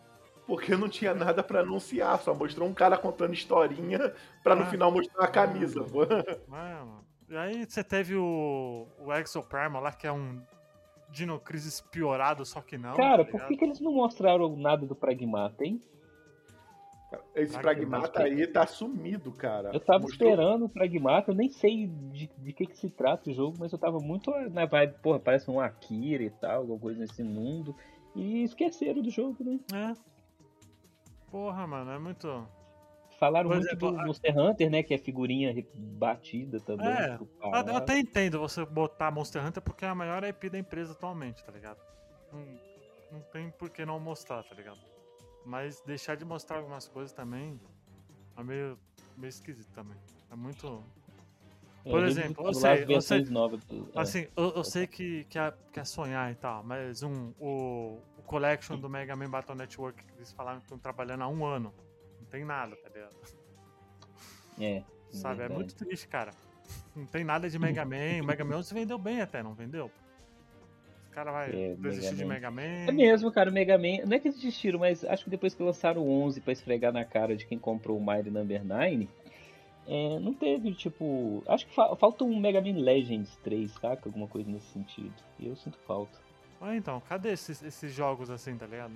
Porque 0.47 0.76
não 0.76 0.88
tinha 0.88 1.14
nada 1.14 1.41
pra 1.41 1.62
anunciar, 1.62 2.20
só 2.20 2.34
mostrou 2.36 2.68
um 2.70 2.74
cara 2.74 2.97
contando 2.97 3.34
historinha 3.34 4.14
pra 4.43 4.56
no 4.56 4.64
Ah. 4.64 4.68
final 4.68 4.91
mostrar 4.91 5.24
a 5.26 5.28
camisa. 5.28 5.84
pô. 5.84 6.03
É, 6.03 6.36
mano. 6.47 7.03
E 7.28 7.36
aí 7.36 7.66
você 7.66 7.84
teve 7.84 8.16
o, 8.16 8.88
o 8.99 9.12
Exo 9.14 9.41
Primal 9.41 9.82
lá, 9.82 9.91
que 9.91 10.06
é 10.06 10.12
um 10.12 10.39
Dino 11.10 11.39
Crisis 11.39 11.82
piorado, 11.82 12.45
só 12.45 12.62
que 12.62 12.78
não. 12.78 12.95
Cara, 12.95 13.26
tá 13.26 13.32
por 13.32 13.47
que, 13.47 13.58
que 13.58 13.66
eles 13.66 13.80
não 13.80 13.91
mostraram 13.93 14.56
nada 14.56 14.86
do 14.86 14.95
Pragmata, 14.95 15.66
hein? 15.66 15.82
Esse 17.36 17.58
Pragmata. 17.58 18.12
pragmata 18.12 18.24
aí 18.24 18.47
tá 18.47 18.66
sumido, 18.68 19.32
cara. 19.32 19.70
Eu 19.74 19.80
tava 19.80 19.99
Mostrou- 20.03 20.30
esperando 20.30 20.66
o 20.66 20.70
Pragmata, 20.70 21.32
eu 21.32 21.36
nem 21.36 21.49
sei 21.49 21.88
de, 21.88 22.30
de 22.38 22.51
que, 22.53 22.66
que 22.66 22.78
se 22.78 22.89
trata 22.89 23.30
o 23.30 23.34
jogo, 23.34 23.58
mas 23.60 23.72
eu 23.72 23.78
tava 23.78 23.99
muito 23.99 24.32
na 24.49 24.66
vibe, 24.66 24.95
porra, 25.01 25.20
parece 25.20 25.49
um 25.49 25.60
Akira 25.60 26.24
e 26.24 26.30
tal, 26.30 26.62
alguma 26.62 26.80
coisa 26.80 26.99
nesse 26.99 27.24
mundo. 27.24 27.76
E 28.16 28.43
esqueceram 28.43 29.01
do 29.01 29.10
jogo, 29.10 29.38
né? 29.43 29.60
É. 29.74 29.93
Porra, 31.30 31.68
mano, 31.68 31.91
é 31.91 31.99
muito. 31.99 32.47
Falaram 33.20 33.49
Por 33.49 33.56
muito 33.58 33.68
exemplo, 33.68 33.91
do 33.91 33.99
a- 33.99 34.06
Monster 34.06 34.38
Hunter, 34.38 34.70
né? 34.70 34.84
Que 34.84 34.93
é 34.93 34.97
figurinha 34.97 35.53
batida 35.74 36.60
também. 36.60 36.88
É, 36.88 37.18
caralho. 37.39 37.70
eu 37.70 37.76
até 37.78 37.97
entendo 37.99 38.39
você 38.39 38.66
botar 38.66 39.10
Monster 39.12 39.45
Hunter 39.45 39.62
porque 39.64 39.86
é 39.86 39.88
a 39.89 39.95
maior 39.95 40.24
IP 40.24 40.49
da 40.49 40.58
empresa 40.60 40.91
atualmente, 40.93 41.43
tá 41.43 41.51
ligado? 41.51 41.78
Não, 42.34 42.39
não 43.12 43.22
tem 43.32 43.49
por 43.51 43.70
que 43.70 43.86
não 43.86 43.99
mostrar, 43.99 44.43
tá 44.43 44.53
ligado? 44.56 44.80
Mas 45.46 45.82
deixar 45.82 46.16
de 46.16 46.26
mostrar 46.26 46.58
algumas 46.58 46.88
coisas 46.88 47.14
também 47.14 47.60
é 48.36 48.43
meio, 48.43 48.78
meio 49.16 49.30
esquisito 49.30 49.72
também. 49.74 49.96
É 50.32 50.36
muito. 50.36 50.84
É, 51.86 51.89
por 51.91 52.00
eles 52.00 52.18
exemplo, 52.18 52.48
eu 52.48 52.54
sei, 52.54 52.86
eu 52.89 53.02
sei- 53.02 53.24
é. 53.96 54.02
Assim, 54.02 54.28
eu, 54.36 54.50
eu 54.56 54.64
sei 54.64 54.88
que, 54.88 55.24
que, 55.26 55.38
é, 55.38 55.54
que 55.72 55.80
é 55.80 55.86
sonhar 55.86 56.32
e 56.32 56.36
tal, 56.36 56.64
mas 56.64 57.04
um, 57.04 57.32
o, 57.39 58.00
o 58.18 58.24
Collection 58.24 58.80
do 58.80 58.89
Mega 58.89 59.16
Man 59.16 59.30
Battle 59.30 59.56
Network, 59.56 60.04
que 60.04 60.14
eles 60.18 60.32
falaram 60.32 60.58
que 60.58 60.66
estão 60.66 60.80
trabalhando 60.80 61.22
há 61.22 61.28
um 61.28 61.46
ano. 61.46 61.72
Não 62.20 62.28
tem 62.28 62.43
nada, 62.43 62.76
tá 62.76 62.89
ligado? 62.89 63.16
É, 64.60 64.84
Sabe? 65.12 65.36
É 65.36 65.38
verdade. 65.38 65.54
muito 65.54 65.76
triste, 65.76 66.08
cara. 66.08 66.32
Não 66.96 67.06
tem 67.06 67.24
nada 67.24 67.48
de 67.48 67.60
Mega 67.60 67.86
Man. 67.86 68.24
O 68.24 68.26
Mega 68.26 68.43
Man 68.43 68.58
11 68.58 68.74
vendeu 68.74 68.98
bem 68.98 69.22
até, 69.22 69.43
não 69.43 69.54
vendeu? 69.54 69.91
Os 71.16 71.24
caras 71.24 71.34
vai 71.34 71.49
É, 71.49 71.76
desistir 71.76 72.11
Mega 72.11 72.16
de. 72.18 72.26
Mega 72.26 72.51
Man. 72.51 72.86
É 72.89 72.91
mesmo, 72.91 73.32
cara, 73.32 73.49
o 73.49 73.53
Mega 73.53 73.78
Man. 73.78 74.05
Não 74.05 74.18
é 74.18 74.20
que 74.20 74.28
eles 74.28 74.36
desistiram, 74.38 74.80
mas 74.80 75.05
acho 75.05 75.24
que 75.24 75.30
depois 75.30 75.53
que 75.55 75.63
lançaram 75.63 76.01
o 76.01 76.24
11 76.24 76.41
pra 76.41 76.51
esfregar 76.51 76.91
na 76.91 77.05
cara 77.05 77.38
de 77.38 77.45
quem 77.45 77.57
comprou 77.57 77.97
o 77.97 78.05
Mighty 78.05 78.30
Number 78.30 78.66
9, 78.66 79.07
é, 79.88 80.20
não 80.20 80.34
teve, 80.34 80.74
tipo. 80.74 81.41
Acho 81.47 81.66
que 81.68 81.74
fa- 81.74 81.95
falta 81.95 82.26
um 82.26 82.38
Mega 82.38 82.59
Man 82.59 82.78
Legends 82.82 83.34
3, 83.38 83.72
saca? 83.72 84.01
Alguma 84.09 84.28
coisa 84.28 84.49
nesse 84.51 84.68
sentido. 84.74 85.13
E 85.39 85.47
eu 85.47 85.55
sinto 85.55 85.78
falta. 85.88 86.20
Ah, 86.59 86.76
então, 86.76 87.01
cadê 87.07 87.32
esses, 87.32 87.63
esses 87.63 87.93
jogos 87.93 88.30
assim, 88.30 88.57
tá 88.57 88.66
ligado? 88.66 88.93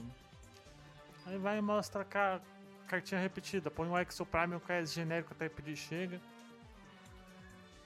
Aí 1.26 1.38
vai 1.38 1.58
e 1.58 1.62
mostra 1.62 2.04
ca- 2.04 2.42
cartinha 2.88 3.22
repetida. 3.22 3.72
Põe 3.72 3.88
o 3.88 3.98
Exo 3.98 4.26
Prime, 4.26 4.56
o 4.56 4.60
KS 4.60 4.94
genérico 4.94 5.32
até 5.34 5.48
pedir 5.48 5.78
chega. 5.78 6.20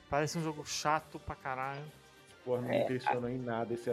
Parece 0.09 0.39
um 0.39 0.43
jogo 0.43 0.65
chato 0.65 1.19
pra 1.19 1.35
caralho. 1.35 1.83
Porra, 2.43 2.61
não 2.61 2.67
me 2.69 2.75
É, 2.75 2.83
impressionou 2.83 3.29
em 3.29 3.37
nada 3.37 3.73
esse. 3.73 3.89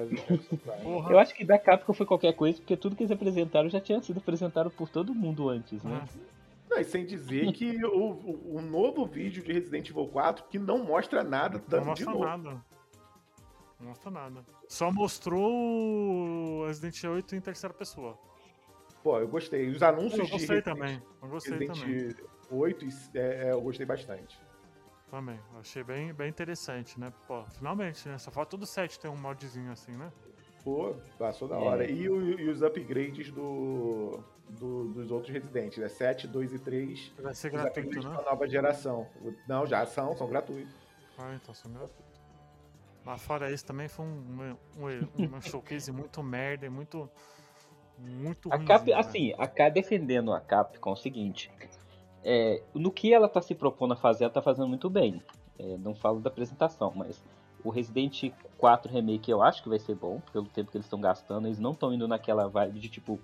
Porra. 0.82 1.12
Eu 1.12 1.18
acho 1.18 1.34
que 1.34 1.44
da 1.44 1.58
Capcom 1.58 1.92
foi 1.92 2.04
qualquer 2.06 2.32
coisa, 2.34 2.58
porque 2.58 2.76
tudo 2.76 2.96
que 2.96 3.02
eles 3.04 3.12
apresentaram 3.12 3.68
já 3.68 3.80
tinha 3.80 4.00
sido 4.02 4.18
apresentado 4.18 4.70
por 4.70 4.88
todo 4.88 5.14
mundo 5.14 5.48
antes, 5.48 5.82
né? 5.84 6.04
Não, 6.68 6.78
e 6.78 6.84
sem 6.84 7.04
dizer 7.04 7.52
que 7.52 7.84
o, 7.84 8.10
o, 8.10 8.56
o 8.56 8.62
novo 8.62 9.04
vídeo 9.06 9.42
de 9.42 9.52
Resident 9.52 9.88
Evil 9.90 10.06
4 10.08 10.44
que 10.48 10.58
não 10.58 10.84
mostra 10.84 11.22
nada 11.24 11.58
não 11.58 11.64
tanto 11.64 11.82
de 11.82 12.04
mostra 12.04 12.10
novo. 12.12 12.24
nada. 12.24 12.64
Não 13.80 13.88
mostra 13.88 14.10
nada. 14.10 14.44
Só 14.68 14.90
mostrou 14.92 15.50
o 15.52 16.66
Resident 16.66 16.96
Evil 16.98 17.16
8 17.16 17.36
em 17.36 17.40
terceira 17.40 17.74
pessoa. 17.74 18.16
Pô, 19.02 19.18
eu 19.18 19.26
gostei. 19.28 19.68
Os 19.68 19.82
anúncios 19.82 20.18
Eu 20.18 20.24
de 20.26 20.30
gostei 20.32 20.56
Resident- 20.56 20.64
também. 20.64 21.02
Eu 21.22 21.28
gostei 21.28 21.52
Resident 21.58 21.80
também. 21.80 22.14
8 22.50 22.86
é, 23.14 23.48
é, 23.48 23.52
eu 23.52 23.60
gostei 23.62 23.86
bastante. 23.86 24.38
Também. 25.10 25.40
Eu 25.52 25.60
achei 25.60 25.82
bem, 25.82 26.12
bem 26.14 26.28
interessante, 26.28 26.98
né? 26.98 27.12
Pô, 27.26 27.44
finalmente, 27.50 28.08
né? 28.08 28.16
Só 28.18 28.30
falta 28.30 28.56
do 28.56 28.64
7 28.64 28.98
ter 28.98 29.08
um 29.08 29.16
modzinho 29.16 29.72
assim, 29.72 29.92
né? 29.92 30.12
Pô, 30.62 30.94
passou 31.18 31.48
da 31.48 31.56
É. 31.56 31.58
hora. 31.58 31.90
E, 31.90 32.08
o- 32.08 32.38
e 32.38 32.48
os 32.48 32.62
upgrades 32.62 33.30
do, 33.32 34.22
do- 34.50 34.88
dos 34.92 35.10
outros 35.10 35.32
Residentes, 35.32 35.78
né? 35.78 35.88
7, 35.88 36.28
2 36.28 36.52
e 36.52 36.58
3. 36.60 37.12
Vai 37.18 37.34
ser 37.34 37.48
Os 37.48 37.54
gratuito, 37.54 37.88
upgrades 37.88 38.04
né? 38.10 38.22
nova 38.24 38.48
geração. 38.48 39.08
Não, 39.48 39.66
já 39.66 39.84
são, 39.84 40.14
são 40.16 40.28
gratuitos. 40.28 40.74
Ah, 41.18 41.34
então 41.34 41.52
são 41.54 41.72
gratuito. 41.72 42.10
Mas 43.04 43.20
fora 43.22 43.50
isso, 43.50 43.64
também 43.64 43.88
foi 43.88 44.04
um, 44.04 44.54
um, 44.78 45.22
um, 45.24 45.36
um 45.36 45.40
showcase 45.40 45.90
muito 45.90 46.22
merda 46.22 46.66
e 46.66 46.70
muito. 46.70 47.10
Muito 47.98 48.50
A 48.50 48.58
Cap, 48.58 48.88
né? 48.90 48.96
assim, 48.96 49.34
a 49.36 49.46
Cap 49.46 49.72
defendendo 49.72 50.32
a 50.32 50.40
Capcom 50.40 50.90
é 50.90 50.92
o 50.94 50.96
seguinte. 50.96 51.50
É, 52.24 52.62
no 52.74 52.90
que 52.90 53.12
ela 53.12 53.28
tá 53.28 53.40
se 53.40 53.54
propondo 53.54 53.92
a 53.92 53.96
fazer, 53.96 54.24
ela 54.24 54.32
tá 54.32 54.42
fazendo 54.42 54.68
muito 54.68 54.88
bem. 54.90 55.22
É, 55.58 55.76
não 55.78 55.94
falo 55.94 56.20
da 56.20 56.28
apresentação, 56.30 56.92
mas 56.94 57.22
O 57.62 57.68
Resident 57.68 58.32
4 58.56 58.90
Remake 58.90 59.30
eu 59.30 59.42
acho 59.42 59.62
que 59.62 59.68
vai 59.68 59.78
ser 59.78 59.94
bom, 59.94 60.20
pelo 60.32 60.46
tempo 60.46 60.70
que 60.70 60.78
eles 60.78 60.86
estão 60.86 60.98
gastando. 61.00 61.46
Eles 61.46 61.58
não 61.58 61.72
estão 61.72 61.92
indo 61.92 62.08
naquela 62.08 62.48
vibe 62.48 62.80
de 62.80 62.88
tipo, 62.88 63.20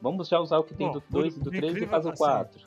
vamos 0.00 0.28
já 0.28 0.38
usar 0.38 0.58
o 0.58 0.64
que 0.64 0.74
tem 0.74 0.86
Bom, 0.88 0.92
do 0.92 1.00
por- 1.00 1.22
2 1.22 1.36
e 1.36 1.38
do 1.38 1.50
por 1.50 1.56
3 1.58 1.76
e 1.76 1.86
faz 1.86 2.04
o 2.04 2.10
assim, 2.10 2.18
4. 2.18 2.66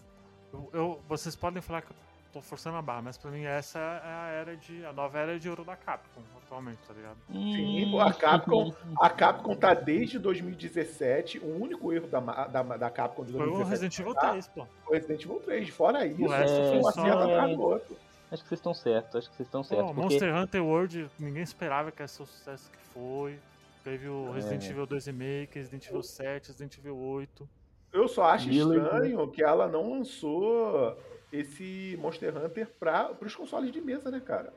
Eu, 0.52 0.70
eu- 0.74 1.00
vocês 1.08 1.36
podem 1.36 1.62
falar 1.62 1.84
que 1.84 1.94
tô 2.32 2.42
forçando 2.42 2.78
a 2.78 2.82
barra, 2.82 3.02
mas 3.02 3.18
pra 3.18 3.30
mim 3.32 3.44
essa 3.44 3.80
é 3.80 4.08
a 4.08 4.28
era 4.30 4.56
de. 4.58 4.86
a 4.86 4.94
nova 4.94 5.18
era 5.20 5.40
de 5.40 5.50
ouro 5.50 5.64
da 5.64 5.76
Capcom 5.76 6.22
atualmente, 6.44 6.80
tá 6.88 6.94
ligado? 6.94 7.18
Sim, 7.32 8.00
a 8.00 8.14
Capcom, 8.14 8.74
a 9.00 9.10
Capcom 9.10 9.56
tá 9.56 9.74
desde 9.74 10.18
2017. 10.20 11.40
O 11.40 11.62
único 11.62 11.92
erro 11.94 12.08
da, 12.08 12.20
da, 12.20 12.64
da 12.64 12.90
Capcom 12.90 13.24
de 13.26 13.32
Foi 13.34 13.42
o 13.42 13.58
2017 13.58 13.70
Resident 13.70 14.00
Evil 14.00 14.14
tá? 14.16 14.30
3, 14.32 14.48
pô. 14.48 14.68
foi 14.86 14.98
Resident 14.98 15.24
Evil 15.26 15.40
3. 15.40 15.70
Fora 15.70 16.06
isso, 16.06 16.28
resto 16.28 16.56
foi 16.58 16.68
foi 16.70 16.78
um 16.80 16.88
acerto 16.88 17.18
atrás 17.20 17.56
do 17.56 17.62
outro. 17.62 17.98
Acho 18.32 18.44
que 18.44 18.48
vocês 18.50 18.60
estão 18.60 18.74
certos, 18.74 19.16
acho 19.18 19.30
que 19.30 19.36
vocês 19.36 19.48
estão 19.48 19.64
certos. 19.64 19.86
Porque 19.92 20.02
Monster 20.02 20.36
Hunter 20.36 20.64
World, 20.66 21.10
ninguém 21.20 21.44
esperava 21.44 21.92
que 21.92 22.02
ia 22.02 22.08
ser 22.08 22.24
o 22.24 22.26
sucesso 22.26 22.72
que 22.72 22.78
foi. 22.94 23.38
Teve 23.84 24.08
o 24.08 24.30
É. 24.30 24.36
Resident 24.36 24.70
Evil 24.70 24.86
2 24.86 25.06
Remake, 25.08 25.52
Resident 25.56 25.86
Evil 25.88 26.04
7, 26.04 26.48
Resident 26.48 26.78
Evil 26.78 26.98
8. 26.98 27.50
Eu 27.92 28.08
só 28.08 28.24
acho 28.26 28.48
Mila- 28.48 28.78
estranho 28.78 29.28
que 29.30 29.44
ela 29.44 29.68
não 29.68 29.90
lançou 29.92 30.98
esse 31.32 31.98
Monster 32.02 32.36
Hunter 32.36 32.70
para 32.80 33.16
os 33.22 33.36
consoles 33.36 33.72
de 33.72 33.82
mesa, 33.82 34.10
né, 34.12 34.20
cara? 34.20 34.54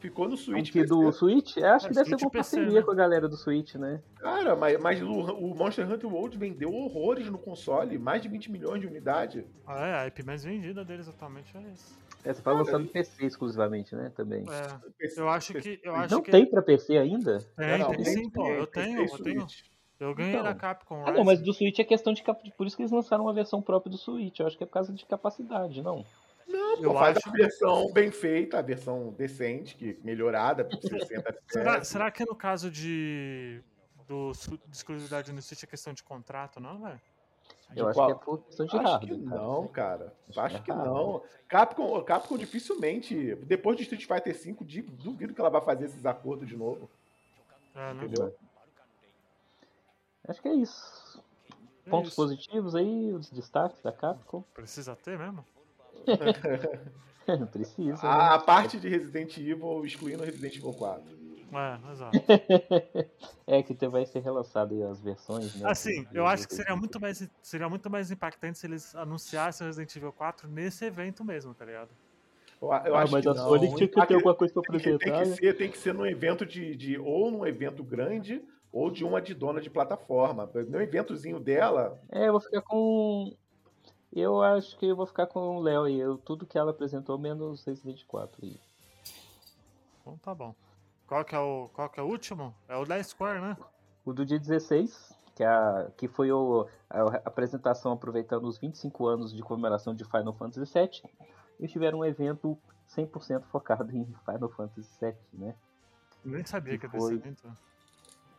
Ficou 0.00 0.28
no 0.28 0.36
Switch. 0.36 0.70
que 0.70 0.84
do. 0.84 1.10
Switch, 1.12 1.56
eu 1.56 1.66
acho 1.66 1.86
É, 1.86 1.88
que 1.88 1.94
deve 1.94 2.10
ser 2.10 2.18
Switch 2.18 2.22
uma 2.24 2.28
e 2.28 2.32
PC, 2.32 2.56
parceria 2.56 2.80
né? 2.80 2.82
com 2.84 2.90
a 2.90 2.94
galera 2.94 3.26
do 3.26 3.36
Switch, 3.36 3.74
né? 3.76 4.02
Cara, 4.16 4.54
mas, 4.54 4.78
mas 4.78 5.02
o, 5.02 5.08
o 5.08 5.54
Monster 5.56 5.90
Hunter 5.90 6.12
World 6.12 6.36
vendeu 6.36 6.70
horrores 6.70 7.26
no 7.30 7.38
console, 7.38 7.96
mais 7.98 8.20
de 8.20 8.28
20 8.28 8.52
milhões 8.52 8.82
de 8.82 8.86
unidades. 8.86 9.44
Ah, 9.66 9.86
é, 9.86 9.94
a 10.00 10.06
IP 10.06 10.22
mais 10.22 10.44
vendida 10.44 10.84
deles 10.84 11.08
atualmente 11.08 11.56
é 11.56 11.72
esse. 11.72 11.94
É, 12.22 12.34
você 12.34 12.42
vai 12.42 12.54
lançar 12.54 12.78
no 12.78 12.86
PC 12.86 13.24
exclusivamente, 13.24 13.94
né? 13.96 14.12
Também. 14.14 14.44
É, 14.46 15.20
eu 15.20 15.28
acho 15.28 15.54
que. 15.54 15.80
Eu 15.82 15.94
acho 15.94 16.14
Não 16.14 16.22
que 16.22 16.30
tem 16.30 16.50
pra 16.50 16.60
PC 16.60 16.98
ainda? 16.98 17.38
Tem, 17.56 17.78
Não, 17.78 17.90
tem 17.90 18.04
sim, 18.04 18.30
pô. 18.30 18.46
Eu 18.46 18.66
tenho, 18.66 19.06
eu 19.06 19.18
tenho. 19.18 19.46
Eu 20.00 20.14
ganhei 20.14 20.32
Então. 20.32 20.44
da 20.44 20.54
Capcom. 20.54 21.04
Ah, 21.06 21.12
não, 21.12 21.24
mas 21.24 21.40
do 21.40 21.52
Switch 21.52 21.78
é 21.78 21.84
questão 21.84 22.12
de 22.12 22.22
cap... 22.22 22.50
Por 22.52 22.66
isso 22.66 22.76
que 22.76 22.82
eles 22.82 22.90
lançaram 22.92 23.24
uma 23.24 23.32
versão 23.32 23.62
própria 23.62 23.90
do 23.90 23.96
Switch. 23.98 24.38
Eu 24.40 24.46
acho 24.46 24.56
que 24.58 24.64
é 24.64 24.66
por 24.66 24.72
causa 24.72 24.92
de 24.92 25.04
capacidade, 25.06 25.82
não. 25.82 26.04
Não, 26.46 26.76
Eu 26.76 26.92
pô, 26.92 26.98
faz 26.98 27.16
acho- 27.16 27.28
a 27.28 27.32
versão 27.32 27.92
bem 27.92 28.10
feita, 28.10 28.58
a 28.58 28.62
versão 28.62 29.14
decente, 29.16 29.74
que 29.76 29.98
melhorada 30.04 30.64
por 30.64 30.78
60 30.80 31.38
Será, 31.48 31.70
FPS. 31.72 31.88
será 31.88 32.10
que 32.10 32.24
no 32.24 32.34
caso 32.34 32.70
de. 32.70 33.62
Do, 34.06 34.32
de 34.32 34.76
exclusividade 34.76 35.32
no 35.32 35.40
Switch 35.40 35.62
é 35.62 35.66
questão 35.66 35.94
de 35.94 36.02
contrato, 36.02 36.60
não, 36.60 36.78
velho? 36.82 37.00
Eu 37.74 37.88
acho 37.88 37.94
qual? 37.94 38.06
que 38.08 38.12
é 38.12 38.24
por 38.24 38.38
questão 38.44 38.66
de 38.66 38.76
Acho 38.76 39.00
que 39.00 39.16
não, 39.16 39.66
cara. 39.68 40.12
Acho 40.28 40.40
Acho 40.40 40.56
que 40.58 40.62
que 40.64 40.70
é 40.70 40.74
não. 40.74 41.22
Capcom, 41.48 42.02
Capcom 42.02 42.36
dificilmente, 42.36 43.34
depois 43.36 43.76
de 43.78 43.84
Street 43.84 44.04
Fighter 44.06 44.34
V, 44.38 44.84
duvido 45.02 45.32
que 45.32 45.40
ela 45.40 45.48
vai 45.50 45.62
fazer 45.62 45.86
esses 45.86 46.04
acordos 46.04 46.46
de 46.46 46.56
novo. 46.56 46.90
É, 47.74 47.94
né? 47.94 48.04
Entendeu? 48.04 48.34
Acho 50.28 50.40
que 50.42 50.48
é 50.48 50.54
isso. 50.54 51.22
É 51.86 51.90
Pontos 51.90 52.08
isso. 52.08 52.16
positivos 52.16 52.74
aí, 52.74 53.12
os 53.12 53.30
destaques 53.30 53.80
da 53.82 53.92
Capcom. 53.92 54.42
Precisa 54.54 54.96
ter 54.96 55.18
mesmo? 55.18 55.44
Não 57.26 57.46
precisa. 57.46 58.02
né? 58.02 58.08
A, 58.08 58.34
a 58.34 58.38
parte 58.38 58.78
de 58.78 58.88
Resident 58.88 59.36
Evil, 59.38 59.84
excluindo 59.84 60.22
Resident 60.24 60.56
Evil 60.56 60.72
4. 60.74 61.24
É, 61.52 61.92
exato. 61.92 62.18
É 63.46 63.62
que 63.62 63.74
te- 63.74 63.86
vai 63.88 64.06
ser 64.06 64.20
relançado 64.20 64.74
aí 64.74 64.82
as 64.82 65.00
versões, 65.02 65.54
né? 65.56 65.70
Assim, 65.70 66.06
eu 66.14 66.26
acho 66.26 66.48
que 66.48 66.54
seria 66.54 66.74
muito 66.74 66.98
mais, 66.98 67.28
seria 67.42 67.68
muito 67.68 67.90
mais 67.90 68.10
impactante 68.10 68.58
se 68.58 68.66
eles 68.66 68.94
anunciassem 68.94 69.66
o 69.66 69.68
Resident 69.68 69.94
Evil 69.94 70.12
4 70.12 70.48
nesse 70.48 70.86
evento 70.86 71.22
mesmo, 71.22 71.52
tá 71.54 71.64
ligado? 71.66 71.90
Eu, 72.60 72.68
eu 72.68 72.96
Ah, 72.96 73.02
acho 73.02 73.12
mas 73.12 73.22
que 73.22 73.28
a. 73.28 73.34
Sony 73.34 73.74
tinha 73.74 73.86
que 73.88 74.06
ter 74.06 74.14
alguma 74.14 74.34
coisa 74.34 74.54
pra 74.54 74.62
tem 74.72 74.80
que, 74.80 74.84
tem 74.84 74.94
apresentar. 74.96 75.22
que 75.24 75.28
né? 75.28 75.36
ser, 75.36 75.56
tem 75.58 75.70
que 75.70 75.76
ser 75.78 75.92
num 75.92 76.06
evento 76.06 76.46
de, 76.46 76.74
de. 76.74 76.98
Ou 76.98 77.30
num 77.30 77.46
evento 77.46 77.84
grande, 77.84 78.42
ou 78.74 78.90
de 78.90 79.04
uma 79.04 79.22
de 79.22 79.32
dona 79.34 79.60
de 79.60 79.70
plataforma. 79.70 80.50
No 80.68 80.80
eventozinho 80.82 81.38
dela, 81.38 81.96
É, 82.10 82.26
eu 82.26 82.32
vou 82.32 82.40
ficar 82.40 82.60
com. 82.62 83.32
Eu 84.12 84.42
acho 84.42 84.76
que 84.76 84.86
eu 84.86 84.96
vou 84.96 85.06
ficar 85.06 85.28
com 85.28 85.56
o 85.56 85.60
Léo 85.60 85.84
aí. 85.84 85.98
Eu, 85.98 86.18
tudo 86.18 86.44
que 86.44 86.58
ela 86.58 86.72
apresentou, 86.72 87.16
menos 87.16 87.64
Resident 87.64 88.04
4 88.04 88.44
aí. 88.44 88.60
Então 90.00 90.18
tá 90.18 90.34
bom. 90.34 90.54
Qual 91.06 91.24
que 91.24 91.34
é 91.36 91.38
o, 91.38 91.68
qual 91.72 91.88
que 91.88 92.00
é 92.00 92.02
o 92.02 92.06
último? 92.06 92.52
É 92.68 92.76
o 92.76 92.84
da 92.84 93.00
Square, 93.02 93.40
né? 93.40 93.56
O 94.04 94.12
do 94.12 94.26
dia 94.26 94.38
16, 94.40 95.14
que, 95.36 95.44
é 95.44 95.46
a, 95.46 95.90
que 95.96 96.08
foi 96.08 96.32
o, 96.32 96.66
a 96.90 97.02
apresentação 97.24 97.92
aproveitando 97.92 98.44
os 98.44 98.58
25 98.58 99.06
anos 99.06 99.32
de 99.32 99.42
comemoração 99.42 99.94
de 99.94 100.04
Final 100.04 100.32
Fantasy 100.34 100.72
VII. 100.72 101.10
Eles 101.60 101.70
tiveram 101.70 102.00
um 102.00 102.04
evento 102.04 102.58
100% 102.88 103.44
focado 103.44 103.96
em 103.96 104.04
Final 104.24 104.48
Fantasy 104.50 104.90
VII, 105.00 105.14
né? 105.32 105.54
Eu 106.24 106.32
nem 106.32 106.44
sabia 106.44 106.72
Que 106.76 106.80
que 106.80 106.86
ia 106.86 106.90
ter 106.90 106.96
esse 106.98 107.06
foi. 107.06 107.14
evento. 107.16 107.56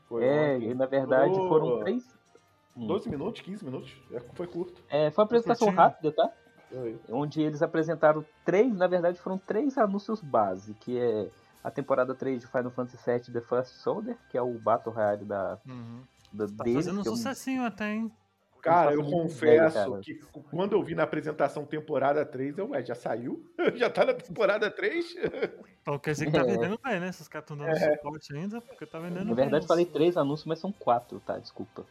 Foi 0.07 0.23
É, 0.25 0.55
ontem. 0.55 0.69
e 0.71 0.73
na 0.73 0.85
verdade 0.85 1.31
Durou 1.33 1.47
foram 1.49 1.79
três. 1.79 2.03
Hum. 2.77 2.87
12 2.87 3.09
minutos, 3.09 3.41
15 3.41 3.63
minutos. 3.63 3.93
É, 4.11 4.19
Foi 4.33 4.47
curto. 4.47 4.81
É, 4.89 5.09
foi 5.11 5.21
uma 5.21 5.25
apresentação 5.25 5.67
curtinho. 5.67 5.81
rápida, 5.83 6.11
tá? 6.11 6.29
Onde 7.09 7.41
eles 7.41 7.61
apresentaram 7.61 8.25
três, 8.43 8.75
na 8.75 8.87
verdade 8.87 9.19
foram 9.19 9.37
três 9.37 9.77
anúncios 9.77 10.19
base, 10.19 10.73
que 10.73 10.97
é 10.99 11.29
a 11.63 11.71
temporada 11.71 12.13
3 12.13 12.41
de 12.41 12.47
Final 12.47 12.71
Fantasy 12.71 12.97
VII 13.09 13.31
The 13.33 13.41
First 13.41 13.71
Soldier, 13.75 14.17
que 14.29 14.37
é 14.37 14.41
o 14.41 14.53
Battle 14.59 14.93
Royale 14.93 15.23
da, 15.23 15.57
Uhum. 15.65 16.01
da 16.33 16.47
Tá 16.47 16.63
deles, 16.65 16.85
fazendo 16.85 16.99
um 16.99 17.03
que 17.03 17.09
eu- 17.09 17.15
sucessinho 17.15 17.63
até, 17.63 17.93
hein? 17.93 18.11
Cara, 18.65 18.93
eu 18.93 19.03
confesso 19.03 19.45
ideia, 19.45 19.71
cara. 19.71 19.99
que 20.01 20.15
quando 20.51 20.73
eu 20.73 20.83
vi 20.83 20.95
na 20.95 21.03
apresentação 21.03 21.65
temporada 21.65 22.25
3, 22.25 22.57
eu, 22.57 22.69
ué, 22.71 22.83
já 22.83 22.95
saiu? 22.95 23.45
já 23.75 23.89
tá 23.89 24.03
na 24.05 24.13
temporada 24.13 24.69
3? 24.71 25.15
Então 25.81 25.99
quer 25.99 26.11
dizer 26.11 26.25
que 26.25 26.31
tá 26.31 26.39
É. 26.41 26.43
vendendo 26.45 26.79
bem, 26.83 26.99
né? 26.99 27.09
Esses 27.09 27.27
caras 27.27 27.49
estão 27.49 27.57
dando 27.57 27.77
suporte 27.77 28.35
ainda, 28.35 28.59
porque 28.61 28.85
tá 28.85 28.99
vendendo 28.99 29.19
Na 29.19 29.35
bem. 29.35 29.35
verdade 29.35 29.63
os- 29.63 29.67
falei 29.67 29.85
três 29.85 30.17
anúncios, 30.17 30.45
mas 30.47 30.59
são 30.59 30.71
quatro, 30.71 31.19
tá? 31.19 31.37
Desculpa. 31.37 31.85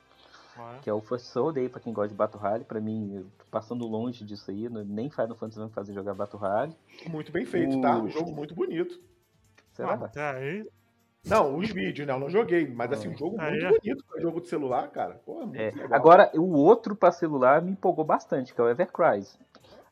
Ué. 0.59 0.79
Que 0.83 0.91
é 0.91 0.93
o 0.93 1.01
First 1.01 1.27
Soldier 1.27 1.63
aí, 1.65 1.69
pra 1.69 1.81
quem 1.81 1.93
gosta 1.93 2.09
de 2.09 2.15
Battle 2.15 2.41
Royale, 2.43 2.65
pra 2.65 2.81
mim, 2.81 3.25
passando 3.51 3.87
longe 3.87 4.25
disso 4.25 4.51
aí, 4.51 4.69
nem 4.69 5.11
Final 5.11 5.35
Fantasy 5.37 5.59
vai 5.59 5.67
me 5.69 5.73
fazer 5.73 5.93
jogar 5.95 6.15
Battle 6.15 6.41
Royale. 6.41 6.73
Muito 7.09 7.33
bem 7.33 7.45
feito, 7.45 7.81
tá? 7.81 7.97
O- 7.99 8.03
Um 8.05 8.09
jogo 8.11 8.33
muito 8.33 8.55
bonito. 8.55 9.01
Será? 9.73 9.93
Ah, 9.95 10.05
até 10.05 10.31
aí. 10.31 10.69
Não, 11.27 11.57
os 11.57 11.71
vídeos, 11.71 12.07
né? 12.07 12.13
Eu 12.13 12.19
não 12.21 12.29
joguei, 12.29 12.67
mas 12.69 12.93
assim, 12.93 13.09
um 13.09 13.17
jogo 13.17 13.37
Aí 13.41 13.53
muito 13.53 13.65
é. 13.67 13.79
bonito 13.79 14.05
pra 14.05 14.21
jogo 14.21 14.41
de 14.41 14.49
celular, 14.49 14.89
cara. 14.89 15.21
Pô, 15.25 15.41
é 15.43 15.47
muito 15.47 15.57
É, 15.61 15.71
legal. 15.71 15.89
Agora, 15.95 16.31
o 16.35 16.53
outro 16.59 16.95
pra 16.95 17.11
celular 17.13 17.63
me 17.63 17.71
empolgou 17.73 18.05
bastante, 18.05 18.53
que 18.55 18.61
é 18.61 18.65
o 18.65 18.69
Evercrise. 18.69 19.39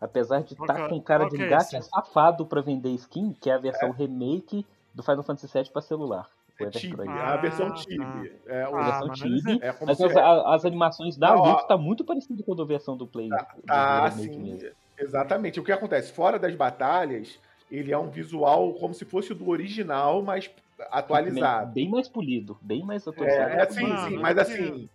Apesar 0.00 0.42
de 0.42 0.52
estar 0.54 0.74
que 0.74 0.80
é- 0.82 0.88
com 0.88 1.00
cara 1.00 1.28
de 1.28 1.40
é 1.42 1.48
gato 1.48 1.74
esse? 1.76 1.88
safado 1.88 2.44
pra 2.44 2.60
vender 2.60 2.90
skin, 2.90 3.34
que 3.40 3.48
é 3.48 3.54
a 3.54 3.58
versão 3.58 3.90
remake 3.92 4.66
do 4.94 5.02
Final 5.02 5.22
Fantasy 5.22 5.46
VII 5.52 5.70
pra 5.70 5.80
celular. 5.80 6.28
É 6.60 6.66
Tibi, 6.70 7.08
é 7.08 7.08
a 7.08 7.36
versão 7.38 7.68
Ah, 7.68 7.72
Tibi. 7.72 8.32
É, 8.46 8.68
o- 8.68 8.76
Ah, 8.76 8.82
versão 8.84 9.06
mas 9.08 9.18
Tibi, 9.18 9.58
é 9.64 9.74
Mas 9.84 10.00
as, 10.00 10.16
a- 10.16 10.54
as 10.54 10.64
animações 10.64 11.16
da. 11.16 11.34
Lux 11.34 11.64
tá 11.64 11.76
muito 11.78 12.04
parecido 12.04 12.42
com 12.44 12.52
a 12.52 12.56
da 12.56 12.64
versão 12.64 12.96
do 12.96 13.06
Play. 13.06 13.28
do 13.30 13.36
Ah, 13.68 14.08
remake 14.08 14.34
sim. 14.34 14.42
mesmo. 14.52 14.68
Exatamente. 14.98 15.58
O 15.58 15.64
que 15.64 15.72
acontece? 15.72 16.12
Fora 16.12 16.38
das 16.38 16.54
batalhas, 16.54 17.38
ele 17.70 17.90
é 17.92 17.98
um 17.98 18.10
visual 18.10 18.74
como 18.74 18.92
se 18.94 19.04
fosse 19.04 19.32
o 19.32 19.34
do 19.34 19.48
original, 19.48 20.22
mas 20.22 20.50
atualizado. 20.90 21.72
Bem 21.72 21.88
mais 21.88 22.08
polido, 22.08 22.58
bem 22.62 22.82
mais 22.84 23.06
É, 23.06 23.10
atualizado. 23.10 23.50
é 23.50 23.70
sim, 23.70 23.82
Mano, 23.82 24.08
sim, 24.08 24.14
eu 24.16 24.20
mas 24.20 24.48
queria- 24.48 24.70
assim. 24.72 24.88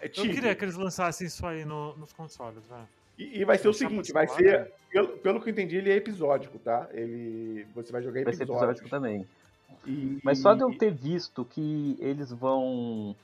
É 0.00 0.06
Eu 0.06 0.10
Tibi. 0.10 0.34
queria 0.34 0.54
que 0.54 0.64
eles 0.64 0.74
lançassem 0.76 1.26
isso 1.26 1.46
aí 1.46 1.64
no- 1.64 1.96
nos 1.96 2.12
consoles, 2.12 2.62
velho. 2.68 2.88
E, 3.18 3.40
e 3.40 3.44
vai 3.44 3.56
ser 3.58 3.68
o 3.68 3.72
seguinte, 3.72 4.12
vai 4.12 4.26
ser, 4.26 4.72
pelo, 4.90 5.08
pelo 5.18 5.40
que 5.40 5.48
eu 5.48 5.52
entendi, 5.52 5.76
ele 5.76 5.90
é 5.92 5.96
episódico, 5.96 6.58
tá? 6.58 6.88
Ele, 6.92 7.64
você 7.74 7.92
vai 7.92 8.02
jogar 8.02 8.24
Vai 8.24 8.32
ser 8.34 8.42
episódico 8.44 8.88
também. 8.88 9.24
E- 9.86 10.18
Mas 10.24 10.38
só 10.38 10.54
de 10.54 10.62
eu 10.62 10.76
ter 10.76 10.92
visto 10.92 11.44
que 11.44 11.96
eles 12.00 12.32
vão 12.32 13.14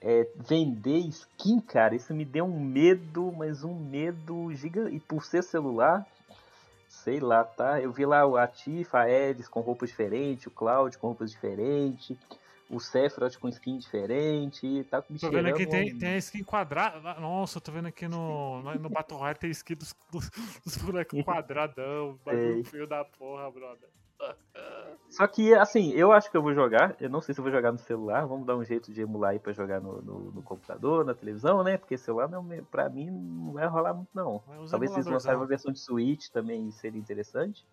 é, 0.00 0.28
vender 0.36 0.98
skin, 1.08 1.60
cara, 1.60 1.94
isso 1.94 2.14
me 2.14 2.24
deu 2.24 2.44
um 2.44 2.60
medo, 2.60 3.32
mas 3.36 3.64
um 3.64 3.74
medo 3.74 4.52
gigante. 4.54 4.94
E 4.96 5.00
por 5.00 5.24
ser 5.24 5.42
celular, 5.42 6.06
sei 6.88 7.20
lá, 7.20 7.44
tá? 7.44 7.80
Eu 7.80 7.92
vi 7.92 8.06
lá 8.06 8.26
o 8.26 8.36
Atifa, 8.36 9.00
a 9.00 9.10
Elis 9.10 9.46
com 9.46 9.60
roupas 9.60 9.90
diferentes, 9.90 10.46
o 10.46 10.50
Cloud 10.50 10.96
com 10.96 11.08
roupas 11.08 11.30
diferentes, 11.30 12.16
o 12.70 12.80
Sephiroth 12.80 13.36
com 13.36 13.48
skin 13.48 13.78
diferente, 13.78 14.84
tá 14.90 15.02
me 15.08 15.18
Tô 15.18 15.30
vendo 15.30 15.48
aqui, 15.48 15.66
tem, 15.66 15.96
tem 15.96 16.14
a 16.14 16.18
skin 16.18 16.42
quadrada. 16.42 17.14
Nossa, 17.20 17.58
eu 17.58 17.62
tô 17.62 17.72
vendo 17.72 17.88
aqui 17.88 18.08
no, 18.08 18.62
no, 18.62 18.90
Battle 18.90 19.18
Royale 19.18 19.38
tem 19.38 19.50
skin 19.50 19.74
dos, 19.74 19.94
dos, 20.10 20.30
dos 20.64 20.76
bonecos 20.78 21.20
quadradão. 21.24 22.18
Bagulho 22.24 22.64
feio 22.64 22.86
da 22.86 23.04
porra, 23.04 23.50
brother. 23.50 23.88
Só 25.10 25.26
que, 25.26 25.54
assim, 25.54 25.90
eu 25.92 26.12
acho 26.12 26.30
que 26.30 26.36
eu 26.36 26.42
vou 26.42 26.52
jogar. 26.54 26.94
Eu 27.00 27.08
não 27.08 27.20
sei 27.20 27.34
se 27.34 27.40
eu 27.40 27.42
vou 27.42 27.50
jogar 27.52 27.72
no 27.72 27.78
celular. 27.78 28.26
Vamos 28.26 28.46
dar 28.46 28.56
um 28.56 28.64
jeito 28.64 28.92
de 28.92 29.00
emular 29.00 29.30
aí 29.30 29.38
pra 29.38 29.52
jogar 29.52 29.80
no, 29.80 30.02
no- 30.02 30.30
no 30.32 30.42
computador, 30.42 31.04
na 31.04 31.14
televisão, 31.14 31.64
né? 31.64 31.78
Porque 31.78 31.96
celular, 31.96 32.28
não, 32.28 32.46
pra 32.70 32.88
mim, 32.90 33.10
não 33.10 33.52
vai 33.52 33.66
rolar 33.66 33.94
muito, 33.94 34.10
não. 34.14 34.38
Talvez 34.70 34.90
emuladorzão. 34.90 35.12
lançarem 35.12 35.40
uma 35.40 35.46
versão 35.46 35.72
de 35.72 35.80
Switch 35.80 36.28
também 36.28 36.70
seria 36.70 37.00
interessante. 37.00 37.64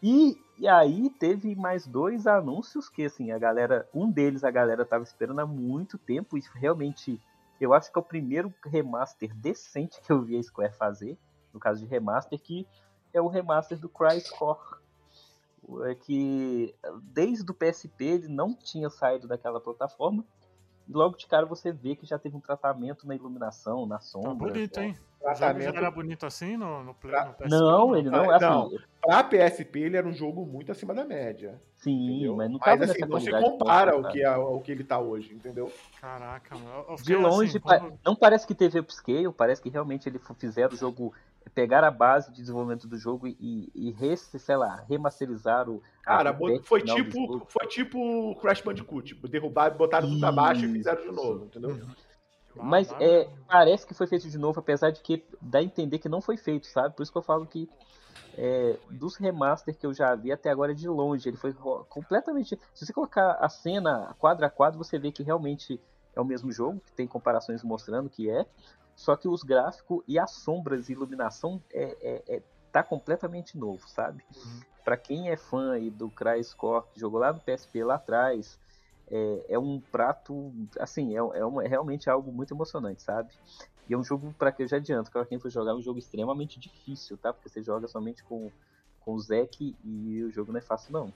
E, 0.00 0.40
e 0.56 0.68
aí 0.68 1.10
teve 1.10 1.56
mais 1.56 1.86
dois 1.86 2.26
anúncios 2.26 2.88
que, 2.88 3.04
assim, 3.04 3.32
a 3.32 3.38
galera. 3.38 3.88
Um 3.92 4.08
deles 4.08 4.44
a 4.44 4.50
galera 4.50 4.84
tava 4.84 5.02
esperando 5.02 5.40
há 5.40 5.46
muito 5.46 5.98
tempo. 5.98 6.38
E 6.38 6.42
realmente, 6.54 7.20
eu 7.60 7.74
acho 7.74 7.92
que 7.92 7.98
é 7.98 8.00
o 8.00 8.04
primeiro 8.04 8.54
remaster 8.64 9.34
decente 9.34 10.00
que 10.00 10.12
eu 10.12 10.22
vi 10.22 10.38
a 10.38 10.42
Square 10.42 10.72
fazer. 10.74 11.18
No 11.52 11.58
caso 11.58 11.80
de 11.80 11.86
remaster, 11.86 12.38
que 12.40 12.64
é 13.12 13.20
o 13.20 13.26
remaster 13.26 13.76
do 13.76 13.88
Cry's 13.88 14.30
Core. 14.30 14.78
É 15.86 15.94
que 15.94 16.74
desde 17.02 17.50
o 17.50 17.54
PSP 17.54 18.04
ele 18.04 18.28
não 18.28 18.54
tinha 18.54 18.88
saído 18.90 19.26
daquela 19.28 19.60
plataforma. 19.60 20.24
E 20.88 20.92
logo 20.92 21.16
de 21.18 21.26
cara 21.26 21.44
você 21.44 21.70
vê 21.70 21.94
que 21.94 22.06
já 22.06 22.18
teve 22.18 22.34
um 22.34 22.40
tratamento 22.40 23.06
na 23.06 23.14
iluminação, 23.14 23.84
na 23.84 23.96
Tá 23.96 24.00
sombra. 24.02 24.48
bonito, 24.50 24.78
hein? 24.80 24.92
O 24.92 24.94
jogo 24.94 25.34
já 25.34 25.34
Tratamento 25.34 25.76
era 25.76 25.90
bonito 25.90 26.24
assim 26.24 26.56
no, 26.56 26.82
no, 26.82 26.94
Play- 26.94 27.12
no 27.26 27.34
PSP? 27.34 27.48
Não, 27.50 27.94
ele 27.96 28.08
não 28.10 28.32
é 28.32 28.36
assim. 28.36 28.46
Não. 28.46 28.70
Pra 29.02 29.22
PSP, 29.24 29.80
ele 29.80 29.96
era 29.98 30.08
um 30.08 30.12
jogo 30.14 30.46
muito 30.46 30.72
acima 30.72 30.94
da 30.94 31.04
média. 31.04 31.60
Sim, 31.76 32.06
entendeu? 32.14 32.36
mas 32.36 32.50
não 32.50 32.58
tava 32.58 32.84
assim, 32.84 32.86
nessa 32.86 33.06
não 33.06 33.20
se 33.20 33.30
qualidade. 33.30 33.58
compara 33.58 33.92
ao 33.92 34.02
que, 34.10 34.22
é- 34.22 34.26
ao 34.26 34.60
que 34.62 34.72
ele 34.72 34.84
tá 34.84 34.98
hoje, 34.98 35.34
entendeu? 35.34 35.70
Caraca, 36.00 36.56
mano. 36.56 36.96
De 36.96 37.02
fiquei 37.02 37.16
longe, 37.16 37.50
assim, 37.50 37.60
pa- 37.60 37.78
quando- 37.80 37.98
não 38.04 38.16
parece 38.16 38.46
que 38.46 38.54
teve 38.54 38.78
upscale, 38.78 39.30
parece 39.32 39.60
que 39.60 39.68
realmente 39.68 40.08
ele 40.08 40.18
fizeram 40.38 40.72
o 40.72 40.76
jogo, 40.76 41.12
pegar 41.48 41.84
a 41.84 41.90
base 41.90 42.30
de 42.30 42.40
desenvolvimento 42.40 42.86
do 42.86 42.96
jogo 42.96 43.26
e, 43.26 43.70
e 43.74 43.90
res- 43.92 44.30
sei 44.38 44.56
lá, 44.56 44.84
remasterizar 44.88 45.68
o. 45.68 45.82
Cara, 46.02 46.30
a- 46.30 46.32
o 46.32 46.36
bot- 46.36 46.52
patch 46.58 46.66
foi 46.66 46.82
tipo, 46.82 47.46
foi 47.48 47.66
tipo 47.66 48.34
Crash 48.40 48.60
Bandicoot. 48.60 49.14
Derrubaram, 49.28 49.76
botaram 49.76 50.08
tudo 50.08 50.24
abaixo 50.26 50.64
e 50.64 50.72
fizeram 50.72 51.02
de 51.02 51.12
novo, 51.12 51.44
entendeu? 51.46 51.78
Mas 52.60 52.90
é, 53.00 53.28
parece 53.46 53.86
que 53.86 53.94
foi 53.94 54.06
feito 54.06 54.28
de 54.28 54.36
novo, 54.38 54.58
apesar 54.58 54.90
de 54.90 55.00
que 55.00 55.24
dá 55.40 55.60
a 55.60 55.62
entender 55.62 55.98
que 55.98 56.08
não 56.08 56.20
foi 56.20 56.36
feito, 56.36 56.66
sabe? 56.66 56.94
Por 56.96 57.02
isso 57.02 57.12
que 57.12 57.18
eu 57.18 57.22
falo 57.22 57.46
que 57.46 57.68
é, 58.36 58.76
dos 58.90 59.16
remaster 59.16 59.76
que 59.76 59.86
eu 59.86 59.92
já 59.94 60.14
vi 60.14 60.32
até 60.32 60.50
agora 60.50 60.74
de 60.74 60.88
longe, 60.88 61.28
ele 61.28 61.36
foi 61.36 61.52
completamente. 61.88 62.58
Se 62.74 62.84
você 62.86 62.92
colocar 62.92 63.32
a 63.40 63.48
cena 63.48 64.14
quadro 64.18 64.44
a 64.44 64.50
quadro, 64.50 64.78
você 64.78 64.98
vê 64.98 65.12
que 65.12 65.22
realmente 65.22 65.80
é 66.16 66.20
o 66.20 66.24
mesmo 66.24 66.50
jogo, 66.50 66.80
que 66.84 66.92
tem 66.92 67.06
comparações 67.06 67.62
mostrando 67.62 68.08
que 68.10 68.28
é. 68.28 68.44
Só 68.98 69.14
que 69.16 69.28
os 69.28 69.44
gráficos 69.44 70.02
e 70.08 70.18
as 70.18 70.32
sombras 70.32 70.88
e 70.88 70.92
iluminação 70.92 71.62
é, 71.72 71.96
é- 72.02 72.36
é- 72.36 72.42
tá 72.72 72.82
completamente 72.82 73.56
novo, 73.56 73.86
sabe? 73.88 74.24
Uhum. 74.34 74.60
Pra 74.84 74.96
quem 74.96 75.30
é 75.30 75.36
fã 75.36 75.70
aí 75.74 75.88
do 75.88 76.10
CryScore, 76.10 76.84
que 76.92 76.98
jogou 76.98 77.20
lá 77.20 77.32
no 77.32 77.38
PSP 77.40 77.84
lá 77.84 77.94
atrás, 77.94 78.58
é, 79.08 79.44
é 79.50 79.58
um 79.58 79.80
prato, 79.80 80.52
assim, 80.80 81.14
é, 81.14 81.18
é, 81.18 81.44
uma- 81.44 81.64
é 81.64 81.68
realmente 81.68 82.10
algo 82.10 82.32
muito 82.32 82.52
emocionante, 82.52 83.00
sabe? 83.04 83.32
E 83.88 83.94
é 83.94 83.96
um 83.96 84.02
jogo, 84.02 84.34
para 84.36 84.50
que 84.50 84.64
eu 84.64 84.66
já 84.66 84.78
adianto, 84.78 85.12
para 85.12 85.24
quem 85.24 85.38
for 85.38 85.48
jogar, 85.48 85.70
é 85.70 85.74
um 85.74 85.82
jogo 85.82 86.00
extremamente 86.00 86.58
difícil, 86.58 87.16
tá? 87.16 87.32
Porque 87.32 87.48
você 87.48 87.62
joga 87.62 87.86
somente 87.86 88.24
com, 88.24 88.50
com 88.98 89.14
o 89.14 89.20
Zek 89.20 89.78
e 89.84 90.24
o 90.24 90.30
jogo 90.32 90.50
não 90.50 90.58
é 90.58 90.62
fácil, 90.62 90.92
não. 90.92 91.14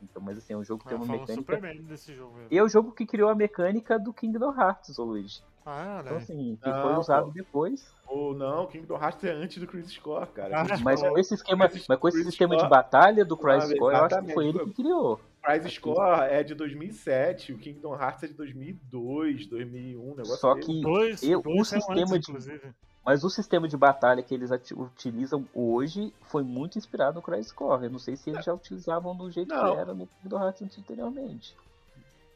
Então, 0.00 0.22
mas 0.22 0.38
assim, 0.38 0.52
é 0.52 0.56
um 0.56 0.64
jogo 0.64 0.84
que 0.84 0.88
tem 0.90 0.96
eu 0.96 1.02
uma 1.02 1.12
mecânica. 1.12 1.60
desse 1.82 2.14
jogo. 2.14 2.36
E 2.48 2.56
é 2.56 2.62
o 2.62 2.68
jogo 2.68 2.92
que 2.92 3.04
criou 3.04 3.28
a 3.28 3.34
mecânica 3.34 3.98
do 3.98 4.14
Kingdom 4.14 4.54
Hearts, 4.56 5.00
ô 5.00 5.04
Luigi. 5.04 5.42
Ah, 5.66 6.02
Então, 6.04 6.16
assim, 6.18 6.58
que 6.62 6.68
Não, 6.70 6.82
foi 6.82 6.94
usado 6.96 7.26
pô. 7.26 7.32
depois. 7.32 7.94
Ou 8.06 8.34
não, 8.34 8.66
Kingdom 8.66 8.96
Hearts 8.96 9.24
é 9.24 9.30
antes 9.32 9.58
do 9.58 9.66
Crisis 9.66 9.96
Core, 9.96 10.26
cara. 10.26 10.60
Ah, 10.60 10.78
Mas 10.82 11.00
com 11.00 11.18
esse 11.18 11.34
esquema, 11.34 11.68
Crisis- 11.68 11.86
mas 11.88 11.98
com 11.98 12.08
esse 12.08 12.16
Crisis 12.18 12.32
sistema 12.32 12.54
de 12.54 12.60
Core- 12.62 12.70
batalha 12.70 13.24
do 13.24 13.36
Crisis 13.36 13.72
Ah, 13.72 13.76
Core, 13.78 13.94
eu 13.96 14.04
acho 14.04 14.20
que 14.26 14.32
foi 14.34 14.46
ele 14.48 14.58
que 14.58 14.72
criou. 14.74 15.20
Crisis 15.42 15.78
Core 15.78 16.20
é 16.30 16.42
de 16.42 16.54
2007, 16.54 17.52
o 17.54 17.58
Kingdom 17.58 17.94
Hearts 17.94 18.22
é 18.24 18.26
de 18.26 18.34
2002, 18.34 19.46
2001, 19.46 20.02
um 20.02 20.10
negócio 20.14 20.36
Só 20.36 20.54
que 20.54 20.80
Dois, 20.82 21.22
eu- 21.22 21.40
dois 21.42 21.60
o 21.60 21.64
saiu 21.64 21.80
sistema 21.80 22.00
antes, 22.16 22.26
de- 22.26 22.30
inclusive. 22.30 22.72
Mas 23.04 23.22
o 23.24 23.28
sistema 23.30 23.68
de 23.68 23.76
batalha 23.76 24.22
que 24.22 24.34
eles 24.34 24.50
utilizam 24.74 25.46
hoje 25.54 26.12
foi 26.22 26.42
muito 26.42 26.78
inspirado 26.78 27.16
no 27.16 27.22
Crisis 27.22 27.52
Core. 27.52 27.84
Eu 27.84 27.90
não 27.90 27.98
sei 27.98 28.16
se 28.16 28.30
eles 28.30 28.44
já 28.44 28.52
utilizavam 28.54 29.14
do 29.16 29.30
jeito 29.30 29.54
Não. 29.54 29.72
que 29.74 29.78
era 29.78 29.92
no 29.94 30.06
Kingdom 30.06 30.42
Hearts 30.42 30.78
anteriormente. 30.78 31.54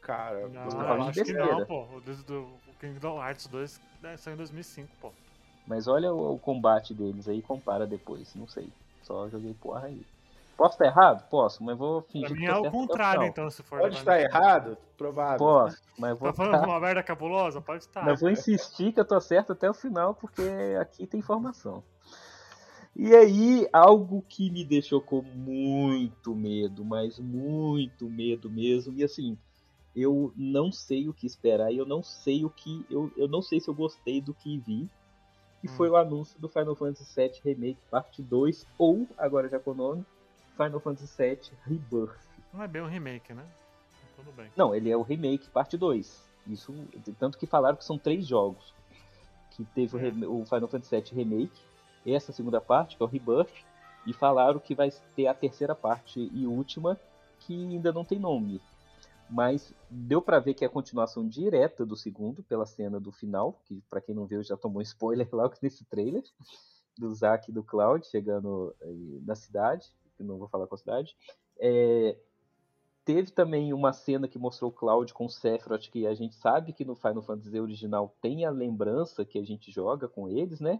Cara, 0.01 0.47
Não, 0.47 0.69
tô 0.69 0.77
eu 0.77 1.01
acho 1.03 1.23
que 1.23 1.33
não, 1.33 1.65
pô. 1.65 1.85
O, 1.97 1.99
do, 2.01 2.41
o 2.67 2.68
Kingdom 2.79 3.21
Hearts 3.21 3.47
2 3.47 3.81
né, 4.01 4.17
saiu 4.17 4.33
em 4.33 4.37
2005, 4.37 4.89
pô. 5.01 5.11
Mas 5.67 5.87
olha 5.87 6.13
o, 6.13 6.35
o 6.35 6.39
combate 6.39 6.93
deles 6.93 7.27
aí, 7.27 7.41
compara 7.41 7.85
depois. 7.85 8.33
Não 8.35 8.47
sei. 8.47 8.69
Só 9.03 9.29
joguei 9.29 9.53
porra 9.53 9.87
aí. 9.87 10.05
Posso 10.59 10.73
estar 10.73 10.87
errado? 10.87 11.25
Posso, 11.29 11.63
mas 11.63 11.77
vou 11.77 12.01
fingir 12.01 12.27
Pra 12.27 12.35
mim 12.37 12.45
que 12.45 12.51
é 12.51 12.57
o 12.57 12.69
contrário, 12.69 13.23
então, 13.23 13.49
se 13.49 13.63
for. 13.63 13.79
pode 13.79 13.95
estar 13.95 14.19
errado? 14.19 14.77
Provável. 14.97 15.37
Posso, 15.37 15.81
mas 15.97 16.19
vou, 16.19 16.27
Tá 16.29 16.33
falando 16.33 16.59
tá, 16.59 16.67
uma 16.67 16.79
merda 16.81 17.01
cabulosa? 17.01 17.61
Pode 17.61 17.83
estar. 17.83 18.03
mas 18.03 18.19
vou 18.19 18.29
insistir 18.29 18.91
que 18.91 18.99
eu 18.99 19.05
tô 19.05 19.21
certo 19.21 19.53
até 19.53 19.69
o 19.69 19.73
final, 19.73 20.13
porque 20.13 20.41
aqui 20.77 21.07
tem 21.07 21.21
informação. 21.21 21.81
E 22.93 23.15
aí, 23.15 23.69
algo 23.71 24.21
que 24.27 24.51
me 24.51 24.65
deixou 24.65 24.99
com 24.99 25.21
muito 25.21 26.35
medo, 26.35 26.83
mas 26.83 27.17
muito 27.17 28.09
medo 28.09 28.49
mesmo. 28.49 28.93
E 28.97 29.03
assim, 29.03 29.37
eu 30.01 30.33
não 30.35 30.71
sei 30.71 31.07
o 31.09 31.13
que 31.13 31.25
esperar 31.25 31.71
e 31.71 31.77
eu 31.77 31.85
não 31.85 32.01
sei 32.03 32.45
o 32.45 32.49
que. 32.49 32.85
Eu, 32.89 33.11
eu 33.17 33.27
não 33.27 33.41
sei 33.41 33.59
se 33.59 33.67
eu 33.69 33.73
gostei 33.73 34.21
do 34.21 34.33
que 34.33 34.57
vi. 34.57 34.89
E 35.63 35.67
Hum. 35.67 35.71
foi 35.75 35.89
o 35.89 35.97
anúncio 35.97 36.39
do 36.39 36.47
Final 36.47 36.75
Fantasy 36.75 37.13
VII 37.15 37.41
Remake 37.43 37.79
Parte 37.91 38.21
2, 38.23 38.65
ou, 38.77 39.07
agora 39.17 39.49
já 39.49 39.59
com 39.59 39.71
o 39.71 39.75
nome, 39.75 40.05
Final 40.55 40.79
Fantasy 40.79 41.13
VII 41.17 41.39
Rebirth. 41.65 42.17
Não 42.53 42.63
é 42.63 42.67
bem 42.67 42.81
um 42.81 42.87
remake, 42.87 43.33
né? 43.33 43.45
Tudo 44.15 44.31
bem. 44.31 44.49
Não, 44.55 44.73
ele 44.73 44.89
é 44.89 44.95
o 44.95 45.01
remake 45.01 45.49
parte 45.49 45.77
2. 45.77 46.23
Isso, 46.47 46.73
tanto 47.19 47.37
que 47.37 47.45
falaram 47.45 47.75
que 47.75 47.83
são 47.83 47.97
três 47.97 48.25
jogos. 48.25 48.73
Que 49.51 49.65
teve 49.65 49.95
o, 49.95 49.99
É. 49.99 50.03
rem- 50.03 50.25
o 50.25 50.45
Final 50.45 50.67
Fantasy 50.69 50.95
VII 50.95 51.23
Remake, 51.23 51.61
essa 52.05 52.31
segunda 52.31 52.61
parte, 52.61 52.95
que 52.95 53.03
é 53.03 53.05
o 53.05 53.09
Rebirth, 53.09 53.51
e 54.07 54.13
falaram 54.13 54.59
que 54.59 54.73
vai 54.73 54.89
ter 55.15 55.27
a 55.27 55.33
terceira 55.33 55.75
parte 55.75 56.29
e 56.33 56.47
última, 56.47 56.97
que 57.41 57.53
ainda 57.53 57.91
não 57.91 58.05
tem 58.05 58.17
nome. 58.17 58.61
Mas 59.29 59.73
deu 59.89 60.21
pra 60.21 60.39
ver 60.39 60.55
que 60.55 60.63
é 60.63 60.67
a 60.67 60.71
continuação 60.71 61.27
direta 61.27 61.85
do 61.85 61.95
segundo, 61.95 62.43
pela 62.43 62.65
cena 62.65 62.99
do 62.99 63.11
final, 63.11 63.61
que 63.65 63.81
pra 63.89 64.01
quem 64.01 64.15
não 64.15 64.25
viu 64.25 64.41
já 64.43 64.57
tomou 64.57 64.81
spoiler 64.83 65.27
logo 65.31 65.55
nesse 65.61 65.85
trailer, 65.85 66.23
do 66.97 67.13
Zack 67.13 67.49
e 67.49 67.53
do 67.53 67.63
Cloud 67.63 68.05
chegando 68.07 68.75
aí 68.81 69.21
na 69.25 69.35
cidade, 69.35 69.87
que 70.17 70.23
não 70.23 70.37
vou 70.37 70.47
falar 70.47 70.67
com 70.67 70.75
a 70.75 70.79
cidade. 70.79 71.15
É, 71.59 72.17
Teve 73.09 73.31
também 73.31 73.73
uma 73.73 73.91
cena 73.91 74.27
que 74.27 74.37
mostrou 74.37 74.69
o 74.69 74.71
Cloud 74.71 75.15
com 75.15 75.25
o 75.25 75.29
Sephiroth, 75.29 75.89
que 75.89 76.05
a 76.05 76.13
gente 76.13 76.35
sabe 76.35 76.71
que 76.71 76.85
no 76.85 76.95
Final 76.95 77.23
Fantasy 77.23 77.59
original 77.59 78.15
tem 78.21 78.45
a 78.45 78.51
lembrança 78.51 79.25
que 79.25 79.39
a 79.39 79.43
gente 79.43 79.71
joga 79.71 80.07
com 80.07 80.29
eles, 80.29 80.59
né? 80.59 80.79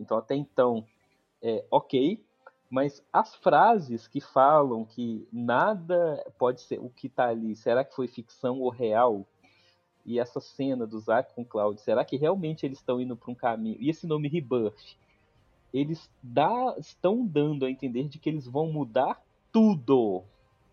Então 0.00 0.16
até 0.16 0.34
então, 0.34 0.82
é 1.42 1.66
ok. 1.70 2.24
Mas 2.70 3.02
as 3.12 3.34
frases 3.34 4.06
que 4.06 4.20
falam 4.20 4.84
que 4.84 5.26
nada 5.32 6.22
pode 6.38 6.60
ser 6.60 6.78
o 6.78 6.90
que 6.90 7.08
tá 7.08 7.28
ali, 7.28 7.56
será 7.56 7.82
que 7.82 7.94
foi 7.94 8.06
ficção 8.06 8.60
ou 8.60 8.68
real? 8.68 9.26
E 10.04 10.18
essa 10.18 10.40
cena 10.40 10.86
do 10.86 10.98
Zack 10.98 11.34
com 11.34 11.42
o 11.42 11.46
Cloud, 11.46 11.80
será 11.80 12.04
que 12.04 12.16
realmente 12.16 12.64
eles 12.64 12.78
estão 12.78 13.00
indo 13.00 13.16
para 13.16 13.30
um 13.30 13.34
caminho? 13.34 13.76
E 13.80 13.88
esse 13.88 14.06
nome 14.06 14.28
Rebirth, 14.28 14.96
eles 15.72 16.10
dá, 16.22 16.74
estão 16.78 17.26
dando 17.26 17.64
a 17.64 17.70
entender 17.70 18.08
de 18.08 18.18
que 18.18 18.28
eles 18.28 18.46
vão 18.46 18.70
mudar 18.70 19.22
tudo. 19.52 20.24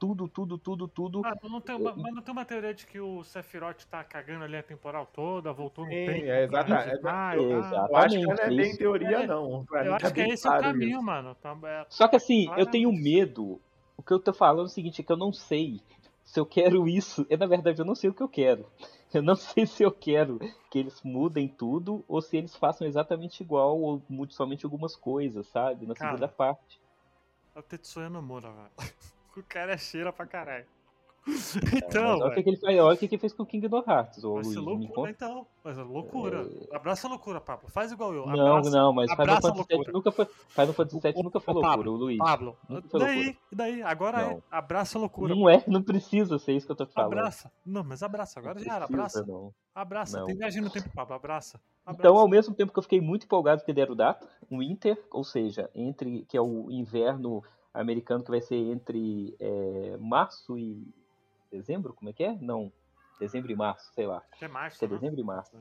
Tudo, 0.06 0.27
tudo, 0.27 0.57
tudo, 0.60 0.88
tudo. 0.88 1.22
Ah, 1.26 1.36
não 1.49 1.60
tem 1.60 1.76
uma, 1.76 1.95
mas 1.95 2.14
não 2.14 2.22
tem 2.22 2.32
uma 2.32 2.45
teoria 2.45 2.76
de 2.76 2.86
que 2.86 2.99
o 2.99 3.23
Sephiroth 3.23 3.86
tá 3.90 4.03
cagando 4.03 4.44
ali 4.44 4.56
a 4.56 4.61
temporal 4.61 5.07
toda, 5.07 5.52
voltou 5.52 5.84
no 5.84 5.90
Sim, 5.90 6.06
tempo. 6.06 6.26
é 6.26 6.44
exata- 6.44 6.98
pra 7.02 7.36
é- 7.36 7.40
é. 7.40 7.41
Eu 7.90 7.95
acho 7.98 8.15
que 8.19 8.23
não 8.23 8.32
é 8.32 8.36
Exatamente, 8.36 8.56
bem 8.56 8.77
teoria, 8.77 9.19
É, 9.22 9.27
não. 9.27 9.65
Pra 9.65 9.84
Eu 9.84 9.90
tá 9.90 9.95
acho 10.06 10.14
que 10.14 10.22
bem 10.22 10.32
esse 10.32 10.48
é 10.48 10.52
o 10.52 10.60
caminho, 10.61 10.98
isso. 10.98 11.02
mano. 11.02 11.34
Tá, 11.34 11.57
é- 11.64 11.86
Só 11.90 12.07
que 12.07 12.15
assim, 12.18 12.44
eu 12.44 12.45
Claramente. 12.45 12.72
tenho 12.72 12.91
medo. 12.94 13.60
O 13.98 14.03
que 14.03 14.14
eu 14.14 14.19
tô 14.19 14.32
falando 14.32 14.61
é 14.61 14.65
o 14.65 14.68
seguinte, 14.68 15.02
é 15.02 15.03
que 15.03 15.11
eu 15.11 15.18
não 15.18 15.34
sei 15.34 15.82
se 16.23 16.40
eu 16.40 16.45
quero 16.45 16.88
isso. 16.88 17.26
É, 17.27 17.36
na 17.36 17.48
verdade, 17.48 17.82
eu 17.82 17.86
não 17.86 17.95
sei 17.95 18.11
o 18.11 18.14
que 18.14 18.22
eu 18.22 18.30
quero. 18.30 18.68
Eu 19.11 19.23
não 19.23 19.36
sei 19.57 19.65
se 19.65 19.82
eu 19.82 19.91
quero 19.91 20.38
que 20.69 20.77
eles 20.77 21.02
mudem 21.02 21.48
tudo 21.48 22.06
ou 22.07 22.22
se 22.22 22.38
eles 22.38 22.56
façam 22.56 22.86
exatamente 22.86 23.41
igual 23.41 23.82
ou 23.82 24.03
mude 24.07 24.36
somente 24.36 24.65
algumas 24.65 24.95
coisas, 24.95 25.48
sabe? 25.48 25.88
Na 25.88 25.95
Cara, 25.95 26.11
segunda 26.11 26.27
parte. 26.27 26.80
É 27.56 27.60
o 27.60 27.64
Tetsuya 27.64 28.10
Nomura, 28.10 28.52
velho. 28.52 28.69
O 29.37 29.43
cara 29.43 29.73
é 29.73 29.77
cheira 29.77 30.11
pra 30.13 30.25
caralho. 30.25 30.65
Mas 31.25 31.55
Então, 31.73 32.19
olha 32.19 32.27
o 32.27 32.43
que, 32.43 32.49
ele 32.49 32.57
faz, 32.57 32.79
olha 32.79 32.93
o 32.93 32.97
que, 32.97 33.05
ele 33.05 33.17
fez 33.17 33.33
com 33.33 33.43
o 33.43 33.45
Kingdom 33.45 33.83
Hearts, 33.87 34.23
ô 34.23 34.35
Vai 34.35 34.43
ser 34.43 34.59
Luiz. 34.59 34.79
Loucura, 34.87 35.11
então. 35.11 35.47
Mas 35.63 35.77
é 35.77 35.81
loucura. 35.81 36.47
Abraça 36.71 37.07
a 37.07 37.09
loucura, 37.09 37.41
Pablo. 37.41 37.67
Faz 37.67 37.91
igual 37.91 38.13
eu. 38.13 38.27
Não, 38.27 38.57
Abraça, 38.57 38.69
não, 38.69 38.93
mas 38.93 39.11
Final 39.11 39.41
Fantasy 39.41 39.91
nunca 39.91 40.11
foi, 40.11 40.25
Final 40.25 40.73
Fantasy 40.73 40.99
VII 40.99 41.23
nunca 41.23 41.39
foi 41.39 41.53
loucura, 41.55 41.75
Pablo, 41.75 41.93
ô 41.93 41.95
Luiz. 41.95 42.17
Pablo, 42.19 42.57
daí, 42.69 43.25
loucura. 43.25 43.37
daí, 43.51 43.81
agora 43.81 44.21
é. 44.21 44.29
Não. 44.29 44.43
Abraça 44.51 44.97
a 44.99 45.01
loucura. 45.01 45.33
Não 45.33 45.49
é, 45.49 45.63
não 45.65 45.81
precisa 45.81 46.37
ser 46.37 46.53
isso 46.53 46.67
que 46.67 46.71
eu 46.71 46.75
tô 46.75 46.85
falando. 46.85 47.13
Abraça. 47.13 47.51
Não, 47.65 47.83
mas 47.83 48.03
abraça. 48.03 48.39
Agora 48.39 48.59
Não 48.59 48.63
já 48.63 48.75
era. 48.75 48.85
Abraça. 48.85 49.25
não. 49.25 49.53
Abraça. 49.73 50.19
Não. 50.19 50.27
Tem 50.27 50.37
viagem 50.37 50.61
no 50.61 50.69
tempo, 50.69 50.89
Pablo. 50.93 51.15
Abraça. 51.15 51.59
abraça. 51.83 51.99
Então, 51.99 52.17
ao 52.17 52.29
mesmo 52.29 52.53
tempo 52.53 52.71
que 52.71 52.77
eu 52.77 52.83
fiquei 52.83 53.01
muito 53.01 53.25
empolgado 53.25 53.63
que 53.65 53.73
deram 53.73 53.95
data, 53.95 54.27
o 54.49 54.59
Winter, 54.59 55.03
ou 55.11 55.23
seja, 55.23 55.69
entre 55.73 56.23
que 56.29 56.37
é 56.37 56.41
o 56.41 56.69
inverno 56.69 57.43
americano 57.76 58.23
que 58.23 58.31
vai 58.31 58.41
ser 58.41 58.56
entre 58.56 59.35
é, 59.39 59.97
março 59.99 60.57
e 60.57 60.88
dezembro, 61.52 61.93
como 61.93 62.10
é 62.10 62.14
que 62.14 62.23
é? 62.23 62.35
Não, 62.41 62.72
dezembro 63.19 63.52
e 63.52 63.56
março, 63.56 63.91
sei 63.93 64.06
lá. 64.06 64.23
É 64.41 64.47
março. 64.47 64.77
Acho 64.77 64.85
é 64.85 64.88
né? 64.88 64.95
dezembro 64.95 65.19
e 65.19 65.23
março. 65.23 65.57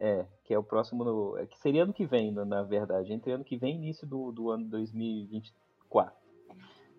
É, 0.00 0.24
que 0.44 0.54
é 0.54 0.58
o 0.58 0.62
próximo, 0.62 1.02
no, 1.04 1.36
é, 1.38 1.46
que 1.46 1.58
seria 1.58 1.82
ano 1.82 1.92
que 1.92 2.06
vem, 2.06 2.30
na, 2.30 2.44
na 2.44 2.62
verdade, 2.62 3.12
entre 3.12 3.32
ano 3.32 3.44
que 3.44 3.56
vem 3.56 3.74
e 3.74 3.78
início 3.78 4.06
do, 4.06 4.30
do 4.30 4.50
ano 4.50 4.64
2024. 4.66 6.14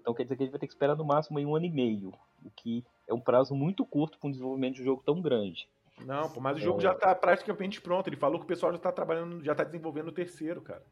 Então 0.02 0.14
quer 0.14 0.24
dizer 0.24 0.36
que 0.36 0.44
a 0.44 0.46
gente 0.46 0.52
vai 0.52 0.60
ter 0.60 0.68
que 0.68 0.74
esperar 0.74 0.96
no 0.96 1.06
máximo 1.06 1.38
aí 1.38 1.46
um 1.46 1.56
ano 1.56 1.66
e 1.66 1.70
meio, 1.70 2.14
o 2.44 2.50
que 2.50 2.84
é 3.08 3.14
um 3.14 3.22
prazo 3.22 3.56
muito 3.56 3.86
curto 3.86 4.20
para 4.20 4.28
um 4.28 4.32
desenvolvimento 4.32 4.76
de 4.76 4.82
um 4.82 4.86
jogo 4.86 5.04
tão 5.06 5.22
grande. 5.22 5.70
Não, 6.06 6.30
pô, 6.30 6.40
mas 6.40 6.58
o 6.58 6.62
jogo 6.62 6.80
É. 6.80 6.84
já 6.84 6.94
tá 6.94 7.14
praticamente 7.14 7.82
pronto. 7.82 8.08
Ele 8.08 8.16
falou 8.16 8.40
que 8.40 8.46
o 8.46 8.48
pessoal 8.48 8.72
já 8.72 8.80
tá 8.80 8.92
trabalhando, 8.92 9.44
já 9.44 9.54
tá 9.54 9.64
desenvolvendo 9.64 10.10
o 10.10 10.14
terceiro, 10.14 10.62
cara. 10.62 10.84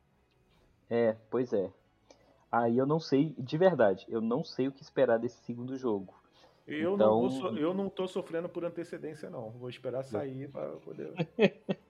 É, 0.90 1.16
pois 1.30 1.54
é. 1.54 1.72
Aí 2.52 2.78
eu 2.78 2.86
não 2.86 3.00
sei, 3.00 3.36
de 3.38 3.58
verdade, 3.58 4.06
eu 4.08 4.22
não 4.22 4.44
sei 4.44 4.68
o 4.68 4.72
que 4.72 4.82
esperar 4.82 5.18
desse 5.20 5.38
segundo 5.44 5.78
jogo. 5.78 6.14
Eu, 6.66 6.96
Então- 6.96 7.22
não 7.22 7.30
vou 7.30 7.30
so- 7.30 7.58
eu 7.58 7.74
não 7.74 7.90
tô 7.90 8.08
sofrendo 8.08 8.50
por 8.50 8.66
antecedência, 8.66 9.30
não. 9.30 9.52
Vou 9.52 9.70
esperar 9.70 10.04
sair 10.04 10.50
pra 10.50 10.68
poder. 10.78 11.12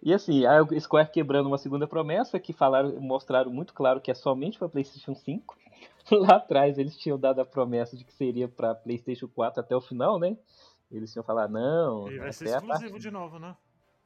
E 0.00 0.14
assim, 0.14 0.46
a 0.46 0.64
Square 0.78 1.10
quebrando 1.10 1.48
uma 1.48 1.58
segunda 1.58 1.84
promessa 1.86 2.38
que 2.38 2.52
falaram, 2.52 3.00
mostraram 3.00 3.50
muito 3.50 3.74
claro 3.74 4.00
que 4.00 4.08
é 4.10 4.14
somente 4.14 4.56
para 4.56 4.68
PlayStation 4.68 5.14
5. 5.16 5.56
Lá 6.12 6.36
atrás 6.36 6.78
eles 6.78 6.96
tinham 6.96 7.18
dado 7.18 7.40
a 7.40 7.44
promessa 7.44 7.96
de 7.96 8.04
que 8.04 8.12
seria 8.12 8.46
para 8.48 8.74
PlayStation 8.74 9.26
4 9.26 9.60
até 9.60 9.74
o 9.74 9.80
final, 9.80 10.16
né? 10.18 10.36
Eles 10.92 11.12
tinham 11.12 11.24
falado, 11.24 11.50
não, 11.50 12.08
E 12.10 12.18
vai 12.18 12.32
ser 12.32 12.44
exclusivo 12.50 12.90
parte, 12.92 13.02
de 13.02 13.10
novo, 13.10 13.38
né? 13.40 13.56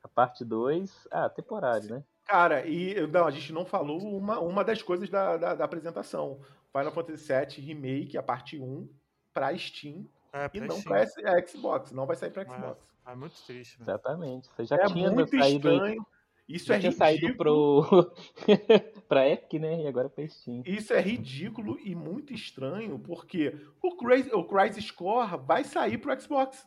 a 0.02 0.08
parte 0.08 0.42
2, 0.44 1.06
ah, 1.12 1.28
temporário, 1.28 1.88
né? 1.90 2.02
Cara, 2.26 2.66
e 2.66 3.06
não, 3.08 3.26
a 3.26 3.30
gente 3.30 3.52
não 3.52 3.64
falou 3.64 4.00
uma, 4.00 4.38
uma 4.40 4.64
das 4.64 4.80
coisas 4.82 5.08
da, 5.10 5.36
da, 5.36 5.54
da 5.54 5.64
apresentação. 5.64 6.40
Final 6.76 6.92
Fantasy 6.92 7.32
VII 7.32 7.66
Remake, 7.66 8.16
a 8.16 8.22
parte 8.22 8.58
1, 8.58 8.88
pra 9.34 9.56
Steam 9.58 10.06
É, 10.32 10.48
e 10.54 10.60
não 10.60 10.80
pra 10.82 11.00
S- 11.00 11.20
Xbox. 11.48 11.92
Não 11.92 12.06
vai 12.06 12.16
sair 12.16 12.30
pra 12.30 12.42
É. 12.42 12.46
Xbox. 12.46 12.78
É 13.06 13.14
muito 13.14 13.34
triste, 13.44 13.78
velho. 13.78 13.90
Exatamente. 13.90 14.48
Você 14.48 14.64
já 14.64 14.76
É 14.76 14.86
tinha 14.86 15.10
muito 15.10 15.36
saído, 15.36 15.70
estranho. 15.70 16.06
Isso 16.48 16.66
já 16.66 16.76
é 16.76 16.78
tinha 16.80 16.90
ridículo. 16.90 17.14
saído 17.20 17.36
pro 17.36 18.14
pra 19.08 19.28
Epic, 19.28 19.60
né? 19.60 19.82
E 19.82 19.86
agora 19.86 20.08
pra 20.08 20.26
Steam. 20.28 20.62
Isso 20.66 20.92
é 20.92 21.00
ridículo 21.00 21.78
e 21.80 21.94
muito 21.94 22.32
estranho, 22.32 22.98
porque 22.98 23.54
o 23.82 23.96
Crysis, 23.96 24.32
o 24.32 24.44
Crysis 24.44 24.90
Core 24.90 25.36
vai 25.44 25.64
sair 25.64 25.98
pro 25.98 26.18
Xbox. 26.20 26.66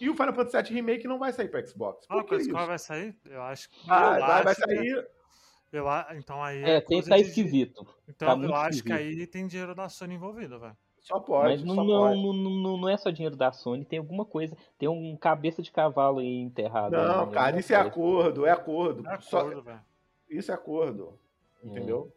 E 0.00 0.10
o 0.10 0.14
Final 0.14 0.34
Fantasy 0.34 0.62
VII 0.72 0.74
Remake 0.80 1.06
não 1.06 1.18
vai 1.18 1.32
sair 1.32 1.48
pro 1.48 1.66
Xbox. 1.66 2.04
Ah, 2.08 2.22
Por 2.24 2.34
o 2.36 2.38
que 2.38 2.52
vai 2.52 2.78
sair? 2.78 3.16
Eu 3.24 3.42
acho 3.42 3.70
que. 3.70 3.86
Vai, 3.86 3.98
eu 4.16 4.20
vai, 4.26 4.42
vai 4.42 4.52
acho 4.52 4.60
que- 4.62 4.76
sair. 4.76 5.08
Eu, 5.72 5.84
então 6.16 6.42
aí 6.42 6.62
É, 6.62 6.80
tem, 6.80 6.98
coisa 6.98 7.10
tá 7.10 7.16
de- 7.16 7.22
esquisito. 7.22 7.86
Então 8.08 8.40
tá 8.40 8.46
eu 8.46 8.54
acho 8.54 8.82
que 8.82 8.92
esquisito. 8.92 9.20
aí 9.20 9.26
tem 9.26 9.46
dinheiro 9.46 9.74
da 9.74 9.88
Sony 9.88 10.14
envolvido, 10.14 10.58
velho. 10.60 10.76
Só 11.00 11.18
pode, 11.20 11.48
Mas 11.50 11.64
não, 11.64 11.74
só 11.74 11.84
não, 11.84 12.00
pode. 12.00 12.22
não, 12.22 12.32
não, 12.32 12.76
não 12.78 12.88
é 12.88 12.96
só 12.96 13.10
dinheiro 13.10 13.36
da 13.36 13.52
Sony, 13.52 13.84
tem 13.84 13.98
alguma 13.98 14.24
coisa, 14.24 14.56
tem 14.78 14.88
um 14.88 15.16
cabeça 15.16 15.60
de 15.62 15.70
cavalo 15.70 16.20
aí 16.20 16.38
enterrado. 16.38 16.92
Não, 16.96 17.26
né? 17.26 17.32
cara, 17.32 17.58
isso 17.60 17.72
é 17.72 17.76
acordo, 17.76 18.46
é 18.46 18.50
acordo. 18.50 19.06
É 19.06 19.20
Só- 19.20 19.40
acordo, 19.40 19.62
velho. 19.62 19.80
isso 20.30 20.50
é 20.50 20.54
acordo. 20.54 21.18
É. 21.62 21.66
Entendeu? 21.66 22.10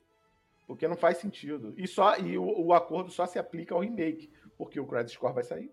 Porque 0.65 0.87
não 0.87 0.95
faz 0.95 1.17
sentido. 1.17 1.73
E, 1.77 1.87
só, 1.87 2.15
e 2.17 2.37
o, 2.37 2.43
o 2.67 2.73
acordo 2.73 3.09
só 3.11 3.25
se 3.25 3.37
aplica 3.39 3.73
ao 3.75 3.81
remake. 3.81 4.29
Porque 4.57 4.79
o 4.79 4.85
Crysis 4.85 5.17
Core 5.17 5.33
vai 5.33 5.43
sair. 5.43 5.71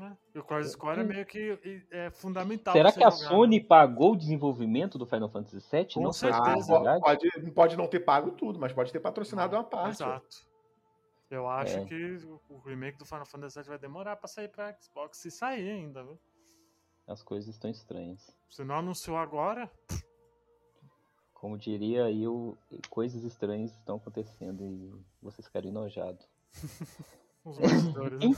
É. 0.00 0.12
E 0.34 0.38
o 0.38 0.44
Crisis 0.44 0.74
Core 0.74 1.00
é 1.00 1.04
meio 1.04 1.26
que 1.26 1.38
e- 1.64 1.86
é 1.90 2.10
fundamental. 2.10 2.72
Será 2.72 2.90
que 2.90 3.04
a 3.04 3.10
jogar, 3.10 3.28
Sony 3.28 3.60
né? 3.60 3.66
pagou 3.66 4.12
o 4.12 4.16
desenvolvimento 4.16 4.98
do 4.98 5.06
Final 5.06 5.28
Fantasy 5.28 5.58
VII? 5.70 5.94
Com 5.94 6.00
não 6.00 6.12
foi 6.12 6.32
certeza. 6.32 6.58
exclusividade? 6.58 7.00
pode, 7.02 7.50
pode 7.52 7.76
não 7.76 7.86
ter 7.86 8.00
pago 8.00 8.32
tudo, 8.32 8.58
mas 8.58 8.72
pode 8.72 8.90
ter 8.92 9.00
patrocinado 9.00 9.54
uma 9.54 9.62
parte. 9.64 10.02
Exato. 10.02 10.50
Eu 11.30 11.48
acho 11.48 11.78
É. 11.78 11.84
que 11.84 12.16
o- 12.50 12.58
remake 12.58 12.98
do 12.98 13.06
Final 13.06 13.24
Fantasy 13.26 13.58
VII 13.58 13.68
vai 13.68 13.78
demorar 13.78 14.16
pra 14.16 14.28
sair 14.28 14.48
pra 14.48 14.76
Xbox, 14.80 15.18
se 15.18 15.30
sair 15.30 15.70
ainda, 15.70 16.02
viu? 16.04 16.18
As 17.06 17.22
coisas 17.22 17.48
estão 17.54 17.70
estranhas. 17.70 18.34
Se 18.50 18.62
não 18.64 18.76
anunciou 18.76 19.16
agora, 19.16 19.70
Como 21.34 21.58
diria 21.58 22.04
aí, 22.04 22.24
o- 22.28 22.56
coisas 22.88 23.24
estranhas 23.24 23.72
estão 23.72 23.96
acontecendo 23.96 24.64
e 24.64 24.92
vocês 25.20 25.44
ficaram 25.46 25.68
enojados. 25.68 26.24
os 27.44 27.58
bastidores. 27.58 28.18
né? 28.20 28.34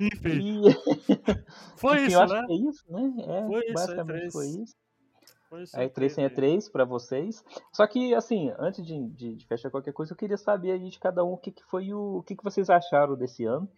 Enfim, 0.00 0.62
E, 0.66 0.72
foi 1.76 2.02
isso, 2.06 2.16
eu 2.16 2.20
acho 2.22 2.34
né? 2.34 2.46
que 2.46 2.52
é 2.52 2.56
isso, 2.56 2.84
né? 2.88 3.14
É, 3.26 3.46
Foi 3.46 3.64
isso, 3.64 3.74
basicamente 3.74 4.22
E3. 4.26 4.32
foi 4.32 4.46
isso. 4.46 4.76
Foi 5.50 5.62
isso. 5.64 5.76
A 5.76 5.84
E3 5.84 6.08
sem 6.08 6.24
E3 6.24 6.70
pra 6.72 6.84
vocês. 6.84 7.44
Só 7.72 7.86
que, 7.86 8.14
assim, 8.14 8.50
antes 8.58 8.84
de, 8.84 9.06
de- 9.10 9.34
de 9.36 9.46
fechar 9.46 9.70
qualquer 9.70 9.92
coisa, 9.92 10.12
eu 10.12 10.16
queria 10.16 10.38
saber 10.38 10.72
aí 10.72 10.88
de 10.88 10.98
cada 10.98 11.22
um 11.24 11.34
o 11.34 11.36
que, 11.38 11.50
que 11.52 11.62
foi 11.64 11.92
o, 11.92 12.16
o 12.18 12.22
que, 12.22 12.34
que 12.34 12.42
vocês 12.42 12.70
acharam 12.70 13.14
desse 13.16 13.44
ano. 13.44 13.68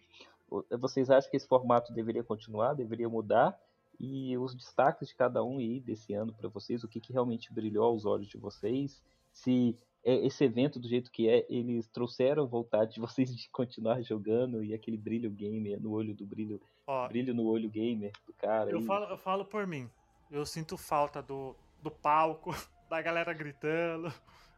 Vocês 0.79 1.09
acham 1.09 1.29
que 1.29 1.35
esse 1.35 1.47
formato 1.47 1.91
deveria 1.91 2.23
continuar, 2.23 2.73
deveria 2.75 3.09
mudar? 3.09 3.59
E 3.99 4.37
os 4.37 4.53
destaques 4.55 5.07
de 5.09 5.15
cada 5.15 5.43
um 5.43 5.57
aí 5.57 5.79
desse 5.81 6.13
ano 6.13 6.33
pra 6.33 6.47
vocês, 6.49 6.83
o 6.83 6.87
que, 6.87 6.99
que 7.01 7.11
realmente 7.13 7.53
brilhou 7.53 7.83
aos 7.85 8.05
olhos 8.05 8.27
de 8.27 8.37
vocês? 8.37 9.01
Se 9.33 9.77
é, 9.77 9.77
esse 10.05 10.43
evento, 10.43 10.79
do 10.79 10.87
jeito 10.87 11.11
que 11.11 11.27
é, 11.27 11.45
eles 11.49 11.87
trouxeram 11.87 12.45
vontade 12.45 12.93
de 12.93 12.99
vocês 12.99 13.35
de 13.35 13.49
continuar 13.49 14.01
jogando 14.03 14.63
e 14.63 14.73
aquele 14.73 14.97
brilho 14.97 15.31
gamer 15.31 15.81
no 15.81 15.91
olho 15.91 16.13
do 16.13 16.25
brilho, 16.25 16.61
Ó, 16.85 17.07
brilho 17.07 17.33
no 17.33 17.45
olho 17.45 17.67
gamer 17.69 18.11
do 18.27 18.33
cara. 18.33 18.69
eu 18.69 18.77
aí. 18.77 18.85
falo, 18.85 19.05
eu 19.05 19.17
falo 19.17 19.45
por 19.45 19.65
mim. 19.65 19.89
Eu 20.29 20.45
sinto 20.45 20.77
falta 20.77 21.21
do, 21.23 21.55
do 21.81 21.89
palco, 21.89 22.51
da 22.87 23.01
galera 23.01 23.33
gritando. 23.33 24.13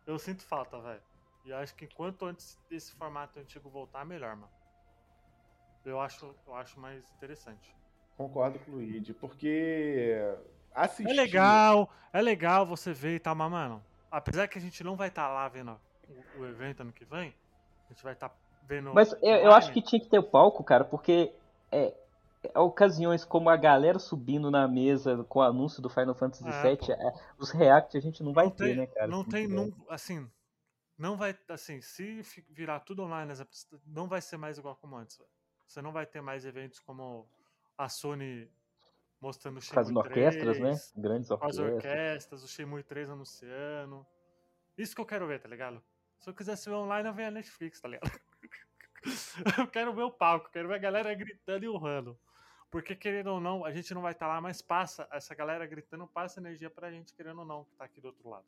Eu 0.06 0.20
sinto 0.20 0.44
falta, 0.44 0.80
velho. 0.80 1.02
E 1.46 1.54
acho 1.54 1.74
que 1.76 1.88
quanto 1.88 2.26
antes 2.26 2.60
desse 2.70 2.94
formato 2.96 3.40
antigo 3.40 3.70
voltar, 3.70 4.06
melhor, 4.06 4.36
mano. 4.36 4.52
Eu 5.86 6.02
acho, 6.02 6.36
eu 6.46 6.56
acho 6.56 6.78
mais 6.78 7.02
interessante. 7.16 7.74
Concordo 8.18 8.60
com 8.60 8.72
o 8.72 8.76
Luigi, 8.76 9.14
porque 9.14 10.14
assistir. 10.76 11.10
É 11.10 11.14
legal, 11.14 11.90
é 12.12 12.22
legal 12.22 12.66
você 12.66 12.92
ver 12.92 13.16
e 13.16 13.20
tal, 13.20 13.34
mas, 13.34 13.50
mano, 13.50 13.82
apesar 14.12 14.48
que 14.48 14.58
a 14.58 14.62
gente 14.62 14.84
não 14.84 14.96
vai 14.96 15.10
estar 15.10 15.28
lá 15.30 15.48
vendo 15.48 15.80
o, 16.10 16.42
o 16.42 16.46
evento 16.46 16.82
ano 16.82 16.92
que 16.94 17.06
vem, 17.06 17.34
a 17.90 17.94
gente 17.94 18.04
vai 18.04 18.14
estar 18.14 18.32
vendo. 18.68 18.94
Mas 18.94 19.14
eu, 19.22 19.36
eu 19.36 19.52
acho 19.52 19.72
que 19.72 19.82
tinha 19.82 20.00
que 20.00 20.08
ter 20.08 20.20
o 20.20 20.24
palco, 20.24 20.64
cara, 20.64 20.84
porque 20.84 21.34
é, 21.72 21.94
é 22.44 22.60
ocasiões 22.60 23.26
como 23.26 23.50
a 23.50 23.58
galera 23.58 24.00
subindo 24.00 24.50
na 24.52 24.68
mesa 24.68 25.24
com 25.26 25.40
o 25.40 25.42
anúncio 25.42 25.82
do 25.82 25.90
Final 25.90 26.16
Fantasy 26.16 26.48
É, 26.48 26.62
VII, 26.62 26.78
pô. 26.78 26.92
é, 26.92 27.14
os 27.38 27.52
react 27.52 27.98
a 27.98 28.02
gente 28.02 28.24
não 28.24 28.34
vai 28.34 28.46
não 28.46 28.52
ter, 28.52 28.66
tem, 28.66 28.76
né, 28.76 28.88
cara? 28.88 29.08
Não 29.08 29.24
se 29.24 29.30
tem, 29.30 29.48
não, 29.48 29.74
assim, 29.90 30.30
não 30.98 31.18
vai, 31.18 31.38
assim, 31.50 31.82
se 31.82 32.22
virar 32.50 32.80
tudo 32.82 33.04
online, 33.04 33.34
não 33.86 34.08
vai 34.08 34.22
ser 34.22 34.38
mais 34.38 34.58
igual 34.58 34.76
como 34.76 34.96
antes. 34.96 35.20
Você 35.68 35.82
não 35.82 35.92
vai 35.92 36.06
ter 36.06 36.22
mais 36.22 36.46
eventos 36.46 36.80
como 36.80 37.28
a 37.78 37.90
Sony 37.90 38.50
mostrando 39.20 39.58
o 39.58 39.62
Shenmue 39.62 39.76
Fazendo 39.76 39.98
orquestras, 39.98 40.58
3, 40.58 40.60
né? 40.60 41.02
Grandes 41.02 41.28
com 41.30 41.34
as 41.36 41.58
orquestras. 41.58 41.86
orquestras, 41.86 42.44
o 42.44 42.48
Shenmue 42.48 42.84
3 42.84 43.10
anunciando. 43.10 44.06
Isso 44.78 44.96
que 44.96 45.02
eu 45.02 45.06
quero 45.06 45.28
ver, 45.28 45.40
tá 45.40 45.50
ligado? 45.50 45.82
Se 46.20 46.30
eu 46.30 46.34
quisesse 46.34 46.70
ver 46.70 46.76
online, 46.76 47.08
eu 47.08 47.14
venho 47.14 47.28
a 47.30 47.32
Netflix, 47.32 47.80
tá 47.80 47.88
ligado? 47.88 48.12
eu 49.60 49.68
quero 49.68 49.94
ver 49.94 50.04
o 50.04 50.12
palco, 50.12 50.50
quero 50.52 50.68
ver 50.68 50.76
a 50.76 50.80
galera 50.80 51.14
gritando 51.14 51.64
e 51.64 51.68
urrando. 51.68 52.18
Porque, 52.70 52.96
querendo 52.96 53.28
ou 53.28 53.40
não, 53.40 53.64
a 53.64 53.72
gente 53.72 53.94
não 53.94 54.02
vai 54.02 54.12
estar 54.12 54.28
lá, 54.28 54.42
mas 54.42 54.62
passa, 54.62 55.08
essa 55.12 55.34
galera 55.34 55.66
gritando 55.66 56.06
passa 56.06 56.40
energia 56.40 56.70
pra 56.70 56.92
gente, 56.92 57.14
querendo 57.14 57.40
ou 57.40 57.46
não, 57.46 57.64
que 57.64 57.76
tá 57.76 57.86
aqui 57.86 58.02
do 58.02 58.08
outro 58.08 58.28
lado. 58.30 58.46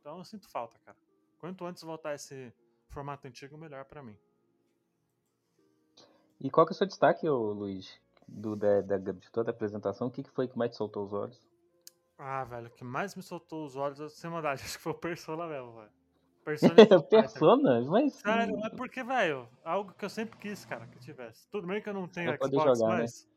Então 0.00 0.18
eu 0.18 0.24
sinto 0.24 0.48
falta, 0.50 0.78
cara. 0.84 0.96
Quanto 1.38 1.64
antes 1.64 1.82
voltar 1.82 2.14
esse 2.14 2.52
formato 2.88 3.26
antigo, 3.26 3.56
melhor 3.56 3.84
pra 3.84 4.02
mim. 4.02 4.16
E 6.40 6.50
qual 6.50 6.66
que 6.66 6.72
é 6.72 6.74
o 6.74 6.76
seu 6.76 6.86
destaque, 6.86 7.28
ô, 7.28 7.52
Luiz? 7.52 8.00
Do, 8.26 8.56
da, 8.56 8.80
da- 8.80 8.98
de 9.12 9.30
toda 9.30 9.50
a 9.50 9.54
apresentação, 9.54 10.08
o 10.08 10.10
que, 10.10 10.22
que 10.22 10.30
foi 10.30 10.48
que 10.48 10.56
mais 10.56 10.70
te 10.70 10.76
soltou 10.76 11.04
os 11.04 11.12
olhos? 11.12 11.46
Ah, 12.18 12.44
velho, 12.44 12.68
o 12.68 12.70
que 12.70 12.84
mais 12.84 13.14
me 13.14 13.22
soltou 13.22 13.64
os 13.64 13.76
olhos, 13.76 14.12
sem 14.12 14.30
maldade, 14.30 14.62
acho 14.64 14.76
que 14.76 14.82
foi 14.82 14.92
o 14.92 14.98
Persona 14.98 15.46
mesmo, 15.46 15.72
velho. 15.72 15.90
Persona. 16.44 17.00
Persona? 17.08 17.80
Mas. 17.82 18.14
Sério, 18.14 18.58
é 18.64 18.70
porque, 18.70 19.04
velho, 19.04 19.48
algo 19.64 19.92
que 19.92 20.04
eu 20.04 20.10
sempre 20.10 20.36
quis, 20.38 20.64
cara, 20.64 20.86
que 20.88 20.98
tivesse. 20.98 21.48
Tudo 21.50 21.68
bem 21.68 21.80
que 21.80 21.88
eu 21.88 21.94
não 21.94 22.08
tenho 22.08 22.32
Xbox, 22.34 22.78
jogar, 22.78 22.96
né? 22.96 23.02
mas. 23.02 23.28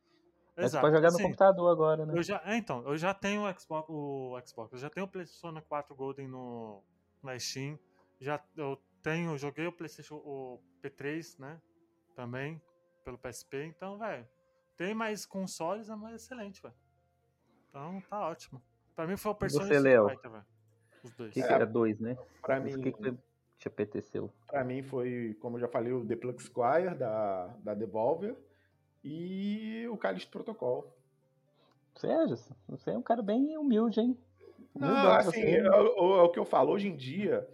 Mas 0.58 0.72
você 0.72 0.80
pode 0.80 0.96
jogar 0.96 1.10
no 1.10 1.16
assim, 1.16 1.24
computador 1.24 1.70
agora, 1.70 2.06
né? 2.06 2.18
Eu 2.18 2.24
já, 2.24 2.42
é, 2.46 2.56
então, 2.56 2.82
eu 2.88 2.98
já 2.98 3.14
tenho 3.14 3.44
o 3.44 3.60
Xbox, 3.60 3.90
o 3.90 4.40
Xbox, 4.46 4.74
eu 4.74 4.80
já 4.80 4.90
tenho 4.90 5.06
o 5.06 5.10
PlayStation 5.10 5.62
4 5.62 5.94
Golden 5.94 6.28
no 6.30 6.82
na 7.22 7.38
Steam. 7.38 7.78
Já 8.22 8.42
eu 8.56 8.82
tenho, 9.04 9.38
joguei 9.38 9.68
o 9.68 9.72
PlayStation 9.72 10.16
o 10.16 10.62
P3, 10.82 11.38
né? 11.40 11.62
Também 12.16 12.62
pelo 13.04 13.18
PSP, 13.18 13.66
então, 13.66 14.00
velho, 14.00 14.26
tem 14.78 14.94
mais 14.94 15.26
consoles, 15.26 15.90
é 15.90 15.96
mais 15.96 16.16
excelente, 16.22 16.62
velho. 16.62 16.74
Então, 17.70 18.02
tá 18.10 18.20
ótimo. 18.30 18.62
Pra 18.96 19.06
mim 19.08 19.18
foi 19.18 19.32
o 19.32 19.36
Persona 19.36 19.66
você, 19.66 19.76
e 19.76 19.80
Léo? 19.80 20.02
Street 20.08 20.16
Fighter, 20.18 20.32
velho. 20.32 20.46
Os 21.04 21.12
dois. 21.14 21.32
O 21.32 21.34
que, 21.34 21.42
que 21.44 21.52
É, 21.52 21.56
era 21.56 21.66
dois, 21.66 22.00
né? 22.00 22.18
Pra 22.42 22.60
Mas 22.60 22.76
mim, 22.76 22.80
O 22.80 22.84
que, 22.84 22.92
que 22.92 23.18
te 23.58 23.68
apeteceu? 23.68 24.34
pra 24.48 24.64
mim 24.64 24.82
foi, 24.82 25.38
como 25.42 25.58
eu 25.58 25.62
já 25.62 25.68
falei, 25.68 25.92
o 25.94 26.06
The 26.06 26.16
Plug 26.16 26.42
Squire 26.42 26.96
da, 26.96 27.48
da 27.60 27.74
Devolver 27.74 28.36
e 29.04 29.88
o 29.90 29.98
Callisto 29.98 30.32
Protocol. 30.32 30.96
Sério, 31.96 32.36
você 32.68 32.92
é 32.92 32.98
um 32.98 33.02
cara 33.02 33.22
bem 33.22 33.58
humilde, 33.58 34.00
hein? 34.02 34.18
Não, 34.76 34.90
Humildão 34.90 35.12
assim, 35.16 35.30
você. 35.42 35.58
é, 35.58 35.70
o- 35.72 36.20
é 36.20 36.24
o 36.24 36.30
que 36.30 36.40
eu 36.40 36.46
falo 36.46 36.72
hoje 36.74 36.88
em 36.90 36.96
dia. 36.96 37.48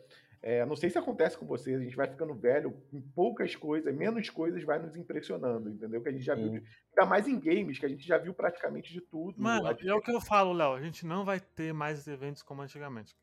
É, 0.43 0.65
não 0.65 0.76
sei 0.76 0.89
se 0.89 0.97
acontece 0.97 1.38
com 1.38 1.45
vocês, 1.45 1.80
a 1.80 1.84
gente 1.84 1.95
vai 1.95 2.07
ficando 2.07 2.34
velho, 2.34 2.76
em 2.91 2.99
poucas 2.99 3.55
coisas, 3.55 3.93
menos 3.95 4.30
coisas 4.30 4.63
vai 4.63 4.80
nos 4.80 4.95
impressionando, 4.95 5.69
entendeu? 5.69 6.01
Que 6.01 6.09
a 6.09 6.11
gente 6.11 6.23
já 6.26 6.34
viu, 6.35 6.45
ainda 6.53 7.05
mais 7.09 7.27
em 7.27 7.39
games, 7.39 7.77
que 7.77 7.85
a 7.85 7.89
gente 7.89 8.05
já 8.07 8.18
viu 8.18 8.34
praticamente 8.34 8.91
de 8.91 9.01
tudo. 9.01 9.39
Mano, 9.41 9.68
é 9.68 9.93
o 9.93 10.01
que 10.01 10.11
eu 10.11 10.19
falo, 10.22 10.51
Léo, 10.53 10.73
a 10.73 10.81
gente 10.81 11.05
não 11.05 11.23
vai 11.23 11.39
ter 11.39 11.73
mais 11.73 12.07
eventos 12.07 12.41
como 12.41 12.61
antigamente. 12.61 13.15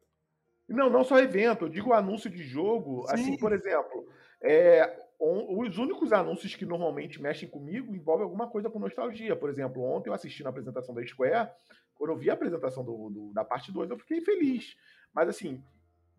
Não, 0.68 0.88
não 0.90 1.02
só 1.02 1.18
evento, 1.18 1.64
eu 1.64 1.68
digo 1.68 1.92
anúncio 1.92 2.28
de 2.30 2.42
jogo. 2.44 3.06
Sim. 3.08 3.14
Assim, 3.14 3.36
por 3.38 3.52
exemplo, 3.52 4.06
é, 4.42 5.02
on- 5.18 5.58
os 5.66 5.78
únicos 5.78 6.12
anúncios 6.12 6.54
que 6.54 6.66
normalmente 6.66 7.20
mexem 7.22 7.48
comigo 7.48 7.94
envolvem 7.94 8.24
alguma 8.24 8.46
coisa 8.48 8.68
com 8.68 8.78
nostalgia. 8.78 9.34
Por 9.34 9.48
exemplo, 9.48 9.82
ontem 9.82 10.10
eu 10.10 10.14
assisti 10.14 10.42
na 10.44 10.50
apresentação 10.50 10.94
da 10.94 11.04
Square, 11.06 11.50
quando 11.94 12.10
eu 12.10 12.16
vi 12.18 12.28
a 12.30 12.34
apresentação 12.34 12.84
do, 12.84 13.08
do- 13.10 13.32
da 13.32 13.44
parte 13.44 13.72
2, 13.72 13.90
eu 13.90 13.98
fiquei 13.98 14.20
feliz. 14.20 14.76
Mas 15.12 15.28
assim, 15.30 15.64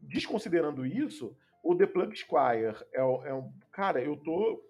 desconsiderando 0.01 0.85
isso, 0.85 1.35
o 1.63 1.75
The 1.75 1.85
Plug 1.85 2.15
Squire 2.15 2.75
é, 2.93 2.99
é 3.01 3.33
um. 3.33 3.51
Cara, 3.71 4.01
eu 4.01 4.15
tô 4.17 4.63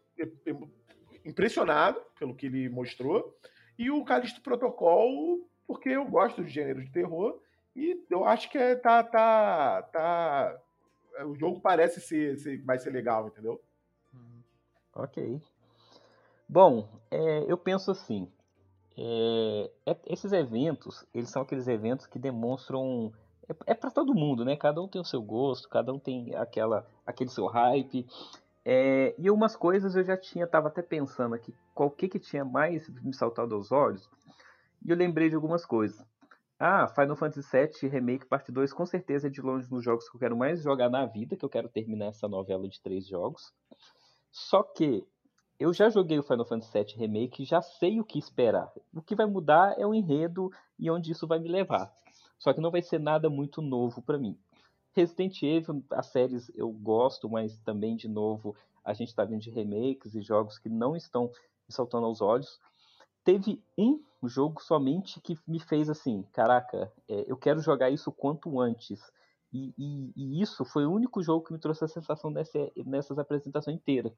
impressionado 1.25 2.01
pelo 2.17 2.35
que 2.35 2.47
ele 2.47 2.69
mostrou. 2.69 3.37
E 3.77 3.89
o 3.89 4.03
Callisto 4.03 4.41
Protocol, 4.41 5.39
porque 5.65 5.89
eu 5.89 6.05
gosto 6.05 6.43
de 6.43 6.49
gênero 6.49 6.83
de 6.83 6.91
terror. 6.91 7.39
E 7.75 8.03
eu 8.09 8.25
acho 8.25 8.49
que 8.49 8.57
é, 8.57 8.75
tá, 8.75 9.03
tá, 9.03 9.83
tá. 9.83 10.59
O 11.25 11.35
jogo 11.35 11.59
parece 11.61 12.01
ser, 12.01 12.37
ser- 12.37 12.61
vai 12.63 12.77
ser 12.79 12.89
legal, 12.89 13.27
entendeu? 13.27 13.61
Uhum. 14.13 14.41
Ok. 14.95 15.41
Bom, 16.47 16.89
é, 17.11 17.45
eu 17.47 17.57
penso 17.57 17.91
assim, 17.91 18.29
é, 18.97 19.71
é- 19.85 19.99
esses 20.07 20.31
eventos, 20.33 21.05
eles 21.13 21.29
são 21.29 21.43
aqueles 21.43 21.67
eventos 21.67 22.05
que 22.07 22.17
demonstram, 22.19 23.13
é, 23.65 23.73
para 23.73 23.91
todo 23.91 24.13
mundo, 24.13 24.45
né? 24.45 24.55
Cada 24.55 24.81
um 24.81 24.87
tem 24.87 25.01
o 25.01 25.05
seu 25.05 25.21
gosto, 25.21 25.69
cada 25.69 25.93
um 25.93 25.99
tem 25.99 26.35
aquela, 26.35 26.85
aquele 27.05 27.29
seu 27.29 27.47
hype. 27.47 28.05
É, 28.65 29.15
e 29.17 29.31
umas 29.31 29.55
coisas 29.55 29.95
eu 29.95 30.03
já 30.03 30.17
tinha, 30.17 30.45
tava 30.45 30.67
até 30.67 30.81
pensando 30.81 31.33
aqui, 31.33 31.53
qual 31.73 31.89
que 31.89 32.07
que 32.07 32.19
tinha 32.19 32.45
mais 32.45 32.87
me 33.01 33.13
saltado 33.13 33.55
aos 33.55 33.71
olhos, 33.71 34.09
e 34.85 34.91
eu 34.91 34.97
lembrei 34.97 35.29
de 35.29 35.35
algumas 35.35 35.65
coisas. 35.65 36.05
Ah, 36.59 36.87
Final 36.89 37.15
Fantasy 37.15 37.49
VII 37.49 37.89
Remake 37.89 38.25
Parte 38.25 38.51
2 38.51 38.73
com 38.73 38.85
certeza 38.85 39.27
é 39.27 39.29
de 39.29 39.41
longe 39.41 39.67
dos 39.67 39.81
jogos 39.81 40.09
que 40.09 40.17
eu 40.17 40.19
quero 40.19 40.35
mais 40.35 40.61
jogar 40.61 40.89
na 40.89 41.05
vida, 41.05 41.37
que 41.37 41.45
eu 41.45 41.49
quero 41.49 41.69
terminar 41.69 42.07
essa 42.07 42.27
novela 42.27 42.67
de 42.67 42.81
três 42.81 43.07
jogos. 43.07 43.53
Só 44.29 44.61
que 44.61 45.07
eu 45.57 45.73
já 45.73 45.89
joguei 45.89 46.19
o 46.19 46.23
Final 46.23 46.45
Fantasy 46.45 46.71
VII 46.73 46.95
Remake 46.97 47.43
e 47.43 47.45
já 47.45 47.61
sei 47.61 47.99
o 47.99 48.05
que 48.05 48.19
esperar. 48.19 48.69
O 48.93 49.01
que 49.01 49.15
vai 49.15 49.25
mudar 49.25 49.73
é 49.79 49.87
o 49.87 49.93
enredo 49.93 50.51
e 50.77 50.91
onde 50.91 51.11
isso 51.11 51.25
vai 51.25 51.39
me 51.39 51.47
levar. 51.47 51.91
Só 52.39 52.53
que 52.53 52.61
não 52.61 52.71
vai 52.71 52.81
ser 52.81 52.99
nada 52.99 53.29
muito 53.29 53.61
novo 53.61 54.01
pra 54.01 54.17
mim. 54.17 54.37
Resident 54.93 55.41
Evil, 55.43 55.83
as 55.91 56.07
séries 56.07 56.51
eu 56.55 56.71
gosto, 56.71 57.29
mas 57.29 57.59
também, 57.59 57.95
de 57.95 58.07
novo, 58.07 58.55
a 58.83 58.93
gente 58.93 59.13
tá 59.13 59.23
vindo 59.23 59.41
de 59.41 59.49
remakes 59.51 60.15
e 60.15 60.21
jogos 60.21 60.57
que 60.57 60.69
não 60.69 60.95
estão 60.95 61.31
saltando 61.69 62.05
aos 62.05 62.21
olhos. 62.21 62.59
Teve 63.23 63.61
um 63.77 64.01
jogo 64.23 64.61
somente 64.61 65.21
que 65.21 65.37
me 65.47 65.59
fez 65.59 65.89
assim, 65.89 66.23
caraca, 66.33 66.91
é, 67.07 67.25
eu 67.27 67.37
quero 67.37 67.61
jogar 67.61 67.89
isso 67.89 68.11
quanto 68.11 68.59
antes. 68.59 68.99
E, 69.53 69.73
e- 69.77 70.11
e 70.15 70.41
isso 70.41 70.63
foi 70.65 70.85
o 70.85 70.91
único 70.91 71.21
jogo 71.23 71.45
que 71.45 71.53
me 71.53 71.59
trouxe 71.59 71.83
a 71.85 71.87
sensação 71.87 72.31
dessa, 72.31 72.71
nessas 72.85 73.17
apresentações 73.19 73.77
inteiras. 73.77 74.13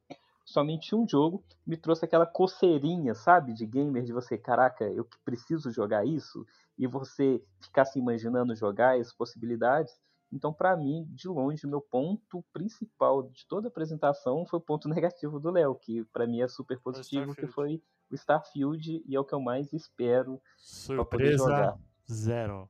Somente 0.51 0.93
um 0.93 1.07
jogo 1.07 1.41
me 1.65 1.77
trouxe 1.77 2.03
aquela 2.03 2.25
coceirinha, 2.25 3.15
sabe, 3.15 3.53
de 3.53 3.65
gamer, 3.65 4.03
de 4.03 4.11
você, 4.11 4.37
caraca, 4.37 4.83
eu 4.83 5.05
que 5.05 5.17
preciso 5.23 5.71
jogar 5.71 6.05
isso, 6.05 6.45
e 6.77 6.85
você 6.85 7.41
ficar 7.61 7.85
se 7.85 7.97
imaginando 7.97 8.53
jogar 8.53 8.99
as 8.99 9.13
possibilidades. 9.13 9.97
Então, 10.29 10.51
pra 10.51 10.75
mim, 10.75 11.07
de 11.09 11.29
longe, 11.29 11.65
o 11.65 11.69
meu 11.69 11.79
ponto 11.79 12.43
principal 12.51 13.23
de 13.23 13.47
toda 13.47 13.67
a 13.67 13.69
apresentação 13.69 14.45
foi 14.45 14.59
o 14.59 14.61
ponto 14.61 14.89
negativo 14.91 15.39
do 15.39 15.49
Léo, 15.49 15.73
que 15.73 16.03
pra 16.11 16.27
mim 16.27 16.41
é 16.41 16.49
super 16.49 16.77
positivo, 16.81 17.33
que 17.33 17.47
foi 17.47 17.81
o 18.11 18.15
Starfield, 18.15 19.01
e 19.07 19.15
é 19.15 19.19
o 19.19 19.23
que 19.23 19.33
eu 19.33 19.39
mais 19.39 19.71
espero 19.71 20.41
pra 20.85 21.05
poder 21.05 21.37
Surpresa 21.37 21.39
jogar. 21.45 21.79
zero. 22.11 22.69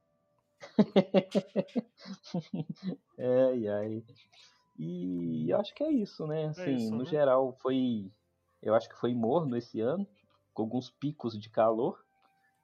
Ai, 3.18 3.68
ai. 3.68 4.04
E 4.84 5.54
acho 5.54 5.74
que 5.76 5.84
é 5.84 5.92
isso, 5.92 6.26
né? 6.26 6.48
Assim, 6.48 6.76
isso, 6.76 6.92
no 6.96 7.00
né? 7.04 7.06
geral, 7.06 7.54
foi. 7.62 8.12
Eu 8.62 8.74
acho 8.74 8.90
que 8.90 8.96
foi 9.00 9.14
morno 9.14 9.56
esse 9.56 9.80
ano, 9.80 10.08
com 10.54 10.64
alguns 10.64 10.90
picos 10.90 11.40
de 11.40 11.50
calor, 11.50 12.04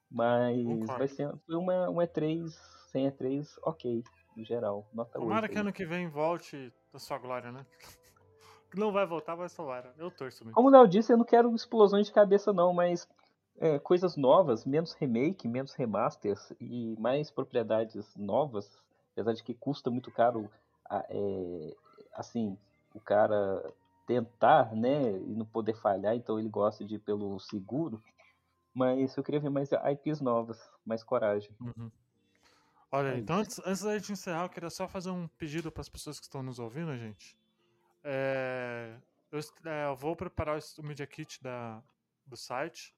mas 0.09 0.65
Concordo. 0.65 0.97
vai 0.97 1.07
ser 1.07 1.31
foi 1.45 1.55
uma, 1.55 1.89
um 1.89 1.97
E3 2.01 2.53
sem 2.91 3.05
E3, 3.07 3.47
ok, 3.63 4.03
no 4.35 4.43
geral. 4.43 4.87
Nota 4.93 5.19
Tomara 5.19 5.41
8 5.45 5.51
que 5.51 5.57
aí. 5.57 5.61
ano 5.61 5.73
que 5.73 5.85
vem 5.85 6.07
volte 6.09 6.73
da 6.91 6.99
sua 6.99 7.17
glória, 7.19 7.51
né? 7.51 7.65
Não 8.75 8.91
vai 8.91 9.05
voltar, 9.05 9.35
mas 9.35 9.55
tomara. 9.55 9.93
Eu 9.97 10.11
torço 10.11 10.43
muito. 10.43 10.53
Como 10.55 10.67
o 10.67 10.71
Léo 10.71 10.87
disse, 10.87 11.11
eu 11.13 11.17
não 11.17 11.23
quero 11.23 11.53
explosões 11.55 12.07
de 12.07 12.11
cabeça, 12.13 12.51
não, 12.51 12.73
mas 12.73 13.07
é, 13.59 13.79
coisas 13.79 14.17
novas, 14.17 14.65
menos 14.65 14.93
remake, 14.93 15.47
menos 15.47 15.73
remasters 15.73 16.51
e 16.59 16.95
mais 16.99 17.31
propriedades 17.31 18.13
novas, 18.15 18.69
apesar 19.13 19.33
de 19.33 19.41
que 19.43 19.53
custa 19.53 19.89
muito 19.89 20.11
caro, 20.11 20.49
a- 20.89 21.05
é, 21.09 21.75
assim, 22.17 22.57
o 22.93 22.99
cara 22.99 23.73
tentar, 24.05 24.73
né, 24.75 25.11
e 25.11 25.35
não 25.35 25.45
poder 25.45 25.75
falhar, 25.75 26.15
então 26.15 26.39
ele 26.39 26.49
gosta 26.49 26.83
de 26.83 26.95
ir 26.95 26.99
pelo 26.99 27.39
seguro. 27.39 28.01
Mas 28.73 29.15
eu 29.17 29.23
queria 29.23 29.39
ver 29.39 29.49
mais 29.49 29.69
IPs 29.71 30.21
novas, 30.21 30.59
mais 30.85 31.03
coragem. 31.03 31.49
Uhum. 31.59 31.91
Olha, 32.91 33.09
É 33.09 33.17
então 33.17 33.37
antes, 33.37 33.59
antes 33.65 33.81
da 33.81 33.97
gente 33.97 34.11
encerrar, 34.13 34.43
eu 34.45 34.49
queria 34.49 34.69
só 34.69 34.87
fazer 34.87 35.09
um 35.09 35.27
pedido 35.27 35.71
para 35.71 35.81
as 35.81 35.89
pessoas 35.89 36.19
que 36.19 36.25
estão 36.25 36.41
nos 36.41 36.59
ouvindo, 36.59 36.95
gente. 36.97 37.37
É, 38.03 38.95
eu, 39.31 39.39
é, 39.65 39.85
eu 39.87 39.95
vou 39.95 40.15
preparar 40.15 40.57
o 40.77 40.83
Media 40.83 41.05
Kit 41.05 41.41
da, 41.43 41.83
do 42.25 42.37
site 42.37 42.95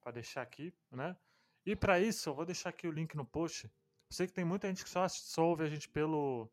para 0.00 0.12
deixar 0.12 0.42
aqui, 0.42 0.74
né? 0.90 1.16
E 1.64 1.76
para 1.76 2.00
isso, 2.00 2.28
eu 2.28 2.34
vou 2.34 2.44
deixar 2.46 2.70
aqui 2.70 2.88
o 2.88 2.92
link 2.92 3.14
no 3.14 3.24
post. 3.24 3.66
Eu 3.66 3.70
sei 4.16 4.26
que 4.26 4.32
tem 4.32 4.44
muita 4.44 4.66
gente 4.66 4.82
que 4.82 4.90
só, 4.90 5.04
assiste- 5.04 5.28
só 5.28 5.46
ouve 5.46 5.62
a 5.62 5.68
gente 5.68 5.88
pelo, 5.88 6.48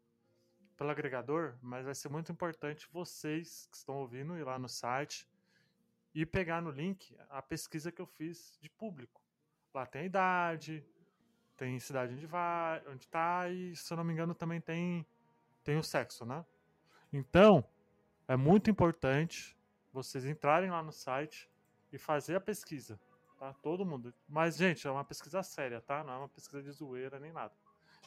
pelo 0.77 0.89
agregador, 0.89 1.55
mas 1.61 1.85
vai 1.85 1.95
ser 1.95 2.09
muito 2.09 2.31
importante 2.31 2.87
vocês 2.91 3.67
que 3.71 3.77
estão 3.77 3.95
ouvindo 3.95 4.37
ir 4.37 4.43
lá 4.43 4.59
no 4.59 4.67
site 4.67 5.27
e 6.13 6.25
pegar 6.25 6.61
no 6.61 6.69
link 6.69 7.15
a 7.29 7.41
pesquisa 7.41 7.91
que 7.91 8.01
eu 8.01 8.05
fiz 8.05 8.57
de 8.61 8.69
público. 8.69 9.21
Lá 9.73 9.85
tem 9.85 10.01
a 10.01 10.05
idade, 10.05 10.85
tem 11.57 11.79
cidade 11.79 12.13
onde 12.13 12.25
vai, 12.25 12.81
onde 12.87 13.07
tá 13.07 13.49
e 13.49 13.75
se 13.75 13.91
eu 13.91 13.97
não 13.97 14.03
me 14.03 14.13
engano 14.13 14.33
também 14.33 14.59
tem 14.59 15.05
tem 15.63 15.77
o 15.77 15.83
sexo, 15.83 16.25
né? 16.25 16.45
Então, 17.11 17.67
é 18.27 18.35
muito 18.35 18.69
importante 18.69 19.57
vocês 19.91 20.25
entrarem 20.25 20.69
lá 20.69 20.83
no 20.83 20.91
site 20.91 21.49
e 21.91 21.97
fazer 21.97 22.35
a 22.35 22.41
pesquisa, 22.41 22.99
tá? 23.39 23.53
Todo 23.63 23.85
mundo. 23.85 24.13
Mas 24.27 24.57
gente, 24.57 24.87
é 24.87 24.91
uma 24.91 25.03
pesquisa 25.03 25.41
séria, 25.41 25.81
tá? 25.81 26.03
Não 26.03 26.13
é 26.13 26.17
uma 26.17 26.29
pesquisa 26.29 26.61
de 26.61 26.71
zoeira 26.71 27.19
nem 27.19 27.31
nada. 27.31 27.53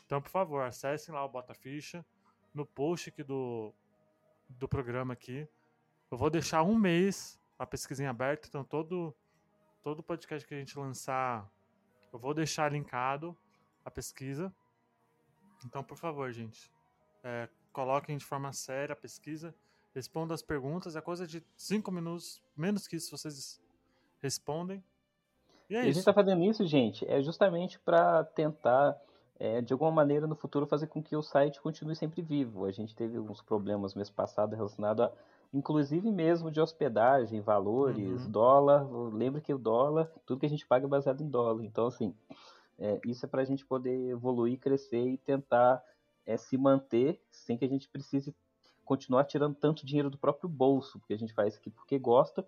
Então, 0.07 0.23
por 0.23 0.31
favor, 0.31 0.63
acessem 0.63 1.13
lá 1.13 1.25
o 1.25 1.29
Bota 1.29 1.53
Ficha 1.53 2.05
no 2.53 2.67
post 2.67 3.09
aqui 3.09 3.23
do 3.23 3.73
do 4.49 4.67
programa 4.67 5.13
aqui. 5.13 5.47
Eu 6.11 6.17
vou 6.17 6.31
deixar 6.31 6.63
um 6.63 6.75
mês 6.75 7.39
a 7.59 7.67
pesquisinha 7.67 8.11
aberta, 8.11 8.49
então 8.49 8.65
todo 8.65 9.15
todo 9.83 10.03
podcast 10.03 10.47
que 10.47 10.55
a 10.55 10.59
gente 10.59 10.79
lançar 10.79 11.51
eu 12.13 12.19
vou 12.19 12.33
deixar 12.33 12.73
linkado 12.73 13.37
a 13.85 13.91
pesquisa. 13.91 14.53
Então, 15.65 15.83
por 15.83 15.97
favor, 15.97 16.31
gente, 16.33 16.71
é, 17.23 17.49
coloquem 17.73 18.17
de 18.17 18.25
forma 18.25 18.53
séria 18.53 18.93
a 18.93 18.97
pesquisa, 18.97 19.55
respondam 19.95 20.35
as 20.35 20.43
perguntas. 20.43 20.97
É 20.97 21.01
coisa 21.01 21.27
de 21.27 21.43
5 21.57 21.91
minutos, 21.91 22.43
menos 22.57 22.87
que 22.87 22.97
isso, 22.97 23.17
vocês 23.17 23.61
respondem. 24.21 24.83
E 25.69 25.77
é 25.77 25.79
E 25.79 25.83
a 25.83 25.85
gente 25.85 25.99
está 25.99 26.15
fazendo 26.15 26.43
isso, 26.45 26.67
gente, 26.67 27.07
é 27.07 27.21
justamente 27.23 27.79
para 27.81 28.25
tentar, 28.25 28.99
é, 29.39 29.61
de 29.61 29.73
alguma 29.73 29.91
maneira, 29.91 30.27
no 30.27 30.35
futuro, 30.35 30.67
fazer 30.67 30.89
com 30.89 31.03
que 31.03 31.15
o 31.15 31.23
site 31.23 31.61
continue 31.61 31.95
sempre 31.95 32.23
vivo. 32.23 32.65
A 32.65 32.71
gente 32.73 32.95
teve 32.95 33.17
alguns 33.17 33.41
problemas 33.41 33.95
mês 33.95 34.11
passado 34.11 34.55
relacionados 34.57 35.05
a, 35.07 35.13
inclusive 35.55 36.11
mesmo 36.11 36.51
de 36.51 36.61
hospedagem, 36.61 37.41
valores, 37.41 38.25
Uhum. 38.25 38.31
dólar. 38.31 38.87
Lembra 39.13 39.41
que 39.41 39.55
o 39.55 39.59
dólar, 39.59 40.11
tudo 40.27 40.41
que 40.41 40.47
a 40.47 40.51
gente 40.51 40.67
paga 40.67 40.87
é 40.87 40.89
baseado 40.89 41.23
em 41.23 41.29
dólar. 41.29 41.65
Então, 41.65 41.87
assim, 41.87 42.15
é, 42.79 43.01
isso 43.07 43.25
é 43.25 43.29
para 43.29 43.43
a 43.43 43.45
gente 43.45 43.65
poder 43.65 44.11
evoluir, 44.11 44.59
crescer 44.59 45.07
e 45.09 45.17
tentar 45.17 45.83
é, 46.27 46.37
se 46.37 46.59
manter 46.59 47.21
sem 47.31 47.57
que 47.57 47.65
a 47.65 47.69
gente 47.69 47.89
precise 47.89 48.35
continuar 48.85 49.25
tirando 49.25 49.55
tanto 49.55 49.85
dinheiro 49.85 50.11
do 50.11 50.17
próprio 50.19 50.49
bolso, 50.49 50.99
porque 50.99 51.13
a 51.13 51.19
gente 51.19 51.33
faz 51.35 51.49
isso 51.49 51.59
aqui 51.61 51.71
porque 51.71 51.99
gosta, 51.99 52.47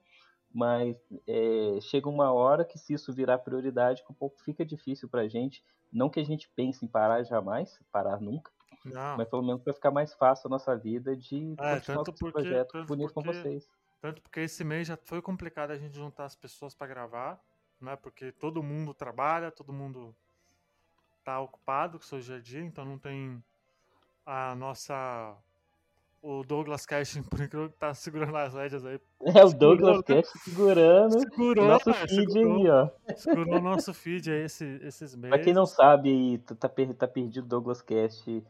mas 0.52 0.96
é, 1.26 1.78
chega 1.80 2.08
uma 2.08 2.32
hora 2.32 2.64
que 2.64 2.78
se 2.78 2.92
isso 2.94 3.12
virar 3.12 3.38
prioridade, 3.38 4.02
que 4.04 4.10
um 4.10 4.14
pouco 4.14 4.40
fica 4.42 4.64
difícil 4.64 5.08
pra 5.08 5.28
gente. 5.28 5.62
Não 5.92 6.08
que 6.08 6.20
a 6.20 6.24
gente 6.24 6.48
pense 6.50 6.84
em 6.84 6.88
parar 6.88 7.22
jamais, 7.24 7.78
parar 7.90 8.20
nunca, 8.20 8.50
Não, 8.84 9.16
mas 9.16 9.28
pelo 9.28 9.42
menos 9.42 9.62
vai 9.64 9.74
ficar 9.74 9.90
mais 9.90 10.14
fácil 10.14 10.46
a 10.46 10.50
nossa 10.50 10.76
vida 10.76 11.16
de 11.16 11.54
É, 11.58 11.74
continuar 11.76 12.04
com 12.04 12.10
esse 12.10 12.20
porque- 12.20 12.32
projeto 12.32 12.84
bonito 12.84 13.12
com 13.12 13.22
porque- 13.22 13.40
vocês. 13.42 13.68
tanto 14.00 14.22
porque 14.22 14.40
esse 14.40 14.62
mês 14.64 14.86
já 14.88 14.96
foi 14.96 15.20
complicado 15.20 15.70
a 15.72 15.76
gente 15.78 15.94
juntar 15.96 16.24
as 16.24 16.34
pessoas 16.36 16.74
para 16.74 16.86
gravar, 16.86 17.40
né? 17.80 17.96
Porque 17.96 18.30
todo 18.32 18.62
mundo 18.62 18.94
trabalha, 18.94 19.50
todo 19.50 19.72
mundo 19.72 20.14
tá 21.24 21.38
ocupado 21.40 21.98
com 21.98 22.04
o 22.04 22.06
seu 22.06 22.18
dia 22.20 22.36
a 22.36 22.40
dia, 22.40 22.62
então 22.62 22.84
não 22.84 22.98
tem 22.98 23.42
a 24.24 24.54
nossa 24.54 25.36
o 26.22 26.42
Douglas 26.42 26.84
Cash, 26.86 27.18
por 27.30 27.40
incrível 27.40 27.70
que 27.70 27.76
tá 27.76 27.94
segurando 27.94 28.36
as 28.36 28.54
rédeas 28.54 28.84
aí. 28.84 29.00
É 29.34 29.44
o 29.44 29.52
Douglas 29.52 29.98
Segurou? 29.98 30.22
Cash 30.22 30.42
segurando 30.44 31.16
o 31.16 31.20
Segurou, 31.20 31.66
nosso 31.66 31.90
né? 31.90 31.94
feed 31.94 32.32
segurou, 32.32 32.56
aí, 32.56 32.70
ó. 32.70 33.14
segurou 33.16 33.58
o 33.58 33.62
nosso 33.62 33.94
feed 33.94 34.30
aí 34.30 34.44
esse, 34.44 34.64
esses 34.82 35.14
meses. 35.14 35.30
Pra 35.30 35.38
quem 35.38 35.52
não 35.52 35.66
sabe 35.66 36.38
tá, 36.38 36.54
tá 36.54 36.68
tá 36.68 37.08
perdido, 37.08 37.46
Douglas 37.46 37.82
Cast 37.82 38.42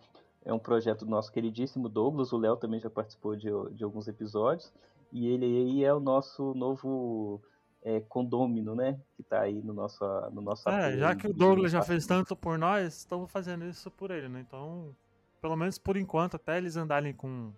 é 0.45 0.53
um 0.53 0.59
projeto 0.59 1.05
do 1.05 1.11
nosso 1.11 1.33
queridíssimo 1.33 1.89
Douglas. 1.89 2.33
O 2.33 2.39
Léo 2.39 2.57
também 2.57 2.81
já 2.81 2.89
participou 2.89 3.37
de, 3.37 3.49
de 3.73 3.85
alguns 3.85 4.09
episódios. 4.09 4.73
E 5.13 5.29
ele 5.29 5.45
aí 5.45 5.85
é 5.85 5.93
o 5.93 6.01
nosso 6.01 6.55
novo 6.55 7.43
é, 7.83 8.01
condômino, 8.01 8.75
né? 8.75 8.99
Que 9.17 9.23
tá 9.23 9.41
aí 9.41 9.61
no 9.63 9.73
nosso, 9.73 10.05
no 10.33 10.41
nosso 10.41 10.69
É, 10.69 10.97
já 10.97 11.15
que 11.15 11.27
o 11.27 11.33
Douglas 11.33 11.73
já 11.73 11.83
fez 11.83 12.07
tanto 12.07 12.37
por 12.37 12.59
nós, 12.59 12.99
estamos 12.99 13.31
fazendo 13.31 13.65
isso 13.65 13.91
por 13.91 14.11
ele, 14.11 14.29
né? 14.29 14.41
Então, 14.41 14.95
pelo 15.41 15.57
menos 15.57 15.79
por 15.79 15.97
enquanto, 15.97 16.37
até 16.37 16.57
eles 16.59 16.77
andarem 16.77 17.13
com, 17.13 17.53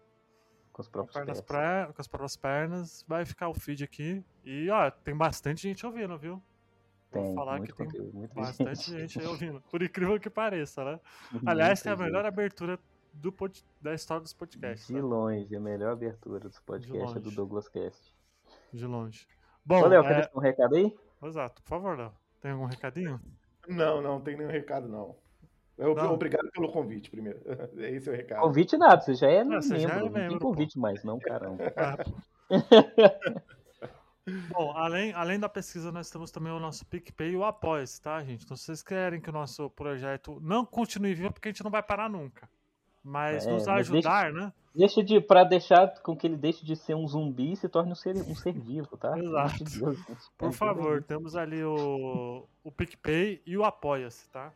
Com 0.72 0.82
os 0.82 0.88
com, 0.88 0.92
próprios 0.92 1.14
pernas 1.14 1.40
com 1.94 2.00
as 2.00 2.08
próprias 2.08 2.36
pernas, 2.36 3.04
vai 3.06 3.24
ficar 3.24 3.48
o 3.48 3.54
feed 3.54 3.84
aqui. 3.84 4.24
E, 4.44 4.68
ó, 4.70 4.90
tem 4.90 5.16
bastante 5.16 5.62
gente 5.62 5.84
ouvindo, 5.86 6.16
viu? 6.18 6.42
Vou 7.10 7.22
Tem, 7.22 7.34
falar 7.34 7.58
muito 7.58 7.72
que 7.72 7.76
tem 7.76 7.86
conteúdo, 7.86 8.16
muito 8.16 8.34
bastante 8.34 8.90
gente. 8.90 9.00
gente 9.00 9.20
aí 9.20 9.26
ouvindo. 9.26 9.60
Por 9.70 9.82
incrível 9.82 10.18
que 10.18 10.30
pareça, 10.30 10.82
né? 10.82 11.00
Aliás, 11.44 11.82
que 11.82 11.88
é 11.88 11.92
a 11.92 11.96
melhor 11.96 12.24
abertura 12.24 12.78
do 13.12 13.30
pod- 13.30 13.62
da 13.80 13.92
história 13.92 14.22
dos 14.22 14.32
podcasts. 14.32 14.86
De 14.86 14.94
tá? 14.94 15.06
longe, 15.06 15.54
a 15.54 15.60
melhor 15.60 15.92
abertura 15.92 16.40
dos 16.40 16.58
podcasts 16.60 17.16
é 17.16 17.20
do. 17.20 17.30
Douglas 17.30 17.68
Cast. 17.68 18.14
De 18.72 18.86
longe. 18.86 19.26
Bom, 19.62 19.82
Ô, 19.82 19.86
Léo, 19.86 20.02
quer 20.02 20.12
é... 20.12 20.14
deixar 20.14 20.30
um 20.34 20.40
recado 20.40 20.74
aí? 20.74 20.96
exato. 21.24 21.62
Por 21.62 21.68
favor, 21.68 21.98
Léo. 21.98 22.12
Tem 22.40 22.50
algum 22.52 22.64
recadinho? 22.64 23.20
Não, 23.68 24.00
não 24.00 24.20
tem 24.20 24.36
nenhum 24.36 24.50
recado, 24.50 24.88
não. 24.88 25.14
Eu- 25.78 25.94
Não. 25.94 26.14
Obrigado 26.14 26.50
pelo 26.52 26.70
convite, 26.70 27.10
primeiro. 27.10 27.40
Esse 27.78 28.08
é 28.08 28.12
o 28.12 28.16
recado. 28.16 28.40
Convite 28.42 28.76
nada, 28.76 29.00
você 29.00 29.14
já 29.14 29.28
é 29.28 29.44
você 29.44 29.78
já 29.78 29.88
é 29.88 29.92
membro. 29.94 30.04
não 30.06 30.12
membro, 30.12 30.28
tem 30.30 30.38
convite 30.38 30.78
mais, 30.78 31.02
não, 31.04 31.18
caramba. 31.18 31.64
Bom, 34.50 34.70
além, 34.76 35.12
além 35.14 35.40
da 35.40 35.48
pesquisa, 35.48 35.90
nós 35.90 36.08
temos 36.08 36.30
também 36.30 36.52
o 36.52 36.60
nosso 36.60 36.86
PicPay 36.86 37.30
e 37.32 37.36
o 37.36 37.44
Apoia-se, 37.44 38.00
tá, 38.00 38.22
gente? 38.22 38.44
Então, 38.44 38.56
se 38.56 38.64
vocês 38.66 38.80
querem 38.82 39.20
que 39.20 39.28
o 39.30 39.32
nosso 39.32 39.68
projeto 39.70 40.38
não 40.40 40.64
continue 40.64 41.12
vivo, 41.12 41.32
porque 41.32 41.48
a 41.48 41.52
gente 41.52 41.64
não 41.64 41.70
vai 41.72 41.82
parar 41.82 42.08
nunca. 42.08 42.48
Mas 43.02 43.44
É, 43.44 43.50
nos 43.52 43.66
mas 43.66 43.88
deixa- 43.90 44.08
ajudar, 44.08 44.32
né? 44.32 44.52
Deixa 44.74 45.02
de, 45.02 45.20
pra 45.20 45.42
deixar 45.42 45.88
com 46.02 46.16
que 46.16 46.24
ele 46.26 46.36
deixe 46.36 46.64
de 46.64 46.76
ser 46.76 46.94
um 46.94 47.06
zumbi 47.06 47.52
e 47.52 47.56
se 47.56 47.68
torne 47.68 47.90
um 47.92 47.96
ser, 47.96 48.14
um 48.16 48.34
ser 48.36 48.52
vivo, 48.52 48.96
tá? 48.96 49.18
Exato. 49.18 49.64
Deus. 49.64 49.98
Por 50.38 50.48
É, 50.50 50.52
favor, 50.52 51.02
temos 51.02 51.34
ali 51.34 51.62
o, 51.64 52.46
o 52.62 52.70
PicPay 52.70 53.42
e 53.44 53.56
o 53.58 53.64
Apoia-se, 53.64 54.30
tá? 54.30 54.52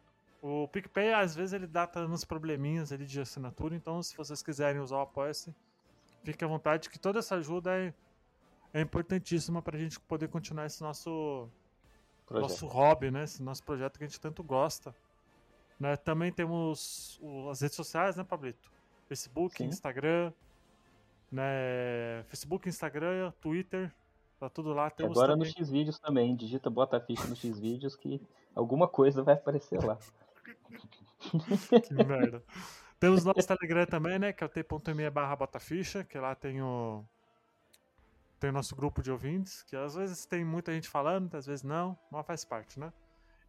O 0.49 0.69
PicPay, 0.69 1.13
às 1.13 1.35
vezes, 1.35 1.53
ele 1.55 1.67
dá 1.67 1.89
tá 1.89 2.03
uns 2.07 2.25
probleminhas 2.25 2.93
ali 2.93 3.05
de 3.05 3.21
assinatura, 3.21 3.75
então 3.75 4.01
se 4.01 4.17
vocês 4.17 4.41
quiserem 4.45 4.81
usar 4.81 4.99
o 4.99 5.01
Apoia-se, 5.01 5.53
fique 6.23 6.45
à 6.45 6.47
vontade, 6.47 6.89
que 6.89 7.01
toda 7.01 7.19
essa 7.19 7.35
ajuda 7.35 7.77
é, 7.77 7.93
é 8.73 8.81
importantíssima 8.81 9.61
pra 9.61 9.77
gente 9.77 9.99
poder 9.99 10.29
continuar 10.29 10.67
esse 10.67 10.81
nosso, 10.83 11.49
Projeto. 12.25 12.49
nosso 12.49 12.67
hobby, 12.69 13.11
né? 13.11 13.25
Esse 13.25 13.43
nosso 13.43 13.65
projeto 13.65 13.99
que 13.99 14.05
a 14.05 14.07
gente 14.07 14.21
tanto 14.21 14.45
gosta. 14.45 14.95
Né? 15.81 15.97
Também 15.97 16.33
temos 16.33 17.19
o- 17.21 17.51
as 17.51 17.61
redes 17.61 17.75
sociais, 17.75 18.15
né, 18.15 18.23
Pablito? 18.23 18.71
Facebook, 19.09 19.57
Sim. 19.59 19.65
Instagram, 19.65 20.33
né? 21.31 22.23
Facebook, 22.29 22.69
Instagram, 22.69 23.33
Twitter, 23.41 23.93
tá 24.39 24.49
tudo 24.49 24.73
lá. 24.73 24.91
Temos 24.91 25.19
agora 25.19 25.33
também... 25.33 25.49
no 25.49 25.59
X-Vídeos 25.59 25.99
também. 25.99 26.37
Digita 26.37 26.71
bota 26.71 26.99
a 26.99 27.01
ficha 27.01 27.27
no 27.27 27.35
X-Vídeos 27.35 27.97
que 27.97 28.21
alguma 28.55 28.87
coisa 28.87 29.25
vai 29.25 29.35
aparecer 29.35 29.83
lá. 29.83 29.99
Que 31.89 31.95
merda. 31.95 32.43
Temos 32.99 33.25
nosso 33.25 33.47
Telegram 33.47 33.87
também, 33.87 34.19
né? 34.19 34.33
Que 34.33 34.43
é 34.45 34.47
o 34.47 34.51
t.me 34.51 35.11
barra 35.11 35.37
botaficha, 35.37 36.05
que 36.05 36.19
lá 36.19 36.35
tem 36.35 36.63
o. 36.63 37.05
Tem 38.39 38.51
o 38.51 38.53
nosso 38.53 38.77
grupo 38.77 39.03
de 39.03 39.11
ouvintes, 39.11 39.63
que 39.63 39.75
às 39.75 39.95
vezes 39.95 40.27
tem 40.27 40.45
muita 40.45 40.73
gente 40.73 40.89
falando, 40.89 41.35
às 41.35 41.47
vezes 41.47 41.63
não, 41.63 41.99
mas 42.11 42.27
faz 42.27 42.45
parte, 42.45 42.79
né? 42.79 42.93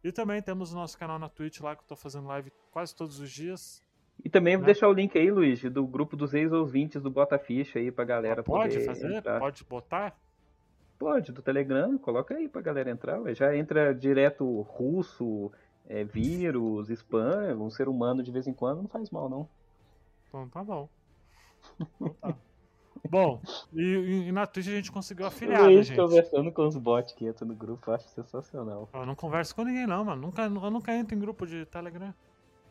E 0.02 0.10
também 0.10 0.40
temos 0.40 0.72
o 0.72 0.76
nosso 0.76 0.96
canal 0.96 1.18
na 1.18 1.28
Twitch 1.28 1.60
lá, 1.60 1.76
que 1.76 1.82
eu 1.82 1.86
tô 1.86 1.96
fazendo 1.96 2.26
live 2.28 2.50
quase 2.70 2.94
todos 2.94 3.20
os 3.20 3.30
dias. 3.30 3.82
E 4.24 4.30
também 4.30 4.56
vou 4.56 4.62
Né? 4.62 4.66
deixar 4.72 4.88
o 4.88 4.92
link 4.92 5.16
aí, 5.18 5.30
Luiz, 5.30 5.62
do 5.62 5.86
grupo 5.86 6.16
dos 6.16 6.32
ex-ouvintes 6.34 7.02
do 7.02 7.10
Bota 7.10 7.38
Ficha 7.38 7.78
aí 7.78 7.90
pra 7.92 8.04
galera 8.04 8.42
pode 8.42 8.74
poder 8.74 8.84
fazer? 8.86 9.14
entrar. 9.16 9.38
Pode 9.38 9.64
botar? 9.64 10.16
Pode, 10.98 11.30
do 11.30 11.42
Telegram, 11.42 11.96
coloca 11.98 12.34
aí 12.34 12.48
pra 12.48 12.60
galera 12.62 12.90
entrar. 12.90 13.20
Já 13.34 13.54
entra 13.54 13.94
direto 13.94 14.62
russo, 14.62 15.52
é, 15.88 16.04
vírus, 16.04 16.90
spam, 16.90 17.56
um 17.58 17.70
ser 17.70 17.88
humano 17.88 18.22
de 18.22 18.30
vez 18.30 18.46
em 18.46 18.52
quando 18.52 18.82
não 18.82 18.88
faz 18.88 19.10
mal, 19.10 19.28
não. 19.28 19.48
Então 20.28 20.48
tá 20.48 20.62
bom. 20.62 20.88
Então 21.80 22.14
tá. 22.20 22.34
bom, 23.08 23.40
e, 23.72 23.80
e- 24.28 24.32
na 24.32 24.46
Twitch 24.46 24.66
a 24.68 24.70
gente 24.72 24.92
conseguiu 24.92 25.24
afiliado, 25.26 25.64
Luiz 25.64 25.86
gente. 25.86 25.96
conversando 25.96 26.52
com 26.52 26.66
os 26.66 26.76
bots 26.76 27.14
que 27.14 27.26
entram 27.26 27.48
no 27.48 27.54
grupo, 27.54 27.90
eu 27.90 27.94
acho 27.94 28.08
sensacional. 28.08 28.88
Eu 28.92 29.06
não 29.06 29.14
converso 29.14 29.54
com 29.54 29.64
ninguém, 29.64 29.86
não, 29.86 30.04
mano. 30.04 30.20
Nunca, 30.22 30.42
eu 30.42 30.70
nunca 30.70 30.92
entro 30.94 31.14
em 31.16 31.18
grupo 31.18 31.46
de 31.46 31.64
Telegram. 31.66 32.12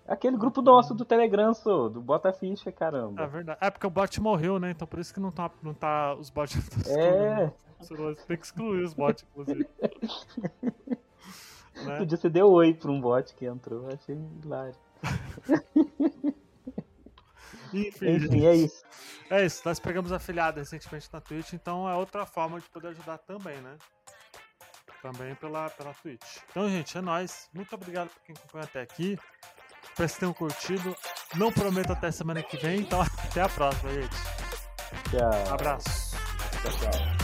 Aquele 0.07 0.37
grupo 0.37 0.61
nosso 0.61 0.93
do 0.93 1.03
Telegram, 1.03 1.53
sou, 1.53 1.89
do 1.89 1.99
Bota 1.99 2.31
Ficha, 2.31 2.69
É 2.69 2.71
caramba. 2.71 3.27
verdade. 3.27 3.57
É 3.61 3.69
porque 3.69 3.85
o 3.87 3.89
bot 3.89 4.21
morreu, 4.21 4.57
né? 4.57 4.71
Então 4.71 4.87
por 4.87 4.99
isso 4.99 5.13
que 5.13 5.19
não 5.19 5.31
tá, 5.31 5.51
não 5.61 5.73
tá 5.73 6.13
os 6.15 6.29
bots. 6.29 6.55
É, 6.97 7.51
Você 7.79 7.95
tem 8.25 8.37
que 8.37 8.45
excluir 8.45 8.83
os 8.83 8.93
bots, 8.93 9.25
inclusive. 9.29 9.67
né? 11.85 11.97
podia 11.97 12.17
você 12.17 12.29
deu 12.29 12.49
oi 12.51 12.73
pra 12.73 12.91
um 12.91 12.99
bot 12.99 13.33
que 13.35 13.45
entrou, 13.45 13.83
eu 13.83 13.93
achei 13.95 14.15
hilário. 14.43 14.75
Enfim, 17.73 18.15
Enfim, 18.15 18.45
é 18.45 18.55
isso. 18.55 18.83
é 19.29 19.45
isso. 19.45 19.61
Nós 19.65 19.79
pegamos 19.79 20.11
afiliado 20.11 20.59
recentemente 20.59 21.09
na 21.11 21.19
Twitch, 21.19 21.53
então 21.53 21.87
é 21.89 21.95
outra 21.95 22.25
forma 22.25 22.59
de 22.59 22.69
poder 22.69 22.89
ajudar 22.89 23.17
também, 23.19 23.57
né? 23.61 23.77
Também 25.01 25.35
pela, 25.35 25.69
pela 25.71 25.93
Twitch. 25.93 26.37
Então, 26.49 26.69
gente, 26.69 26.97
é 26.97 27.01
nóis. 27.01 27.49
Muito 27.53 27.73
obrigado 27.75 28.09
por 28.09 28.21
quem 28.23 28.35
acompanhou 28.35 28.65
até 28.65 28.81
aqui. 28.81 29.19
Espero 29.83 29.91
que 29.91 29.95
vocês 29.97 30.17
tenham 30.17 30.33
curtido. 30.33 30.95
Não 31.35 31.51
prometo 31.51 31.91
até 31.91 32.11
semana 32.11 32.41
que 32.41 32.57
vem, 32.57 32.81
então 32.81 33.01
até 33.29 33.41
a 33.41 33.49
próxima, 33.49 33.93
gente. 33.93 34.15
Tchau. 35.11 35.53
Abraço. 35.53 36.15
Tchau, 36.61 36.91
tchau. 36.91 37.16